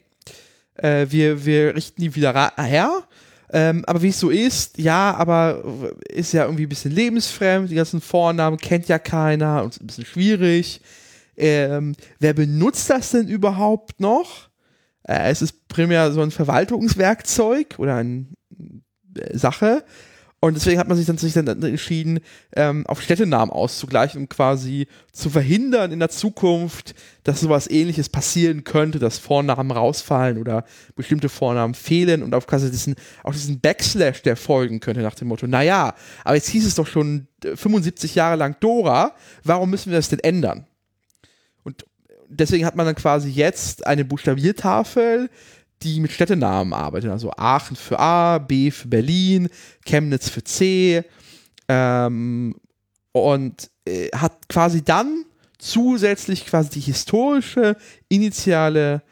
äh, 0.75 1.07
wir, 1.09 1.45
wir 1.45 1.75
richten 1.75 2.01
die 2.01 2.15
wieder 2.15 2.53
her. 2.57 2.91
Ähm, 3.53 3.83
aber 3.85 4.01
wie 4.01 4.09
es 4.09 4.19
so 4.19 4.29
ist, 4.29 4.77
ja, 4.77 5.13
aber 5.13 5.61
ist 6.07 6.31
ja 6.31 6.45
irgendwie 6.45 6.65
ein 6.65 6.69
bisschen 6.69 6.93
lebensfremd, 6.93 7.69
die 7.69 7.75
ganzen 7.75 7.99
Vornamen 7.99 8.57
kennt 8.57 8.87
ja 8.87 8.97
keiner 8.97 9.63
und 9.63 9.75
ist 9.75 9.81
ein 9.81 9.87
bisschen 9.87 10.05
schwierig. 10.05 10.81
Ähm, 11.41 11.95
wer 12.19 12.35
benutzt 12.35 12.89
das 12.91 13.11
denn 13.11 13.27
überhaupt 13.27 13.99
noch? 13.99 14.49
Äh, 15.03 15.31
es 15.31 15.41
ist 15.41 15.67
primär 15.67 16.11
so 16.11 16.21
ein 16.21 16.29
Verwaltungswerkzeug 16.29 17.79
oder 17.79 17.95
eine 17.95 18.27
Sache. 19.33 19.83
Und 20.43 20.55
deswegen 20.55 20.79
hat 20.79 20.87
man 20.87 20.97
sich 20.97 21.07
dann, 21.07 21.17
sich 21.17 21.33
dann 21.33 21.47
entschieden, 21.47 22.19
ähm, 22.55 22.85
auf 22.87 23.01
Städtenamen 23.01 23.51
auszugleichen, 23.51 24.21
um 24.21 24.29
quasi 24.29 24.87
zu 25.11 25.31
verhindern 25.31 25.91
in 25.91 25.99
der 25.99 26.09
Zukunft, 26.09 26.93
dass 27.23 27.41
sowas 27.41 27.69
ähnliches 27.69 28.09
passieren 28.09 28.63
könnte, 28.63 28.99
dass 28.99 29.17
Vornamen 29.17 29.71
rausfallen 29.71 30.39
oder 30.39 30.63
bestimmte 30.95 31.29
Vornamen 31.29 31.73
fehlen 31.73 32.21
und 32.21 32.35
auf 32.35 32.45
quasi 32.45 32.69
diesen, 32.69 32.95
auch 33.23 33.33
diesen 33.33 33.61
Backslash, 33.61 34.23
der 34.23 34.35
folgen 34.35 34.79
könnte, 34.79 35.01
nach 35.01 35.15
dem 35.15 35.27
Motto, 35.27 35.45
naja, 35.45 35.93
aber 36.23 36.35
jetzt 36.35 36.49
hieß 36.49 36.65
es 36.65 36.75
doch 36.75 36.87
schon 36.87 37.27
äh, 37.43 37.55
75 37.55 38.15
Jahre 38.15 38.35
lang 38.35 38.55
Dora, 38.59 39.13
warum 39.43 39.71
müssen 39.71 39.91
wir 39.91 39.97
das 39.97 40.09
denn 40.09 40.19
ändern? 40.19 40.65
Deswegen 42.34 42.65
hat 42.65 42.75
man 42.75 42.86
dann 42.86 42.95
quasi 42.95 43.29
jetzt 43.29 43.86
eine 43.86 44.05
Buchstabiertafel, 44.05 45.29
die 45.84 45.99
mit 45.99 46.11
Städtenamen 46.11 46.73
arbeitet. 46.73 47.11
Also 47.11 47.32
Aachen 47.32 47.75
für 47.75 47.99
A, 47.99 48.38
B 48.38 48.71
für 48.71 48.88
Berlin, 48.88 49.49
Chemnitz 49.86 50.29
für 50.29 50.43
C. 50.43 51.03
Ähm, 51.67 52.55
und 53.11 53.69
äh, 53.86 54.09
hat 54.15 54.47
quasi 54.47 54.84
dann 54.84 55.25
zusätzlich 55.57 56.45
quasi 56.45 56.69
die 56.69 56.79
historische 56.79 57.75
initiale 58.09 59.03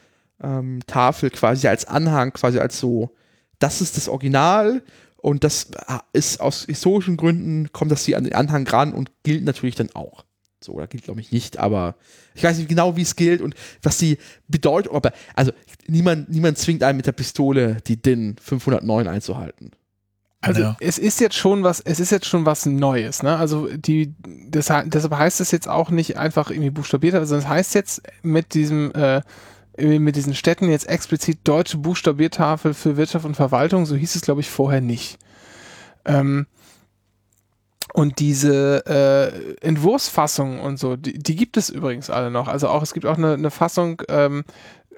ähm, 0.41 0.79
Tafel 0.87 1.29
quasi 1.29 1.67
als 1.67 1.85
Anhang, 1.85 2.33
quasi 2.33 2.59
als 2.59 2.79
so, 2.79 3.15
das 3.59 3.81
ist 3.81 3.97
das 3.97 4.07
Original 4.07 4.81
und 5.17 5.43
das 5.43 5.71
äh, 5.87 5.99
ist 6.13 6.39
aus 6.39 6.65
historischen 6.65 7.17
Gründen, 7.17 7.71
kommt 7.71 7.91
das 7.91 8.05
hier 8.05 8.17
an 8.17 8.23
den 8.23 8.33
Anhang 8.33 8.65
ran 8.67 8.93
und 8.93 9.11
gilt 9.23 9.43
natürlich 9.43 9.75
dann 9.75 9.89
auch. 9.93 10.23
So, 10.61 10.73
oder 10.73 10.87
gilt 10.87 11.03
glaube 11.05 11.21
ich 11.21 11.31
nicht, 11.31 11.57
aber 11.57 11.95
ich 12.35 12.43
weiß 12.43 12.57
nicht 12.57 12.67
genau, 12.69 12.97
wie 12.97 13.01
es 13.01 13.15
gilt 13.15 13.41
und 13.41 13.55
was 13.81 13.97
die 13.97 14.17
Bedeutung, 14.49 14.95
aber, 14.95 15.13
also 15.33 15.51
niemand, 15.87 16.29
niemand 16.29 16.57
zwingt 16.57 16.83
einen 16.83 16.97
mit 16.97 17.07
der 17.07 17.13
Pistole 17.13 17.77
die 17.87 18.01
DIN 18.01 18.35
509 18.41 19.07
einzuhalten. 19.07 19.71
Also 20.41 20.61
Ja. 20.61 20.77
es 20.79 20.97
ist 20.97 21.19
jetzt 21.19 21.35
schon 21.35 21.63
was, 21.63 21.79
es 21.81 21.99
ist 21.99 22.11
jetzt 22.11 22.25
schon 22.25 22.45
was 22.45 22.65
Neues, 22.65 23.23
ne? 23.23 23.37
Also 23.37 23.67
die, 23.75 24.13
das, 24.49 24.67
deshalb 24.85 25.13
heißt 25.13 25.41
es 25.41 25.51
jetzt 25.51 25.67
auch 25.67 25.91
nicht 25.91 26.17
einfach 26.17 26.49
irgendwie 26.49 26.69
buchstabiert, 26.69 27.13
sondern 27.13 27.39
es 27.39 27.47
heißt 27.47 27.75
jetzt 27.75 28.01
mit 28.21 28.53
diesem, 28.53 28.91
äh, 28.93 29.21
mit 29.77 30.15
diesen 30.17 30.35
Städten 30.35 30.69
jetzt 30.69 30.89
explizit 30.89 31.39
deutsche 31.45 31.77
Buchstabiertafel 31.77 32.73
für 32.73 32.97
Wirtschaft 32.97 33.25
und 33.25 33.35
Verwaltung, 33.35 33.85
so 33.85 33.95
hieß 33.95 34.15
es 34.15 34.21
glaube 34.23 34.41
ich 34.41 34.49
vorher 34.49 34.81
nicht. 34.81 35.17
Ähm, 36.05 36.47
und 37.93 38.19
diese 38.19 38.85
äh, 38.85 39.65
Entwurfsfassungen 39.65 40.59
und 40.59 40.77
so, 40.77 40.95
die, 40.95 41.17
die 41.17 41.35
gibt 41.35 41.57
es 41.57 41.69
übrigens 41.69 42.09
alle 42.09 42.29
noch. 42.31 42.47
Also 42.47 42.67
auch, 42.67 42.83
es 42.83 42.93
gibt 42.93 43.05
auch 43.05 43.17
eine, 43.17 43.33
eine 43.33 43.51
Fassung 43.51 44.01
ähm, 44.09 44.43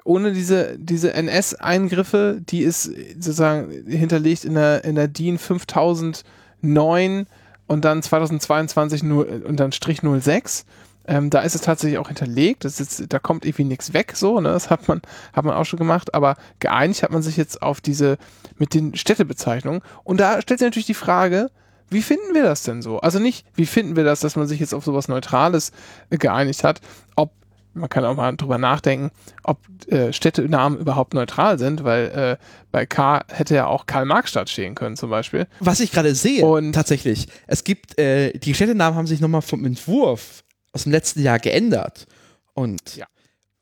ohne 0.04 0.32
diese, 0.32 0.76
diese 0.78 1.14
NS-Eingriffe, 1.14 2.40
die 2.40 2.62
ist 2.62 2.84
sozusagen 3.14 3.70
hinterlegt 3.86 4.44
in 4.44 4.54
der, 4.54 4.84
in 4.84 4.96
der 4.96 5.08
DIN 5.08 5.38
5009 5.38 7.26
und 7.66 7.84
dann 7.84 8.02
2022 8.02 9.02
0, 9.02 9.44
und 9.46 9.60
dann 9.60 9.72
Strich 9.72 10.00
06. 10.02 10.64
Ähm, 11.04 11.30
da 11.30 11.40
ist 11.40 11.54
es 11.54 11.62
tatsächlich 11.62 11.98
auch 11.98 12.08
hinterlegt. 12.08 12.64
Ist, 12.64 13.12
da 13.12 13.18
kommt 13.18 13.44
irgendwie 13.44 13.64
nichts 13.64 13.92
weg, 13.92 14.12
so, 14.14 14.40
ne? 14.40 14.50
Das 14.50 14.70
hat 14.70 14.86
man, 14.88 15.02
hat 15.32 15.44
man 15.44 15.54
auch 15.54 15.64
schon 15.64 15.78
gemacht, 15.78 16.14
aber 16.14 16.36
geeinigt 16.60 17.02
hat 17.02 17.10
man 17.10 17.22
sich 17.22 17.36
jetzt 17.36 17.62
auf 17.62 17.80
diese 17.80 18.18
mit 18.56 18.74
den 18.74 18.94
Städtebezeichnungen. 18.94 19.82
Und 20.04 20.20
da 20.20 20.40
stellt 20.40 20.60
sich 20.60 20.66
natürlich 20.66 20.86
die 20.86 20.94
Frage, 20.94 21.50
wie 21.92 22.02
finden 22.02 22.34
wir 22.34 22.42
das 22.42 22.62
denn 22.62 22.82
so? 22.82 22.98
Also 23.00 23.18
nicht, 23.18 23.46
wie 23.54 23.66
finden 23.66 23.96
wir 23.96 24.04
das, 24.04 24.20
dass 24.20 24.36
man 24.36 24.46
sich 24.46 24.60
jetzt 24.60 24.74
auf 24.74 24.84
sowas 24.84 25.08
Neutrales 25.08 25.72
äh, 26.10 26.16
geeinigt 26.18 26.64
hat, 26.64 26.80
ob 27.16 27.32
man 27.74 27.88
kann 27.88 28.04
auch 28.04 28.14
mal 28.16 28.36
drüber 28.36 28.58
nachdenken, 28.58 29.10
ob 29.44 29.58
äh, 29.90 30.12
Städtenamen 30.12 30.78
überhaupt 30.78 31.14
neutral 31.14 31.58
sind, 31.58 31.84
weil 31.84 32.38
äh, 32.38 32.44
bei 32.70 32.84
K 32.84 33.24
hätte 33.28 33.54
ja 33.54 33.66
auch 33.66 33.86
Karl-Marx-Stadt 33.86 34.50
stehen 34.50 34.74
können 34.74 34.94
zum 34.96 35.08
Beispiel. 35.08 35.46
Was 35.60 35.80
ich 35.80 35.90
gerade 35.90 36.14
sehe, 36.14 36.44
Und- 36.44 36.74
tatsächlich, 36.74 37.28
es 37.46 37.64
gibt, 37.64 37.98
äh, 37.98 38.32
die 38.38 38.52
Städtenamen 38.52 38.94
haben 38.98 39.06
sich 39.06 39.20
nochmal 39.20 39.40
vom 39.40 39.64
Entwurf 39.64 40.44
aus 40.72 40.82
dem 40.82 40.92
letzten 40.92 41.22
Jahr 41.22 41.38
geändert. 41.38 42.06
Und, 42.52 42.96
Ja. 42.96 43.06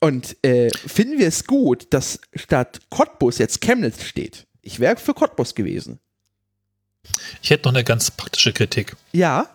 und 0.01 0.35
äh, 0.43 0.69
finden 0.85 1.17
wir 1.17 1.27
es 1.29 1.45
gut, 1.45 1.87
dass 1.91 2.19
statt 2.35 2.81
Cottbus 2.89 3.37
jetzt 3.37 3.61
Chemnitz 3.61 4.03
steht? 4.03 4.45
Ich 4.61 4.81
wäre 4.81 4.97
für 4.97 5.13
Cottbus 5.13 5.55
gewesen. 5.55 5.99
Ich 7.41 7.49
hätte 7.49 7.67
noch 7.67 7.73
eine 7.73 7.83
ganz 7.83 8.11
praktische 8.11 8.53
Kritik. 8.53 8.95
Ja, 9.11 9.49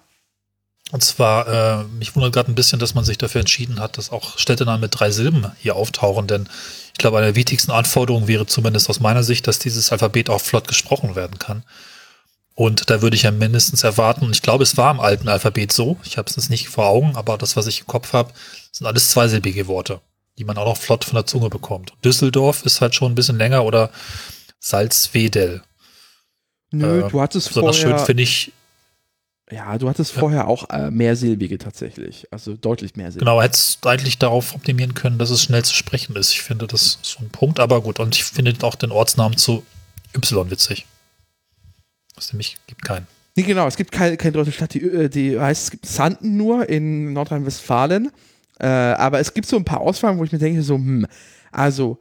Und 0.93 1.03
zwar, 1.03 1.49
äh, 1.49 1.85
mich 1.85 2.15
wundert 2.15 2.33
gerade 2.33 2.51
ein 2.51 2.55
bisschen, 2.55 2.79
dass 2.79 2.95
man 2.95 3.05
sich 3.05 3.19
dafür 3.19 3.41
entschieden 3.41 3.81
hat, 3.81 3.99
dass 3.99 4.11
auch 4.11 4.39
Städtenamen 4.39 4.81
mit 4.81 4.99
drei 4.99 5.11
Silben 5.11 5.51
hier 5.59 5.75
auftauchen, 5.75 6.29
denn 6.29 6.49
ich 6.93 6.99
glaube, 6.99 7.19
eine 7.19 7.27
der 7.27 7.35
wichtigsten 7.35 7.73
Anforderungen 7.73 8.29
wäre 8.29 8.47
zumindest 8.47 8.89
aus 8.89 9.01
meiner 9.01 9.23
Sicht, 9.25 9.47
dass 9.49 9.59
dieses 9.59 9.91
Alphabet 9.91 10.31
auch 10.31 10.41
flott 10.41 10.69
gesprochen 10.69 11.17
werden 11.17 11.39
kann. 11.39 11.65
Und 12.55 12.89
da 12.89 13.03
würde 13.03 13.17
ich 13.17 13.25
ja 13.25 13.33
mindestens 13.33 13.83
erwarten, 13.85 14.25
und 14.25 14.35
ich 14.35 14.43
glaube, 14.43 14.63
es 14.63 14.77
war 14.77 14.91
im 14.93 15.01
alten 15.01 15.29
Alphabet 15.29 15.73
so, 15.73 15.99
ich 16.05 16.17
habe 16.17 16.31
es 16.31 16.37
jetzt 16.37 16.51
nicht 16.51 16.69
vor 16.69 16.87
Augen, 16.87 17.17
aber 17.17 17.37
das, 17.37 17.57
was 17.57 17.67
ich 17.67 17.81
im 17.81 17.87
Kopf 17.87 18.13
habe, 18.13 18.33
sind 18.73 18.87
alles 18.87 19.11
zweisilbige 19.11 19.67
Worte, 19.67 20.01
die 20.39 20.45
man 20.45 20.57
auch 20.57 20.67
noch 20.67 20.77
flott 20.79 21.05
von 21.05 21.17
der 21.17 21.27
Zunge 21.27 21.51
bekommt. 21.51 21.93
Düsseldorf 22.05 22.65
ist 22.65 22.81
halt 22.81 22.95
schon 22.95 23.13
ein 23.13 23.17
bisschen 23.17 23.39
länger 23.39 23.65
oder 23.65 23.91
Salzwedel. 24.61 25.63
Nö, 26.73 27.07
Äh, 27.07 27.11
du 27.11 27.21
hattest 27.21 27.49
Besonders 27.49 27.77
schön 27.77 27.91
vorher, 27.91 28.07
finde 28.07 28.23
ich, 28.23 28.53
ja, 29.51 29.79
du 29.79 29.89
hattest 29.89 30.11
vorher 30.11 30.49
auch 30.49 30.69
äh, 30.71 30.91
mehrsilbige 30.91 31.59
tatsächlich, 31.59 32.27
also 32.33 32.55
deutlich 32.55 32.97
mehrsilbige. 32.97 33.25
Genau, 33.25 33.41
hättest 33.41 33.87
eigentlich 33.87 34.19
darauf 34.19 34.55
optimieren 34.55 34.95
können, 34.95 35.19
dass 35.19 35.31
es 35.31 35.43
schnell 35.45 35.65
zu 35.65 35.73
sprechen 35.73 36.17
ist. 36.17 36.33
Ich 36.33 36.43
finde, 36.43 36.67
das 36.67 36.83
ist 36.83 37.05
so 37.05 37.21
ein 37.21 37.31
Punkt, 37.31 37.61
aber 37.61 37.81
gut. 37.81 38.01
Und 38.01 38.17
ich 38.17 38.25
finde 38.25 38.53
auch 38.63 38.75
den 38.75 38.91
Ortsnamen 38.91 39.39
zu 39.39 39.65
Y 40.15 40.51
witzig. 40.51 40.87
Was 42.17 42.33
nämlich 42.33 42.57
gibt 42.67 42.83
keinen. 42.83 43.07
Nee, 43.37 43.45
genau, 43.45 43.69
es 43.69 43.77
gibt 43.77 43.93
keine, 43.93 44.17
keine 44.17 44.33
deutsche 44.33 44.51
Stadt, 44.51 44.75
die, 44.75 44.83
äh, 44.83 45.09
die 45.09 45.39
heißt, 45.39 45.65
es 45.65 45.71
gibt 45.71 45.87
Sanden 45.87 46.37
nur 46.37 46.69
in 46.69 47.13
Nordrhein-Westfalen. 47.13 48.11
Äh, 48.59 48.67
aber 48.67 49.21
es 49.21 49.33
gibt 49.33 49.47
so 49.47 49.57
ein 49.57 49.65
paar 49.65 49.81
Auswahlungen, 49.81 50.19
wo 50.19 50.25
ich 50.25 50.33
mir 50.33 50.39
denke, 50.39 50.63
so, 50.63 50.75
hm, 50.75 51.07
also, 51.53 51.99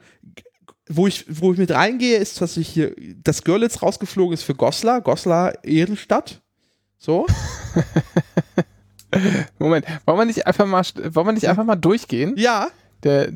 wo 0.87 1.07
ich, 1.07 1.25
wo 1.27 1.51
ich 1.51 1.57
mit 1.57 1.71
reingehe, 1.71 2.17
ist, 2.17 2.41
dass 2.41 2.57
ich 2.57 2.67
hier, 2.67 2.95
das 3.23 3.43
Görlitz 3.43 3.81
rausgeflogen 3.81 4.33
ist 4.33 4.43
für 4.43 4.55
Goslar, 4.55 5.01
Goslar 5.01 5.63
Ehrenstadt. 5.63 6.41
So. 6.97 7.25
Moment, 9.59 9.85
wollen 10.05 10.17
wir 10.17 10.25
nicht 10.25 10.45
einfach 10.45 10.65
mal, 10.65 10.83
wollen 11.13 11.27
wir 11.27 11.33
nicht 11.33 11.49
einfach 11.49 11.63
mal 11.63 11.75
durchgehen? 11.75 12.35
Ja. 12.37 12.69
Der, 13.03 13.31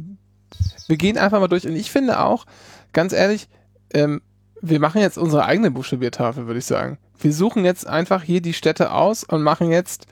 wir 0.87 0.97
gehen 0.97 1.17
einfach 1.17 1.39
mal 1.39 1.47
durch. 1.47 1.67
Und 1.67 1.75
ich 1.75 1.91
finde 1.91 2.19
auch, 2.19 2.45
ganz 2.93 3.13
ehrlich, 3.13 3.47
ähm, 3.93 4.21
wir 4.61 4.79
machen 4.79 5.01
jetzt 5.01 5.17
unsere 5.17 5.45
eigene 5.45 5.71
Buchstabiertafel, 5.71 6.47
würde 6.47 6.59
ich 6.59 6.65
sagen. 6.65 6.97
Wir 7.17 7.33
suchen 7.33 7.65
jetzt 7.65 7.87
einfach 7.87 8.23
hier 8.23 8.41
die 8.41 8.53
Städte 8.53 8.91
aus 8.91 9.23
und 9.23 9.41
machen 9.41 9.71
jetzt 9.71 10.05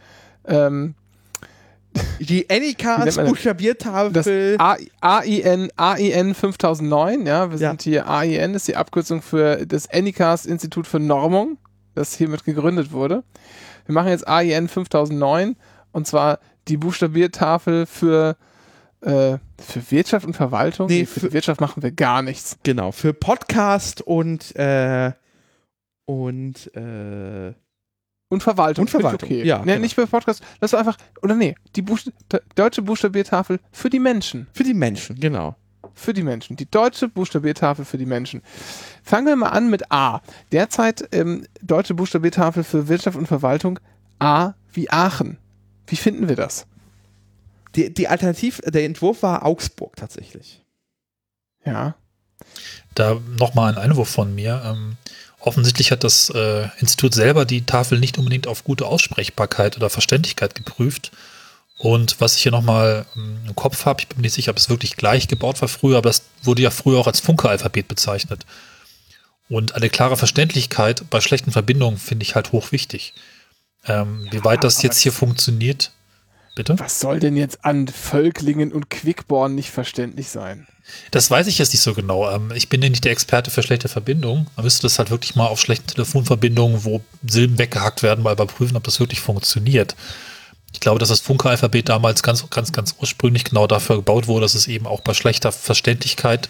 ähm, 0.45 0.95
Die 2.19 2.49
Anycast 2.49 3.17
Buchstabiertafel. 3.23 4.55
A- 4.59 4.77
AIN, 5.01 5.69
AIN 5.75 6.33
5009. 6.33 7.25
Ja, 7.25 7.51
wir 7.51 7.57
Ja. 7.57 7.69
sind 7.71 7.81
hier, 7.83 8.09
AIN 8.09 8.53
ist 8.55 8.67
die 8.67 8.75
Abkürzung 8.75 9.21
für 9.21 9.65
das 9.65 9.89
Anycast 9.89 10.45
Institut 10.45 10.87
für 10.87 10.99
Normung, 10.99 11.57
das 11.95 12.15
hiermit 12.15 12.43
gegründet 12.43 12.91
wurde. 12.91 13.23
Wir 13.85 13.93
machen 13.93 14.09
jetzt 14.09 14.27
AIN 14.27 14.67
5009 14.67 15.55
und 15.91 16.07
zwar 16.07 16.39
die 16.67 16.77
Buchstabiertafel 16.77 17.85
für, 17.85 18.35
äh, 19.01 19.37
für 19.59 19.91
Wirtschaft 19.91 20.25
und 20.25 20.33
Verwaltung. 20.35 20.87
Nee, 20.87 20.99
Nee, 21.01 21.05
für, 21.05 21.19
für- 21.21 21.33
Wirtschaft 21.33 21.61
machen 21.61 21.81
wir 21.83 21.91
gar 21.91 22.21
nichts. 22.21 22.57
Genau, 22.63 22.91
für 22.91 23.13
Podcast 23.13 24.01
und, 24.01 24.55
äh, 24.55 25.11
und, 26.05 26.75
äh, 26.75 27.53
Und 28.29 28.43
Verwaltung. 28.43 28.83
Und 28.83 28.89
Verwaltung, 28.89 29.29
Okay. 29.29 29.43
ja, 29.45 29.59
Nee, 29.59 29.65
genau. 29.73 29.79
Nicht 29.81 29.95
für 29.95 30.05
Podcast. 30.07 30.43
Das 30.59 30.73
ist 30.73 30.79
einfach, 30.79 30.97
oder 31.21 31.35
nee, 31.35 31.55
die 31.75 31.81
Buchst 31.81 32.11
deutsche 32.55 32.81
Buchstabiertafel 32.81 33.59
für 33.71 33.89
die 33.89 33.99
Menschen. 33.99 34.47
für 34.53 34.63
die 34.63 34.73
Menschen, 34.73 35.19
genau. 35.19 35.55
Für 35.93 36.13
die 36.13 36.23
Menschen. 36.23 36.57
Die 36.57 36.69
deutsche 36.69 37.07
Buchstabiertafel 37.07 37.85
für 37.85 37.97
die 37.97 38.05
Menschen. 38.05 38.41
Fangen 39.01 39.25
wir 39.27 39.35
mal 39.35 39.49
an 39.49 39.69
mit 39.69 39.91
A. 39.91 40.21
Derzeit 40.51 41.07
ähm, 41.11 41.47
deutsche 41.61 41.93
Buchstabiertafel 41.95 42.63
für 42.63 42.87
Wirtschaft 42.87 43.17
und 43.17 43.27
Verwaltung. 43.27 43.79
A 44.19 44.53
wie 44.73 44.89
Aachen. 44.91 45.37
Wie 45.87 45.95
finden 45.95 46.27
wir 46.29 46.35
das? 46.35 46.67
Die, 47.75 47.93
die 47.93 48.07
Alternativ, 48.07 48.61
der 48.65 48.83
Entwurf 48.85 49.23
war 49.23 49.45
Augsburg 49.45 49.95
tatsächlich. 49.95 50.63
Ja. 51.65 51.95
Da 52.93 53.19
nochmal 53.39 53.71
ein 53.73 53.77
Einwurf 53.79 54.09
von 54.09 54.35
mir. 54.35 54.61
Ähm, 54.65 54.97
offensichtlich 55.47 55.91
hat 55.91 56.03
das 56.03 56.29
äh, 56.29 56.67
Institut 56.79 57.13
selber 57.13 57.45
die 57.45 57.65
Tafel 57.65 57.99
nicht 57.99 58.17
unbedingt 58.17 58.47
auf 58.47 58.63
gute 58.63 58.85
Aussprechbarkeit 58.85 59.77
oder 59.77 59.89
Verständlichkeit 59.89 60.55
geprüft. 60.55 61.11
Und 61.79 62.19
was 62.19 62.35
ich 62.35 62.43
hier 62.43 62.51
nochmal 62.51 63.05
ähm, 63.15 63.39
im 63.47 63.55
Kopf 63.55 63.85
habe, 63.85 64.01
ich 64.01 64.07
bin 64.07 64.17
mir 64.17 64.23
nicht 64.23 64.33
sicher, 64.33 64.51
ob 64.51 64.57
es 64.57 64.69
wirklich 64.69 64.97
gleich 64.97 65.27
gebaut 65.27 65.61
war 65.61 65.67
früher, 65.67 65.97
aber 65.97 66.09
das 66.09 66.23
wurde 66.43 66.61
ja 66.61 66.71
früher 66.71 66.99
auch 66.99 67.07
als 67.07 67.19
Funke-Alphabet 67.19 67.87
bezeichnet. 67.87 68.45
Und 69.49 69.75
eine 69.75 69.89
klare 69.89 70.17
Verständlichkeit 70.17 71.09
bei 71.09 71.21
schlechten 71.21 71.51
Verbindungen 71.51 71.97
finde 71.97 72.23
ich 72.23 72.35
halt 72.35 72.51
hochwichtig. 72.51 73.13
Ähm, 73.85 74.27
wie 74.31 74.43
weit 74.43 74.63
das 74.63 74.81
jetzt 74.81 74.99
hier 74.99 75.13
funktioniert, 75.13 75.91
bitte? 76.57 76.77
Was 76.79 76.99
soll 76.99 77.19
denn 77.19 77.37
jetzt 77.37 77.63
an 77.63 77.87
Völklingen 77.87 78.73
und 78.73 78.89
Quickborn 78.89 79.55
nicht 79.55 79.71
verständlich 79.71 80.27
sein? 80.27 80.67
Das 81.11 81.29
weiß 81.29 81.47
ich 81.47 81.57
jetzt 81.57 81.73
nicht 81.73 81.81
so 81.81 81.93
genau. 81.93 82.29
Ähm, 82.29 82.51
ich 82.53 82.69
bin 82.69 82.81
ja 82.81 82.89
nicht 82.89 83.05
der 83.05 83.11
Experte 83.11 83.51
für 83.51 83.63
schlechte 83.63 83.87
Verbindungen. 83.87 84.47
Man 84.55 84.63
müsste 84.63 84.83
das 84.83 84.99
halt 84.99 85.09
wirklich 85.09 85.35
mal 85.35 85.47
auf 85.47 85.59
schlechten 85.59 85.87
Telefonverbindungen, 85.87 86.83
wo 86.83 87.01
Silben 87.27 87.57
weggehackt 87.57 88.03
werden, 88.03 88.23
mal 88.23 88.33
überprüfen, 88.33 88.75
ob 88.75 88.83
das 88.83 88.99
wirklich 88.99 89.21
funktioniert. 89.21 89.95
Ich 90.73 90.79
glaube, 90.79 90.99
dass 90.99 91.09
das 91.09 91.21
Funke-Alphabet 91.21 91.89
damals 91.89 92.23
ganz, 92.23 92.49
ganz, 92.49 92.71
ganz 92.71 92.95
ursprünglich 92.99 93.45
genau 93.45 93.67
dafür 93.67 93.97
gebaut 93.97 94.27
wurde, 94.27 94.41
dass 94.41 94.55
es 94.55 94.67
eben 94.67 94.85
auch 94.85 95.01
bei 95.01 95.13
schlechter 95.13 95.51
Verständlichkeit 95.51 96.49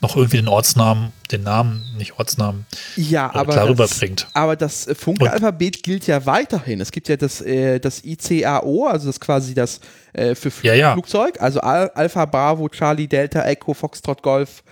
noch 0.00 0.14
irgendwie 0.16 0.36
den 0.36 0.48
Ortsnamen, 0.48 1.12
den 1.30 1.42
Namen, 1.42 1.82
nicht 1.96 2.18
Ortsnamen, 2.18 2.66
Ja, 2.96 3.26
aber 3.34 3.52
klar 3.52 3.66
das, 3.66 3.70
rüberbringt. 3.70 4.28
aber 4.34 4.54
das 4.56 4.86
äh, 4.86 4.94
Funke-Alphabet 4.94 5.82
gilt 5.82 6.06
ja 6.06 6.26
weiterhin. 6.26 6.80
Es 6.80 6.92
gibt 6.92 7.08
ja 7.08 7.16
das, 7.16 7.40
äh, 7.40 7.78
das 7.80 8.04
ICAO, 8.04 8.86
also 8.86 9.06
das 9.06 9.18
quasi 9.20 9.54
das 9.54 9.80
äh, 10.12 10.34
für 10.34 10.50
Fl 10.50 10.66
Ja, 10.66 10.74
ja. 10.74 10.92
Flugzeug, 10.92 11.40
also 11.40 11.60
Al 11.60 11.90
Alpha, 11.94 12.24
Bravo, 12.26 12.68
Charlie, 12.68 13.08
Delta, 13.08 13.42
Echo, 13.44 13.72
Foxtrot, 13.74 14.22
Golf, 14.22 14.62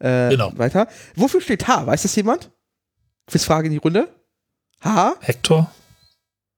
äh, 0.00 0.28
Genau. 0.30 0.52
weiter. 0.56 0.86
Wofür 1.16 1.40
steht 1.40 1.66
H? 1.66 1.86
Weiß 1.86 2.02
das 2.02 2.14
jemand? 2.16 2.50
Quizfrage 3.26 3.66
in 3.66 3.72
die 3.72 3.78
Runde. 3.78 4.08
H? 4.82 5.14
Hector? 5.20 5.70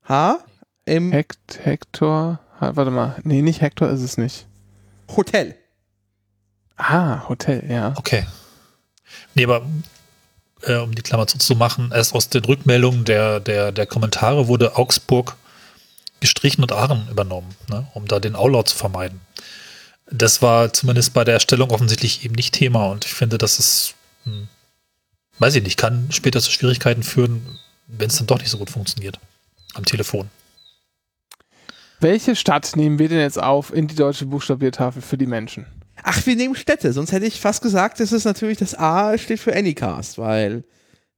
H? 0.09 0.39
Im 0.85 1.13
Hekt, 1.13 1.61
Hector. 1.63 2.41
Warte 2.59 2.91
mal. 2.91 3.17
Nee, 3.23 3.43
nicht 3.43 3.61
Hector 3.61 3.89
ist 3.89 4.03
es 4.03 4.17
nicht. 4.19 4.47
Hotel. 5.17 5.55
Ah, 6.77 7.29
Hotel, 7.29 7.65
ja. 7.69 7.95
Okay. 7.97 8.27
Nee, 9.35 9.45
aber 9.45 9.67
äh, 10.63 10.77
um 10.77 10.95
die 10.95 11.03
Klammer 11.03 11.27
zuzumachen, 11.27 11.91
erst 11.93 12.15
aus 12.15 12.29
den 12.29 12.45
Rückmeldungen 12.45 13.05
der, 13.05 13.41
der, 13.41 13.73
der 13.73 13.87
Kommentare 13.87 14.49
wurde 14.49 14.77
Augsburg 14.77 15.37
gestrichen 16.21 16.63
und 16.63 16.73
Aachen 16.73 17.09
übernommen, 17.11 17.55
ne, 17.69 17.87
um 17.95 18.07
da 18.07 18.21
den 18.21 18.37
Aulaut 18.37 18.69
zu 18.69 18.77
vermeiden. 18.77 19.21
Das 20.11 20.41
war 20.41 20.73
zumindest 20.73 21.15
bei 21.15 21.25
der 21.25 21.35
Erstellung 21.35 21.71
offensichtlich 21.71 22.25
eben 22.25 22.35
nicht 22.35 22.55
Thema 22.55 22.87
und 22.87 23.05
ich 23.05 23.13
finde, 23.13 23.39
dass 23.39 23.59
es, 23.59 23.95
hm, 24.25 24.49
weiß 25.39 25.57
ich 25.57 25.63
nicht, 25.63 25.79
kann 25.79 26.09
später 26.11 26.41
zu 26.41 26.51
Schwierigkeiten 26.51 27.03
führen, 27.03 27.59
wenn 27.87 28.09
es 28.09 28.17
dann 28.17 28.27
doch 28.27 28.39
nicht 28.39 28.51
so 28.51 28.59
gut 28.59 28.71
funktioniert 28.71 29.19
am 29.75 29.85
Telefon. 29.85 30.31
Welche 32.01 32.37
Stadt 32.37 32.77
nehmen 32.77 32.99
wir 32.99 33.09
denn 33.09 33.21
jetzt 33.21 33.43
auf 33.43 33.73
in 33.73 33.89
die 33.89 33.95
deutsche 33.95 34.27
Buchstabiertafel 34.27 35.03
für 35.03 35.17
die 35.17 35.27
Menschen? 35.27 35.67
Ach, 36.09 36.25
wir 36.25 36.37
nehmen 36.37 36.55
Städte, 36.55 36.93
sonst 36.93 37.11
hätte 37.11 37.27
ich 37.27 37.41
fast 37.41 37.63
gesagt, 37.63 37.99
das 37.99 38.13
ist 38.13 38.25
natürlich 38.25 38.59
das 38.59 38.79
A 38.79 39.19
steht 39.19 39.41
für 39.41 39.55
Anycast, 39.57 40.19
weil 40.19 40.63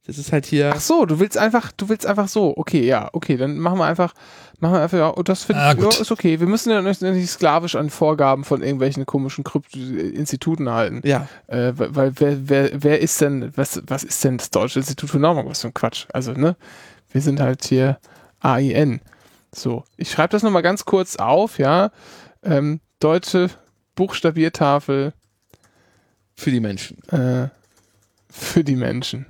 das 0.07 0.17
ist 0.17 0.33
halt 0.33 0.47
hier. 0.47 0.73
Ach 0.75 0.81
so, 0.81 1.05
du 1.05 1.21
willst 1.21 1.37
einfach, 1.37 1.71
du 1.73 1.91
willst 1.91 2.07
einfach 2.07 2.29
so. 2.29 2.57
Okay, 2.57 2.87
ja, 2.87 3.11
okay, 3.13 3.37
dann 3.37 3.59
machen 3.59 3.79
wir 3.79 3.85
einfach, 3.85 4.15
machen 4.59 4.73
wir 4.77 4.81
einfach, 4.81 4.97
ja, 4.97 5.09
und 5.09 5.29
das 5.29 5.45
finde 5.45 5.61
Ah, 5.61 5.73
ich, 5.73 5.79
ja, 5.79 5.85
gut. 5.85 6.01
ist 6.01 6.11
okay. 6.11 6.41
Wir 6.41 6.47
müssen 6.47 6.71
ja 6.71 6.81
nicht, 6.81 7.03
nicht 7.03 7.29
sklavisch 7.31 7.77
an 7.77 7.91
Vorgaben 7.91 8.45
von 8.45 8.63
irgendwelchen 8.63 9.05
komischen 9.05 9.45
Krypt 9.45 9.77
Instituten 9.77 10.71
halten. 10.71 11.03
Ja, 11.05 11.29
Äh, 11.47 11.73
weil 11.77 11.95
weil 11.95 12.13
wer, 12.19 12.49
wer, 12.49 12.71
wer 12.83 13.01
ist 13.03 13.21
denn, 13.21 13.53
was, 13.57 13.83
was 13.87 14.03
ist 14.05 14.25
denn 14.25 14.39
das 14.39 14.49
Deutsche 14.49 14.79
Institut 14.79 15.11
für 15.11 15.19
Normung? 15.19 15.47
Was 15.51 15.61
für 15.61 15.69
ein 15.69 15.75
Quatsch. 15.75 16.07
Also, 16.15 16.33
ne? 16.33 16.57
Wir 17.13 17.21
sind 17.21 17.39
halt 17.41 17.67
hier 17.67 17.99
AIN. 18.41 19.03
So, 19.55 19.85
ich 19.99 20.11
schreibe 20.11 20.31
das 20.31 20.43
nochmal 20.43 20.63
ganz 20.63 20.87
kurz 20.87 21.17
auf, 21.17 21.59
ja. 21.59 21.91
Ähm, 22.43 22.81
Deutsche 23.01 23.51
Buchstabiertafel 23.99 25.13
für 26.37 26.51
die 26.53 26.61
Menschen. 26.61 27.03
äh, 27.09 27.49
für 28.31 28.63
die 28.63 28.77
Menschen. 28.77 29.27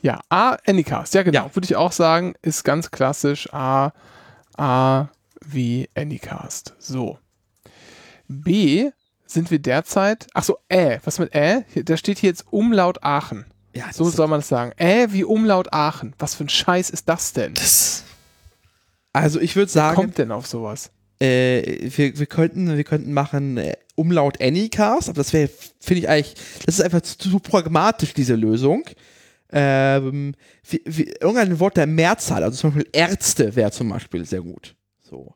Ja, 0.00 0.20
A, 0.30 0.56
Anycast, 0.66 1.14
ja 1.14 1.22
genau, 1.22 1.44
Ja. 1.46 1.54
würde 1.54 1.64
ich 1.66 1.76
auch 1.76 1.92
sagen, 1.92 2.34
ist 2.42 2.64
ganz 2.64 2.90
klassisch 2.90 3.48
A, 3.54 3.92
A 4.56 5.06
wie 5.44 5.88
Anycast. 5.94 6.74
So. 6.80 7.18
B 8.26 8.90
sind 9.26 9.52
wir 9.52 9.60
derzeit, 9.60 10.26
ach 10.34 10.42
so, 10.42 10.58
Ä, 10.72 10.98
was 11.04 11.20
mit 11.20 11.32
Ä? 11.36 11.64
Da 11.84 11.96
steht 11.96 12.18
hier 12.18 12.30
jetzt 12.30 12.46
Umlaut 12.50 13.04
Aachen. 13.04 13.44
Ja, 13.74 13.92
So 13.92 14.10
soll 14.10 14.26
man 14.26 14.40
das 14.40 14.48
sagen. 14.48 14.72
Ä 14.76 15.06
wie 15.12 15.22
Umlaut 15.24 15.72
Aachen. 15.72 16.14
Was 16.18 16.34
für 16.34 16.44
ein 16.44 16.48
Scheiß 16.48 16.90
ist 16.90 17.08
das 17.08 17.32
denn? 17.32 17.54
Das, 17.54 18.02
also 19.12 19.38
ich 19.40 19.54
würde 19.54 19.68
Wer 19.72 19.82
sagen, 19.82 19.94
kommt 19.96 20.18
denn 20.18 20.32
auf 20.32 20.46
sowas? 20.48 20.90
Äh, 21.22 21.90
wir, 21.96 22.18
wir 22.18 22.26
könnten, 22.26 22.76
wir 22.76 22.84
könnten 22.84 23.12
machen 23.12 23.56
äh, 23.56 23.76
Umlaut 23.94 24.40
Anycast, 24.42 25.08
aber 25.08 25.16
das 25.16 25.32
wäre, 25.32 25.48
finde 25.80 26.00
ich 26.00 26.08
eigentlich, 26.08 26.34
das 26.66 26.78
ist 26.78 26.84
einfach 26.84 27.02
zu, 27.02 27.16
zu 27.16 27.38
pragmatisch, 27.38 28.14
diese 28.14 28.34
Lösung. 28.34 28.84
Ähm, 29.54 30.34
wie, 30.68 30.80
wie, 30.86 31.12
irgendein 31.20 31.60
Wort 31.60 31.76
der 31.76 31.86
Mehrzahl, 31.86 32.42
also 32.42 32.56
zum 32.56 32.70
Beispiel 32.72 32.90
Ärzte 32.92 33.54
wäre 33.54 33.70
zum 33.70 33.90
Beispiel 33.90 34.24
sehr 34.24 34.40
gut. 34.40 34.74
So. 35.00 35.34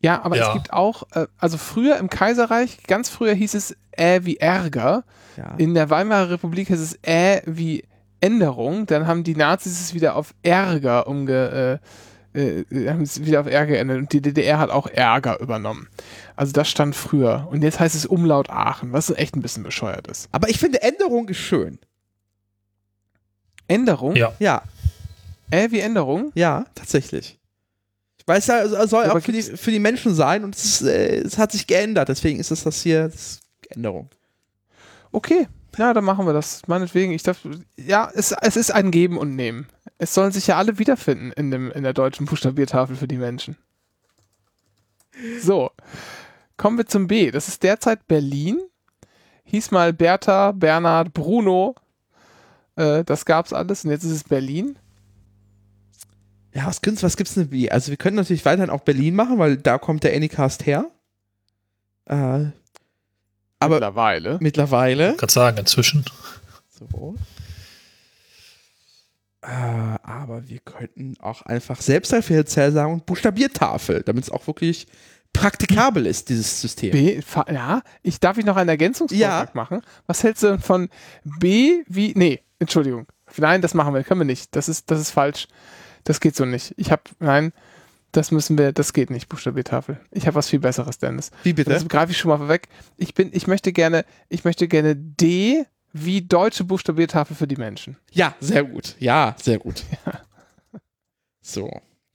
Ja, 0.00 0.22
aber 0.22 0.36
es 0.36 0.46
Ja. 0.46 0.52
gibt 0.54 0.72
auch, 0.72 1.02
äh, 1.12 1.26
also 1.36 1.58
früher 1.58 1.98
im 1.98 2.08
Kaiserreich, 2.08 2.78
ganz 2.86 3.10
früher 3.10 3.34
hieß 3.34 3.54
es 3.54 3.76
Ä 3.98 4.20
wie 4.24 4.38
Ärger. 4.38 5.04
Ja. 5.36 5.54
In 5.58 5.74
der 5.74 5.90
Weimarer 5.90 6.30
Republik 6.30 6.70
ist 6.70 6.80
es 6.80 6.98
Ä 7.06 7.42
wie 7.44 7.84
Änderung. 8.20 8.86
Dann 8.86 9.06
haben 9.06 9.22
die 9.22 9.36
Nazis 9.36 9.80
es 9.80 9.94
wieder 9.94 10.16
auf 10.16 10.34
Ärger 10.42 11.06
umge, 11.06 11.80
äh, 11.82 11.86
äh, 12.34 12.64
haben 12.88 13.02
es 13.02 13.24
wieder 13.24 13.40
auf 13.40 13.46
Ärger 13.46 13.72
geändert. 13.72 13.98
Und 13.98 14.12
die 14.12 14.20
DDR 14.22 14.58
hat 14.58 14.70
auch 14.70 14.86
Ärger 14.86 15.40
übernommen. 15.40 15.88
Also 16.36 16.52
das 16.52 16.68
stand 16.68 16.94
früher. 16.94 17.48
Und 17.50 17.62
jetzt 17.62 17.80
heißt 17.80 17.94
es 17.94 18.06
Umlaut 18.06 18.50
Aachen, 18.50 18.92
was 18.92 19.10
echt 19.10 19.34
ein 19.36 19.42
bisschen 19.42 19.62
bescheuert 19.62 20.06
ist. 20.08 20.28
aber 20.32 20.48
ich 20.48 20.58
finde 20.58 20.82
Änderung 20.82 21.28
ist 21.28 21.38
schön. 21.38 21.78
Änderung? 23.66 24.16
ja. 24.16 24.32
Ja, 24.38 24.62
Ä 25.50 25.68
wie 25.70 25.80
Änderung? 25.80 26.30
ja, 26.34 26.64
tatsächlich. 26.74 27.38
Weil 28.26 28.38
es 28.38 28.46
ja- 28.46 28.62
es 28.62 28.90
soll 28.90 29.04
Aber 29.06 29.18
auch 29.18 29.22
für 29.22 29.32
die, 29.32 29.42
für 29.42 29.70
die 29.70 29.78
Menschen 29.78 30.14
sein 30.14 30.44
und 30.44 30.54
es, 30.54 30.64
ist, 30.64 30.82
äh, 30.82 31.18
es 31.20 31.38
hat 31.38 31.52
sich 31.52 31.66
geändert, 31.66 32.08
deswegen 32.10 32.38
ist 32.38 32.50
es 32.50 32.64
das 32.64 32.82
hier 32.82 33.08
das 33.08 33.40
Änderung. 33.70 34.10
Okay. 35.12 35.48
Ja, 35.78 35.94
dann 35.94 36.04
machen 36.04 36.26
wir 36.26 36.32
das. 36.32 36.66
Meinetwegen. 36.66 37.12
Ich 37.12 37.22
darf, 37.22 37.38
ja, 37.76 38.10
es, 38.14 38.32
es 38.32 38.56
ist 38.56 38.72
ein 38.72 38.90
Geben 38.90 39.16
und 39.16 39.36
Nehmen. 39.36 39.68
Es 39.98 40.14
sollen 40.14 40.32
sich 40.32 40.46
ja 40.46 40.56
alle 40.56 40.78
wiederfinden 40.78 41.32
in, 41.32 41.50
dem, 41.50 41.70
in 41.72 41.82
der 41.82 41.92
deutschen 41.92 42.26
Buchstabiertafel 42.26 42.96
für 42.96 43.08
die 43.08 43.16
Menschen. 43.18 43.56
So. 45.40 45.70
Kommen 46.56 46.78
wir 46.78 46.86
zum 46.86 47.06
B. 47.08 47.30
Das 47.30 47.48
ist 47.48 47.62
derzeit 47.62 48.06
Berlin. 48.06 48.60
Hieß 49.44 49.70
mal 49.70 49.92
Bertha, 49.92 50.52
Bernhard, 50.52 51.12
Bruno. 51.14 51.74
Äh, 52.76 53.02
das 53.04 53.24
gab's 53.24 53.52
alles 53.52 53.84
und 53.84 53.90
jetzt 53.90 54.04
ist 54.04 54.12
es 54.12 54.24
Berlin. 54.24 54.78
Ja, 56.54 56.66
was, 56.66 56.80
gibt's- 56.82 57.02
was 57.02 57.16
gibt's 57.16 57.34
denn 57.34 57.50
wie? 57.50 57.70
Also 57.70 57.90
wir 57.90 57.96
können 57.96 58.16
natürlich 58.16 58.44
weiterhin 58.44 58.70
auch 58.70 58.80
Berlin 58.82 59.14
machen, 59.14 59.38
weil 59.38 59.56
da 59.56 59.78
kommt 59.78 60.04
der 60.04 60.14
Anycast 60.14 60.66
her. 60.66 60.90
Äh, 62.06 62.46
aber 63.60 63.74
Mittlerweile. 63.76 64.38
mittlerweile. 64.40 65.16
Gerade 65.16 65.32
sagen, 65.32 65.58
inzwischen. 65.58 66.04
So. 66.70 67.16
Äh, 69.42 69.48
aber 70.02 70.48
wir 70.48 70.58
könnten 70.60 71.14
auch 71.20 71.42
einfach 71.42 71.80
Selbsthilfe 71.80 72.44
sagen 72.46 72.92
und 72.92 73.06
Buchstabiertafel, 73.06 74.02
damit 74.02 74.24
es 74.24 74.30
auch 74.30 74.46
wirklich 74.46 74.86
praktikabel 75.32 76.06
ist, 76.06 76.28
dieses 76.28 76.60
System. 76.60 76.90
B, 76.90 77.20
ja, 77.48 77.82
ich 78.02 78.18
darf 78.18 78.38
ich 78.38 78.44
noch 78.44 78.56
einen 78.56 78.70
Ergänzungsvorschlag 78.70 79.54
machen. 79.54 79.82
Was 80.06 80.24
hältst 80.24 80.42
du 80.42 80.48
denn 80.48 80.58
von 80.58 80.88
B 81.24 81.82
wie, 81.86 82.12
nee, 82.16 82.42
Entschuldigung. 82.58 83.06
Nein, 83.36 83.62
das 83.62 83.74
machen 83.74 83.94
wir, 83.94 84.02
können 84.02 84.20
wir 84.20 84.24
nicht. 84.24 84.56
Das 84.56 84.68
ist, 84.68 84.90
das 84.90 85.00
ist 85.00 85.10
falsch. 85.10 85.46
Das 86.04 86.20
geht 86.20 86.34
so 86.34 86.44
nicht. 86.44 86.74
Ich 86.76 86.90
habe, 86.90 87.02
nein, 87.20 87.52
das 88.12 88.30
müssen 88.30 88.56
wir, 88.56 88.72
das 88.72 88.92
geht 88.92 89.10
nicht, 89.10 89.28
Buchstabiertafel. 89.28 90.00
Ich 90.10 90.26
habe 90.26 90.36
was 90.36 90.48
viel 90.48 90.60
Besseres, 90.60 90.98
Dennis. 90.98 91.30
Wie 91.42 91.52
bitte? 91.52 91.70
Das 91.70 91.86
greife 91.86 92.12
ich 92.12 92.18
schon 92.18 92.30
mal 92.30 92.38
vorweg. 92.38 92.68
Ich 92.96 93.14
bin, 93.14 93.30
ich 93.32 93.46
möchte 93.46 93.72
gerne, 93.72 94.04
ich 94.28 94.44
möchte 94.44 94.66
gerne 94.66 94.96
D 94.96 95.66
wie 96.04 96.22
deutsche 96.22 96.64
Buchstabiertafel 96.64 97.34
für 97.36 97.46
die 97.46 97.56
Menschen. 97.56 97.96
Ja, 98.12 98.34
sehr 98.40 98.64
gut. 98.64 98.94
Ja, 98.98 99.34
sehr 99.42 99.58
gut. 99.58 99.84
So. 101.40 101.70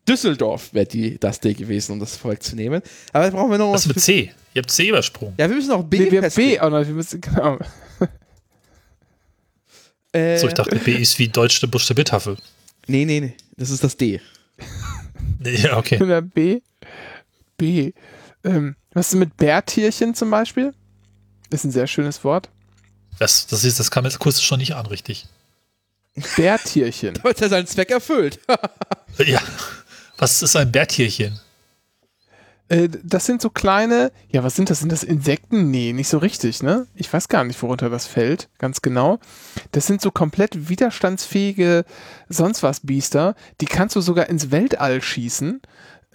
Düsseldorf 0.07 0.73
wäre 0.73 0.85
die 0.85 1.17
das 1.17 1.39
D 1.39 1.53
gewesen, 1.55 1.93
um 1.93 1.99
das 1.99 2.17
vorwegzunehmen. 2.17 2.81
Aber 3.13 3.23
jetzt 3.23 3.33
brauchen 3.33 3.49
wir 3.49 3.57
noch 3.57 3.73
Was 3.73 3.87
mit 3.87 3.95
für- 3.95 4.01
C? 4.01 4.31
Ihr 4.53 4.61
habt 4.61 4.69
C 4.69 4.89
übersprungen. 4.89 5.33
Ja, 5.39 5.49
wir 5.49 5.55
müssen 5.55 5.71
auch 5.71 5.83
B 5.83 5.97
Nee, 5.97 6.11
wir 6.11 6.21
B 6.21 6.21
festlegen. 6.21 6.59
auch 6.61 6.69
noch, 6.69 6.85
wir 6.85 6.93
müssen, 6.93 7.19
genau. 7.21 7.57
Äh, 10.11 10.37
So, 10.37 10.47
ich 10.47 10.53
dachte, 10.53 10.75
B 10.75 10.93
ist 10.95 11.17
wie 11.19 11.27
deutsche 11.29 11.67
Buchstabiertafel. 11.67 12.37
Nee, 12.87 13.05
nee, 13.05 13.19
nee. 13.21 13.33
Das 13.57 13.69
ist 13.69 13.83
das 13.83 13.97
D. 13.97 14.19
Nee, 15.39 15.55
Ja, 15.55 15.77
okay. 15.77 16.01
Oder 16.01 16.21
B. 16.21 16.61
B. 17.57 17.91
Ähm, 18.43 18.75
was 18.93 19.13
ist 19.13 19.19
mit 19.19 19.35
Bärtierchen 19.37 20.13
zum 20.15 20.29
Beispiel? 20.29 20.73
Ist 21.49 21.63
ein 21.65 21.71
sehr 21.71 21.87
schönes 21.87 22.23
Wort. 22.23 22.49
Das, 23.19 23.47
das, 23.47 23.63
ist, 23.63 23.79
das 23.79 23.91
kam 23.91 24.05
jetzt 24.05 24.19
kurz 24.19 24.41
schon 24.41 24.59
nicht 24.59 24.75
an, 24.75 24.85
richtig. 24.85 25.27
Bärtierchen. 26.35 27.21
Hat 27.23 27.41
er 27.41 27.49
seinen 27.49 27.67
Zweck 27.67 27.91
erfüllt. 27.91 28.39
Ja. 29.19 29.39
Was 30.17 30.41
ist 30.41 30.55
ein 30.55 30.71
Bärtierchen? 30.71 31.39
äh, 32.73 32.89
das 33.03 33.25
sind 33.25 33.41
so 33.41 33.49
kleine, 33.49 34.11
ja, 34.29 34.43
was 34.43 34.55
sind 34.55 34.69
das? 34.69 34.79
Sind 34.79 34.91
das 34.91 35.03
Insekten? 35.03 35.69
Nee, 35.69 35.93
nicht 35.93 36.07
so 36.07 36.17
richtig, 36.17 36.63
ne? 36.63 36.87
Ich 36.95 37.11
weiß 37.11 37.27
gar 37.27 37.43
nicht, 37.43 37.61
worunter 37.61 37.89
das 37.89 38.07
fällt, 38.07 38.49
ganz 38.57 38.81
genau. 38.81 39.19
Das 39.71 39.85
sind 39.85 40.01
so 40.01 40.11
komplett 40.11 40.69
widerstandsfähige 40.69 41.85
sonst 42.29 42.63
was 42.63 42.79
Biester. 42.79 43.35
Die 43.61 43.65
kannst 43.65 43.95
du 43.95 44.01
sogar 44.01 44.27
ins 44.29 44.51
Weltall 44.51 45.01
schießen 45.01 45.61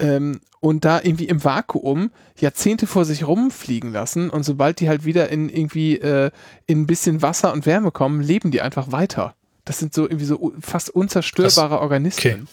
ähm, 0.00 0.40
und 0.60 0.84
da 0.84 1.00
irgendwie 1.02 1.26
im 1.26 1.44
Vakuum 1.44 2.10
Jahrzehnte 2.38 2.86
vor 2.86 3.04
sich 3.04 3.26
rumfliegen 3.26 3.92
lassen 3.92 4.30
und 4.30 4.42
sobald 4.42 4.80
die 4.80 4.88
halt 4.88 5.04
wieder 5.04 5.28
in 5.28 5.48
irgendwie 5.48 5.96
äh, 5.98 6.30
in 6.66 6.82
ein 6.82 6.86
bisschen 6.86 7.22
Wasser 7.22 7.52
und 7.52 7.66
Wärme 7.66 7.90
kommen, 7.90 8.20
leben 8.20 8.50
die 8.50 8.60
einfach 8.60 8.92
weiter. 8.92 9.34
Das 9.64 9.78
sind 9.78 9.94
so 9.94 10.04
irgendwie 10.04 10.24
so 10.24 10.52
fast 10.60 10.90
unzerstörbare 10.90 11.80
Organismen. 11.80 12.48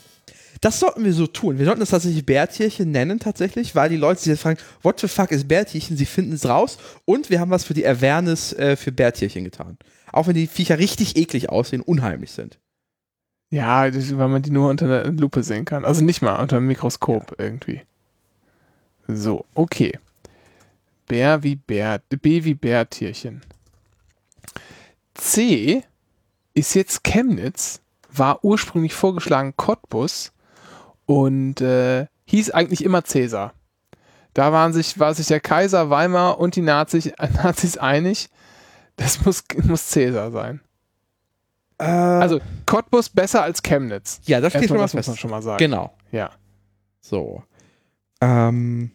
Das 0.61 0.79
sollten 0.79 1.03
wir 1.03 1.13
so 1.13 1.27
tun. 1.27 1.59
Wir 1.59 1.65
sollten 1.65 1.79
das 1.79 1.89
tatsächlich 1.89 2.25
Bärtierchen 2.25 2.91
nennen, 2.91 3.19
tatsächlich, 3.19 3.75
weil 3.75 3.89
die 3.89 3.97
Leute 3.97 4.21
sich 4.21 4.29
jetzt 4.29 4.41
fragen, 4.41 4.59
what 4.81 4.99
the 4.99 5.07
fuck 5.07 5.31
ist 5.31 5.47
Bärtierchen? 5.47 5.97
Sie 5.97 6.05
finden 6.05 6.33
es 6.33 6.45
raus 6.45 6.77
und 7.05 7.29
wir 7.29 7.39
haben 7.39 7.51
was 7.51 7.65
für 7.65 7.73
die 7.73 7.85
Awareness 7.85 8.53
äh, 8.53 8.75
für 8.75 8.91
Bärtierchen 8.91 9.43
getan. 9.43 9.77
Auch 10.11 10.27
wenn 10.27 10.35
die 10.35 10.47
Viecher 10.47 10.79
richtig 10.79 11.17
eklig 11.17 11.49
aussehen, 11.49 11.81
unheimlich 11.81 12.31
sind. 12.31 12.57
Ja, 13.55 13.89
das, 13.89 14.17
weil 14.17 14.27
man 14.27 14.41
die 14.41 14.51
nur 14.51 14.69
unter 14.69 14.85
der 14.85 15.13
Lupe 15.13 15.41
sehen 15.41 15.63
kann. 15.63 15.85
Also 15.85 16.03
nicht 16.03 16.21
mal 16.21 16.41
unter 16.41 16.57
dem 16.57 16.67
Mikroskop 16.67 17.35
irgendwie. 17.37 17.83
So, 19.07 19.45
okay. 19.53 19.97
Bär 21.07 21.41
wie 21.41 21.55
Bär, 21.55 22.01
B 22.09 22.43
wie 22.43 22.53
Bärtierchen. 22.53 23.43
C 25.13 25.83
ist 26.53 26.73
jetzt 26.73 27.05
Chemnitz, 27.05 27.79
war 28.11 28.43
ursprünglich 28.43 28.93
vorgeschlagen 28.93 29.53
Cottbus 29.55 30.33
und 31.05 31.61
äh, 31.61 32.07
hieß 32.25 32.51
eigentlich 32.51 32.83
immer 32.83 33.05
Cäsar. 33.05 33.53
Da 34.33 34.51
waren 34.51 34.73
sich, 34.73 34.99
war 34.99 35.13
sich 35.13 35.27
der 35.27 35.39
Kaiser 35.39 35.89
Weimar 35.89 36.39
und 36.39 36.57
die 36.57 36.61
Nazis, 36.61 37.09
Nazis 37.35 37.77
einig, 37.77 38.27
das 38.97 39.23
muss, 39.23 39.45
muss 39.63 39.87
Cäsar 39.87 40.31
sein. 40.31 40.59
Also 41.77 42.39
Cottbus 42.65 43.09
besser 43.09 43.43
als 43.43 43.61
Chemnitz. 43.61 44.21
ja, 44.25 44.39
das 44.39 44.53
steht 44.53 44.67
schon 44.69 44.77
mal 44.77 44.83
das 44.83 44.93
muss 44.93 45.07
man 45.07 45.13
fest. 45.15 45.19
schon 45.21 45.31
mal 45.31 45.41
sagen. 45.41 45.57
Genau. 45.57 45.93
Ja. 46.11 46.31
So. 47.01 47.43
Ähm. 48.21 48.91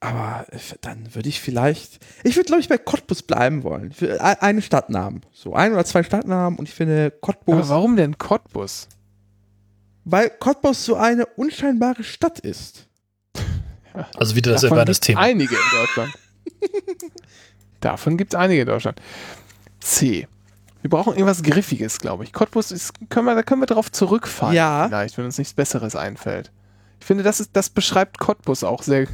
Aber 0.00 0.44
äh, 0.52 0.58
dann 0.82 1.14
würde 1.14 1.30
ich 1.30 1.40
vielleicht, 1.40 2.04
ich 2.24 2.36
würde 2.36 2.46
glaube 2.48 2.60
ich 2.60 2.68
bei 2.68 2.76
Cottbus 2.76 3.22
bleiben 3.22 3.62
wollen. 3.62 3.90
Für 3.92 4.16
e- 4.16 4.18
einen 4.20 4.60
Stadtnamen. 4.60 5.22
So 5.32 5.54
ein 5.54 5.72
oder 5.72 5.84
zwei 5.86 6.02
Stadtnamen 6.02 6.58
und 6.58 6.68
ich 6.68 6.74
finde 6.74 7.10
Cottbus, 7.10 7.54
Aber 7.54 7.68
warum 7.70 7.96
denn 7.96 8.18
Cottbus? 8.18 8.88
weil 10.06 10.28
Cottbus 10.28 10.84
so 10.84 10.96
eine 10.96 11.24
unscheinbare 11.24 12.04
Stadt 12.04 12.38
ist. 12.40 12.86
Also 14.16 14.34
wieder 14.34 14.50
das 14.52 14.62
gibt's 14.62 15.00
Thema. 15.00 15.20
einige 15.20 15.54
in 15.54 15.60
Deutschland. 15.80 16.12
Davon 17.80 18.16
gibt 18.16 18.34
es 18.34 18.38
einige 18.40 18.62
in 18.62 18.66
Deutschland. 18.66 19.00
C. 19.78 20.26
Wir 20.84 20.90
brauchen 20.90 21.14
irgendwas 21.14 21.42
Griffiges, 21.42 21.98
glaube 21.98 22.24
ich. 22.24 22.34
Cottbus 22.34 22.70
ist, 22.70 22.92
können 23.08 23.24
wir, 23.24 23.34
da 23.34 23.42
können 23.42 23.62
wir 23.62 23.66
drauf 23.66 23.90
zurückfallen. 23.90 24.54
Ja. 24.54 24.84
Vielleicht, 24.86 25.16
wenn 25.16 25.24
uns 25.24 25.38
nichts 25.38 25.54
Besseres 25.54 25.96
einfällt. 25.96 26.52
Ich 27.00 27.06
finde, 27.06 27.22
das, 27.22 27.40
ist, 27.40 27.52
das 27.54 27.70
beschreibt 27.70 28.18
Cottbus 28.18 28.62
auch 28.64 28.82
sehr 28.82 29.06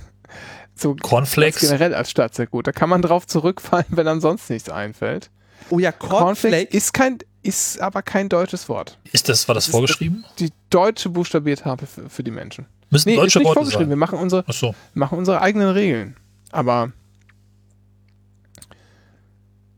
so 0.75 0.97
ganz 0.97 1.03
Cornflakes. 1.09 1.61
generell 1.61 1.95
als 1.95 2.11
Stadt 2.11 2.35
sehr 2.35 2.49
gut. 2.49 2.67
Da 2.67 2.73
kann 2.73 2.89
man 2.89 3.03
drauf 3.03 3.25
zurückfallen, 3.25 3.87
wenn 3.91 4.21
sonst 4.21 4.51
nichts 4.51 4.69
einfällt. 4.69 5.31
Oh 5.69 5.79
ja, 5.79 5.93
Cornflakes 5.93 6.19
Cornflake. 6.43 6.77
ist 6.77 6.93
kein, 6.93 7.19
ist 7.43 7.81
aber 7.81 8.03
kein 8.03 8.29
deutsches 8.29 8.69
Wort. 8.69 8.99
Ist 9.13 9.29
das, 9.29 9.47
war 9.47 9.55
das, 9.55 9.67
Das 9.67 9.69
ist- 9.69 9.73
vorgeschrieben? 9.73 10.25
Die 10.41 10.51
deutsche 10.71 11.09
Buchstabiertafel 11.09 11.87
für, 11.87 12.11
für 12.11 12.25
die 12.25 12.33
Menschen. 12.33 12.67
Müssen 12.91 13.11
Nee, 13.11 13.15
ist 13.15 13.21
deutsche 13.21 13.39
nicht 13.39 13.47
Worte 13.47 13.61
vorgeschrieben. 13.61 13.91
Wir 13.91 13.93
sein. 13.93 13.99
machen 14.01 14.19
unsere, 14.19 14.49
Achso. 14.49 14.75
machen 14.95 15.19
unsere 15.19 15.41
eigenen 15.41 15.69
Regeln. 15.69 16.17
Aber 16.51 16.91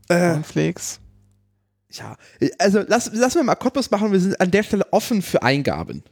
Äh, 0.09 0.31
Cornflakes. 0.31 0.99
Ja, 1.93 2.15
also 2.59 2.83
lass, 2.87 3.11
lass 3.13 3.35
wir 3.35 3.43
mal 3.43 3.55
Cottbus 3.55 3.91
machen. 3.91 4.11
Wir 4.11 4.19
sind 4.19 4.39
an 4.41 4.51
der 4.51 4.63
Stelle 4.63 4.85
offen 4.91 5.21
für 5.21 5.43
Eingaben. 5.43 6.03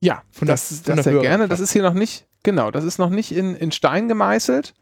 Ja, 0.00 0.22
Von 0.30 0.46
der- 0.46 0.54
das, 0.54 0.68
von 0.68 0.96
das 0.96 1.04
der 1.04 1.12
sehr 1.14 1.20
gerne. 1.22 1.48
Das 1.48 1.60
ist 1.60 1.72
hier 1.72 1.82
noch 1.82 1.94
nicht, 1.94 2.26
genau, 2.42 2.70
das 2.70 2.84
ist 2.84 2.98
noch 2.98 3.10
nicht 3.10 3.32
in, 3.32 3.54
in 3.54 3.70
Stein 3.72 4.08
gemeißelt. 4.08 4.74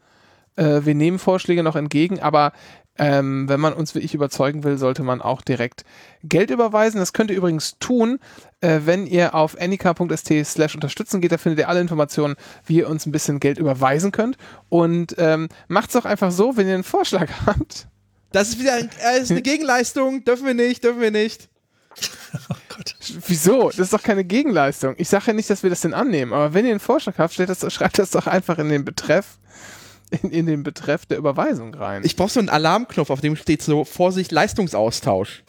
Äh, 0.55 0.81
wir 0.83 0.95
nehmen 0.95 1.19
Vorschläge 1.19 1.63
noch 1.63 1.75
entgegen, 1.75 2.19
aber 2.19 2.51
ähm, 2.97 3.47
wenn 3.47 3.59
man 3.59 3.71
uns 3.73 3.95
wie 3.95 3.99
ich 3.99 4.13
überzeugen 4.13 4.63
will, 4.65 4.77
sollte 4.77 5.01
man 5.03 5.21
auch 5.21 5.41
direkt 5.41 5.85
Geld 6.23 6.49
überweisen. 6.51 6.99
Das 6.99 7.13
könnt 7.13 7.31
ihr 7.31 7.37
übrigens 7.37 7.77
tun, 7.79 8.19
äh, 8.59 8.81
wenn 8.83 9.07
ihr 9.07 9.33
auf 9.33 9.59
anycar.st 9.59 10.33
slash 10.43 10.75
unterstützen 10.75 11.21
geht. 11.21 11.31
Da 11.31 11.37
findet 11.37 11.59
ihr 11.59 11.69
alle 11.69 11.79
Informationen, 11.79 12.35
wie 12.65 12.77
ihr 12.79 12.89
uns 12.89 13.05
ein 13.05 13.11
bisschen 13.13 13.39
Geld 13.39 13.57
überweisen 13.59 14.11
könnt. 14.11 14.37
Und 14.69 15.15
ähm, 15.19 15.47
macht 15.69 15.89
es 15.89 15.93
doch 15.93 16.05
einfach 16.05 16.31
so, 16.31 16.57
wenn 16.57 16.67
ihr 16.67 16.73
einen 16.73 16.83
Vorschlag 16.83 17.29
habt. 17.45 17.87
Das 18.31 18.49
ist 18.49 18.59
wieder 18.59 18.75
ein, 18.75 18.89
äh, 19.03 19.19
ist 19.19 19.31
eine 19.31 19.41
Gegenleistung. 19.41 20.23
Dürfen 20.23 20.45
wir 20.45 20.53
nicht, 20.53 20.83
dürfen 20.83 21.01
wir 21.01 21.11
nicht. 21.11 21.49
Oh 22.49 22.55
Gott. 22.69 22.95
Wieso? 23.27 23.69
Das 23.69 23.79
ist 23.79 23.93
doch 23.93 24.01
keine 24.01 24.23
Gegenleistung. 24.23 24.95
Ich 24.97 25.09
sage 25.09 25.25
ja 25.27 25.33
nicht, 25.33 25.49
dass 25.49 25.63
wir 25.63 25.69
das 25.69 25.81
denn 25.81 25.93
annehmen, 25.93 26.31
aber 26.31 26.53
wenn 26.53 26.63
ihr 26.63 26.71
einen 26.71 26.79
Vorschlag 26.79 27.17
habt, 27.17 27.33
stellt 27.33 27.49
das, 27.49 27.73
schreibt 27.73 27.99
das 27.99 28.11
doch 28.11 28.25
einfach 28.25 28.57
in 28.57 28.69
den 28.69 28.85
Betreff, 28.85 29.37
in, 30.11 30.31
in 30.31 30.45
den 30.45 30.63
Betreff 30.63 31.05
der 31.05 31.17
Überweisung 31.17 31.75
rein. 31.75 32.03
Ich 32.05 32.15
brauche 32.15 32.29
so 32.29 32.39
einen 32.39 32.47
Alarmknopf, 32.47 33.09
auf 33.09 33.19
dem 33.19 33.35
steht 33.35 33.61
so 33.61 33.83
Vorsicht 33.83 34.31
Leistungsaustausch. 34.31 35.43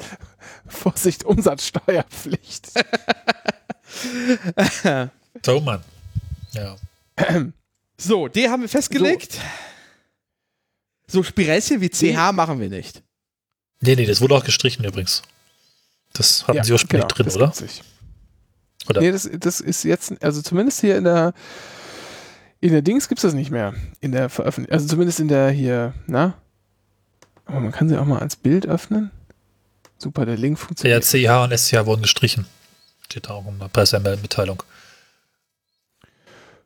Vorsicht, 0.66 1.24
Umsatzsteuerpflicht. 1.24 2.70
So, 5.44 5.60
Mann. 5.60 5.82
Ja. 6.52 6.76
So, 7.96 8.28
D 8.28 8.48
haben 8.48 8.62
wir 8.62 8.68
festgelegt. 8.68 9.34
So, 9.34 9.40
Spirelchen 11.22 11.80
wie 11.80 11.90
CH 11.90 12.32
machen 12.32 12.60
wir 12.60 12.68
nicht. 12.68 13.02
Nee, 13.80 13.96
nee, 13.96 14.06
das 14.06 14.20
wurde 14.20 14.34
auch 14.34 14.44
gestrichen 14.44 14.84
übrigens. 14.84 15.22
Das 16.12 16.46
hatten 16.46 16.64
Sie 16.64 16.72
ursprünglich 16.72 17.06
drin, 17.08 17.26
das 17.26 17.36
oder? 17.36 17.52
Oder? 18.88 19.00
Nee, 19.00 19.12
das, 19.12 19.28
das 19.38 19.60
ist 19.60 19.84
jetzt, 19.84 20.22
also 20.22 20.42
zumindest 20.42 20.80
hier 20.80 20.96
in 20.96 21.04
der 21.04 21.34
in 22.60 22.70
der 22.72 22.80
Dings 22.80 23.08
gibt 23.08 23.18
es 23.18 23.22
das 23.22 23.34
nicht 23.34 23.50
mehr. 23.50 23.74
In 24.00 24.12
der 24.12 24.30
Veröffentlichung. 24.30 24.72
Also 24.72 24.86
zumindest 24.86 25.20
in 25.20 25.28
der 25.28 25.50
hier, 25.50 25.92
na? 26.06 26.32
Aber 27.44 27.60
man 27.60 27.72
kann 27.72 27.90
sie 27.90 27.98
auch 27.98 28.06
mal 28.06 28.20
als 28.20 28.36
Bild 28.36 28.66
öffnen. 28.66 29.10
Super, 29.98 30.24
der 30.24 30.38
Link 30.38 30.58
Ja, 30.58 30.64
funktioniert. 30.64 31.04
CH 31.04 31.44
und 31.44 31.58
SCH 31.58 31.84
wurden 31.84 32.00
gestrichen. 32.00 32.46
Steht 33.04 33.28
da 33.28 33.34
auch 33.34 33.46
in 33.46 33.58
der 33.58 33.68
Pressemitteilung. 33.68 34.62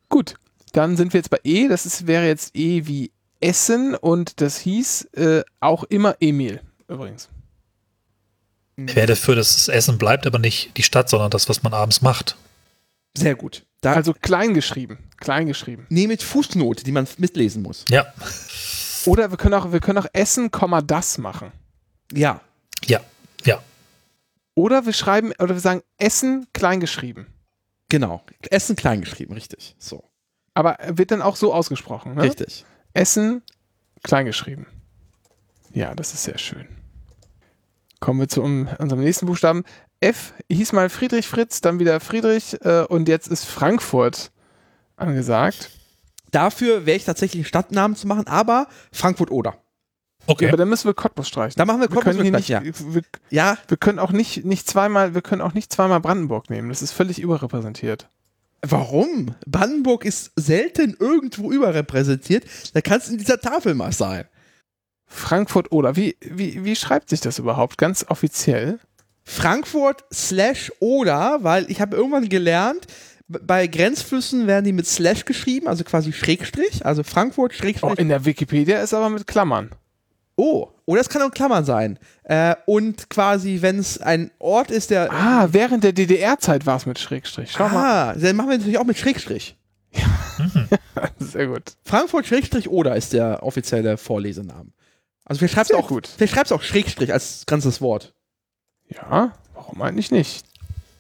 Gut, 0.09 0.35
dann 0.73 0.97
sind 0.97 1.13
wir 1.13 1.19
jetzt 1.19 1.31
bei 1.31 1.41
E. 1.43 1.67
Das 1.67 1.85
ist, 1.85 2.07
wäre 2.07 2.27
jetzt 2.27 2.55
E 2.55 2.87
wie 2.87 3.11
Essen 3.41 3.95
und 3.95 4.41
das 4.41 4.59
hieß 4.59 5.05
äh, 5.15 5.43
auch 5.61 5.85
immer 5.85 6.17
Emil, 6.21 6.61
übrigens. 6.89 7.29
Ich 8.77 8.95
wäre 8.95 9.09
dafür, 9.09 9.35
dass 9.35 9.55
das 9.55 9.69
Essen 9.69 9.99
bleibt, 9.99 10.27
aber 10.27 10.39
nicht 10.39 10.77
die 10.77 10.83
Stadt, 10.85 11.09
sondern 11.09 11.31
das, 11.31 11.49
was 11.49 11.63
man 11.63 11.75
abends 11.75 12.01
macht. 12.01 12.37
Sehr 13.17 13.35
gut. 13.35 13.65
Da, 13.81 13.95
Also 13.95 14.13
klein 14.13 14.55
geschrieben. 14.55 14.99
Klein 15.19 15.47
geschrieben. 15.47 15.87
nee, 15.89 16.07
mit 16.07 16.23
Fußnote, 16.23 16.85
die 16.85 16.93
man 16.93 17.07
mitlesen 17.19 17.63
muss. 17.63 17.85
Ja, 17.89 18.13
Oder 19.07 19.31
wir 19.31 19.37
können 19.37 19.55
auch, 19.55 19.73
wir 19.73 19.81
können 19.81 19.99
auch 19.99 20.07
Essen, 20.13 20.51
Komma, 20.51 20.81
das 20.83 21.19
machen. 21.19 21.53
Ja. 22.13 22.41
ja, 22.87 23.01
ja. 23.45 23.61
Oder 24.55 24.87
wir 24.87 24.93
schreiben, 24.93 25.33
oder 25.39 25.55
wir 25.55 25.61
sagen 25.61 25.83
Essen 25.97 26.47
klein 26.53 26.81
geschrieben. 26.81 27.27
Genau. 27.89 28.23
Essen 28.51 28.77
klein 28.77 29.01
geschrieben, 29.01 29.35
richtig. 29.35 29.77
So. 29.79 30.05
Aber 30.55 30.77
wird 30.89 31.11
dann 31.11 31.23
auch 31.23 31.37
so 31.37 31.55
ausgesprochen. 31.55 32.15
Ne? 32.15 32.23
Richtig. 32.23 32.65
Essen 32.99 33.43
klein 34.03 34.27
geschrieben. 34.27 34.67
Ja, 35.73 35.95
das 35.95 36.15
ist 36.15 36.25
sehr 36.25 36.39
schön. 36.39 36.67
Kommen 38.01 38.21
wir 38.21 38.29
zu 38.29 38.43
unserem 38.43 39.01
nächsten 39.01 39.27
Buchstaben. 39.27 39.65
F 40.01 40.35
hieß 40.49 40.73
mal 40.73 40.89
Friedrich 40.89 41.27
Fritz, 41.27 41.61
dann 41.61 41.79
wieder 41.79 41.99
Friedrich 42.01 42.57
äh, 42.65 42.85
und 42.89 43.09
jetzt 43.09 43.29
ist 43.29 43.45
Frankfurt 43.45 44.31
angesagt. 44.97 45.71
Dafür 46.31 46.87
wäre 46.87 46.97
ich 46.97 47.05
tatsächlich 47.05 47.41
einen 47.41 47.49
Stadtnamen 47.49 47.97
zu 47.97 48.07
machen, 48.07 48.27
aber 48.27 48.69
Frankfurt 48.93 49.31
oder. 49.31 49.57
Okay. 50.27 50.45
Ja, 50.45 50.51
aber 50.51 50.59
dann 50.59 50.69
müssen 50.69 50.89
wir 50.89 50.95
Cottbus 50.95 51.27
streichen. 51.27 51.55
Da 51.57 51.65
machen 51.65 51.81
wir 51.81 51.89
wir 51.89 51.97
Cottbus 51.97 52.17
können 52.17 52.23
hier 52.23 52.31
gleich, 52.31 52.49
nicht, 52.49 52.81
ja. 52.81 52.95
wir, 52.95 53.03
Ja, 53.31 53.59
wir 53.67 53.77
können 53.77 53.99
auch 53.99 54.13
nicht, 54.13 54.45
nicht 54.45 54.69
zweimal, 54.69 55.15
wir 55.15 55.23
können 55.23 55.41
auch 55.41 55.55
nicht 55.55 55.73
zweimal 55.73 56.01
Brandenburg 56.01 56.51
nehmen. 56.51 56.69
Das 56.69 56.83
ist 56.83 56.93
völlig 56.93 57.19
überrepräsentiert. 57.19 58.09
Warum? 58.63 59.35
Brandenburg 59.47 60.05
ist 60.05 60.33
selten 60.37 60.97
irgendwo 60.99 61.51
überrepräsentiert. 61.51 62.45
Da 62.75 62.81
kann 62.81 62.99
es 62.99 63.09
in 63.09 63.19
dieser 63.19 63.41
Tafel 63.41 63.75
mal 63.75 63.93
sein. 63.93 64.25
Frankfurt 65.07 65.73
oder 65.73 65.97
wie, 65.97 66.17
wie, 66.21 66.65
wie 66.65 66.77
schreibt 66.77 67.09
sich 67.09 67.21
das 67.21 67.39
überhaupt? 67.39 67.79
Ganz 67.79 68.05
offiziell. 68.09 68.79
Frankfurt 69.25 70.05
slash 70.13 70.73
oder, 70.81 71.39
weil 71.43 71.71
ich 71.71 71.81
habe 71.81 71.97
irgendwann 71.97 72.29
gelernt, 72.29 72.87
bei 73.29 73.67
Grenzflüssen 73.67 74.47
werden 74.47 74.65
die 74.65 74.73
mit 74.73 74.87
slash 74.87 75.27
geschrieben, 75.27 75.69
also 75.69 75.85
quasi 75.85 76.13
Schrägstrich, 76.15 76.87
also 76.87 77.03
Frankfurt 77.03 77.53
Oh, 77.55 77.59
Schrägstrich. 77.59 77.99
in 77.99 78.09
der 78.09 78.25
Wikipedia 78.25 78.81
ist 78.83 78.95
aber 78.95 79.11
mit 79.11 79.27
Klammern. 79.27 79.71
Oh, 80.37 80.69
oder 80.89 81.03
es 81.03 81.11
kann 81.11 81.21
auch 81.21 81.31
Klammern 81.31 81.67
sein. 81.67 81.99
Äh, 82.23 82.57
und 82.65 83.11
quasi, 83.11 83.59
wenn 83.61 83.79
es 83.79 84.01
ein 84.01 84.31
Ort 84.39 84.71
ist, 84.71 84.89
der. 84.89 85.13
Ah, 85.13 85.49
während 85.51 85.85
der 85.85 85.93
DDR-Zeit 85.93 86.65
war 86.65 86.79
es 86.79 86.87
mit 86.87 86.99
Schrägstrich. 86.99 87.53
Schau 87.53 87.69
mal. 87.69 88.13
ah, 88.13 88.15
dann 88.15 88.35
machen 88.37 88.49
wir 88.49 88.57
natürlich 88.57 88.79
auch 88.79 88.87
mit 88.87 88.97
Schrägstrich. 88.97 89.55
Sehr 91.19 91.49
gut. 91.49 91.75
Frankfurt 91.85 92.27
Schrägstrich 92.27 92.71
oder 92.71 92.97
ist 92.97 93.13
der 93.13 93.43
offizielle 93.43 93.99
Vorlesename. 93.99 94.71
Also 95.27 95.43
wir 95.43 95.49
schreibt 95.49 95.67
Sehr 95.67 95.77
auch 95.77 95.89
gut. 95.89 96.07
Vielleicht 96.07 96.33
schreibt 96.33 96.51
auch 96.53 96.63
Schrägstrich 96.63 97.13
als 97.13 97.45
ganzes 97.45 97.83
Wort. 97.83 98.15
Ja, 98.89 99.35
warum 99.53 99.83
eigentlich 99.83 100.11
nicht? 100.11 100.47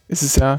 Ist 0.06 0.22
es 0.22 0.36
ja. 0.36 0.58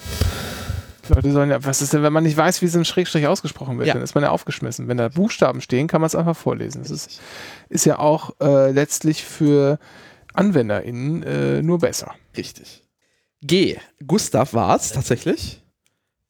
Leute 1.09 1.31
sollen 1.31 1.49
ja. 1.49 1.63
Was 1.65 1.81
ist 1.81 1.93
denn, 1.93 2.03
wenn 2.03 2.13
man 2.13 2.23
nicht 2.23 2.37
weiß, 2.37 2.61
wie 2.61 2.67
so 2.67 2.79
ein 2.79 2.85
Schrägstrich 2.85 3.27
ausgesprochen 3.27 3.77
wird? 3.77 3.87
Ja. 3.87 3.93
Dann 3.95 4.03
ist 4.03 4.15
man 4.15 4.23
ja 4.23 4.29
aufgeschmissen. 4.31 4.87
Wenn 4.87 4.97
da 4.97 5.09
Buchstaben 5.09 5.61
stehen, 5.61 5.87
kann 5.87 6.01
man 6.01 6.07
es 6.07 6.15
einfach 6.15 6.37
vorlesen. 6.37 6.81
Das 6.81 6.91
ist, 6.91 7.19
ist 7.69 7.85
ja 7.85 7.99
auch 7.99 8.31
äh, 8.39 8.71
letztlich 8.71 9.23
für 9.23 9.79
AnwenderInnen 10.33 11.23
äh, 11.23 11.61
nur 11.61 11.79
besser. 11.79 12.13
Richtig. 12.37 12.83
G. 13.41 13.77
Gustav 14.05 14.53
war 14.53 14.75
es 14.75 14.91
tatsächlich. 14.91 15.61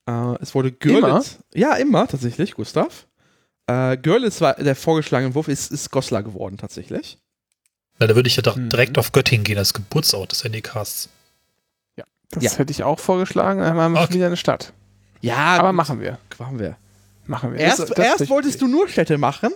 Äh, 0.07 0.35
es 0.41 0.55
wurde 0.55 0.71
Görlitz. 0.71 1.39
Ja, 1.53 1.75
immer 1.75 2.07
tatsächlich, 2.07 2.53
Gustav. 2.55 3.07
Äh, 3.67 3.97
Görlitz 3.97 4.41
war 4.41 4.55
der 4.55 4.75
vorgeschlagene 4.75 5.35
Wurf, 5.35 5.47
ist, 5.47 5.71
ist 5.71 5.91
Goslar 5.91 6.23
geworden 6.23 6.57
tatsächlich. 6.57 7.17
Na, 7.99 8.07
da 8.07 8.15
würde 8.15 8.27
ich 8.27 8.35
ja 8.35 8.41
doch 8.41 8.55
Mhm. 8.55 8.69
direkt 8.69 8.97
auf 8.97 9.11
Göttingen 9.11 9.43
gehen, 9.43 9.57
als 9.57 9.73
Geburtsort 9.73 10.31
des 10.31 10.45
Anycasts. 10.45 11.09
Das 12.31 12.43
Ja. 12.43 12.51
hätte 12.57 12.71
ich 12.71 12.83
auch 12.83 12.99
vorgeschlagen. 12.99 13.59
Dann 13.59 13.75
haben 13.77 13.93
wir 13.93 13.97
schon 13.99 14.05
Okay. 14.05 14.13
wieder 14.15 14.27
eine 14.27 14.37
Stadt. 14.37 14.73
Ja, 15.21 15.35
Aber 15.57 15.69
gut. 15.69 15.75
machen 15.77 15.99
wir. 15.99 16.17
Machen 16.37 16.59
wir. 16.59 16.77
Machen 17.25 17.53
wir. 17.53 17.59
Erst, 17.59 17.79
Das- 17.79 17.89
das 17.89 18.05
erst 18.05 18.29
wolltest 18.29 18.61
du 18.61 18.67
nur 18.67 18.87
Städte 18.87 19.17
machen 19.17 19.49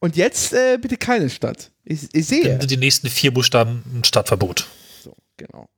und 0.00 0.16
jetzt 0.16 0.52
äh, 0.52 0.78
bitte 0.80 0.96
keine 0.96 1.30
Stadt. 1.30 1.70
Ich, 1.84 2.08
ich 2.12 2.26
sehe. 2.26 2.44
Dann 2.44 2.60
sind 2.60 2.70
die 2.70 2.76
nächsten 2.76 3.08
vier 3.08 3.32
Buchstaben 3.32 3.82
ein 3.94 4.04
Stadtverbot. 4.04 4.66
So, 5.02 5.14
genau. 5.36 5.68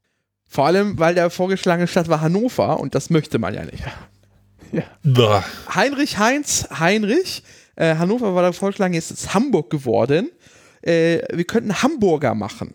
Vor 0.49 0.67
allem, 0.67 0.99
weil 0.99 1.15
der 1.15 1.29
vorgeschlagene 1.31 1.87
Stadt 1.87 2.09
war 2.09 2.21
Hannover 2.23 2.81
und 2.81 2.95
das 2.95 3.11
möchte 3.11 3.39
man 3.39 3.55
ja 3.55 3.65
nicht. 3.65 3.85
Boah. 5.03 5.45
Heinrich 5.75 6.19
Heinz 6.19 6.67
Heinrich. 6.79 7.43
Äh, 7.77 7.95
Hannover 7.97 8.35
war 8.35 8.43
der 8.43 8.53
vorgeschlagen, 8.53 8.95
jetzt 8.95 9.11
ist 9.11 9.21
es 9.25 9.35
Hamburg 9.35 9.71
geworden. 9.71 10.31
Äh, 10.83 11.21
wir 11.37 11.45
könnten 11.45 11.83
Hamburger 11.83 12.35
machen. 12.35 12.75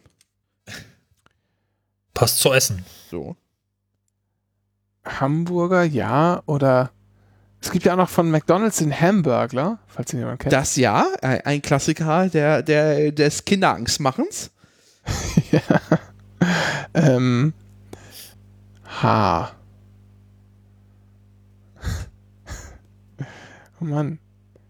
Passt 2.14 2.40
zu 2.40 2.52
Essen. 2.54 2.86
So. 3.10 3.36
Hamburger, 5.06 5.84
ja, 5.84 6.42
oder 6.46 6.92
Es 7.62 7.72
gibt 7.72 7.86
ja 7.86 7.94
auch 7.94 7.98
noch 7.98 8.10
von 8.10 8.30
McDonalds 8.32 8.78
den 8.78 8.94
Hamburgler, 8.98 9.80
falls 9.88 10.14
ihn 10.14 10.20
jemand 10.20 10.40
kennt. 10.42 10.54
Das 10.54 10.76
ja, 10.76 11.08
ein 11.22 11.62
Klassiker 11.62 12.30
der, 12.30 12.62
der, 12.62 13.12
des 13.12 13.46
Kinderangstmachens. 13.46 14.52
Ähm, 16.94 17.54
H. 19.02 19.52
Oh 23.82 23.86
Mann. 23.86 24.20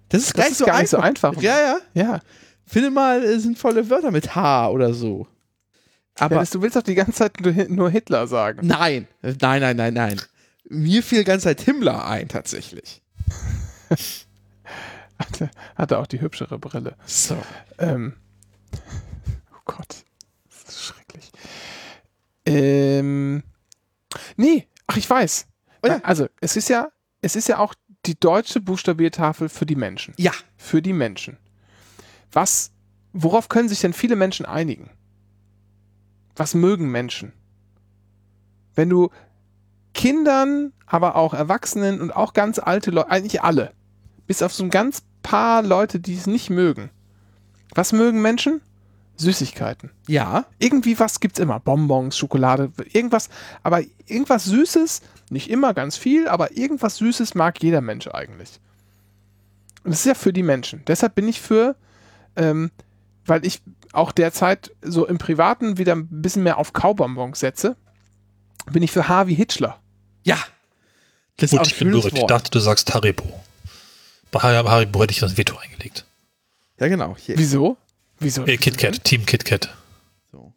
Das 0.10 0.22
ist, 0.24 0.30
Das 0.30 0.36
gar, 0.38 0.46
ist 0.46 0.50
nicht 0.52 0.58
so 0.60 0.66
gar 0.66 0.80
nicht 0.82 0.90
so 0.90 0.98
einfach. 0.98 1.30
einfach. 1.30 1.42
Ja, 1.42 1.58
ja. 1.60 1.78
Ja. 1.94 2.20
Finde 2.66 2.92
mal 2.92 3.24
äh, 3.24 3.40
sinnvolle 3.40 3.90
Wörter 3.90 4.12
mit 4.12 4.36
H 4.36 4.70
oder 4.70 4.94
so. 4.94 5.28
Aber 6.20 6.36
Dennis, 6.36 6.52
du 6.52 6.62
willst 6.62 6.76
doch 6.76 6.84
die 6.84 6.96
ganze 6.96 7.14
Zeit 7.14 7.40
nur, 7.42 7.54
Hi- 7.56 7.68
nur 7.70 7.90
Hitler 7.90 8.28
sagen. 8.28 8.66
nein, 8.68 9.08
nein, 9.22 9.62
nein, 9.62 9.76
nein, 9.78 9.94
nein. 9.94 10.22
Mir 10.70 11.04
fiel 11.04 11.20
die 11.20 11.26
ganze 11.26 11.46
Zeit 11.46 11.62
Himmler 11.62 12.06
ein, 12.06 12.28
tatsächlich. 12.30 13.02
Hatte, 15.20 15.52
hatte 15.76 16.00
auch 16.00 16.08
die 16.08 16.20
hübschere 16.22 16.58
Brille. 16.58 16.96
So. 17.06 17.38
Ähm. 17.78 18.14
Oh 19.54 19.60
Gott. 19.66 20.04
Das 20.50 20.74
ist 20.76 20.84
schrecklich. 20.84 21.32
Ähm. 22.46 23.44
Nee, 24.36 24.68
ach, 24.88 24.98
ich 24.98 25.08
weiß. 25.10 25.46
Oh 25.84 25.88
ja. 25.88 26.00
Also, 26.04 26.28
es 26.42 26.56
ist 26.58 26.68
ja, 26.70 26.90
es 27.22 27.36
ist 27.36 27.48
ja 27.48 27.60
auch 27.60 27.76
die 28.06 28.20
deutsche 28.20 28.60
Buchstabiertafel 28.60 29.50
für 29.50 29.66
die 29.68 29.76
Menschen. 29.76 30.14
Ja. 30.18 30.32
Für 30.58 30.82
die 30.82 30.94
Menschen. 30.94 31.38
Was, 32.32 32.72
worauf 33.14 33.48
können 33.50 33.70
sich 33.70 33.80
denn 33.82 33.94
viele 33.94 34.16
Menschen 34.16 34.46
einigen? 34.46 34.90
Was 36.36 36.54
mögen 36.54 36.90
Menschen? 36.92 37.34
Wenn 38.76 38.90
du 38.90 39.10
Kindern, 39.94 40.74
aber 40.86 41.16
auch 41.16 41.34
Erwachsenen 41.34 42.02
und 42.02 42.12
auch 42.12 42.34
ganz 42.34 42.60
alte 42.60 42.92
Leute, 42.92 43.12
eigentlich 43.12 43.42
alle, 43.44 43.72
bis 44.26 44.42
auf 44.42 44.54
so 44.54 44.64
ein 44.64 44.70
ganz 44.70 45.04
paar 45.22 45.62
Leute, 45.62 46.00
die 46.00 46.16
es 46.16 46.28
nicht 46.28 46.50
mögen. 46.50 46.90
Was 47.76 47.94
mögen 47.94 48.22
Menschen? 48.22 48.62
Süßigkeiten. 49.16 49.92
Ja. 50.08 50.46
Irgendwie 50.60 51.00
was 51.00 51.20
gibt's 51.20 51.40
immer. 51.40 51.60
Bonbons, 51.60 52.18
Schokolade, 52.18 52.72
irgendwas, 52.92 53.30
aber 53.62 53.82
irgendwas 54.08 54.46
Süßes, 54.46 55.02
nicht 55.30 55.50
immer 55.50 55.74
ganz 55.74 55.98
viel, 55.98 56.28
aber 56.28 56.58
irgendwas 56.58 56.98
Süßes 56.98 57.36
mag 57.36 57.62
jeder 57.62 57.82
Mensch 57.82 58.08
eigentlich. 58.08 58.60
Und 59.84 59.92
das 59.92 60.00
ist 60.00 60.06
ja 60.06 60.16
für 60.16 60.34
die 60.34 60.44
Menschen. 60.44 60.84
Deshalb 60.88 61.16
bin 61.16 61.28
ich 61.28 61.42
für, 61.42 61.76
ähm, 62.36 62.72
weil 63.26 63.46
ich 63.46 63.62
auch 63.94 64.12
derzeit 64.12 64.72
so 64.82 65.06
im 65.08 65.18
Privaten 65.18 65.78
wieder 65.78 65.94
ein 65.96 66.08
bisschen 66.22 66.44
mehr 66.44 66.58
auf 66.58 66.74
Kaubonbons 66.74 67.40
setze, 67.40 67.76
bin 68.72 68.84
ich 68.84 68.92
für 68.92 69.08
Harvey 69.08 69.36
Hitchler. 69.36 69.80
Ja. 70.24 70.38
Das 71.38 71.52
ist 71.52 71.60
auch 71.60 71.64
Gut, 71.64 71.68
ein 71.68 71.72
ich 71.72 71.80
bin 71.80 71.92
berührt. 71.92 72.18
Ich 72.18 72.26
dachte, 72.26 72.52
du 72.52 72.60
sagst 72.60 72.94
Haribo. 72.94 73.42
Bei 74.32 74.40
Har- 74.40 74.70
Haribo 74.70 75.02
hätte 75.02 75.12
ich 75.14 75.20
das 75.20 75.38
Veto 75.38 75.58
eingelegt. 75.58 76.06
Ja, 76.80 76.88
genau. 76.88 77.16
Hier. 77.18 77.38
Wieso? 77.38 77.78
Wieso? 78.20 78.46
Äh, 78.46 78.58
KitKat, 78.58 79.04
Team 79.04 79.26
KitKat. 79.26 79.74
So. 80.32 80.54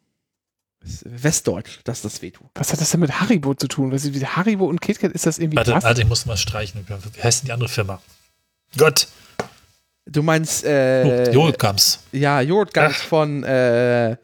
Das 0.81 0.91
ist 1.03 1.05
Westdeutsch, 1.25 1.81
das 1.85 1.99
ist 1.99 2.05
das 2.05 2.23
Veto. 2.23 2.49
Was 2.55 2.73
hat 2.73 2.81
das 2.81 2.91
denn 2.91 3.01
mit 3.01 3.21
Haribo 3.21 3.55
zu 3.55 3.69
tun? 3.69 3.93
Was 3.93 4.05
ist, 4.05 4.37
Haribo 4.37 4.67
und 4.67 4.81
KitKat 4.81 5.13
ist 5.13 5.27
das 5.27 5.39
irgendwie 5.39 5.57
Warte, 5.57 5.73
was? 5.73 5.85
warte, 5.85 6.03
ich 6.03 6.09
muss 6.09 6.27
mal 6.27 6.37
streichen. 6.37 6.87
Wie 6.89 7.23
heißt 7.23 7.43
denn 7.43 7.47
die 7.47 7.53
andere 7.53 7.69
Firma? 7.69 8.01
Gott, 8.77 9.09
Du 10.09 10.23
meinst, 10.23 10.65
oh, 10.65 10.69
äh, 10.69 11.33
Joghurtgams. 11.33 11.99
ja, 12.13 12.41
Joghurtgans 12.41 12.97
von 12.97 13.43
äh, 13.43 14.17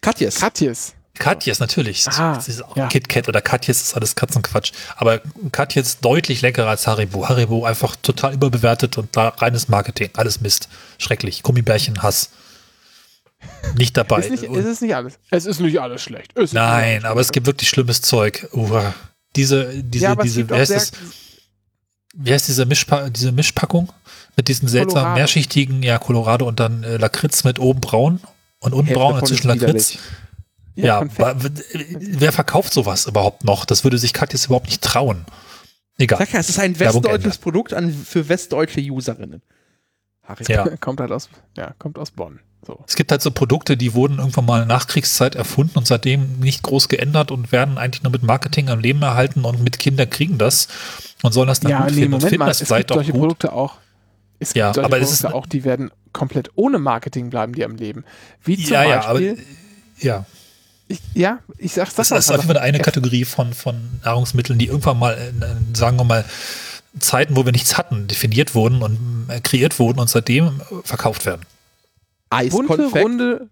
Katjes. 0.00 0.38
Katjes. 0.38 0.94
Katjes, 1.20 1.60
natürlich. 1.60 2.06
Ah, 2.08 2.42
ja. 2.74 2.86
KitKat 2.88 3.28
oder 3.28 3.40
Katjes 3.42 3.82
ist 3.82 3.94
alles 3.94 4.16
Katzenquatsch. 4.16 4.72
Aber 4.96 5.20
Katjes 5.52 6.00
deutlich 6.00 6.40
leckerer 6.40 6.68
als 6.68 6.86
Haribo. 6.86 7.28
Haribo 7.28 7.64
einfach 7.64 7.94
total 7.96 8.32
überbewertet 8.34 8.96
und 8.96 9.14
da 9.16 9.28
reines 9.28 9.68
Marketing. 9.68 10.10
Alles 10.14 10.40
Mist. 10.40 10.68
Schrecklich. 10.98 11.42
Gummibärchen, 11.42 12.02
Hass. 12.02 12.30
Nicht 13.76 13.96
dabei. 13.96 14.20
Ist 14.20 14.30
nicht, 14.30 14.44
es 14.44 14.64
ist 14.64 14.82
nicht 14.82 14.94
alles. 14.94 15.18
Es 15.30 15.46
ist 15.46 15.60
nicht 15.60 15.80
alles 15.80 16.02
schlecht. 16.02 16.36
Es 16.36 16.52
Nein, 16.52 16.96
alles 16.96 17.04
aber 17.04 17.20
es 17.20 17.32
gibt 17.32 17.46
wirklich 17.46 17.68
schlimmes 17.68 18.00
Zeug. 18.02 18.48
Uah. 18.52 18.94
Diese, 19.36 19.82
diese, 19.82 20.04
ja, 20.04 20.12
es 20.14 20.22
diese, 20.22 20.48
wie 20.48 20.54
heißt, 20.54 20.70
das, 20.72 20.92
wie 22.14 22.32
heißt 22.32 22.48
diese, 22.48 22.66
Mischpa 22.66 23.10
diese 23.10 23.32
Mischpackung? 23.32 23.92
Mit 24.40 24.48
diesen 24.48 24.68
seltsamen, 24.68 24.94
Colorado. 25.02 25.18
mehrschichtigen, 25.18 25.82
ja, 25.82 25.98
Colorado 25.98 26.46
und 26.48 26.60
dann 26.60 26.82
äh, 26.82 26.96
Lakritz 26.96 27.44
mit 27.44 27.58
oben 27.58 27.80
braun 27.82 28.20
und 28.58 28.72
unten 28.72 28.94
braun 28.94 29.20
dazwischen 29.20 29.48
Lakritz. 29.48 29.98
ja, 30.76 31.02
Ja, 31.02 31.34
wer 31.98 32.32
verkauft 32.32 32.72
sowas 32.72 33.04
überhaupt 33.04 33.44
noch? 33.44 33.66
Das 33.66 33.84
würde 33.84 33.98
sich 33.98 34.14
Katjes 34.14 34.46
überhaupt 34.46 34.66
nicht 34.68 34.82
trauen. 34.82 35.26
Egal. 35.98 36.20
Sag 36.20 36.32
ja, 36.32 36.40
es 36.40 36.48
ist 36.48 36.58
ein 36.58 36.78
westdeutsches. 36.80 37.36
Produkt 37.36 37.74
an, 37.74 37.92
für 37.92 38.30
westdeutsche 38.30 38.80
Userinnen. 38.80 39.42
Haribo. 40.22 40.50
Ja. 40.50 40.76
kommt 40.78 41.00
halt 41.00 41.12
aus, 41.12 41.28
ja, 41.54 41.74
kommt 41.78 41.98
aus 41.98 42.10
Bonn. 42.10 42.40
So. 42.66 42.82
Es 42.88 42.96
gibt 42.96 43.10
halt 43.10 43.20
so 43.20 43.30
Produkte, 43.30 43.76
die 43.76 43.92
wurden 43.92 44.18
irgendwann 44.20 44.46
mal 44.46 44.62
in 44.62 44.68
der 44.68 44.76
Nachkriegszeit 44.78 45.34
erfunden 45.34 45.76
und 45.76 45.86
seitdem 45.86 46.38
nicht 46.40 46.62
groß 46.62 46.88
geändert 46.88 47.30
und 47.30 47.52
werden 47.52 47.76
eigentlich 47.76 48.02
nur 48.02 48.12
mit 48.12 48.22
Marketing 48.22 48.70
am 48.70 48.80
Leben 48.80 49.02
erhalten 49.02 49.44
und 49.44 49.62
mit 49.62 49.78
Kinder 49.78 50.06
kriegen 50.06 50.38
das 50.38 50.68
und 51.22 51.32
sollen 51.32 51.48
das 51.48 51.60
dann 51.60 51.70
Ja, 51.70 51.78
gut 51.82 51.88
nee, 51.88 51.92
finden 52.02 52.14
und 52.14 52.20
Moment 52.20 52.30
finden 52.30 52.38
mal, 52.40 52.46
das 52.46 52.62
es 52.62 52.68
vielleicht 52.68 52.88
gibt 52.88 52.92
auch 52.92 52.96
solche 52.96 53.12
gut. 53.12 53.20
Produkte 53.20 53.52
auch. 53.52 53.76
Es 54.40 54.48
gibt 54.54 54.56
Ja, 54.56 54.68
aber 54.70 54.98
es 54.98 55.08
Produkte 55.10 55.26
ist- 55.28 55.32
auch, 55.34 55.46
die 55.46 55.62
werden 55.64 55.90
komplett 56.12 56.50
ohne 56.56 56.78
Marketing 56.80 57.30
bleiben, 57.30 57.54
die 57.54 57.64
am 57.64 57.76
Leben. 57.76 58.04
Wie 58.42 58.56
zum 58.56 58.72
Ja, 58.72 58.82
ja, 58.84 59.04
aber 59.04 59.20
Beispiel, 59.20 59.38
ja, 59.98 60.24
ich, 60.88 61.00
ja, 61.14 61.38
ich 61.58 61.72
sag, 61.74 61.86
sag 61.88 61.96
das 61.96 62.10
mal 62.10 62.16
ist 62.18 62.28
was. 62.28 62.30
auf 62.38 62.44
jeden 62.44 62.54
Fall 62.56 62.58
eine 62.62 62.80
Kategorie 62.80 63.24
von, 63.24 63.52
von 63.52 63.76
Nahrungsmitteln, 64.04 64.58
die 64.58 64.66
irgendwann 64.66 64.98
mal, 64.98 65.12
in, 65.12 65.42
in, 65.42 65.74
sagen 65.76 65.96
wir 65.98 66.04
mal, 66.04 66.24
Zeiten, 66.98 67.36
wo 67.36 67.44
wir 67.44 67.52
nichts 67.52 67.78
hatten, 67.78 68.08
definiert 68.08 68.56
wurden 68.56 68.82
und 68.82 69.26
äh, 69.28 69.40
kreiert 69.40 69.78
wurden 69.78 70.00
und 70.00 70.10
seitdem 70.10 70.46
äh, 70.46 70.74
verkauft 70.82 71.26
werden. 71.26 71.42
bunte, 72.30 72.46
Eiskonfekt. 72.74 73.04
runde, 73.04 73.48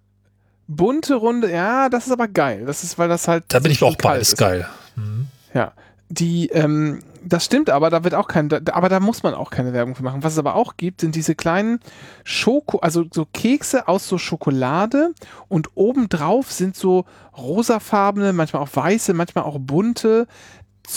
bunte, 0.66 1.15
runde, 1.15 1.51
ja, 1.52 1.89
das 1.89 2.06
ist 2.06 2.12
aber 2.12 2.27
geil. 2.28 2.65
Das 2.66 2.82
ist, 2.82 2.98
weil 2.98 3.09
das 3.09 3.28
halt. 3.28 3.44
Da 3.48 3.60
bin 3.60 3.70
so 3.73 3.86
ich 3.86 3.93
auch 3.93 3.97
beides 3.97 4.31
ist. 4.31 4.39
geil. 4.39 4.66
Mhm. 4.97 5.28
Ja. 5.55 5.73
Die, 6.09 6.48
ähm, 6.48 7.02
das 7.24 7.45
stimmt, 7.45 7.70
aber 7.70 7.90
da 7.90 8.05
wird 8.05 8.15
auch 8.15 8.28
kein, 8.28 8.49
da, 8.49 8.61
aber 8.73 8.89
da 8.89 9.01
muss 9.01 9.23
man 9.23 9.35
auch 9.35 9.51
keine 9.51 9.73
Werbung 9.73 9.95
für 9.95 10.03
machen. 10.03 10.23
Was 10.23 10.32
es 10.35 10.39
aber 10.39 10.55
auch 10.55 10.77
gibt, 10.77 11.01
sind 11.01 11.15
diese 11.15 11.35
kleinen 11.35 11.81
Schoko, 12.24 12.78
also 12.78 13.05
so 13.12 13.27
Kekse 13.32 13.89
aus 13.89 14.09
so 14.09 14.19
Schokolade 14.19 15.12
und 15.49 15.70
obendrauf 15.74 16.51
sind 16.53 16.77
so 16.77 17.05
rosafarbene, 17.36 18.32
manchmal 18.32 18.62
auch 18.62 18.69
weiße, 18.73 19.15
manchmal 19.15 19.45
auch 19.45 19.59
bunte 19.59 20.27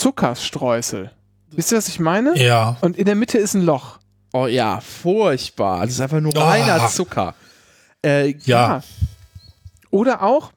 Zuckerstreusel. 0.05 1.11
Wisst 1.51 1.71
ihr, 1.71 1.77
was 1.77 1.87
ich 1.87 1.99
meine? 1.99 2.37
Ja, 2.37 2.77
Und 2.81 2.97
in 2.97 3.05
der 3.05 3.15
Mitte 3.15 3.37
ist 3.37 3.53
ein 3.53 3.61
Loch. 3.61 3.99
Oh 4.33 4.47
ja, 4.47 4.79
furchtbar. 4.79 5.81
Das 5.81 5.91
ist 5.91 6.01
einfach 6.01 6.21
nur 6.21 6.35
Ah. 6.37 6.49
reiner 6.49 6.87
Zucker. 6.87 7.35
Äh, 8.03 8.35
ja. 8.45 8.81
Oder 9.89 10.23
auch 10.23 10.51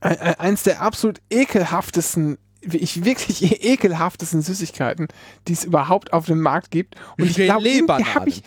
äh, 0.00 0.14
äh, 0.14 0.34
eins 0.38 0.64
der 0.64 0.82
absolut 0.82 1.20
ekelhaftesten, 1.30 2.38
ich 2.76 3.04
wirklich 3.04 3.42
ekelhaftesten 3.64 4.42
Süßigkeiten, 4.42 5.08
die 5.46 5.52
es 5.54 5.64
überhaupt 5.64 6.12
auf 6.12 6.26
dem 6.26 6.40
Markt 6.40 6.70
gibt. 6.70 6.96
Und 7.16 7.28
ich 7.30 7.36
glaube, 7.36 7.62
Gelee-Bananen. 7.62 8.14
habe 8.14 8.28
ich. 8.28 8.42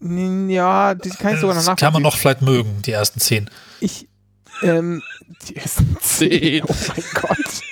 Ja, 0.00 0.94
die 0.94 1.08
kann 1.10 1.34
ich 1.34 1.40
sogar 1.40 1.54
noch 1.56 1.64
Das 1.64 1.76
kann 1.80 1.92
man 1.92 2.02
nachvollziehen. 2.02 2.02
noch 2.02 2.16
vielleicht 2.16 2.42
mögen, 2.42 2.82
die 2.82 2.90
ersten 2.92 3.20
zehn. 3.20 3.48
Ich, 3.80 4.06
ähm, 4.62 5.02
die 5.48 5.56
ersten 5.56 5.96
zehn. 6.00 6.62
Oh 6.68 6.74
mein 6.88 7.04
Gott. 7.14 7.62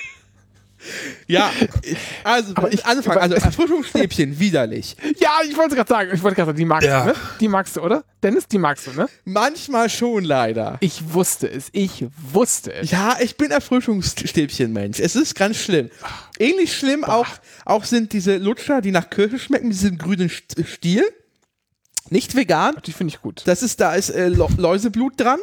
Ja, 1.27 1.51
also 2.23 2.53
Aber 2.55 2.71
ich 2.73 2.85
anfangen. 2.85 3.19
Also 3.19 3.35
Erfrischungsstäbchen, 3.35 4.39
widerlich. 4.39 4.95
Ja, 5.19 5.31
ich 5.47 5.55
wollte 5.57 5.75
gerade 5.75 5.89
sagen, 5.89 6.11
ich 6.13 6.21
wollte 6.23 6.35
gerade 6.35 6.49
sagen, 6.49 6.57
die 6.57 6.65
magst 6.65 6.87
Ja. 6.87 7.01
du, 7.01 7.07
ne? 7.09 7.15
Die 7.39 7.47
magst 7.47 7.75
du, 7.75 7.81
oder? 7.81 8.03
Dennis, 8.21 8.47
die 8.47 8.57
magst 8.57 8.87
du, 8.87 8.91
ne? 8.91 9.07
Manchmal 9.25 9.89
schon 9.89 10.23
leider. 10.23 10.77
Ich 10.79 11.13
wusste 11.13 11.49
es, 11.49 11.67
ich 11.71 12.05
wusste 12.31 12.73
es. 12.73 12.91
Ja, 12.91 13.17
ich 13.19 13.35
bin 13.37 13.51
Erfrischungsstäbchen-Mensch. 13.51 14.99
Es 14.99 15.15
ist 15.15 15.35
ganz 15.35 15.57
schlimm. 15.57 15.89
Ähnlich 16.39 16.75
schlimm 16.75 17.03
auch, 17.03 17.27
auch 17.65 17.83
sind 17.83 18.13
diese 18.13 18.37
Lutscher, 18.37 18.81
die 18.81 18.91
nach 18.91 19.09
Kirsche 19.09 19.39
schmecken, 19.39 19.67
mit 19.67 19.75
diesem 19.75 19.97
grünen 19.97 20.29
St- 20.29 20.65
Stiel. 20.65 21.03
Nicht 22.09 22.35
vegan. 22.35 22.75
Die 22.85 22.91
finde 22.91 23.13
ich 23.13 23.21
gut. 23.21 23.41
Das 23.45 23.63
ist, 23.63 23.79
da 23.79 23.93
ist 23.95 24.09
äh, 24.09 24.27
Läuseblut 24.27 25.13
dran. 25.19 25.39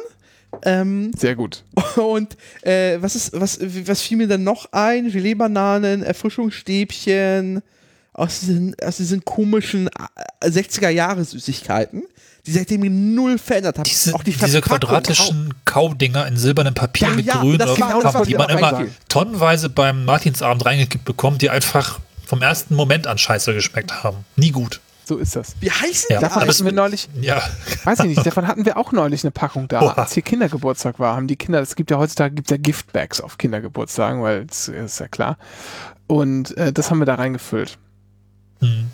Ähm, 0.63 1.11
Sehr 1.17 1.35
gut. 1.35 1.63
und 1.95 2.35
äh, 2.61 2.97
was 3.01 3.15
ist, 3.15 3.31
was, 3.39 3.59
was 3.61 4.01
fiel 4.01 4.17
mir 4.17 4.27
dann 4.27 4.43
noch 4.43 4.71
ein? 4.71 5.09
Gelee-Bananen, 5.11 6.03
Erfrischungsstäbchen 6.03 7.61
aus 8.13 8.41
diesen, 8.41 8.75
aus 8.83 8.97
diesen 8.97 9.23
komischen 9.23 9.87
äh, 10.41 10.47
60er-Jahre-Süßigkeiten, 10.47 12.03
die 12.45 12.51
seitdem 12.51 13.15
null 13.15 13.37
verändert 13.37 13.77
haben. 13.77 13.85
Diese, 13.85 14.13
auch 14.13 14.23
die 14.23 14.33
diese 14.33 14.61
quadratischen 14.61 15.53
Kaudinger 15.65 16.27
in 16.27 16.37
silbernem 16.37 16.73
Papier 16.73 17.09
Ja, 17.09 17.13
mit 17.15 17.25
ja, 17.25 17.39
grün, 17.39 17.61
auf- 17.61 17.75
genau 17.75 18.25
die 18.25 18.35
man 18.35 18.49
immer 18.49 18.85
tonnenweise 19.07 19.69
beim 19.69 20.05
Martinsabend 20.05 20.65
reingekippt 20.65 21.05
bekommt, 21.05 21.41
die 21.41 21.49
einfach 21.49 21.99
vom 22.25 22.41
ersten 22.41 22.75
Moment 22.75 23.07
an 23.07 23.17
scheiße 23.17 23.53
geschmeckt 23.53 24.03
haben. 24.03 24.17
Nie 24.35 24.51
gut. 24.51 24.79
So 25.05 25.17
ist 25.17 25.35
das. 25.35 25.55
Wie 25.59 25.71
heißen 25.71 26.07
Ja, 26.09 26.17
die? 26.17 26.21
Davon 26.21 26.43
hatten 26.47 26.65
wir 26.65 26.71
neulich, 26.71 27.09
Ja, 27.19 27.41
weiß 27.83 27.99
ich 27.99 28.05
nicht, 28.05 28.25
davon 28.25 28.47
hatten 28.47 28.65
wir 28.65 28.77
auch 28.77 28.91
neulich 28.91 29.23
eine 29.23 29.31
Packung 29.31 29.67
da, 29.67 29.81
Oha. 29.81 29.93
als 29.93 30.13
hier 30.13 30.23
Kindergeburtstag 30.23 30.99
war. 30.99 31.15
Haben 31.15 31.27
die 31.27 31.35
Kinder, 31.35 31.59
es 31.61 31.75
gibt 31.75 31.91
ja 31.91 31.97
heutzutage 31.97 32.35
gibt's 32.35 32.51
ja 32.51 32.57
Giftbags 32.57 33.19
auf 33.19 33.37
Kindergeburtstagen, 33.37 34.21
weil 34.21 34.45
das 34.45 34.67
ist 34.67 34.99
ja 34.99 35.07
klar. 35.07 35.37
Und 36.07 36.55
äh, 36.57 36.71
das 36.71 36.91
haben 36.91 36.99
wir 36.99 37.05
da 37.05 37.15
reingefüllt. 37.15 37.77
hm. 38.59 38.89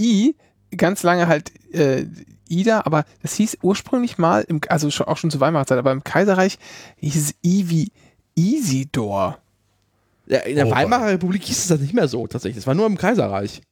I, 0.00 0.34
ganz 0.76 1.02
lange 1.02 1.26
halt 1.26 1.52
äh, 1.74 2.06
Ida, 2.48 2.82
aber 2.84 3.04
das 3.22 3.34
hieß 3.34 3.58
ursprünglich 3.62 4.18
mal, 4.18 4.44
im, 4.46 4.60
also 4.68 4.90
schon, 4.90 5.06
auch 5.06 5.16
schon 5.16 5.30
zur 5.30 5.40
Weimarer 5.40 5.66
Zeit, 5.66 5.78
aber 5.78 5.92
im 5.92 6.04
Kaiserreich 6.04 6.58
hieß 6.96 7.16
es 7.16 7.34
I 7.44 7.68
wie 7.68 7.92
Isidor. 8.34 9.38
Ja, 10.26 10.38
in 10.40 10.56
der 10.56 10.68
Oh, 10.68 10.70
Weimarer 10.70 11.08
Republik 11.08 11.42
hieß 11.44 11.58
es 11.58 11.68
das 11.68 11.80
nicht 11.80 11.94
mehr 11.94 12.08
so, 12.08 12.26
tatsächlich. 12.26 12.56
Das 12.56 12.66
war 12.66 12.74
nur 12.74 12.86
im 12.86 12.98
Kaiserreich. 12.98 13.62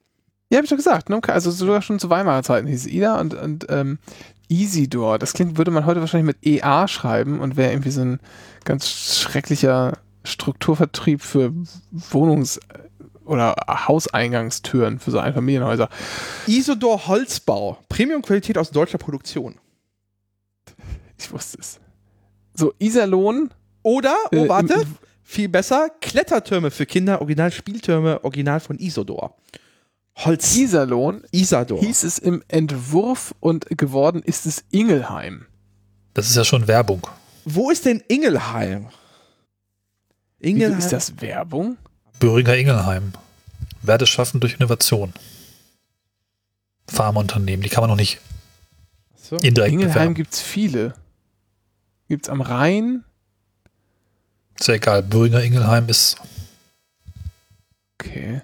Ja, 0.51 0.59
hab 0.59 0.65
ich 0.65 0.71
doch 0.71 0.77
gesagt, 0.77 1.09
ne? 1.09 1.21
also 1.29 1.51
sogar 1.51 1.81
schon 1.81 2.01
zu 2.01 2.11
Weimarer 2.11 2.43
Zeiten 2.43 2.67
hieß 2.67 2.81
es 2.81 2.93
Ida 2.93 3.21
und, 3.21 3.35
und 3.35 3.67
ähm, 3.69 3.99
Isidor. 4.49 5.19
Das 5.19 5.33
klingt, 5.33 5.59
würde 5.59 5.71
man 5.71 5.87
heute 5.87 6.01
wahrscheinlich 6.01 6.37
mit 6.37 6.45
EA 6.45 6.89
schreiben 6.89 7.41
und 7.41 7.57
wäre 7.57 7.73
irgendwie 7.73 7.93
so 7.93 8.01
ein 8.01 8.21
ganz 8.65 8.89
schrecklicher 8.89 9.99
Strukturvertrieb 10.25 11.23
für 11.23 11.53
Wohnungs- 11.93 12.59
oder 13.31 13.55
Hauseingangstüren 13.69 14.99
für 14.99 15.11
so 15.11 15.19
Einfamilienhäuser. 15.19 15.89
Isodor 16.47 17.07
Holzbau. 17.07 17.79
Premium-Qualität 17.89 18.59
aus 18.59 18.71
deutscher 18.71 18.99
Produktion. 18.99 19.57
Ich 21.19 21.31
wusste 21.33 21.59
es. 21.61 21.79
So, 22.55 22.75
Iserlohn. 22.79 23.51
Oder, 23.83 24.15
oh 24.33 24.37
äh, 24.37 24.49
warte, 24.49 24.75
im- 24.75 24.97
viel 25.23 25.49
besser, 25.49 25.89
Klettertürme 26.01 26.71
für 26.71 26.85
Kinder, 26.87 27.21
Original 27.21 27.51
Spieltürme, 27.53 28.23
Original 28.25 28.61
von 28.61 28.79
Isodor. 28.79 29.37
Holz. 30.17 30.55
Iserlohn 30.57 31.23
Isador. 31.31 31.81
hieß 31.81 32.03
es 32.05 32.19
im 32.19 32.43
Entwurf 32.49 33.35
und 33.41 33.67
geworden 33.79 34.23
ist 34.25 34.45
es 34.45 34.65
Ingelheim. 34.71 35.47
Das 36.15 36.29
ist 36.29 36.37
ja 36.37 36.45
schon 36.45 36.67
Werbung. 36.67 37.07
Wo 37.45 37.71
ist 37.71 37.87
denn 37.87 38.03
Ingelheim? 38.09 38.89
Wieso 40.41 40.51
Ingelheim. 40.57 40.79
ist 40.79 40.93
das 40.93 41.21
Werbung? 41.23 41.79
Böhringer 42.21 42.57
Ingelheim. 42.57 43.13
Werte 43.83 44.07
schaffen 44.07 44.41
durch 44.41 44.55
Innovation. 44.55 45.13
Pharmaunternehmen, 46.87 47.63
die 47.63 47.69
kann 47.69 47.83
man 47.83 47.91
noch 47.91 47.97
nicht 47.97 48.19
So. 49.17 49.37
indirekt 49.37 49.73
Ingelheim 49.73 50.15
gibt 50.15 50.33
es 50.35 50.41
viele. 50.41 50.95
Gibt 52.09 52.27
es 52.27 52.29
am 52.31 52.41
Rhein? 52.41 53.05
Ist 54.59 54.69
ja 54.69 54.75
egal. 54.75 55.03
Böhringer 55.03 55.43
Ingelheim 55.43 55.89
ist 55.89 56.17
Okay. 57.99 58.43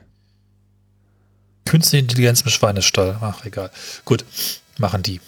künstliche 1.65 2.03
Intelligenz 2.03 2.43
im 2.43 2.51
Schweinestall. 2.51 3.19
Ach, 3.21 3.45
egal. 3.45 3.71
Gut, 4.05 4.25
machen 4.79 5.03
die. 5.03 5.21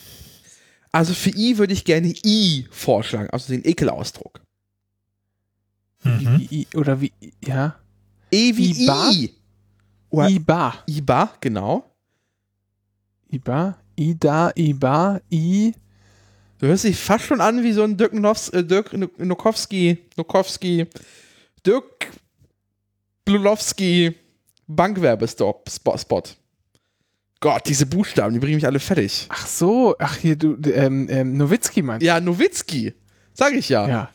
Also 0.93 1.13
für 1.15 1.31
I 1.31 1.59
würde 1.59 1.73
ich 1.73 1.85
gerne 1.85 2.09
I 2.25 2.67
vorschlagen, 2.71 3.29
also 3.31 3.53
den 3.53 3.65
Ekelausdruck. 3.65 4.41
Mhm. 6.03 6.47
I, 6.51 6.61
I, 6.61 6.77
oder 6.77 7.01
wie, 7.01 7.13
ja. 7.45 7.77
E 8.31 8.57
wie 8.57 8.85
Iba? 8.85 9.11
I. 9.11 9.35
Oder 10.11 10.29
Iba. 10.29 10.75
Iba, 10.87 11.33
genau. 11.41 11.85
Iba. 13.31 13.79
Ida, 13.97 14.53
Iba, 14.55 15.21
I. 15.31 15.75
Du 16.59 16.67
hörst 16.67 16.85
dich 16.85 16.97
fast 16.97 17.25
schon 17.25 17.41
an 17.41 17.63
wie 17.63 17.73
so 17.73 17.83
ein 17.83 17.97
Dirk, 17.97 18.13
Nows, 18.13 18.49
äh, 18.51 18.65
Dirk 18.65 18.93
Nokowski, 19.19 19.99
Nokowski, 20.17 20.87
Dirk 21.65 22.11
Blulowski 23.25 24.15
Bankwerbespot. 24.67 25.71
Spot. 25.71 26.23
Gott, 27.41 27.63
diese 27.67 27.87
Buchstaben, 27.87 28.35
die 28.35 28.41
bringen 28.41 28.57
mich 28.57 28.67
alle 28.67 28.81
fertig. 28.81 29.27
Ach 29.29 29.47
so, 29.47 29.95
ach 29.99 30.17
hier, 30.17 30.35
du, 30.35 30.57
ähm, 30.71 31.07
ähm, 31.09 31.37
Nowitzki 31.37 31.83
meinst 31.83 32.05
Ja, 32.05 32.21
Nowitzki, 32.21 32.93
sag 33.33 33.53
ich 33.53 33.69
ja. 33.69 33.85
du? 33.85 33.91
Ja. 33.91 34.11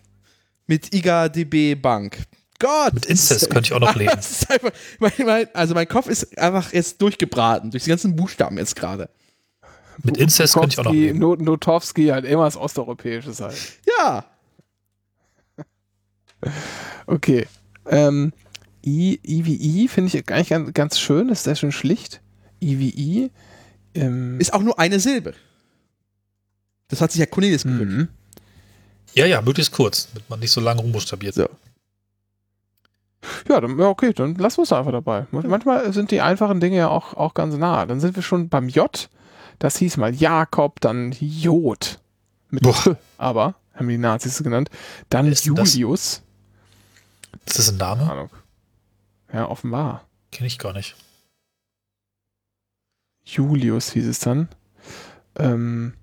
Mit 0.68 0.94
IGA-DB 0.94 1.76
Bank. 1.76 2.18
Gott. 2.64 2.94
Mit 2.94 3.06
Inzest 3.06 3.49
könnte 3.49 3.68
ich 3.68 3.73
auch 3.73 3.80
noch 3.80 3.95
leben. 3.98 4.11
Das 4.15 4.31
ist 4.31 4.49
einfach, 4.52 4.72
mein, 4.99 5.11
mein, 5.26 5.48
also 5.53 5.73
mein 5.73 5.88
Kopf 5.88 6.07
ist 6.07 6.38
einfach 6.38 6.72
jetzt 6.73 7.02
durchgebraten, 7.02 7.72
durch 7.72 7.84
die 7.84 7.90
ganzen 7.90 8.15
Buchstaben 8.15 8.57
jetzt 8.57 8.76
gerade. 8.76 9.10
Mit 10.02 10.18
Inzest 10.18 10.53
könnte 10.53 10.69
ich 10.69 10.80
auch 10.80 10.85
noch 10.85 10.94
leben. 10.94 11.19
Not 11.19 11.41
Notowski, 11.41 12.07
halt 12.07 12.26
immer 12.26 12.44
was 12.44 12.57
Osteuropäisches 12.57 13.41
halt. 13.41 13.57
Ja. 13.99 14.26
Okay. 17.06 17.48
Ähm, 17.85 18.34
I, 18.85 19.19
I 19.26 19.45
wie 19.45 19.56
I 19.84 19.88
finde 19.88 20.07
ich 20.10 20.30
eigentlich 20.30 20.49
ganz, 20.49 20.73
ganz 20.73 20.99
schön, 20.99 21.30
ist 21.30 21.44
sehr 21.44 21.56
schön 21.56 21.72
schlicht. 21.72 22.22
I 22.61 22.80
wie 22.80 22.90
I. 22.90 23.31
Ähm, 23.94 24.40
Ist 24.40 24.53
auch 24.53 24.61
nur 24.61 24.77
eine 24.80 24.99
Silbe. 24.99 25.34
Das 26.90 27.02
hat 27.02 27.11
sich 27.11 27.19
ja 27.19 27.26
Cornelis 27.26 27.64
gewünscht. 27.64 27.98
mhm. 27.98 28.07
Ja, 29.15 29.26
ja, 29.26 29.41
möglichst 29.41 29.72
kurz, 29.72 30.10
damit 30.14 30.30
man 30.30 30.40
nicht 30.40 30.52
so 30.52 30.60
lange 30.60 30.81
rumbuchstabiert. 30.81 31.35
So. 31.35 31.48
Ja, 33.47 33.61
dann, 33.61 33.79
ja, 33.79 33.87
okay, 33.87 34.13
dann 34.13 34.35
lassen 34.35 34.57
wir 34.57 34.63
es 34.63 34.73
einfach 34.73 34.91
dabei. 34.91 35.27
Manchmal 35.31 35.91
sind 35.93 36.11
die 36.11 36.21
einfachen 36.21 36.59
Dinge 36.59 36.77
ja 36.77 36.87
auch, 36.89 37.13
auch 37.13 37.33
ganz 37.33 37.55
nah. 37.55 37.85
Dann 37.85 37.99
sind 37.99 38.15
wir 38.15 38.23
schon 38.23 38.49
beim 38.49 38.69
J. 38.69 39.09
Das 39.59 39.77
hieß 39.77 39.97
mal 39.97 40.13
Jakob, 40.13 40.79
dann 40.81 41.13
Jod. 41.19 41.99
Mit 42.49 42.63
Boah. 42.63 42.97
Aber, 43.17 43.55
haben 43.73 43.87
die 43.87 43.97
Nazis 43.97 44.35
es 44.35 44.43
genannt. 44.43 44.69
Dann 45.09 45.27
ist 45.27 45.45
denn 45.45 45.55
das? 45.55 45.73
Julius. 45.73 46.21
Ist 47.45 47.59
das 47.59 47.69
ein 47.71 47.77
Keine 47.77 47.97
Name? 47.97 48.11
Ahnung. 48.11 48.29
Ja, 49.31 49.49
offenbar. 49.49 50.05
Kenne 50.31 50.47
ich 50.47 50.59
gar 50.59 50.73
nicht. 50.73 50.95
Julius 53.25 53.91
hieß 53.91 54.07
es 54.07 54.19
dann. 54.19 54.49
Ähm, 55.37 55.93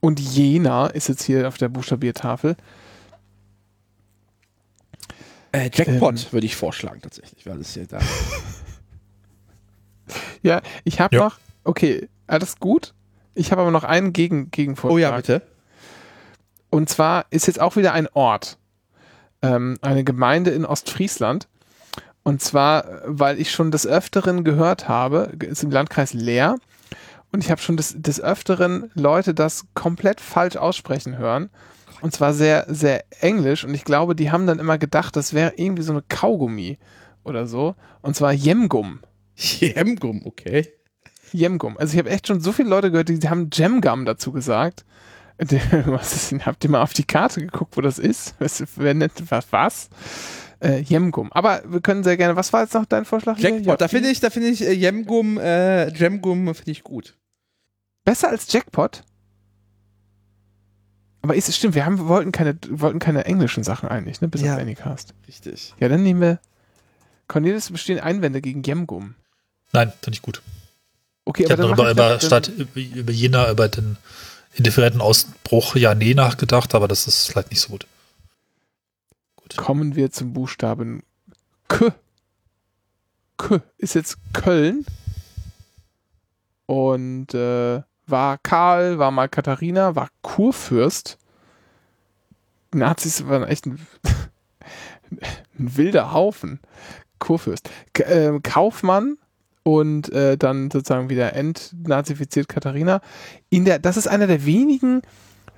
und 0.00 0.20
Jena 0.20 0.86
ist 0.86 1.08
jetzt 1.08 1.24
hier 1.24 1.48
auf 1.48 1.58
der 1.58 1.68
Buchstabiertafel. 1.68 2.56
Äh, 5.52 5.70
Jackpot 5.72 6.14
Ähm. 6.26 6.32
würde 6.32 6.46
ich 6.46 6.56
vorschlagen, 6.56 7.00
tatsächlich, 7.02 7.46
weil 7.46 7.60
es 7.60 7.74
hier 7.74 7.86
da. 7.86 7.98
Ja, 10.42 10.62
ich 10.84 11.00
habe 11.00 11.16
Ja. 11.16 11.24
noch, 11.24 11.38
okay, 11.64 12.08
alles 12.26 12.58
gut. 12.60 12.94
Ich 13.34 13.50
habe 13.50 13.62
aber 13.62 13.70
noch 13.72 13.84
einen 13.84 14.12
Gegen 14.12 14.50
Gegenvorschlag. 14.50 14.94
Oh 14.94 14.98
ja, 14.98 15.16
bitte. 15.16 15.42
Und 16.70 16.88
zwar 16.88 17.26
ist 17.30 17.46
jetzt 17.46 17.60
auch 17.60 17.74
wieder 17.76 17.92
ein 17.92 18.06
Ort, 18.12 18.56
ähm, 19.42 19.78
eine 19.82 20.04
Gemeinde 20.04 20.50
in 20.52 20.64
Ostfriesland. 20.64 21.48
Und 22.22 22.40
zwar, 22.42 23.02
weil 23.04 23.40
ich 23.40 23.50
schon 23.50 23.70
des 23.70 23.86
Öfteren 23.86 24.44
gehört 24.44 24.88
habe, 24.88 25.32
ist 25.40 25.62
im 25.64 25.70
Landkreis 25.70 26.12
Leer. 26.12 26.56
Und 27.32 27.42
ich 27.44 27.50
habe 27.50 27.60
schon 27.60 27.76
des, 27.76 27.94
des 28.00 28.20
Öfteren 28.20 28.90
Leute 28.94 29.34
das 29.34 29.66
komplett 29.74 30.20
falsch 30.20 30.56
aussprechen 30.56 31.18
hören. 31.18 31.50
Und 32.00 32.12
zwar 32.12 32.34
sehr, 32.34 32.66
sehr 32.68 33.04
englisch. 33.20 33.64
Und 33.64 33.74
ich 33.74 33.84
glaube, 33.84 34.14
die 34.14 34.30
haben 34.30 34.46
dann 34.46 34.58
immer 34.58 34.78
gedacht, 34.78 35.16
das 35.16 35.32
wäre 35.32 35.54
irgendwie 35.56 35.82
so 35.82 35.92
eine 35.92 36.02
Kaugummi 36.02 36.78
oder 37.24 37.46
so. 37.46 37.74
Und 38.02 38.16
zwar 38.16 38.32
Jemgum. 38.32 39.00
Jemgum, 39.34 40.22
okay. 40.24 40.72
Jemgum. 41.32 41.76
Also 41.76 41.94
ich 41.94 41.98
habe 41.98 42.10
echt 42.10 42.26
schon 42.26 42.40
so 42.40 42.52
viele 42.52 42.68
Leute 42.68 42.90
gehört, 42.90 43.08
die, 43.08 43.18
die 43.18 43.28
haben 43.28 43.50
Jemgum 43.52 44.04
dazu 44.04 44.32
gesagt. 44.32 44.84
Was 45.86 46.14
ist 46.14 46.30
denn? 46.30 46.46
Habt 46.46 46.64
ihr 46.64 46.70
mal 46.70 46.82
auf 46.82 46.94
die 46.94 47.04
Karte 47.04 47.40
geguckt, 47.40 47.76
wo 47.76 47.82
das 47.82 47.98
ist? 47.98 48.34
Was, 48.38 48.62
was? 49.50 49.90
Äh, 50.60 50.78
Jemgum. 50.80 51.30
Aber 51.32 51.62
wir 51.66 51.82
können 51.82 52.02
sehr 52.04 52.16
gerne. 52.16 52.36
Was 52.36 52.54
war 52.54 52.62
jetzt 52.62 52.72
noch 52.72 52.86
dein 52.86 53.04
Vorschlag? 53.04 53.38
Jackpot, 53.38 53.78
da 53.78 53.88
finde 53.88 54.08
ich, 54.08 54.20
da 54.20 54.30
finde 54.30 54.48
ich 54.48 54.62
äh, 54.62 54.72
Jemgum, 54.72 55.36
äh, 55.36 55.90
Jemgum 55.90 56.54
finde 56.54 56.70
ich 56.70 56.82
gut. 56.82 57.18
Besser 58.04 58.30
als 58.30 58.50
Jackpot? 58.50 59.02
Aber 61.26 61.34
ist 61.34 61.48
es 61.48 61.56
stimmt, 61.56 61.74
wir 61.74 61.84
haben, 61.84 62.06
wollten, 62.08 62.30
keine, 62.30 62.56
wollten 62.70 63.00
keine 63.00 63.24
englischen 63.24 63.64
Sachen 63.64 63.88
eigentlich, 63.88 64.20
ne? 64.20 64.28
Bis 64.28 64.42
Ja. 64.42 64.54
auf 64.54 64.60
Anycast. 64.60 65.12
Richtig. 65.26 65.74
Ja, 65.80 65.88
dann 65.88 66.02
nehmen 66.04 66.20
wir. 66.20 66.38
Cornelis 67.26 67.70
bestehen 67.72 67.98
Einwände 67.98 68.40
gegen 68.40 68.62
Jemgum. 68.62 69.14
Nein, 69.72 69.92
finde 70.00 70.14
ich 70.16 70.22
gut. 70.22 70.42
Okay, 71.24 71.42
Ich 71.44 71.50
habe 71.50 71.62
noch 71.62 71.70
mach 71.70 71.78
über, 71.78 71.86
ich 71.88 71.92
über, 71.96 72.08
das- 72.10 72.26
statt 72.26 72.48
über, 72.48 72.80
über 72.80 73.12
Jena, 73.12 73.50
über 73.50 73.68
den 73.68 73.96
indifferenten 74.54 75.00
Ausbruch 75.00 75.74
ja 75.74 75.94
nee 75.96 76.14
nachgedacht, 76.14 76.74
aber 76.76 76.86
das 76.86 77.08
ist 77.08 77.26
vielleicht 77.26 77.50
nicht 77.50 77.60
so 77.60 77.70
gut. 77.70 77.86
Gut. 79.34 79.56
kommen 79.56 79.96
wir 79.96 80.10
zum 80.12 80.32
Buchstaben 80.32 81.02
K. 81.68 81.92
K 83.38 83.60
ist 83.78 83.94
jetzt 83.94 84.18
Köln. 84.32 84.86
und 86.66 87.34
äh, 87.34 87.82
war 88.06 88.38
Karl, 88.38 88.98
war 88.98 89.10
mal 89.10 89.28
Katharina, 89.28 89.94
war 89.94 90.08
Kurfürst. 90.22 91.18
Nazis 92.72 93.26
waren 93.26 93.44
echt 93.44 93.66
ein, 93.66 93.78
ein 95.58 95.76
wilder 95.76 96.12
Haufen. 96.12 96.60
Kurfürst. 97.18 97.70
K 97.94 98.02
äh, 98.04 98.40
Kaufmann 98.42 99.16
und 99.62 100.12
äh, 100.12 100.36
dann 100.36 100.70
sozusagen 100.70 101.10
wieder 101.10 101.34
entnazifiziert 101.34 102.48
Katharina. 102.48 103.00
In 103.50 103.64
der, 103.64 103.78
das 103.78 103.96
ist 103.96 104.06
einer 104.06 104.26
der 104.26 104.44
wenigen 104.44 105.02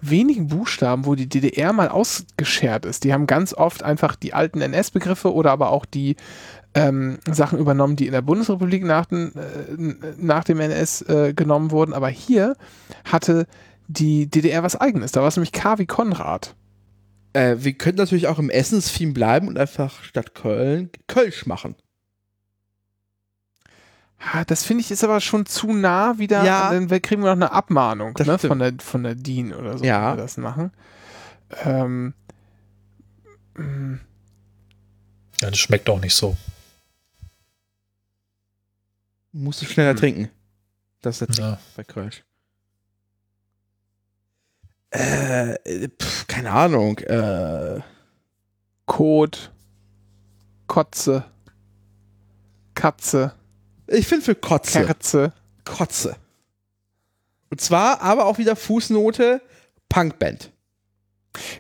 wenigen 0.01 0.49
Buchstaben, 0.49 1.07
wo 1.07 1.15
die 1.15 1.29
DDR 1.29 1.73
mal 1.73 1.89
ausgeschert 1.89 2.85
ist. 2.85 3.05
Die 3.05 3.13
haben 3.13 3.27
ganz 3.27 3.55
oft 3.55 3.83
einfach 3.83 4.17
die 4.17 4.35
alten 4.35 4.61
NS-Begriffe 4.61 5.33
oder 5.33 5.51
aber 5.51 5.71
auch 5.71 5.85
die 5.85 6.17
ähm, 6.79 7.19
Sachen 7.31 7.59
übernommen, 7.59 7.97
die 7.97 8.07
in 8.07 8.13
der 8.13 8.23
Bundesrepublik 8.23 8.85
nach, 8.85 9.07
den, 9.07 9.33
äh, 9.35 10.15
nach 10.17 10.45
dem 10.45 10.61
NS 10.61 11.03
äh, 11.03 11.33
genommen 11.35 11.71
wurden. 11.71 11.93
Aber 11.93 12.09
hier 12.09 12.57
hatte 13.05 13.47
die 13.89 14.27
DDR 14.29 14.63
was 14.63 14.77
eigenes. 14.77 15.13
Da 15.13 15.21
war 15.21 15.29
es 15.29 15.37
nämlich 15.37 15.53
K 15.53 15.79
wie 15.79 15.87
Konrad. 15.87 16.55
Äh, 17.33 17.57
wir 17.59 17.73
könnten 17.73 17.99
natürlich 17.99 18.27
auch 18.27 18.39
im 18.39 18.51
Essenstheme 18.51 19.13
bleiben 19.13 19.49
und 19.49 19.59
einfach 19.59 20.03
statt 20.03 20.35
Köln 20.35 20.91
Kölsch 21.07 21.47
machen. 21.47 21.75
Das 24.49 24.65
finde 24.65 24.83
ich 24.83 24.91
ist 24.91 25.05
aber 25.05 25.21
schon 25.21 25.47
zu 25.47 25.73
nah 25.73 26.19
wieder. 26.19 26.45
Ja. 26.45 26.71
Dann 26.73 26.89
kriegen 26.89 27.23
wir 27.23 27.27
noch 27.27 27.33
eine 27.33 27.53
Abmahnung 27.53 28.15
ne, 28.19 28.39
von, 28.39 28.59
der, 28.59 28.73
von 28.81 29.05
der 29.05 29.15
DIN 29.15 29.55
oder 29.55 29.79
so, 29.79 29.85
Ja. 29.85 30.11
wenn 30.11 30.17
wir 30.19 30.23
das 30.23 30.37
machen. 30.39 30.73
Ähm, 31.65 32.15
mm, 33.57 33.95
Ja, 35.41 35.51
das 35.51 35.59
schmeckt 35.59 35.89
auch 35.89 36.01
nicht 36.01 36.15
so. 36.17 36.37
Musst 39.33 39.63
du 39.63 39.67
schneller 39.67 39.91
Hm. 39.91 39.97
trinken. 39.97 40.31
Das 41.03 41.17
ist 41.17 41.21
der 41.21 41.29
Trick 41.29 41.39
Ja. 41.45 41.59
bei 41.77 41.85
Kölsch. 41.85 42.25
Äh, 44.91 45.55
äh, 45.65 45.89
pf, 45.89 46.27
keine 46.27 46.51
Ahnung. 46.51 46.99
Äh, 46.99 47.81
Kot, 48.87 49.53
Kotze, 50.67 51.25
Katze, 52.75 53.35
ich 53.87 54.07
finde 54.07 54.25
für 54.25 54.35
Kotze. 54.35 54.85
Kerze. 54.87 55.33
Kotze. 55.65 56.17
Und 57.51 57.61
zwar 57.61 58.01
aber 58.01 58.25
auch 58.25 58.39
wieder 58.39 58.57
Fußnote 58.57 59.43
Punkband. 59.91 60.53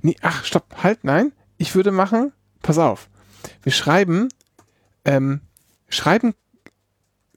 Nee, 0.00 0.16
ach, 0.22 0.44
stopp, 0.44 0.82
halt, 0.82 1.04
nein. 1.04 1.32
Ich 1.58 1.74
würde 1.74 1.92
machen, 1.92 2.32
pass 2.62 2.78
auf. 2.78 3.10
Wir 3.62 3.72
schreiben, 3.72 4.28
ähm, 5.04 5.42
schreiben, 5.90 6.34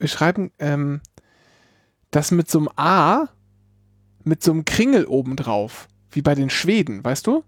wir 0.02 0.08
schreiben, 0.08 0.52
ähm, 0.60 1.02
das 2.10 2.32
mit 2.32 2.50
so 2.50 2.60
einem 2.60 2.70
A, 2.76 3.30
mit 4.24 4.44
so 4.44 4.52
einem 4.52 4.66
Kringel 4.66 5.06
obendrauf, 5.06 5.88
wie 6.12 6.22
bei 6.22 6.36
den 6.36 6.50
Schweden, 6.50 7.04
weißt 7.04 7.28
du? 7.28 7.44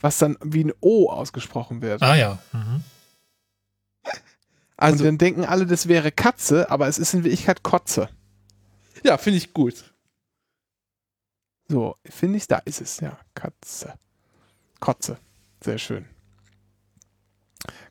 Was 0.00 0.18
dann 0.18 0.36
wie 0.42 0.64
ein 0.64 0.72
O 0.80 1.10
ausgesprochen 1.10 1.82
wird. 1.82 2.02
Ah 2.02 2.16
ja. 2.16 2.38
Mhm. 2.52 2.82
Also, 4.76 5.04
Und 5.04 5.04
dann 5.04 5.18
denken 5.18 5.44
alle, 5.44 5.66
das 5.66 5.88
wäre 5.88 6.10
Katze, 6.10 6.70
aber 6.70 6.88
es 6.88 6.96
ist 6.98 7.12
in 7.12 7.22
Wirklichkeit 7.22 7.62
Kotze. 7.62 8.08
ja, 9.04 9.18
finde 9.18 9.36
ich 9.36 9.52
gut. 9.52 9.92
So, 11.68 11.96
finde 12.06 12.38
ich, 12.38 12.48
da 12.48 12.58
ist 12.58 12.80
es, 12.80 12.98
ja, 13.00 13.18
Katze. 13.34 13.94
Kotze. 14.80 15.18
Sehr 15.62 15.76
schön. 15.76 16.06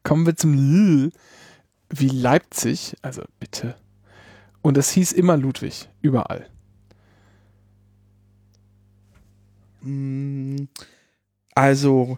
Kommen 0.04 0.26
wir 0.26 0.36
zum 0.36 0.54
L 0.54 1.12
wie 1.92 2.08
Leipzig, 2.10 2.96
also 3.04 3.24
bitte. 3.40 3.76
Und 4.62 4.78
es 4.78 4.92
hieß 4.92 5.12
immer 5.14 5.38
Ludwig, 5.38 5.88
überall. 6.02 6.48
Mm, 9.82 10.68
Also, 11.56 12.18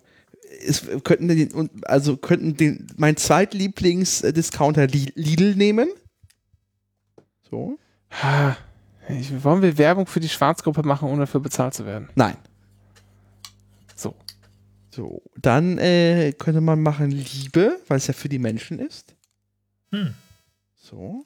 es 0.68 0.86
könnten 1.04 1.28
den, 1.30 1.52
und- 1.54 1.88
also 1.88 2.18
könnten 2.18 2.56
den, 2.58 2.86
mein 2.98 3.18
Zweitlieblings-Discounter 3.18 4.86
Li- 4.88 5.14
Lidl 5.16 5.56
nehmen. 5.56 5.90
So. 7.50 7.80
Ich, 9.10 9.44
wollen 9.44 9.62
wir 9.64 9.78
Werbung 9.80 10.06
für 10.06 10.20
die 10.20 10.30
Schwarzgruppe 10.30 10.84
machen, 10.84 11.08
ohne 11.10 11.22
dafür 11.22 11.40
bezahlt 11.40 11.74
zu 11.74 11.86
werden? 11.86 12.10
Nein. 12.16 12.38
So. 13.96 14.16
So. 14.92 15.22
Dann 15.38 15.78
äh, 15.80 16.34
könnte 16.38 16.62
man 16.62 16.82
machen 16.82 17.10
Liebe, 17.10 17.80
weil 17.88 17.98
es 17.98 18.08
ja 18.08 18.14
für 18.14 18.30
die 18.30 18.40
Menschen 18.40 18.78
ist. 18.80 19.16
Hm. 19.92 20.14
So. 20.76 21.26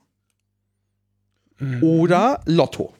Mhm. 1.59 1.83
Oder 1.83 2.41
Lotto. 2.45 2.93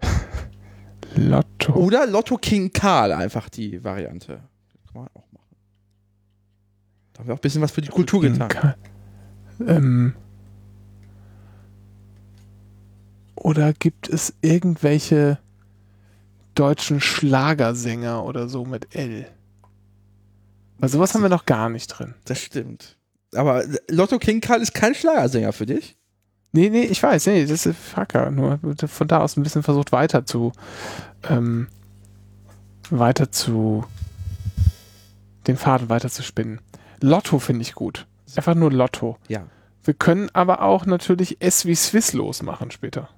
Lotto. 1.16 1.74
Oder 1.74 2.06
Lotto 2.06 2.36
King 2.36 2.72
Karl, 2.72 3.12
einfach 3.12 3.48
die 3.48 3.82
Variante. 3.84 4.42
Kann 4.92 5.02
man 5.02 5.08
auch 5.14 5.26
machen. 5.32 5.56
Da 7.12 7.20
haben 7.20 7.26
wir 7.28 7.34
auch 7.34 7.38
ein 7.38 7.42
bisschen 7.42 7.62
was 7.62 7.72
für 7.72 7.82
die 7.82 7.88
Kultur 7.88 8.20
getan. 8.22 8.48
Ka- 8.48 8.76
Ähm, 9.66 10.14
oder 13.36 13.72
gibt 13.72 14.08
es 14.08 14.34
irgendwelche 14.42 15.38
deutschen 16.56 17.00
Schlagersänger 17.00 18.24
oder 18.24 18.48
so 18.48 18.64
mit 18.64 18.96
L? 18.96 19.28
Weil 20.78 20.88
sowas 20.88 21.14
haben 21.14 21.22
wir 21.22 21.28
noch 21.28 21.46
gar 21.46 21.68
nicht 21.68 21.86
drin. 21.88 22.14
Das 22.24 22.40
stimmt. 22.40 22.96
Aber 23.34 23.64
Lotto 23.88 24.18
King 24.18 24.40
Karl 24.40 24.62
ist 24.62 24.74
kein 24.74 24.94
Schlagersänger 24.94 25.52
für 25.52 25.66
dich? 25.66 25.96
Nee, 26.52 26.70
nee, 26.70 26.84
ich 26.84 27.02
weiß, 27.02 27.26
nee, 27.26 27.46
das 27.46 27.66
ist 27.66 27.76
Facker. 27.76 28.30
Nur 28.30 28.60
von 28.86 29.08
da 29.08 29.20
aus 29.20 29.36
ein 29.36 29.42
bisschen 29.42 29.62
versucht 29.64 29.90
weiter 29.90 30.24
zu, 30.24 30.52
ähm, 31.28 31.66
weiter 32.90 33.32
zu, 33.32 33.84
den 35.46 35.56
Faden 35.56 35.88
weiter 35.88 36.10
zu 36.10 36.22
spinnen. 36.22 36.60
Lotto 37.00 37.38
finde 37.40 37.62
ich 37.62 37.74
gut. 37.74 38.06
Einfach 38.36 38.54
nur 38.54 38.70
Lotto. 38.72 39.18
Ja. 39.28 39.46
Wir 39.82 39.94
können 39.94 40.30
aber 40.32 40.62
auch 40.62 40.86
natürlich 40.86 41.40
S 41.40 41.66
wie 41.66 41.74
Swiss 41.74 42.12
losmachen 42.12 42.70
später. 42.70 43.10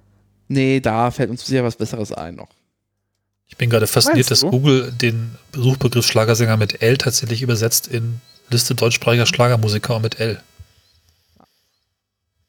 Nee, 0.47 0.79
da 0.79 1.11
fällt 1.11 1.29
uns 1.29 1.45
sehr 1.45 1.63
was 1.63 1.75
Besseres 1.75 2.11
ein 2.11 2.35
noch. 2.35 2.49
Ich 3.47 3.57
bin 3.57 3.69
gerade 3.69 3.87
fasziniert, 3.87 4.29
dass? 4.29 4.41
Google 4.41 4.91
den 4.91 5.35
Suchbegriff 5.53 6.05
Schlagersänger 6.05 6.57
mit 6.57 6.81
L 6.81 6.97
tatsächlich 6.97 7.41
übersetzt 7.41 7.87
in 7.87 8.19
Liste 8.49 8.75
deutschsprachiger 8.75 9.25
Schlagermusiker 9.25 9.99
mit 9.99 10.19
L. 10.19 10.41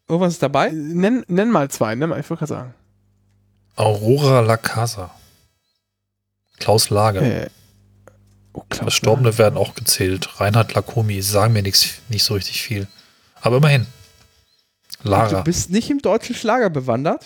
Irgendwas 0.08 0.34
ist 0.34 0.42
dabei? 0.42 0.70
Nenn, 0.70 1.24
nenn 1.28 1.50
mal 1.50 1.70
zwei, 1.70 1.94
nenn 1.94 2.08
mal, 2.08 2.18
ich 2.18 2.28
wollte 2.30 2.46
gerade 2.46 2.60
sagen. 2.60 2.74
Aurora 3.76 4.40
La 4.40 4.56
Casa. 4.56 5.10
Klaus 6.58 6.90
Lager. 6.90 7.22
Äh, 7.22 7.50
oh, 8.52 8.64
Klaus 8.68 8.84
Verstorbene 8.84 9.36
werden 9.38 9.56
auch 9.56 9.74
gezählt. 9.74 10.40
Reinhard 10.40 10.74
Lacomi 10.74 11.20
sagen 11.22 11.52
mir 11.52 11.62
nichts, 11.62 12.00
nicht 12.08 12.24
so 12.24 12.34
richtig 12.34 12.62
viel. 12.62 12.88
Aber 13.40 13.58
immerhin. 13.58 13.86
Lara. 15.02 15.38
Du 15.38 15.44
bist 15.44 15.70
nicht 15.70 15.90
im 15.90 16.00
deutschen 16.00 16.34
Schlager 16.34 16.70
bewandert? 16.70 17.24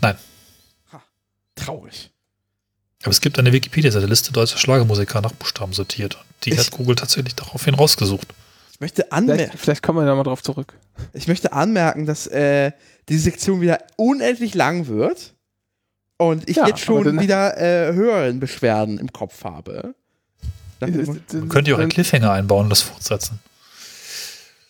Nein. 0.00 0.16
Ha, 0.92 1.02
traurig. 1.54 2.10
Aber 3.02 3.10
es 3.10 3.20
gibt 3.20 3.38
eine 3.38 3.52
Wikipedia-Seite, 3.52 4.06
Liste 4.06 4.32
deutscher 4.32 4.58
Schlagermusiker 4.58 5.20
nach 5.20 5.32
Buchstaben 5.32 5.72
sortiert. 5.72 6.16
Und 6.16 6.24
die 6.44 6.50
Ich- 6.50 6.58
hat 6.58 6.70
Google 6.72 6.96
tatsächlich 6.96 7.34
daraufhin 7.36 7.74
rausgesucht. 7.74 8.26
Ich 8.72 8.80
möchte, 8.80 9.10
anmer 9.12 9.34
Vielleicht, 9.34 9.58
vielleicht 9.58 9.82
kommen 9.82 9.98
wir 10.00 10.06
da 10.06 10.14
mal 10.14 10.22
drauf 10.22 10.42
zurück. 10.42 10.74
ich 11.12 11.26
möchte 11.28 11.52
anmerken, 11.52 12.06
dass 12.06 12.26
äh, 12.28 12.72
die 13.08 13.18
Sektion 13.18 13.60
wieder 13.60 13.78
unendlich 13.96 14.54
lang 14.54 14.86
wird 14.86 15.34
und 16.16 16.48
ich 16.48 16.56
Ja, 16.56 16.66
jetzt 16.68 16.80
schon 16.80 17.18
wieder 17.20 17.56
äh, 17.60 17.92
höheren 17.92 18.38
Beschwerden 18.40 18.98
im 18.98 19.12
Kopf 19.12 19.42
habe. 19.44 19.94
Man 20.80 21.48
könnte 21.48 21.70
ja 21.72 21.76
auch 21.76 21.80
einen 21.80 21.88
Cliffhanger 21.90 22.30
einbauen 22.30 22.64
und 22.64 22.70
das 22.70 22.82
fortsetzen. 22.82 23.40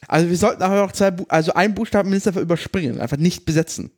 Also 0.06 0.30
wir 0.30 0.38
sollten 0.38 0.62
aber 0.62 0.76
noch 0.80 0.92
zwei, 0.92 1.10
Bu 1.10 1.26
also 1.28 1.52
einen 1.52 1.74
Buchstaben 1.74 2.08
mindestens 2.08 2.28
einfach 2.30 2.40
überspringen, 2.40 2.98
einfach 3.00 3.18
nicht 3.18 3.44
besetzen. 3.44 3.90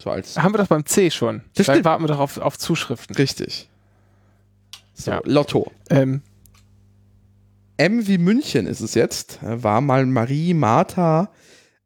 So 0.00 0.10
als 0.10 0.38
Haben 0.38 0.54
wir 0.54 0.58
doch 0.58 0.68
beim 0.68 0.86
C 0.86 1.10
schon. 1.10 1.42
Das 1.54 1.66
da 1.66 1.72
stimmt. 1.72 1.84
warten 1.84 2.04
wir 2.04 2.08
doch 2.08 2.20
auf, 2.20 2.38
auf 2.38 2.56
Zuschriften. 2.58 3.16
richtig. 3.16 3.68
So, 4.94 5.10
Ja. 5.10 5.20
Lotto. 5.24 5.72
Ähm, 5.90 6.22
M 7.76 8.06
wie 8.06 8.18
München 8.18 8.66
ist 8.66 8.80
es 8.80 8.94
jetzt. 8.94 9.38
War 9.42 9.80
mal 9.80 10.06
Marie, 10.06 10.54
Martha 10.54 11.30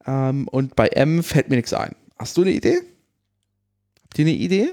ähm, 0.06 0.46
und 0.48 0.76
bei 0.76 0.88
M 0.88 1.22
fällt 1.22 1.48
mir 1.48 1.56
nichts 1.56 1.72
ein. 1.72 1.94
Hast 2.18 2.36
du 2.36 2.42
eine 2.42 2.50
Idee? 2.52 2.78
Habt 4.04 4.18
ihr 4.18 4.24
eine 4.26 4.34
Idee? 4.34 4.72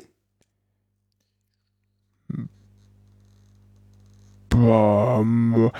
Bom, 4.49 5.71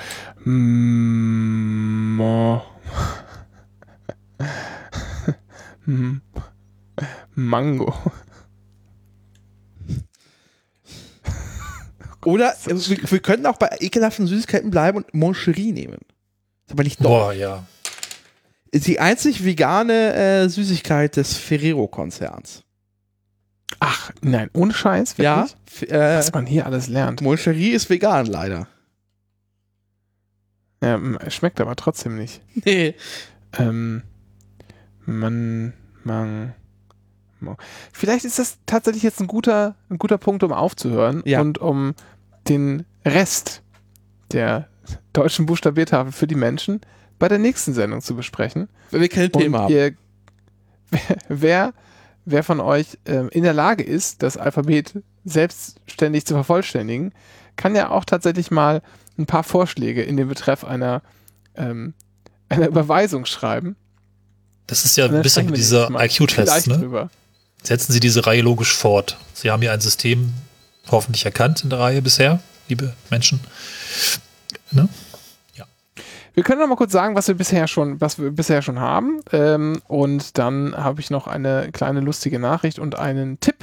mo, 2.16 2.62
Hm. 5.86 6.22
Mango. 7.46 7.94
Oder 12.26 12.54
ist 12.54 12.68
das 12.70 12.88
äh, 12.88 12.98
wir, 12.98 13.12
wir 13.12 13.20
könnten 13.20 13.46
auch 13.46 13.58
bei 13.58 13.78
ekelhaften 13.80 14.28
Süßigkeiten 14.28 14.72
bleiben 14.72 14.98
und 14.98 15.14
Moncherie 15.14 15.72
nehmen. 15.72 16.00
Ist 16.66 16.74
aber 16.74 16.84
nicht 16.84 17.00
doch. 17.00 17.10
Boah, 17.10 17.34
ja. 17.34 17.66
Ist 18.72 18.88
die 18.88 19.00
einzig 19.00 19.44
vegane 19.44 20.14
äh, 20.14 20.50
Süßigkeit 20.50 21.16
des 21.16 21.36
Ferrero-Konzerns. 21.38 22.64
Ach, 23.80 24.12
nein, 24.22 24.50
ohne 24.54 24.74
Scheiß, 24.74 25.18
wirklich? 25.18 25.56
Ja, 25.90 26.16
äh, 26.16 26.18
Was 26.18 26.34
man 26.34 26.46
hier 26.46 26.66
alles 26.66 26.88
lernt. 26.88 27.22
Moncherie 27.22 27.70
ist 27.70 27.90
vegan, 27.90 28.26
leider. 28.26 28.68
Ja, 30.82 31.00
schmeckt 31.30 31.60
aber 31.62 31.76
trotzdem 31.76 32.16
nicht. 32.16 32.42
Nee. 32.66 32.96
Ähm, 33.58 34.04
man, 35.06 35.74
man, 36.04 36.54
vielleicht 37.92 38.26
ist 38.26 38.40
das 38.40 38.58
tatsächlich 38.66 39.04
jetzt 39.04 39.20
ein 39.20 39.28
guter, 39.28 39.76
ein 39.90 39.98
guter 39.98 40.18
Punkt, 40.18 40.44
um 40.44 40.52
aufzuhören 40.52 41.22
Ja. 41.26 41.42
und 41.42 41.58
um 41.58 41.94
den 42.48 42.86
Rest 43.06 43.62
der 44.32 44.68
deutschen 45.14 45.46
Buchstabiertafel 45.46 46.12
für 46.12 46.28
die 46.28 46.36
Menschen 46.36 46.82
bei 47.18 47.28
der 47.28 47.38
nächsten 47.38 47.74
Sendung 47.74 48.02
zu 48.02 48.16
besprechen. 48.16 48.70
Weil 48.92 49.02
wir 49.02 49.10
kein 49.10 49.32
Thema 49.32 49.60
haben. 49.60 49.74
ihr, 49.74 49.94
wer, 51.28 51.74
wer 52.26 52.44
von 52.44 52.60
euch 52.60 52.98
ähm, 53.06 53.30
in 53.32 53.44
der 53.44 53.54
Lage 53.54 53.84
ist, 53.84 54.24
das 54.24 54.38
Alphabet 54.38 54.94
selbstständig 55.26 56.26
zu 56.26 56.34
vervollständigen, 56.34 57.14
kann 57.56 57.76
ja 57.76 57.90
auch 57.92 58.06
tatsächlich 58.06 58.52
mal 58.52 58.82
ein 59.18 59.26
paar 59.26 59.44
Vorschläge 59.44 60.02
in 60.02 60.18
den 60.18 60.30
Betreff 60.30 60.64
einer, 60.64 61.02
ähm, 61.56 61.94
einer 62.48 62.68
Überweisung 62.68 63.26
schreiben. 63.26 63.76
Das 64.66 64.86
ist 64.86 64.96
ja 64.96 65.06
ein 65.06 65.22
bisschen 65.22 65.50
wir 65.50 65.56
dieser 65.56 65.90
IQ-Test. 65.90 66.68
Ne? 66.68 66.78
drüber. 66.78 67.10
Setzen 67.64 67.92
Sie 67.94 68.00
diese 68.00 68.26
Reihe 68.26 68.42
logisch 68.42 68.76
fort. 68.76 69.18
Sie 69.34 69.52
haben 69.52 69.62
ja 69.62 69.74
ein 69.74 69.82
System 69.82 70.34
hoffentlich 70.90 71.26
erkannt 71.26 71.64
in 71.64 71.70
der 71.70 71.80
Reihe 71.80 72.02
bisher, 72.02 72.40
liebe 72.68 72.94
Menschen. 73.10 73.40
Ne? 74.72 74.90
Wir 76.40 76.44
können 76.46 76.62
noch 76.62 76.70
mal 76.70 76.78
kurz 76.78 76.94
sagen, 76.94 77.16
was 77.16 77.28
wir 77.28 77.36
bisher 77.36 77.68
schon, 77.68 78.00
was 78.00 78.18
wir 78.18 78.32
bisher 78.32 78.62
schon 78.62 78.80
haben. 78.80 79.20
Ähm, 79.34 79.82
und 79.90 80.38
dann 80.38 80.74
habe 80.74 81.02
ich 81.02 81.10
noch 81.10 81.28
eine 81.28 81.70
kleine 81.74 82.00
lustige 82.00 82.40
Nachricht 82.40 82.80
und 82.80 82.98
einen 82.98 83.42
Tipp. 83.42 83.58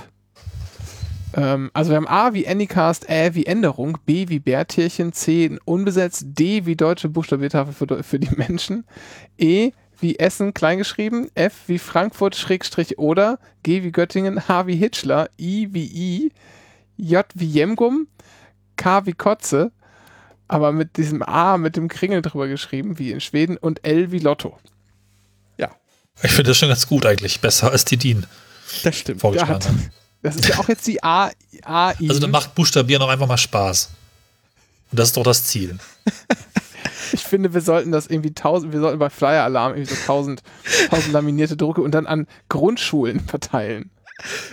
Ähm, 1.33 1.71
also 1.73 1.91
wir 1.91 1.97
haben 1.97 2.07
A 2.07 2.35
wie 2.35 2.47
Anycast, 2.47 3.09
Ä 3.09 3.31
wie 3.33 3.47
Änderung, 3.47 3.97
B 4.05 4.29
wie 4.29 4.41
Bärtierchen, 4.41 5.15
C 5.15 5.59
unbesetzt, 5.65 6.25
D 6.27 6.67
wie 6.67 6.77
deutsche 6.77 7.09
Buchstabiertafel 7.09 7.73
für, 7.73 8.03
für 8.03 8.19
die 8.19 8.37
Menschen, 8.37 8.85
E 9.39 9.69
wie 9.69 9.73
Essen 10.19 10.53
kleingeschrieben, 10.55 11.31
F 11.35 11.55
wie 11.67 11.79
Frankfurt 11.79 12.37
Schrägstrich 12.37 12.99
oder, 12.99 13.39
G 13.63 13.83
wie 13.83 13.93
Göttingen, 13.93 14.47
H 14.49 14.67
wie 14.67 14.77
Hitchler, 14.77 15.31
I 15.39 15.69
wie 15.73 15.87
I, 15.87 16.33
J 16.97 17.25
wie 17.35 17.47
Jemgum, 17.47 18.07
K 18.77 19.07
wie 19.07 19.13
Kotze, 19.15 19.73
aber 20.49 20.73
mit 20.73 20.97
diesem 20.97 21.23
A 21.23 21.57
mit 21.59 21.77
dem 21.77 21.89
Kringel 21.89 22.23
drüber 22.23 22.47
geschrieben, 22.49 22.99
wie 22.99 23.11
in 23.11 23.21
Schweden, 23.21 23.57
und 23.57 23.85
L 23.85 24.13
wie 24.13 24.19
Lotto. 24.21 24.59
Ich 26.23 26.31
finde 26.31 26.45
das 26.45 26.57
schon 26.57 26.71
ganz 26.71 26.87
gut 26.87 27.05
eigentlich. 27.05 27.41
Besser 27.43 27.71
als 27.71 27.85
die 27.85 27.99
DIN 27.99 28.25
Das 28.85 28.97
stimmt. 28.97 29.21
vorgeschlagen 29.21 29.53
hat- 29.57 29.69
haben. 29.69 29.91
Das 30.23 30.35
ist 30.37 30.49
ja 30.49 30.59
auch 30.59 30.67
jetzt 30.67 30.87
die 30.87 31.03
A, 31.05 31.31
A 31.63 31.93
I. 32.01 32.09
Also 32.09 32.21
dann 32.23 32.31
macht 32.31 32.55
Buchstabieren 32.55 33.03
auch 33.03 33.11
einfach 33.11 33.27
mal 33.27 33.37
Spaß. 33.37 33.91
Und 34.91 34.99
das 34.99 35.09
ist 35.09 35.17
doch 35.19 35.25
das 35.25 35.45
Ziel. 35.45 35.77
Ich 37.13 37.23
finde, 37.25 37.55
wir 37.55 37.61
sollten 37.61 37.93
das 37.93 38.07
irgendwie 38.07 38.33
tausend, 38.35 38.73
wir 38.73 38.81
sollten 38.81 38.99
bei 38.99 39.11
Flyer 39.11 39.45
Alarm 39.45 39.75
irgendwie 39.75 39.95
so 39.95 40.01
tausend, 40.07 40.43
tausend 40.91 41.13
laminierte 41.13 41.57
Drucke 41.57 41.81
und 41.83 41.93
dann 41.93 42.07
an 42.07 42.27
Grundschulen 42.49 43.21
verteilen. 43.21 43.91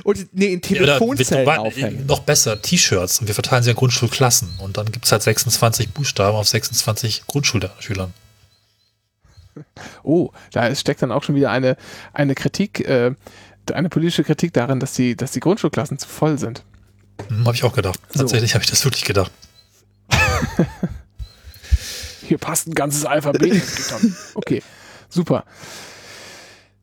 Und 0.03 0.27
nee, 0.34 0.47
in 0.53 0.61
Ja, 0.68 0.81
oder 0.81 0.97
Telefonzellen 0.97 1.45
wir- 1.47 1.61
aufhängen. 1.61 2.05
Noch 2.05 2.19
besser, 2.19 2.61
T-Shirts. 2.61 3.19
Und 3.22 3.27
wir 3.27 3.34
verteilen 3.34 3.64
sie 3.64 3.69
an 3.69 3.77
Grundschulklassen. 3.77 4.49
Und 4.60 4.76
dann 4.77 4.91
gibt 4.91 5.05
es 5.05 5.11
halt 5.14 5.23
26 5.23 5.91
Buchstaben 5.93 6.35
auf 6.35 6.47
26 6.49 7.27
Grundschulschülern. 7.27 8.14
Oh, 10.03 10.31
da 10.51 10.73
steckt 10.76 11.01
dann 11.01 11.11
auch 11.14 11.23
schon 11.23 11.35
wieder 11.35 11.51
eine, 11.51 11.77
eine 12.11 12.35
Kritik, 12.35 12.81
äh, 12.88 13.14
eine 13.72 13.88
politische 13.88 14.23
Kritik 14.26 14.51
darin, 14.51 14.80
dass 14.81 14.93
die, 14.95 15.15
dass 15.15 15.31
die 15.31 15.39
Grundschulklassen 15.39 15.97
zu 15.97 16.10
voll 16.10 16.38
sind. 16.38 16.64
Hm, 17.30 17.45
habe 17.45 17.55
ich 17.55 17.64
auch 17.64 17.73
gedacht. 17.73 17.99
So. 18.10 18.19
Tatsächlich 18.19 18.55
habe 18.55 18.64
ich 18.65 18.69
das 18.69 18.84
wirklich 18.84 19.05
gedacht. 19.05 19.31
Hier 22.34 22.39
passt 22.39 22.68
ein 22.68 22.73
ganzes 22.73 23.05
Alphabet. 23.05 23.61
okay, 24.34 24.64
super. 25.07 25.45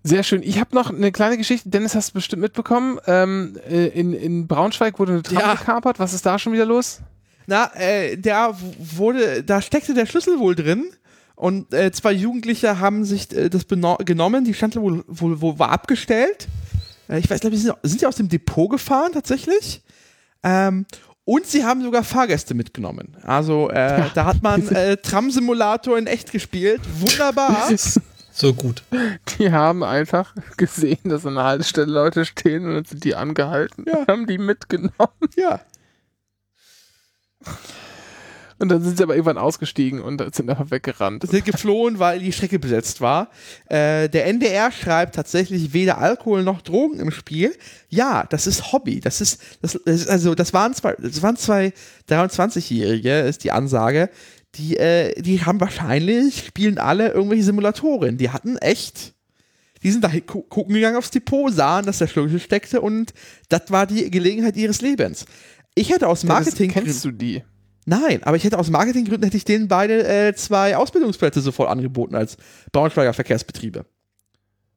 Sehr 0.05 0.23
schön. 0.23 0.45
Ich 0.45 0.61
habe 0.61 0.77
noch 0.77 0.91
eine 0.91 1.11
kleine 1.11 1.37
Geschichte. 1.39 1.69
Dennis, 1.69 1.97
hast 1.97 2.11
du 2.11 2.13
bestimmt 2.15 2.41
mitbekommen. 2.43 3.01
Ähm, 3.09 3.59
äh, 3.69 3.89
in, 3.89 4.13
in 4.13 4.47
Braunschweig 4.47 5.01
wurde 5.01 5.15
eine 5.15 5.23
Tram 5.25 5.39
Ja. 5.41 5.55
gekapert. 5.57 5.99
Was 5.99 6.15
ist 6.15 6.25
da 6.25 6.39
schon 6.39 6.53
wieder 6.53 6.67
los? 6.67 7.01
Na, 7.49 7.69
äh, 7.75 8.17
da 8.17 8.57
wurde, 8.79 9.43
da 9.43 9.61
steckte 9.61 9.93
der 9.93 10.07
Schlüssel 10.07 10.39
wohl 10.39 10.55
drin 10.55 10.85
und 11.35 11.75
äh, 11.75 11.91
zwei 11.91 12.13
Jugendliche 12.13 12.79
haben 12.79 13.05
sich 13.05 13.37
äh, 13.37 13.51
das 13.51 13.67
genommen, 13.67 14.45
die 14.45 14.55
stand 14.55 14.77
wohl, 14.77 15.03
wohl, 15.09 15.41
wohl 15.41 15.59
war 15.59 15.71
abgestellt. 15.71 16.47
Äh, 17.09 17.19
ich 17.19 17.29
weiß, 17.29 17.41
glaube 17.41 17.57
ich, 17.57 17.63
sind, 17.63 17.75
sind 17.83 18.01
die 18.01 18.07
aus 18.07 18.15
dem 18.15 18.29
Depot 18.29 18.71
gefahren 18.71 19.11
tatsächlich. 19.13 19.83
Ähm, 20.45 20.87
und 21.25 21.47
sie 21.47 21.65
haben 21.65 21.83
sogar 21.83 22.03
Fahrgäste 22.05 22.55
mitgenommen. 22.55 23.17
Also 23.23 23.71
äh, 23.71 24.05
da 24.15 24.25
hat 24.25 24.43
man 24.43 24.67
äh, 24.75 24.97
Tram-Simulator 24.97 25.97
in 25.99 26.07
echt 26.07 26.33
gespielt. 26.33 26.81
Wunderbar. 26.99 27.71
So 28.33 28.55
gut. 28.55 28.85
Die 29.39 29.51
haben 29.51 29.83
einfach 29.83 30.35
gesehen, 30.57 31.01
dass 31.05 31.27
an 31.27 31.35
der 31.35 31.45
Haltestelle 31.45 31.93
Leute 31.93 32.25
stehen 32.25 32.65
und 32.65 32.75
dann 32.75 32.85
sind 32.85 33.03
die 33.05 33.17
angehalten 33.17 33.85
Ja. 33.87 33.99
und 33.99 34.09
haben 34.09 34.27
die 34.29 34.39
mitgenommen. 34.39 34.93
ja. 35.37 35.61
Und 38.61 38.69
dann 38.69 38.83
sind 38.83 38.99
sie 38.99 39.03
aber 39.03 39.15
irgendwann 39.15 39.39
ausgestiegen 39.39 40.03
und 40.03 40.23
sind 40.35 40.51
einfach 40.51 40.71
weggerannt. 40.71 41.27
sind 41.27 41.47
geflohen, 41.47 41.99
weil 41.99 42.19
die 42.19 42.31
Strecke 42.31 42.59
besetzt 42.59 43.01
war. 43.01 43.31
Äh, 43.71 44.11
der 44.11 44.27
NDR 44.27 44.71
schreibt 44.71 45.15
tatsächlich 45.15 45.73
weder 45.73 45.97
Alkohol 45.97 46.43
noch 46.43 46.61
Drogen 46.61 47.01
im 47.01 47.11
Spiel. 47.11 47.57
Ja, 47.89 48.27
das 48.29 48.47
ist 48.47 48.73
Hobby. 48.73 49.01
Das 49.01 49.23
ist, 49.23 49.41
das, 49.63 49.81
das 49.87 50.03
ist 50.03 50.11
also 50.11 50.35
das 50.35 50.53
waren 50.53 50.75
zwei, 50.75 50.95
das 50.99 51.23
waren 51.23 51.37
zwei 51.39 51.73
23-Jährige, 52.11 53.21
ist 53.21 53.45
die 53.45 53.51
Ansage. 53.51 54.11
Die, 54.57 54.77
äh, 54.77 55.19
die 55.23 55.43
haben 55.43 55.59
wahrscheinlich 55.61 56.45
spielen 56.45 56.77
alle 56.77 57.13
irgendwelche 57.13 57.45
Simulatoren. 57.45 58.19
Die 58.19 58.29
hatten 58.29 58.59
echt. 58.59 59.15
Die 59.83 59.91
sind 59.91 60.05
da 60.05 60.11
gucken 60.21 60.75
gegangen 60.75 60.97
aufs 60.99 61.11
Depot, 61.11 61.51
sahen, 61.51 61.87
dass 61.87 61.97
der 61.97 62.09
Schlüssel 62.09 62.41
steckte 62.41 62.83
und 62.83 63.15
das 63.49 63.63
war 63.71 63.87
die 63.87 64.11
Gelegenheit 64.11 64.55
ihres 64.59 64.83
Lebens. 64.83 65.25
Ich 65.75 65.89
hätte 65.89 66.09
aus 66.09 66.25
Marketing 66.25 66.71
Kennst 66.71 67.07
du 67.07 67.11
die? 67.11 67.43
Nein, 67.87 68.23
aber 68.23 68.37
ich 68.37 68.45
hätte 68.45 68.59
aus 68.59 68.71
Marketinggründen 68.71 69.25
hätte 69.25 69.37
ich 69.37 69.45
denen 69.45 69.69
beide 69.69 70.07
äh, 70.07 70.35
zwei 70.35 70.77
Ausbildungsplätze 70.77 71.41
sofort 71.41 71.69
angeboten 71.71 72.15
als 72.15 72.37
Braunschweiger 72.73 73.15
Verkehrsbetriebe. 73.15 73.85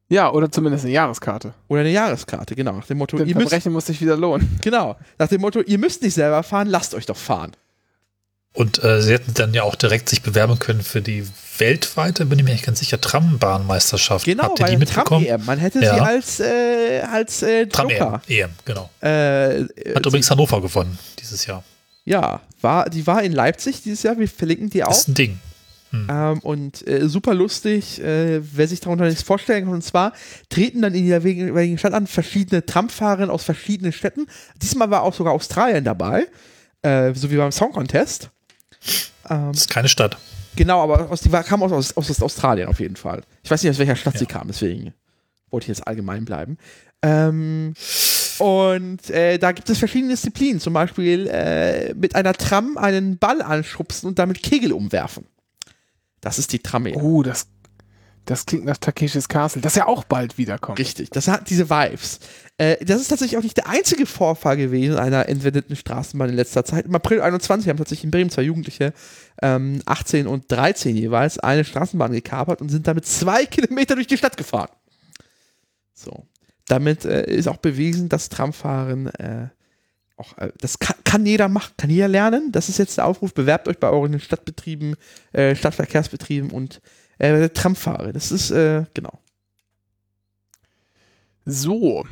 Ja, 0.08 0.30
oder 0.32 0.50
zumindest 0.50 0.84
eine 0.84 0.92
Jahreskarte. 0.94 1.54
Oder 1.68 1.80
eine 1.80 1.90
Jahreskarte, 1.90 2.54
genau. 2.54 2.72
Nach 2.72 2.86
dem 2.86 2.98
Motto, 2.98 3.16
Denn 3.16 3.26
ihr 3.26 3.34
müsst, 3.34 3.48
Verbrechen 3.48 3.72
muss 3.72 3.86
sich 3.86 4.00
wieder 4.00 4.16
lohnen. 4.16 4.58
genau, 4.62 4.96
nach 5.18 5.28
dem 5.28 5.40
Motto, 5.40 5.60
ihr 5.60 5.78
müsst 5.78 6.02
nicht 6.02 6.14
selber 6.14 6.42
fahren, 6.42 6.68
lasst 6.68 6.94
euch 6.94 7.06
doch 7.06 7.16
fahren. 7.16 7.52
Und 8.52 8.84
äh, 8.84 9.02
sie 9.02 9.12
hätten 9.12 9.34
dann 9.34 9.52
ja 9.52 9.64
auch 9.64 9.74
direkt 9.74 10.08
sich 10.08 10.22
bewerben 10.22 10.58
können 10.60 10.82
für 10.82 11.02
die 11.02 11.26
weltweite, 11.58 12.24
bin 12.26 12.38
ich 12.38 12.44
mir 12.44 12.52
nicht 12.52 12.64
ganz 12.64 12.78
sicher, 12.78 13.00
Trambahnmeisterschaft. 13.00 14.24
Genau, 14.26 14.44
Habt 14.44 14.60
ihr 14.60 14.66
die 14.66 14.72
weil 14.72 14.78
mitbekommen? 14.78 15.26
Tram-EM, 15.26 15.44
man 15.44 15.58
hätte 15.58 15.80
Ja. 15.80 15.94
sie 15.94 16.00
als, 16.00 16.40
äh, 16.40 17.00
als 17.00 17.42
äh, 17.42 17.66
Tram-EM, 17.66 17.98
Joker. 17.98 18.22
EM, 18.28 18.50
genau. 18.64 18.90
Äh, 19.02 19.62
äh, 19.62 19.94
Hat 19.96 20.06
übrigens 20.06 20.30
Hannover 20.30 20.60
gewonnen 20.60 20.96
dieses 21.18 21.44
Jahr. 21.46 21.64
Ja, 22.04 22.40
war, 22.60 22.88
die 22.90 23.06
war 23.06 23.22
in 23.22 23.32
Leipzig 23.32 23.82
dieses 23.82 24.02
Jahr, 24.02 24.18
wir 24.18 24.28
verlinken 24.28 24.70
die 24.70 24.78
Das 24.80 24.88
auch. 24.88 24.92
ist 24.98 25.08
ein 25.08 25.14
Ding. 25.14 25.38
Ähm, 26.08 26.40
und 26.40 26.84
äh, 26.88 27.08
super 27.08 27.34
lustig, 27.34 28.02
äh, 28.02 28.40
wer 28.42 28.66
sich 28.66 28.80
darunter 28.80 29.04
nichts 29.04 29.22
vorstellen 29.22 29.66
kann. 29.66 29.74
Und 29.74 29.82
zwar 29.82 30.12
treten 30.48 30.82
dann 30.82 30.92
in 30.92 31.06
der 31.08 31.20
jeweiligen 31.20 31.78
Stadt 31.78 31.92
an 31.94 32.08
verschiedene 32.08 32.66
Tramfahrer 32.66 33.30
aus 33.30 33.44
verschiedenen 33.44 33.92
Städten. 33.92 34.26
Diesmal 34.60 34.90
war 34.90 35.02
auch 35.04 35.14
sogar 35.14 35.32
Australien 35.32 35.84
dabei, 35.84 36.26
äh, 36.82 37.14
so 37.14 37.30
wie 37.30 37.36
beim 37.36 37.52
Song 37.52 37.70
Contest. 37.70 38.30
Ähm, 39.30 39.50
Das 39.52 39.58
ist 39.60 39.70
keine 39.70 39.88
Stadt. 39.88 40.18
genau, 40.56 40.82
aber 40.82 41.12
aus, 41.12 41.20
die 41.20 41.30
war, 41.30 41.44
kam 41.44 41.62
aus, 41.62 41.70
aus, 41.70 41.96
aus 42.10 42.20
Australien 42.20 42.66
auf 42.66 42.80
jeden 42.80 42.96
Fall. 42.96 43.22
Ich 43.44 43.50
weiß 43.52 43.62
nicht, 43.62 43.70
aus 43.70 43.78
welcher 43.78 43.94
Stadt 43.94 44.18
sie 44.18 44.26
kam, 44.26 44.48
deswegen 44.48 44.92
wollte 45.50 45.66
ich 45.66 45.68
jetzt 45.78 45.86
allgemein 45.86 46.24
bleiben. 46.24 46.58
Ähm, 47.02 47.74
und 48.38 49.10
äh, 49.10 49.38
da 49.38 49.52
gibt 49.52 49.68
es 49.70 49.78
verschiedene 49.78 50.12
Disziplinen, 50.12 50.60
zum 50.60 50.72
Beispiel 50.72 51.26
äh, 51.28 51.94
mit 51.94 52.14
einer 52.14 52.32
Tram 52.32 52.76
einen 52.78 53.18
Ball 53.18 53.42
anschubsen 53.42 54.08
und 54.08 54.18
damit 54.18 54.42
Kegel 54.42 54.72
umwerfen. 54.72 55.26
Das 56.20 56.38
ist 56.38 56.52
die 56.52 56.58
Tram. 56.58 56.86
Oh, 56.94 57.22
das, 57.22 57.46
das 58.24 58.46
klingt 58.46 58.64
nach 58.64 58.78
Takeshis 58.78 59.28
Castle, 59.28 59.60
das 59.60 59.74
ja 59.74 59.86
auch 59.86 60.04
bald 60.04 60.38
wiederkommt. 60.38 60.78
Richtig, 60.78 61.10
das 61.10 61.28
hat 61.28 61.50
diese 61.50 61.68
Vibes. 61.68 62.20
Äh, 62.56 62.82
das 62.84 63.00
ist 63.00 63.08
tatsächlich 63.08 63.36
auch 63.36 63.42
nicht 63.42 63.56
der 63.56 63.68
einzige 63.68 64.06
Vorfall 64.06 64.56
gewesen 64.56 64.96
einer 64.96 65.28
entwendeten 65.28 65.76
Straßenbahn 65.76 66.30
in 66.30 66.36
letzter 66.36 66.64
Zeit. 66.64 66.86
Im 66.86 66.94
April 66.94 67.20
21 67.20 67.68
haben 67.68 67.76
tatsächlich 67.76 68.04
in 68.04 68.10
Bremen 68.10 68.30
zwei 68.30 68.42
Jugendliche, 68.42 68.94
ähm, 69.42 69.82
18 69.84 70.26
und 70.26 70.50
13 70.50 70.96
jeweils, 70.96 71.38
eine 71.38 71.64
Straßenbahn 71.64 72.12
gekapert 72.12 72.62
und 72.62 72.70
sind 72.70 72.86
damit 72.86 73.06
zwei 73.06 73.44
Kilometer 73.44 73.94
durch 73.94 74.06
die 74.06 74.16
Stadt 74.16 74.36
gefahren. 74.36 74.70
So. 75.92 76.26
Damit 76.66 77.04
äh, 77.04 77.30
ist 77.30 77.48
auch 77.48 77.58
bewiesen, 77.58 78.08
dass 78.08 78.28
Tramfahren 78.28 79.08
äh, 79.08 79.48
auch, 80.16 80.38
äh, 80.38 80.52
das 80.60 80.78
kann, 80.78 80.96
kann 81.04 81.26
jeder 81.26 81.48
machen, 81.48 81.74
kann 81.76 81.90
jeder 81.90 82.08
lernen. 82.08 82.52
Das 82.52 82.68
ist 82.68 82.78
jetzt 82.78 82.98
der 82.98 83.06
Aufruf. 83.06 83.34
Bewerbt 83.34 83.68
euch 83.68 83.78
bei 83.78 83.90
euren 83.90 84.18
Stadtbetrieben, 84.20 84.96
äh, 85.32 85.54
Stadtverkehrsbetrieben 85.54 86.50
und 86.50 86.80
Äh, 87.18 87.48
Tramfahrer. 87.50 88.12
Das 88.12 88.32
ist, 88.32 88.50
äh, 88.50 88.86
genau. 88.92 89.20
So, 91.46 92.04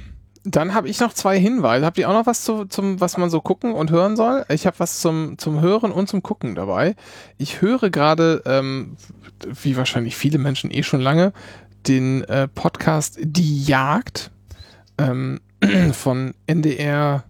dann 0.44 0.74
habe 0.74 0.88
ich 0.88 1.00
noch 1.00 1.12
zwei 1.12 1.38
Hinweise. 1.38 1.84
Habt 1.86 1.98
ihr 1.98 2.08
auch 2.08 2.12
noch 2.12 2.26
was 2.26 2.44
zu, 2.44 2.66
zum, 2.66 3.00
was 3.00 3.16
man 3.16 3.30
so 3.30 3.40
gucken 3.40 3.72
und 3.72 3.90
hören 3.90 4.16
soll? 4.16 4.44
Ich 4.48 4.66
habe 4.66 4.78
was 4.78 5.00
zum, 5.00 5.38
zum 5.38 5.60
Hören 5.60 5.90
und 5.92 6.08
zum 6.08 6.22
Gucken 6.22 6.54
dabei. 6.54 6.94
Ich 7.38 7.60
höre 7.62 7.90
gerade, 7.90 8.42
ähm, 8.46 8.96
wie 9.62 9.76
wahrscheinlich 9.76 10.16
viele 10.16 10.38
Menschen 10.38 10.70
eh 10.70 10.82
schon 10.82 11.00
lange, 11.00 11.32
den 11.88 12.22
äh, 12.24 12.46
Podcast 12.48 13.18
Die 13.20 13.64
Jagd 13.64 14.30
ähm, 14.98 15.40
von 15.92 16.34
NDR. 16.46 17.24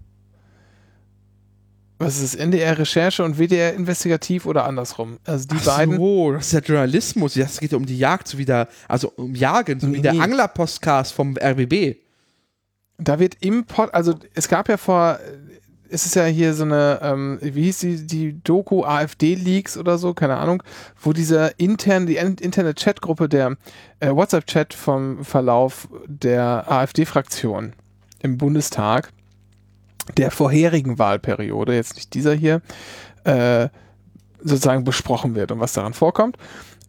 Was 1.98 2.16
ist 2.16 2.22
es? 2.22 2.34
NDR 2.34 2.78
Recherche 2.78 3.22
und 3.22 3.38
WDR 3.38 3.74
Investigativ 3.74 4.44
oder 4.46 4.64
andersrum? 4.64 5.18
Also 5.24 5.46
die 5.46 5.56
Ach 5.60 5.64
beiden. 5.66 5.96
So, 5.96 6.32
das 6.32 6.46
ist 6.46 6.52
ja 6.52 6.58
Journalismus. 6.60 7.34
Das 7.34 7.60
geht 7.60 7.70
ja 7.70 7.76
um 7.78 7.86
die 7.86 7.96
Jagd, 7.98 8.26
so 8.26 8.38
wie 8.38 8.44
der, 8.44 8.66
also 8.88 9.12
um 9.14 9.34
Jagen, 9.36 9.78
so 9.78 9.92
wie 9.92 10.00
der 10.02 10.14
Nee. 10.14 10.20
Angler-Podcast 10.20 11.12
vom 11.12 11.36
RBB. 11.36 11.96
Da 12.98 13.18
wird 13.20 13.36
im 13.40 13.64
Pod, 13.66 13.94
also 13.94 14.14
es 14.34 14.48
gab 14.48 14.68
ja 14.68 14.76
vor, 14.76 15.20
es 15.92 16.06
ist 16.06 16.16
ja 16.16 16.24
hier 16.24 16.54
so 16.54 16.64
eine, 16.64 16.98
ähm, 17.02 17.38
wie 17.40 17.64
hieß 17.64 17.78
die, 17.80 18.06
die 18.06 18.42
Doku 18.42 18.84
AfD-Leaks 18.84 19.76
oder 19.76 19.98
so, 19.98 20.14
keine 20.14 20.36
Ahnung, 20.38 20.62
wo 21.00 21.12
dieser 21.12 21.58
intern, 21.60 22.06
die 22.06 22.16
in- 22.16 22.36
interne 22.36 22.74
Chatgruppe, 22.74 23.28
der 23.28 23.56
äh, 24.00 24.10
WhatsApp-Chat 24.10 24.72
vom 24.74 25.24
Verlauf 25.24 25.88
der 26.06 26.70
AfD-Fraktion 26.70 27.74
im 28.20 28.38
Bundestag 28.38 29.10
der 30.16 30.30
vorherigen 30.30 30.98
Wahlperiode, 30.98 31.74
jetzt 31.74 31.94
nicht 31.96 32.14
dieser 32.14 32.34
hier, 32.34 32.62
äh, 33.24 33.68
sozusagen 34.40 34.84
besprochen 34.84 35.34
wird 35.34 35.52
und 35.52 35.60
was 35.60 35.74
daran 35.74 35.92
vorkommt. 35.94 36.36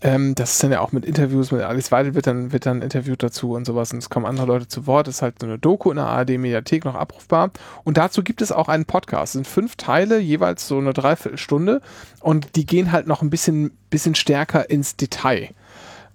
Ähm, 0.05 0.35
das 0.35 0.51
ist 0.51 0.63
dann 0.63 0.73
ja 0.73 0.81
auch 0.81 0.91
mit 0.91 1.05
Interviews, 1.05 1.51
mit 1.51 1.61
Alice 1.61 1.89
Weidel 1.93 2.13
wird 2.13 2.27
dann, 2.27 2.51
wird 2.51 2.65
dann 2.65 2.81
interviewt 2.81 3.23
dazu 3.23 3.53
und 3.53 3.63
sowas 3.63 3.93
und 3.93 3.99
es 3.99 4.09
kommen 4.09 4.25
andere 4.25 4.47
Leute 4.47 4.67
zu 4.67 4.85
Wort. 4.85 5.07
Das 5.07 5.15
ist 5.15 5.21
halt 5.21 5.39
so 5.39 5.47
eine 5.47 5.57
Doku 5.57 5.91
in 5.91 5.95
der 5.95 6.07
ARD-Mediathek 6.07 6.83
noch 6.83 6.95
abrufbar. 6.95 7.51
Und 7.85 7.97
dazu 7.97 8.21
gibt 8.21 8.41
es 8.41 8.51
auch 8.51 8.67
einen 8.67 8.83
Podcast. 8.83 9.29
Es 9.29 9.31
sind 9.33 9.47
fünf 9.47 9.77
Teile, 9.77 10.19
jeweils 10.19 10.67
so 10.67 10.77
eine 10.77 10.91
Dreiviertelstunde 10.91 11.81
und 12.19 12.57
die 12.57 12.65
gehen 12.65 12.91
halt 12.91 13.07
noch 13.07 13.21
ein 13.21 13.29
bisschen, 13.29 13.71
bisschen 13.89 14.13
stärker 14.13 14.69
ins 14.69 14.97
Detail. 14.97 15.51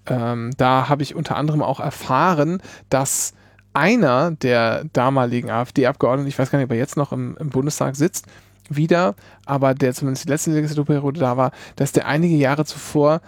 Ähm, 0.04 0.50
da 0.58 0.90
habe 0.90 1.02
ich 1.02 1.14
unter 1.14 1.36
anderem 1.36 1.62
auch 1.62 1.80
erfahren, 1.80 2.60
dass 2.90 3.32
einer 3.72 4.32
der 4.32 4.84
damaligen 4.92 5.48
AfD-Abgeordneten, 5.48 6.28
ich 6.28 6.38
weiß 6.38 6.50
gar 6.50 6.58
nicht, 6.58 6.66
ob 6.66 6.72
er 6.72 6.78
jetzt 6.78 6.98
noch 6.98 7.12
im, 7.12 7.38
im 7.38 7.48
Bundestag 7.48 7.96
sitzt, 7.96 8.26
wieder, 8.68 9.14
aber 9.46 9.74
der 9.74 9.94
zumindest 9.94 10.26
die 10.26 10.28
letzte 10.28 10.50
Legislaturperiode 10.50 11.20
da 11.20 11.36
war, 11.36 11.52
dass 11.76 11.92
der 11.92 12.06
einige 12.06 12.36
Jahre 12.36 12.64
zuvor, 12.64 13.20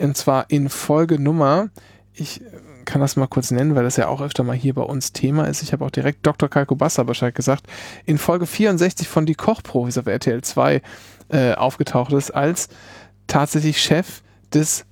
und 0.00 0.16
zwar 0.16 0.46
in 0.48 0.68
Folge 0.68 1.18
Nummer, 1.18 1.70
ich 2.12 2.40
kann 2.84 3.00
das 3.02 3.16
mal 3.16 3.26
kurz 3.26 3.50
nennen, 3.50 3.74
weil 3.74 3.84
das 3.84 3.96
ja 3.96 4.08
auch 4.08 4.22
öfter 4.22 4.44
mal 4.44 4.56
hier 4.56 4.74
bei 4.74 4.82
uns 4.82 5.12
Thema 5.12 5.44
ist. 5.44 5.62
Ich 5.62 5.72
habe 5.72 5.84
auch 5.84 5.90
direkt 5.90 6.26
Dr. 6.26 6.48
Kalko 6.48 6.74
Basser 6.74 7.04
Bescheid 7.04 7.34
gesagt, 7.34 7.66
in 8.06 8.16
Folge 8.16 8.46
64 8.46 9.06
von 9.06 9.26
Die 9.26 9.34
Kochprofis 9.34 9.98
auf 9.98 10.06
RTL 10.06 10.42
2 10.42 10.80
äh, 11.28 11.52
aufgetaucht 11.54 12.12
ist, 12.12 12.30
als 12.30 12.68
tatsächlich 13.26 13.82
Chef 13.82 14.22
des 14.54 14.86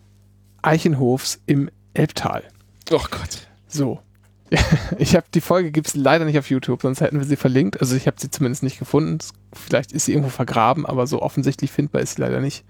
Eichenhofs 0.61 1.41
im 1.47 1.71
Elbtal. 1.95 2.43
Oh 2.91 3.05
Gott. 3.11 3.49
So. 3.67 4.01
Ich 4.99 5.17
habe 5.17 5.27
die 5.35 5.41
Folge 5.41 5.73
gibt 5.73 5.89
es 5.89 5.95
leider 5.95 6.25
nicht 6.25 6.39
auf 6.39 6.51
YouTube, 6.51 6.83
sonst 6.83 7.01
hätten 7.01 7.19
wir 7.19 7.27
sie 7.27 7.37
verlinkt. 7.37 7.81
Also 7.81 7.97
ich 7.97 8.07
habe 8.07 8.21
sie 8.21 8.31
zumindest 8.31 8.63
nicht 8.63 8.79
gefunden. 8.79 9.19
Vielleicht 9.53 9.93
ist 9.93 10.05
sie 10.05 10.13
irgendwo 10.13 10.31
vergraben, 10.31 10.87
aber 10.87 11.07
so 11.07 11.21
offensichtlich 11.21 11.73
findbar 11.73 12.03
ist 12.03 12.17
sie 12.17 12.23
leider 12.23 12.41
nicht. 12.41 12.65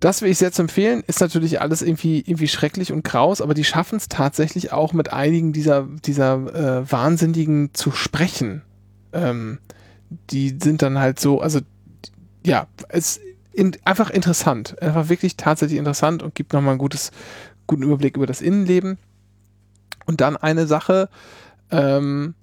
Das 0.00 0.22
will 0.22 0.30
ich 0.30 0.38
sehr 0.38 0.50
zu 0.50 0.62
empfehlen. 0.62 1.04
Ist 1.06 1.20
natürlich 1.20 1.60
alles 1.60 1.82
irgendwie, 1.82 2.20
irgendwie 2.20 2.48
schrecklich 2.48 2.90
und 2.92 3.02
kraus, 3.02 3.42
aber 3.42 3.52
die 3.52 3.64
schaffen 3.64 3.96
es 3.96 4.08
tatsächlich 4.08 4.72
auch 4.72 4.94
mit 4.94 5.12
einigen 5.12 5.52
dieser, 5.52 5.86
dieser 6.04 6.80
äh, 6.80 6.90
Wahnsinnigen 6.90 7.74
zu 7.74 7.92
sprechen. 7.92 8.62
Ähm, 9.12 9.58
die 10.30 10.56
sind 10.60 10.82
dann 10.82 10.98
halt 10.98 11.20
so, 11.20 11.40
also 11.40 11.60
ja, 12.44 12.66
es 12.88 13.20
in, 13.52 13.76
einfach 13.84 14.10
interessant. 14.10 14.80
Einfach 14.80 15.10
wirklich 15.10 15.36
tatsächlich 15.36 15.78
interessant 15.78 16.22
und 16.22 16.34
gibt 16.34 16.54
nochmal 16.54 16.70
einen 16.70 16.78
gutes, 16.78 17.10
guten 17.66 17.82
Überblick 17.82 18.16
über 18.16 18.26
das 18.26 18.40
Innenleben. 18.40 18.98
Und 20.06 20.22
dann 20.22 20.36
eine 20.36 20.66
Sache, 20.66 21.08
ähm, 21.70 22.34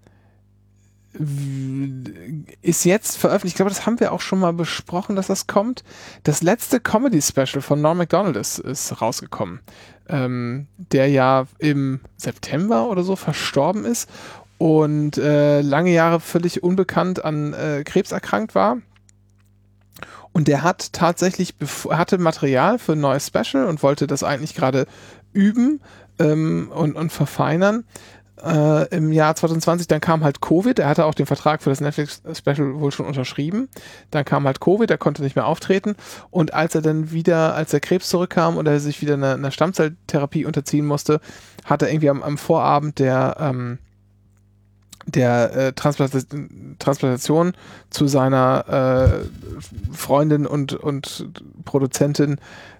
ist 2.61 2.85
jetzt 2.85 3.18
veröffentlicht, 3.18 3.53
ich 3.53 3.57
glaube, 3.57 3.69
das 3.69 3.85
haben 3.85 3.99
wir 3.99 4.11
auch 4.11 4.22
schon 4.22 4.39
mal 4.39 4.53
besprochen, 4.53 5.15
dass 5.15 5.27
das 5.27 5.48
kommt. 5.48 5.84
Das 6.23 6.41
letzte 6.41 6.80
Comedy-Special 6.80 7.61
von 7.61 7.81
Norm 7.81 7.98
MacDonald 7.98 8.35
ist, 8.35 8.60
ist 8.60 9.02
rausgekommen, 9.02 9.61
ähm, 10.10 10.68
der 10.77 11.07
ja 11.10 11.45
im 11.60 12.02
September 12.18 12.89
oder 12.89 13.03
so 13.03 13.15
verstorben 13.15 13.85
ist 13.85 14.10
und 14.57 15.18
äh, 15.18 15.61
lange 15.61 15.91
Jahre 15.91 16.19
völlig 16.19 16.64
unbekannt 16.64 17.23
an 17.23 17.53
äh, 17.53 17.84
Krebs 17.84 18.11
erkrankt 18.11 18.56
war. 18.56 18.77
Und 20.31 20.48
der 20.48 20.61
hat 20.61 20.94
tatsächlich, 20.94 21.56
hatte 21.89 22.19
Material 22.19 22.77
für 22.77 22.94
ein 22.94 22.99
neues 22.99 23.27
Special 23.27 23.65
und 23.65 23.81
wollte 23.81 24.06
das 24.06 24.23
eigentlich 24.23 24.53
gerade 24.53 24.85
üben 25.34 25.81
ähm, 26.19 26.72
und, 26.73 26.95
und 26.95 27.11
verfeinern. 27.11 27.85
Äh, 28.43 28.95
Im 28.95 29.11
Jahr 29.11 29.35
2020, 29.35 29.88
dann 29.88 30.01
kam 30.01 30.23
halt 30.23 30.41
Covid. 30.41 30.77
Er 30.77 30.88
hatte 30.88 31.05
auch 31.05 31.15
den 31.15 31.26
Vertrag 31.26 31.64
für 31.64 31.72
das 31.72 31.81
Netflix-Special 31.81 32.80
wohl 32.80 32.91
schon 32.91 33.07
unterschrieben. 33.07 33.68
Dann 34.11 34.26
kam 34.26 34.45
halt 34.45 34.59
Covid, 34.59 34.89
er 34.91 34.99
konnte 34.99 35.23
nicht 35.23 35.35
mehr 35.35 35.47
auftreten. 35.47 35.95
Und 36.30 36.53
als 36.53 36.76
er 36.76 36.81
dann 36.81 37.11
wieder, 37.11 37.55
als 37.55 37.72
der 37.72 37.80
Krebs 37.80 38.09
zurückkam 38.09 38.57
und 38.57 38.68
er 38.68 38.80
sich 38.80 39.01
wieder 39.01 39.15
einer 39.15 39.34
eine 39.34 39.51
Stammzelltherapie 39.51 40.45
unterziehen 40.45 40.85
musste, 40.85 41.19
hat 41.65 41.81
er 41.81 41.89
irgendwie 41.89 42.09
am, 42.09 42.22
am 42.22 42.38
Vorabend 42.38 42.99
der, 42.99 43.38
ähm, 43.39 43.80
der 45.07 45.55
äh, 45.55 45.73
Transplanta 45.73 46.19
Transplantation 46.77 47.53
zu 47.89 48.07
seiner 48.07 49.23
äh, 49.23 49.95
Freundin 49.95 50.45
und, 50.45 50.73
und 50.73 51.30
Produzentin, 51.65 52.39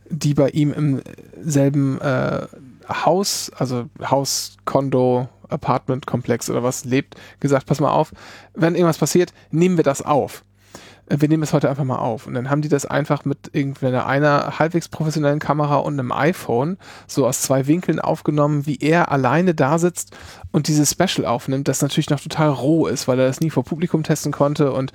die 0.10 0.36
bei 0.36 0.50
ihm 0.50 0.72
im 0.72 1.02
selben 1.42 2.00
äh, 2.00 2.46
Haus, 2.90 3.52
also 3.58 3.86
Haus, 4.02 4.58
Kondo, 4.66 5.30
Apartment-Komplex 5.50 6.50
oder 6.50 6.64
was 6.64 6.86
lebt, 6.86 7.16
gesagt, 7.40 7.66
pass 7.66 7.80
mal 7.80 7.92
auf, 7.92 8.12
wenn 8.54 8.76
irgendwas 8.76 8.98
passiert, 8.98 9.34
nehmen 9.52 9.78
wir 9.78 9.84
das 9.84 10.02
auf. 10.02 10.44
Äh, 11.10 11.18
Wir 11.20 11.30
nehmen 11.30 11.44
es 11.44 11.54
heute 11.54 11.70
einfach 11.70 11.84
mal 11.84 11.98
auf. 11.98 12.28
Und 12.28 12.34
dann 12.34 12.50
haben 12.50 12.62
die 12.62 12.70
das 12.70 12.86
einfach 12.86 13.26
mit 13.26 13.50
irgendeiner 13.54 14.06
einer 14.06 14.60
halbwegs 14.60 14.90
professionellen 14.90 15.40
Kamera 15.40 15.78
und 15.78 16.00
einem 16.00 16.12
iPhone 16.12 16.78
so 17.08 17.26
aus 17.26 17.42
zwei 17.42 17.68
Winkeln 17.68 18.00
aufgenommen, 18.00 18.66
wie 18.66 18.78
er 18.78 19.12
alleine 19.12 19.56
da 19.56 19.80
sitzt 19.80 20.16
und 20.52 20.68
dieses 20.68 20.92
Special 20.92 21.26
aufnimmt, 21.26 21.68
das 21.68 21.82
natürlich 21.82 22.10
noch 22.10 22.20
total 22.20 22.50
roh 22.50 22.88
ist, 22.88 23.08
weil 23.08 23.20
er 23.20 23.28
das 23.28 23.42
nie 23.42 23.50
vor 23.50 23.64
Publikum 23.64 24.04
testen 24.04 24.32
konnte 24.32 24.72
und, 24.72 24.92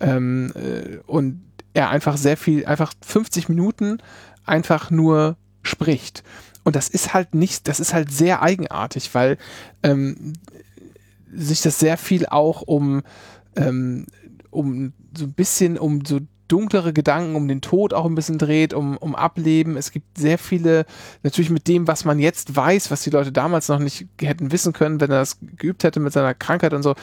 ähm, 0.00 0.52
äh, 0.54 0.98
und 1.06 1.42
er 1.72 1.90
einfach 1.90 2.16
sehr 2.16 2.36
viel, 2.36 2.66
einfach 2.66 2.92
50 3.04 3.48
Minuten 3.48 3.98
einfach 4.46 4.90
nur 4.90 5.36
spricht. 5.62 6.22
Und 6.64 6.76
das 6.76 6.88
ist 6.88 7.14
halt 7.14 7.34
nicht, 7.34 7.68
das 7.68 7.78
ist 7.78 7.94
halt 7.94 8.10
sehr 8.10 8.42
eigenartig, 8.42 9.14
weil 9.14 9.38
ähm, 9.82 10.32
sich 11.32 11.60
das 11.62 11.78
sehr 11.78 11.96
viel 11.96 12.26
auch 12.26 12.62
um, 12.62 13.02
ähm, 13.54 14.06
um 14.50 14.92
so 15.16 15.24
ein 15.24 15.32
bisschen 15.34 15.78
um 15.78 16.04
so 16.04 16.20
dunklere 16.48 16.92
Gedanken, 16.92 17.36
um 17.36 17.48
den 17.48 17.60
Tod 17.60 17.94
auch 17.94 18.04
ein 18.06 18.14
bisschen 18.14 18.38
dreht, 18.38 18.74
um, 18.74 18.96
um 18.96 19.14
Ableben. 19.14 19.76
Es 19.76 19.92
gibt 19.92 20.18
sehr 20.18 20.38
viele, 20.38 20.86
natürlich 21.22 21.50
mit 21.50 21.68
dem, 21.68 21.86
was 21.86 22.04
man 22.04 22.18
jetzt 22.18 22.54
weiß, 22.54 22.90
was 22.90 23.02
die 23.02 23.10
Leute 23.10 23.32
damals 23.32 23.68
noch 23.68 23.78
nicht 23.78 24.06
hätten 24.20 24.52
wissen 24.52 24.72
können, 24.72 25.00
wenn 25.00 25.10
er 25.10 25.20
das 25.20 25.38
geübt 25.56 25.84
hätte 25.84 26.00
mit 26.00 26.12
seiner 26.12 26.34
Krankheit 26.34 26.74
und 26.74 26.82
so. 26.82 26.94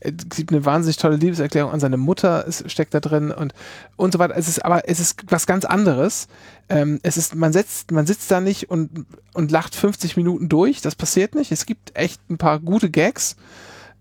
Es 0.00 0.14
gibt 0.36 0.52
eine 0.52 0.64
wahnsinnig 0.64 0.96
tolle 0.96 1.16
Liebeserklärung 1.16 1.72
an 1.72 1.80
seine 1.80 1.96
Mutter, 1.96 2.46
es 2.46 2.64
steckt 2.66 2.94
da 2.94 3.00
drin 3.00 3.30
und, 3.30 3.52
und 3.96 4.12
so 4.12 4.18
weiter. 4.18 4.36
Es 4.36 4.48
ist 4.48 4.64
aber, 4.64 4.88
es 4.88 5.00
ist 5.00 5.24
was 5.28 5.46
ganz 5.46 5.64
anderes. 5.64 6.28
Ähm, 6.68 6.98
es 7.02 7.16
ist, 7.16 7.34
man 7.34 7.52
setzt, 7.52 7.92
man 7.92 8.06
sitzt 8.06 8.30
da 8.30 8.40
nicht 8.40 8.70
und, 8.70 9.06
und 9.34 9.50
lacht 9.50 9.74
50 9.74 10.16
Minuten 10.16 10.48
durch. 10.48 10.80
Das 10.80 10.94
passiert 10.94 11.34
nicht. 11.34 11.52
Es 11.52 11.66
gibt 11.66 11.96
echt 11.96 12.20
ein 12.30 12.38
paar 12.38 12.60
gute 12.60 12.90
Gags. 12.90 13.36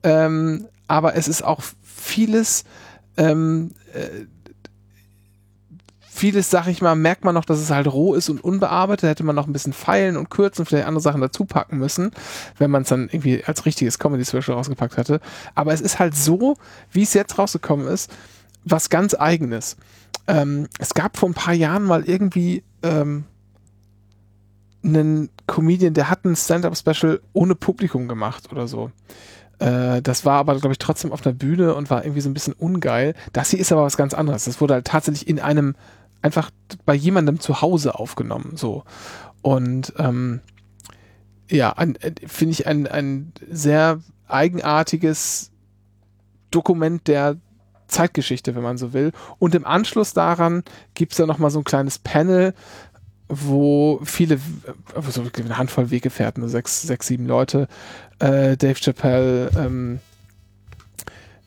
Ähm, 0.04 0.68
aber 0.88 1.16
es 1.16 1.28
ist 1.28 1.44
auch 1.44 1.62
vieles, 1.82 2.64
ähm, 3.18 3.72
äh, 3.94 4.26
vieles, 6.16 6.50
sag 6.50 6.68
ich 6.68 6.82
mal, 6.82 6.96
merkt 6.96 7.26
man 7.26 7.36
noch, 7.36 7.46
dass 7.46 7.60
es 7.60 7.70
halt 7.70 7.88
roh 7.88 8.14
ist 8.14 8.30
und 8.30 8.44
unbearbeitet. 8.44 9.10
Hätte 9.10 9.24
man 9.24 9.36
noch 9.36 9.48
ein 9.48 9.54
bisschen 9.54 9.74
feilen 9.74 10.18
und 10.18 10.30
kürzen 10.30 10.66
vielleicht 10.66 10.88
andere 10.88 11.02
Sachen 11.02 11.22
dazu 11.22 11.46
packen 11.46 11.78
müssen, 11.78 12.12
wenn 12.58 12.72
man 12.72 12.84
es 12.84 12.90
dann 12.90 13.10
irgendwie 13.12 13.44
als 13.44 13.66
richtiges 13.66 14.00
Comedy-Special 14.00 14.56
rausgepackt 14.56 14.98
hätte. 14.98 15.20
Aber 15.54 15.74
es 15.74 15.82
ist 15.82 16.00
halt 16.00 16.16
so, 16.16 16.56
wie 16.92 17.04
es 17.04 17.14
jetzt 17.14 17.38
rausgekommen 17.38 17.88
ist, 17.88 18.12
was 18.64 18.90
ganz 18.90 19.14
eigenes. 19.14 19.78
Ähm, 20.28 20.68
es 20.80 20.94
gab 20.94 21.18
vor 21.18 21.30
ein 21.30 21.34
paar 21.34 21.54
Jahren 21.54 21.84
mal 21.84 22.04
irgendwie 22.04 22.64
ähm, 22.82 23.26
einen 24.84 25.30
Comedian, 25.48 25.94
der 25.94 26.10
hat 26.10 26.26
ein 26.26 26.36
Stand-Up-Special 26.36 27.22
ohne 27.34 27.56
Publikum 27.56 28.08
gemacht 28.08 28.52
oder 28.52 28.68
so. 28.68 28.92
Äh, 29.60 30.02
das 30.02 30.26
war 30.26 30.40
aber, 30.40 30.56
glaube 30.56 30.72
ich, 30.72 30.80
trotzdem 30.80 31.12
auf 31.12 31.26
einer 31.26 31.36
Bühne 31.36 31.76
und 31.76 31.90
war 31.90 32.04
irgendwie 32.04 32.22
so 32.22 32.30
ein 32.30 32.34
bisschen 32.34 32.54
ungeil. 32.54 33.16
Das 33.34 33.50
hier 33.50 33.60
ist 33.60 33.72
aber 33.72 33.84
was 33.84 33.98
ganz 33.98 34.14
anderes. 34.14 34.46
Das 34.46 34.62
wurde 34.62 34.76
halt 34.76 34.88
tatsächlich 34.88 35.28
in 35.28 35.40
einem 35.40 35.76
einfach 36.26 36.50
bei 36.86 36.96
jemandem 36.96 37.40
zu 37.40 37.62
Hause 37.62 38.00
aufgenommen. 38.00 38.54
So. 38.58 38.84
Und 39.44 39.94
ähm, 40.00 40.42
ja, 41.52 41.72
äh, 41.78 42.14
finde 42.26 42.52
ich 42.52 42.66
ein, 42.66 42.88
ein 42.88 43.32
sehr 43.48 44.00
eigenartiges 44.28 45.52
Dokument 46.50 47.08
der 47.08 47.38
Zeitgeschichte, 47.88 48.56
wenn 48.56 48.64
man 48.64 48.80
so 48.80 48.92
will. 48.92 49.12
Und 49.38 49.54
im 49.54 49.66
Anschluss 49.66 50.14
daran 50.14 50.64
gibt 50.96 51.12
es 51.12 51.20
ja 51.20 51.28
nochmal 51.28 51.52
so 51.52 51.60
ein 51.60 51.64
kleines 51.64 52.00
Panel, 52.00 52.56
wo 53.28 54.00
viele, 54.04 54.40
also 54.96 55.22
eine 55.22 55.58
Handvoll 55.60 55.92
Weggefährten, 55.92 56.48
sechs, 56.50 56.82
sechs, 56.82 57.06
sieben 57.06 57.28
Leute, 57.28 57.68
äh, 58.18 58.58
Dave 58.58 58.80
Chappelle, 58.80 59.52
ähm, 59.56 60.00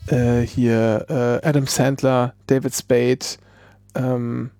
äh, 0.06 0.42
hier 0.42 1.04
äh, 1.08 1.46
Adam 1.46 1.66
Sandler, 1.66 2.34
David 2.46 2.76
Spade 2.76 3.26
ähm, 3.96 4.50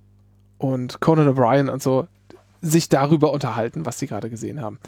und 0.58 1.00
Conan 1.00 1.28
O'Brien 1.28 1.68
und 1.70 1.82
so, 1.82 2.06
sich 2.60 2.88
darüber 2.88 3.32
unterhalten, 3.32 3.86
was 3.86 3.98
sie 3.98 4.06
gerade 4.06 4.28
gesehen 4.30 4.60
haben. 4.60 4.78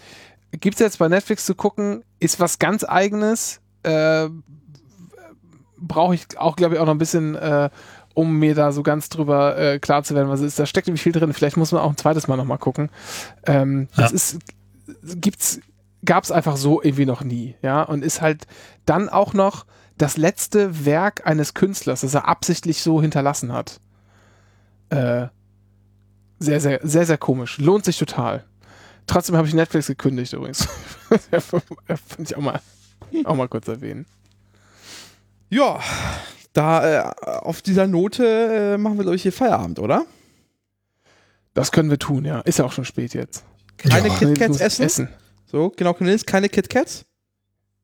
Gibt 0.52 0.74
es 0.74 0.80
jetzt 0.80 0.98
bei 0.98 1.08
Netflix 1.08 1.46
zu 1.46 1.54
gucken, 1.54 2.02
ist 2.18 2.40
was 2.40 2.58
ganz 2.58 2.84
eigenes, 2.84 3.60
äh, 3.84 4.28
brauche 5.78 6.14
ich 6.14 6.26
auch, 6.38 6.56
glaube 6.56 6.74
ich, 6.74 6.80
auch 6.80 6.86
noch 6.86 6.94
ein 6.94 6.98
bisschen, 6.98 7.34
äh, 7.36 7.70
um 8.14 8.38
mir 8.38 8.54
da 8.54 8.72
so 8.72 8.82
ganz 8.82 9.08
drüber 9.08 9.56
äh, 9.56 9.78
klar 9.78 10.02
zu 10.02 10.14
werden, 10.14 10.28
was 10.28 10.40
es 10.40 10.46
ist. 10.48 10.58
Da 10.58 10.66
steckt 10.66 10.88
nämlich 10.88 11.02
viel 11.02 11.12
drin. 11.12 11.32
Vielleicht 11.32 11.56
muss 11.56 11.72
man 11.72 11.80
auch 11.80 11.90
ein 11.90 11.96
zweites 11.96 12.26
Mal 12.28 12.36
nochmal 12.36 12.58
gucken. 12.58 12.90
Ähm, 13.46 13.88
Das 13.96 14.10
Ja. 14.10 14.16
ist, 14.16 14.38
gibt's, 15.20 15.60
gab's 16.04 16.30
einfach 16.32 16.56
so 16.56 16.82
irgendwie 16.82 17.06
noch 17.06 17.22
nie, 17.22 17.54
ja, 17.62 17.82
und 17.82 18.04
ist 18.04 18.20
halt 18.20 18.46
dann 18.86 19.08
auch 19.08 19.32
noch 19.32 19.64
das 19.96 20.16
letzte 20.16 20.84
Werk 20.84 21.26
eines 21.26 21.54
Künstlers, 21.54 22.00
das 22.00 22.14
er 22.14 22.26
absichtlich 22.26 22.82
so 22.82 23.00
hinterlassen 23.00 23.52
hat. 23.52 23.80
Äh, 24.88 25.28
sehr, 26.40 26.60
sehr, 26.60 26.80
sehr, 26.82 27.06
sehr 27.06 27.18
komisch. 27.18 27.58
Lohnt 27.58 27.84
sich 27.84 27.98
total. 27.98 28.44
Trotzdem 29.06 29.36
habe 29.36 29.46
ich 29.46 29.54
Netflix 29.54 29.86
gekündigt 29.86 30.32
übrigens. 30.32 30.66
Finde 31.08 31.70
ich 32.22 32.36
auch 32.36 32.40
mal, 32.40 32.60
auch 33.24 33.36
mal 33.36 33.48
kurz 33.48 33.68
erwähnen. 33.68 34.06
Ja, 35.48 35.80
da 36.52 37.10
äh, 37.10 37.12
auf 37.40 37.62
dieser 37.62 37.86
Note 37.86 38.24
äh, 38.74 38.78
machen 38.78 38.96
wir, 38.98 39.02
glaube 39.04 39.16
ich, 39.16 39.22
hier 39.22 39.32
Feierabend, 39.32 39.78
oder? 39.78 40.04
Das 41.54 41.72
können 41.72 41.90
wir 41.90 41.98
tun, 41.98 42.24
ja. 42.24 42.40
Ist 42.40 42.58
ja 42.58 42.64
auch 42.64 42.72
schon 42.72 42.84
spät 42.84 43.14
jetzt. 43.14 43.44
Keine 43.76 44.08
Ja. 44.08 44.14
KitKats 44.14 44.60
Muss 44.60 44.78
essen? 44.78 45.08
So, 45.46 45.70
genau, 45.76 45.94
Cornelis, 45.94 46.24
keine 46.24 46.48
KitKats? 46.48 47.04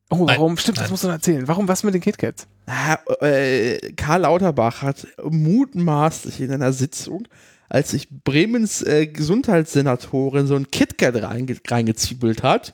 Oh, 0.09 0.23
Nein, 0.23 0.37
warum? 0.37 0.57
Stimmt, 0.57 0.77
das 0.77 0.85
nein. 0.85 0.91
musst 0.91 1.03
du 1.03 1.07
noch 1.07 1.15
erzählen. 1.15 1.47
Warum 1.49 1.67
was 1.67 1.83
mit 1.83 1.93
den 1.93 2.01
KitKats? 2.01 2.47
Ah, 2.65 2.97
äh, 3.19 3.91
Karl 3.93 4.21
Lauterbach 4.21 4.81
hat 4.81 5.05
mutmaßlich 5.21 6.39
in 6.39 6.51
einer 6.51 6.71
Sitzung, 6.71 7.27
als 7.69 7.91
sich 7.91 8.07
Bremens 8.09 8.81
äh, 8.81 9.07
Gesundheitssenatorin 9.07 10.47
so 10.47 10.55
ein 10.55 10.71
KitKat 10.71 11.15
reinge 11.21 11.57
reingezwiebelt 11.67 12.43
hat, 12.43 12.73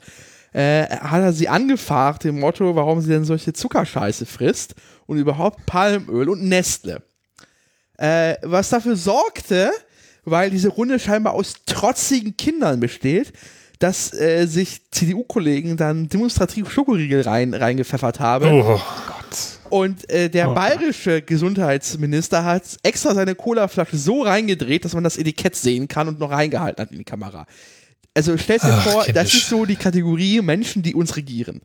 äh, 0.54 0.86
hat 0.88 1.22
er 1.22 1.34
sie 1.34 1.50
angefragt, 1.50 2.24
dem 2.24 2.40
Motto, 2.40 2.76
warum 2.76 3.02
sie 3.02 3.10
denn 3.10 3.26
solche 3.26 3.54
Zuckerscheiße 3.54 4.26
frisst 4.26 4.76
und 5.08 5.18
überhaupt 5.18 5.66
Palmöl 5.66 6.30
und 6.30 6.44
Nestle. 6.44 7.02
Äh, 7.98 8.36
was 8.42 8.70
dafür 8.70 8.96
sorgte, 8.96 9.72
weil 10.26 10.50
diese 10.50 10.70
Runde 10.70 11.00
scheinbar 11.00 11.34
aus 11.34 11.56
trotzigen 11.66 12.38
Kindern 12.38 12.80
besteht, 12.80 13.34
dass 13.80 14.14
äh, 14.14 14.46
sich 14.46 14.90
CDU-Kollegen 14.92 15.76
dann 15.76 16.08
demonstrativ 16.08 16.72
Schokoriegel 16.72 17.22
rein, 17.22 17.54
reingepfeffert 17.54 18.20
haben. 18.20 18.48
Oh, 18.48 18.80
Und 19.74 20.08
äh, 20.12 20.30
der 20.30 20.52
Oh. 20.52 20.54
bayerische 20.54 21.24
Gesundheitsminister 21.24 22.46
hat 22.46 22.78
extra 22.84 23.16
seine 23.16 23.34
Colaflasche 23.34 23.98
so 23.98 24.22
reingedreht, 24.22 24.86
dass 24.86 24.94
man 24.94 25.04
das 25.04 25.18
Etikett 25.18 25.56
sehen 25.56 25.88
kann 25.88 26.08
und 26.08 26.20
noch 26.20 26.30
reingehalten 26.30 26.80
hat 26.84 26.92
in 26.92 27.00
die 27.00 27.04
Kamera. 27.04 27.48
Also 28.14 28.38
stellt 28.38 28.62
dir 28.62 28.72
vor, 28.72 29.04
das 29.06 29.34
ist 29.34 29.50
so 29.50 29.66
die 29.66 29.76
Kategorie 29.76 30.42
Menschen, 30.42 30.84
die 30.84 30.94
uns 30.94 31.16
regieren. 31.16 31.62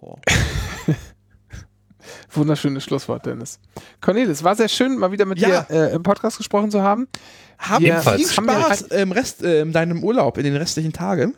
Oh. 0.00 0.16
Wunderschönes 2.32 2.82
Schlusswort, 2.82 3.24
Dennis. 3.24 3.60
Cornelis, 4.00 4.42
war 4.42 4.56
sehr 4.56 4.68
schön, 4.68 4.98
mal 4.98 5.12
wieder 5.12 5.26
mit 5.26 5.38
Ja. 5.38 5.62
dir 5.62 5.90
äh, 5.90 5.94
im 5.94 6.02
Podcast 6.02 6.38
gesprochen 6.38 6.72
zu 6.72 6.82
haben. 6.82 7.06
Hab 7.58 7.82
Ja, 7.82 8.00
viel. 8.00 8.26
Haben 8.36 8.48
Spaß 8.48 8.82
im 8.82 9.12
Rest, 9.12 9.44
äh, 9.44 9.60
in 9.60 9.70
deinem 9.72 10.02
Urlaub, 10.02 10.38
in 10.38 10.44
den 10.44 10.56
restlichen 10.56 10.92
Tagen. 10.92 11.36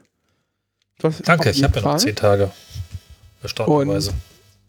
Danke, 1.24 1.50
ich 1.50 1.62
habe 1.62 1.78
ja 1.78 1.82
noch 1.84 1.96
zehn 1.98 2.16
Tage. 2.16 2.50
Erstaunlicherweise. 3.42 4.12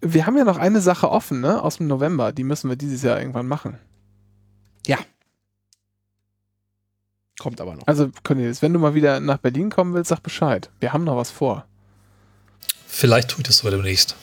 Wir 0.05 0.25
haben 0.25 0.37
ja 0.37 0.43
noch 0.43 0.57
eine 0.57 0.81
Sache 0.81 1.09
offen, 1.09 1.39
ne, 1.39 1.61
aus 1.61 1.77
dem 1.77 1.87
November. 1.87 2.31
Die 2.31 2.43
müssen 2.43 2.69
wir 2.69 2.75
dieses 2.75 3.01
Jahr 3.03 3.19
irgendwann 3.19 3.47
machen. 3.47 3.79
Kommt 7.39 7.59
aber 7.59 7.75
noch. 7.75 7.87
Also, 7.87 8.09
Cornelis, 8.23 8.61
wenn 8.61 8.73
du 8.73 8.79
mal 8.79 8.93
wieder 8.93 9.19
nach 9.19 9.37
Berlin 9.37 9.69
kommen 9.69 9.93
willst, 9.93 10.09
sag 10.09 10.21
Bescheid. 10.21 10.69
Wir 10.79 10.93
haben 10.93 11.03
noch 11.03 11.17
was 11.17 11.31
vor. 11.31 11.65
Vielleicht 12.87 13.29
tue 13.29 13.39
ich 13.41 13.47
das 13.47 13.57
sogar 13.57 13.71
demnächst. 13.71 14.15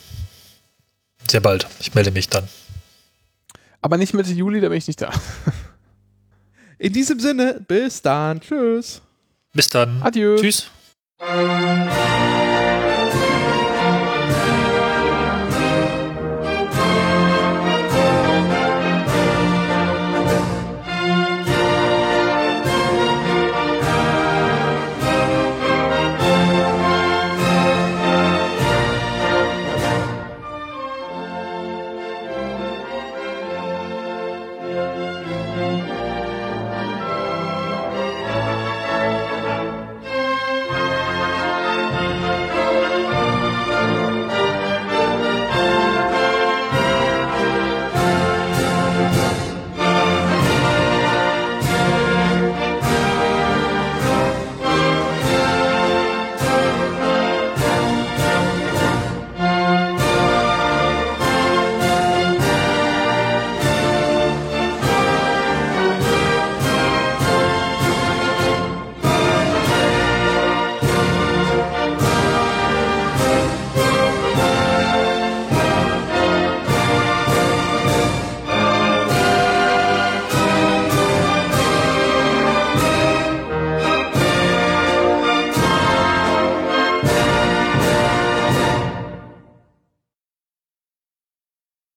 Sehr 1.29 1.41
bald. 1.41 1.67
Ich 1.79 1.93
melde 1.93 2.11
mich 2.11 2.29
dann. 2.29 2.47
Aber 3.81 3.97
nicht 3.97 4.13
Mitte 4.13 4.31
Juli, 4.31 4.61
da 4.61 4.69
bin 4.69 4.77
ich 4.77 4.87
nicht 4.87 5.01
da. 5.01 5.11
In 6.79 6.93
diesem 6.93 7.19
Sinne, 7.19 7.63
bis 7.67 8.01
dann. 8.01 8.41
Tschüss. 8.41 9.01
Bis 9.53 9.67
dann. 9.67 10.01
Adieu. 10.01 10.37
Tschüss. 10.37 10.71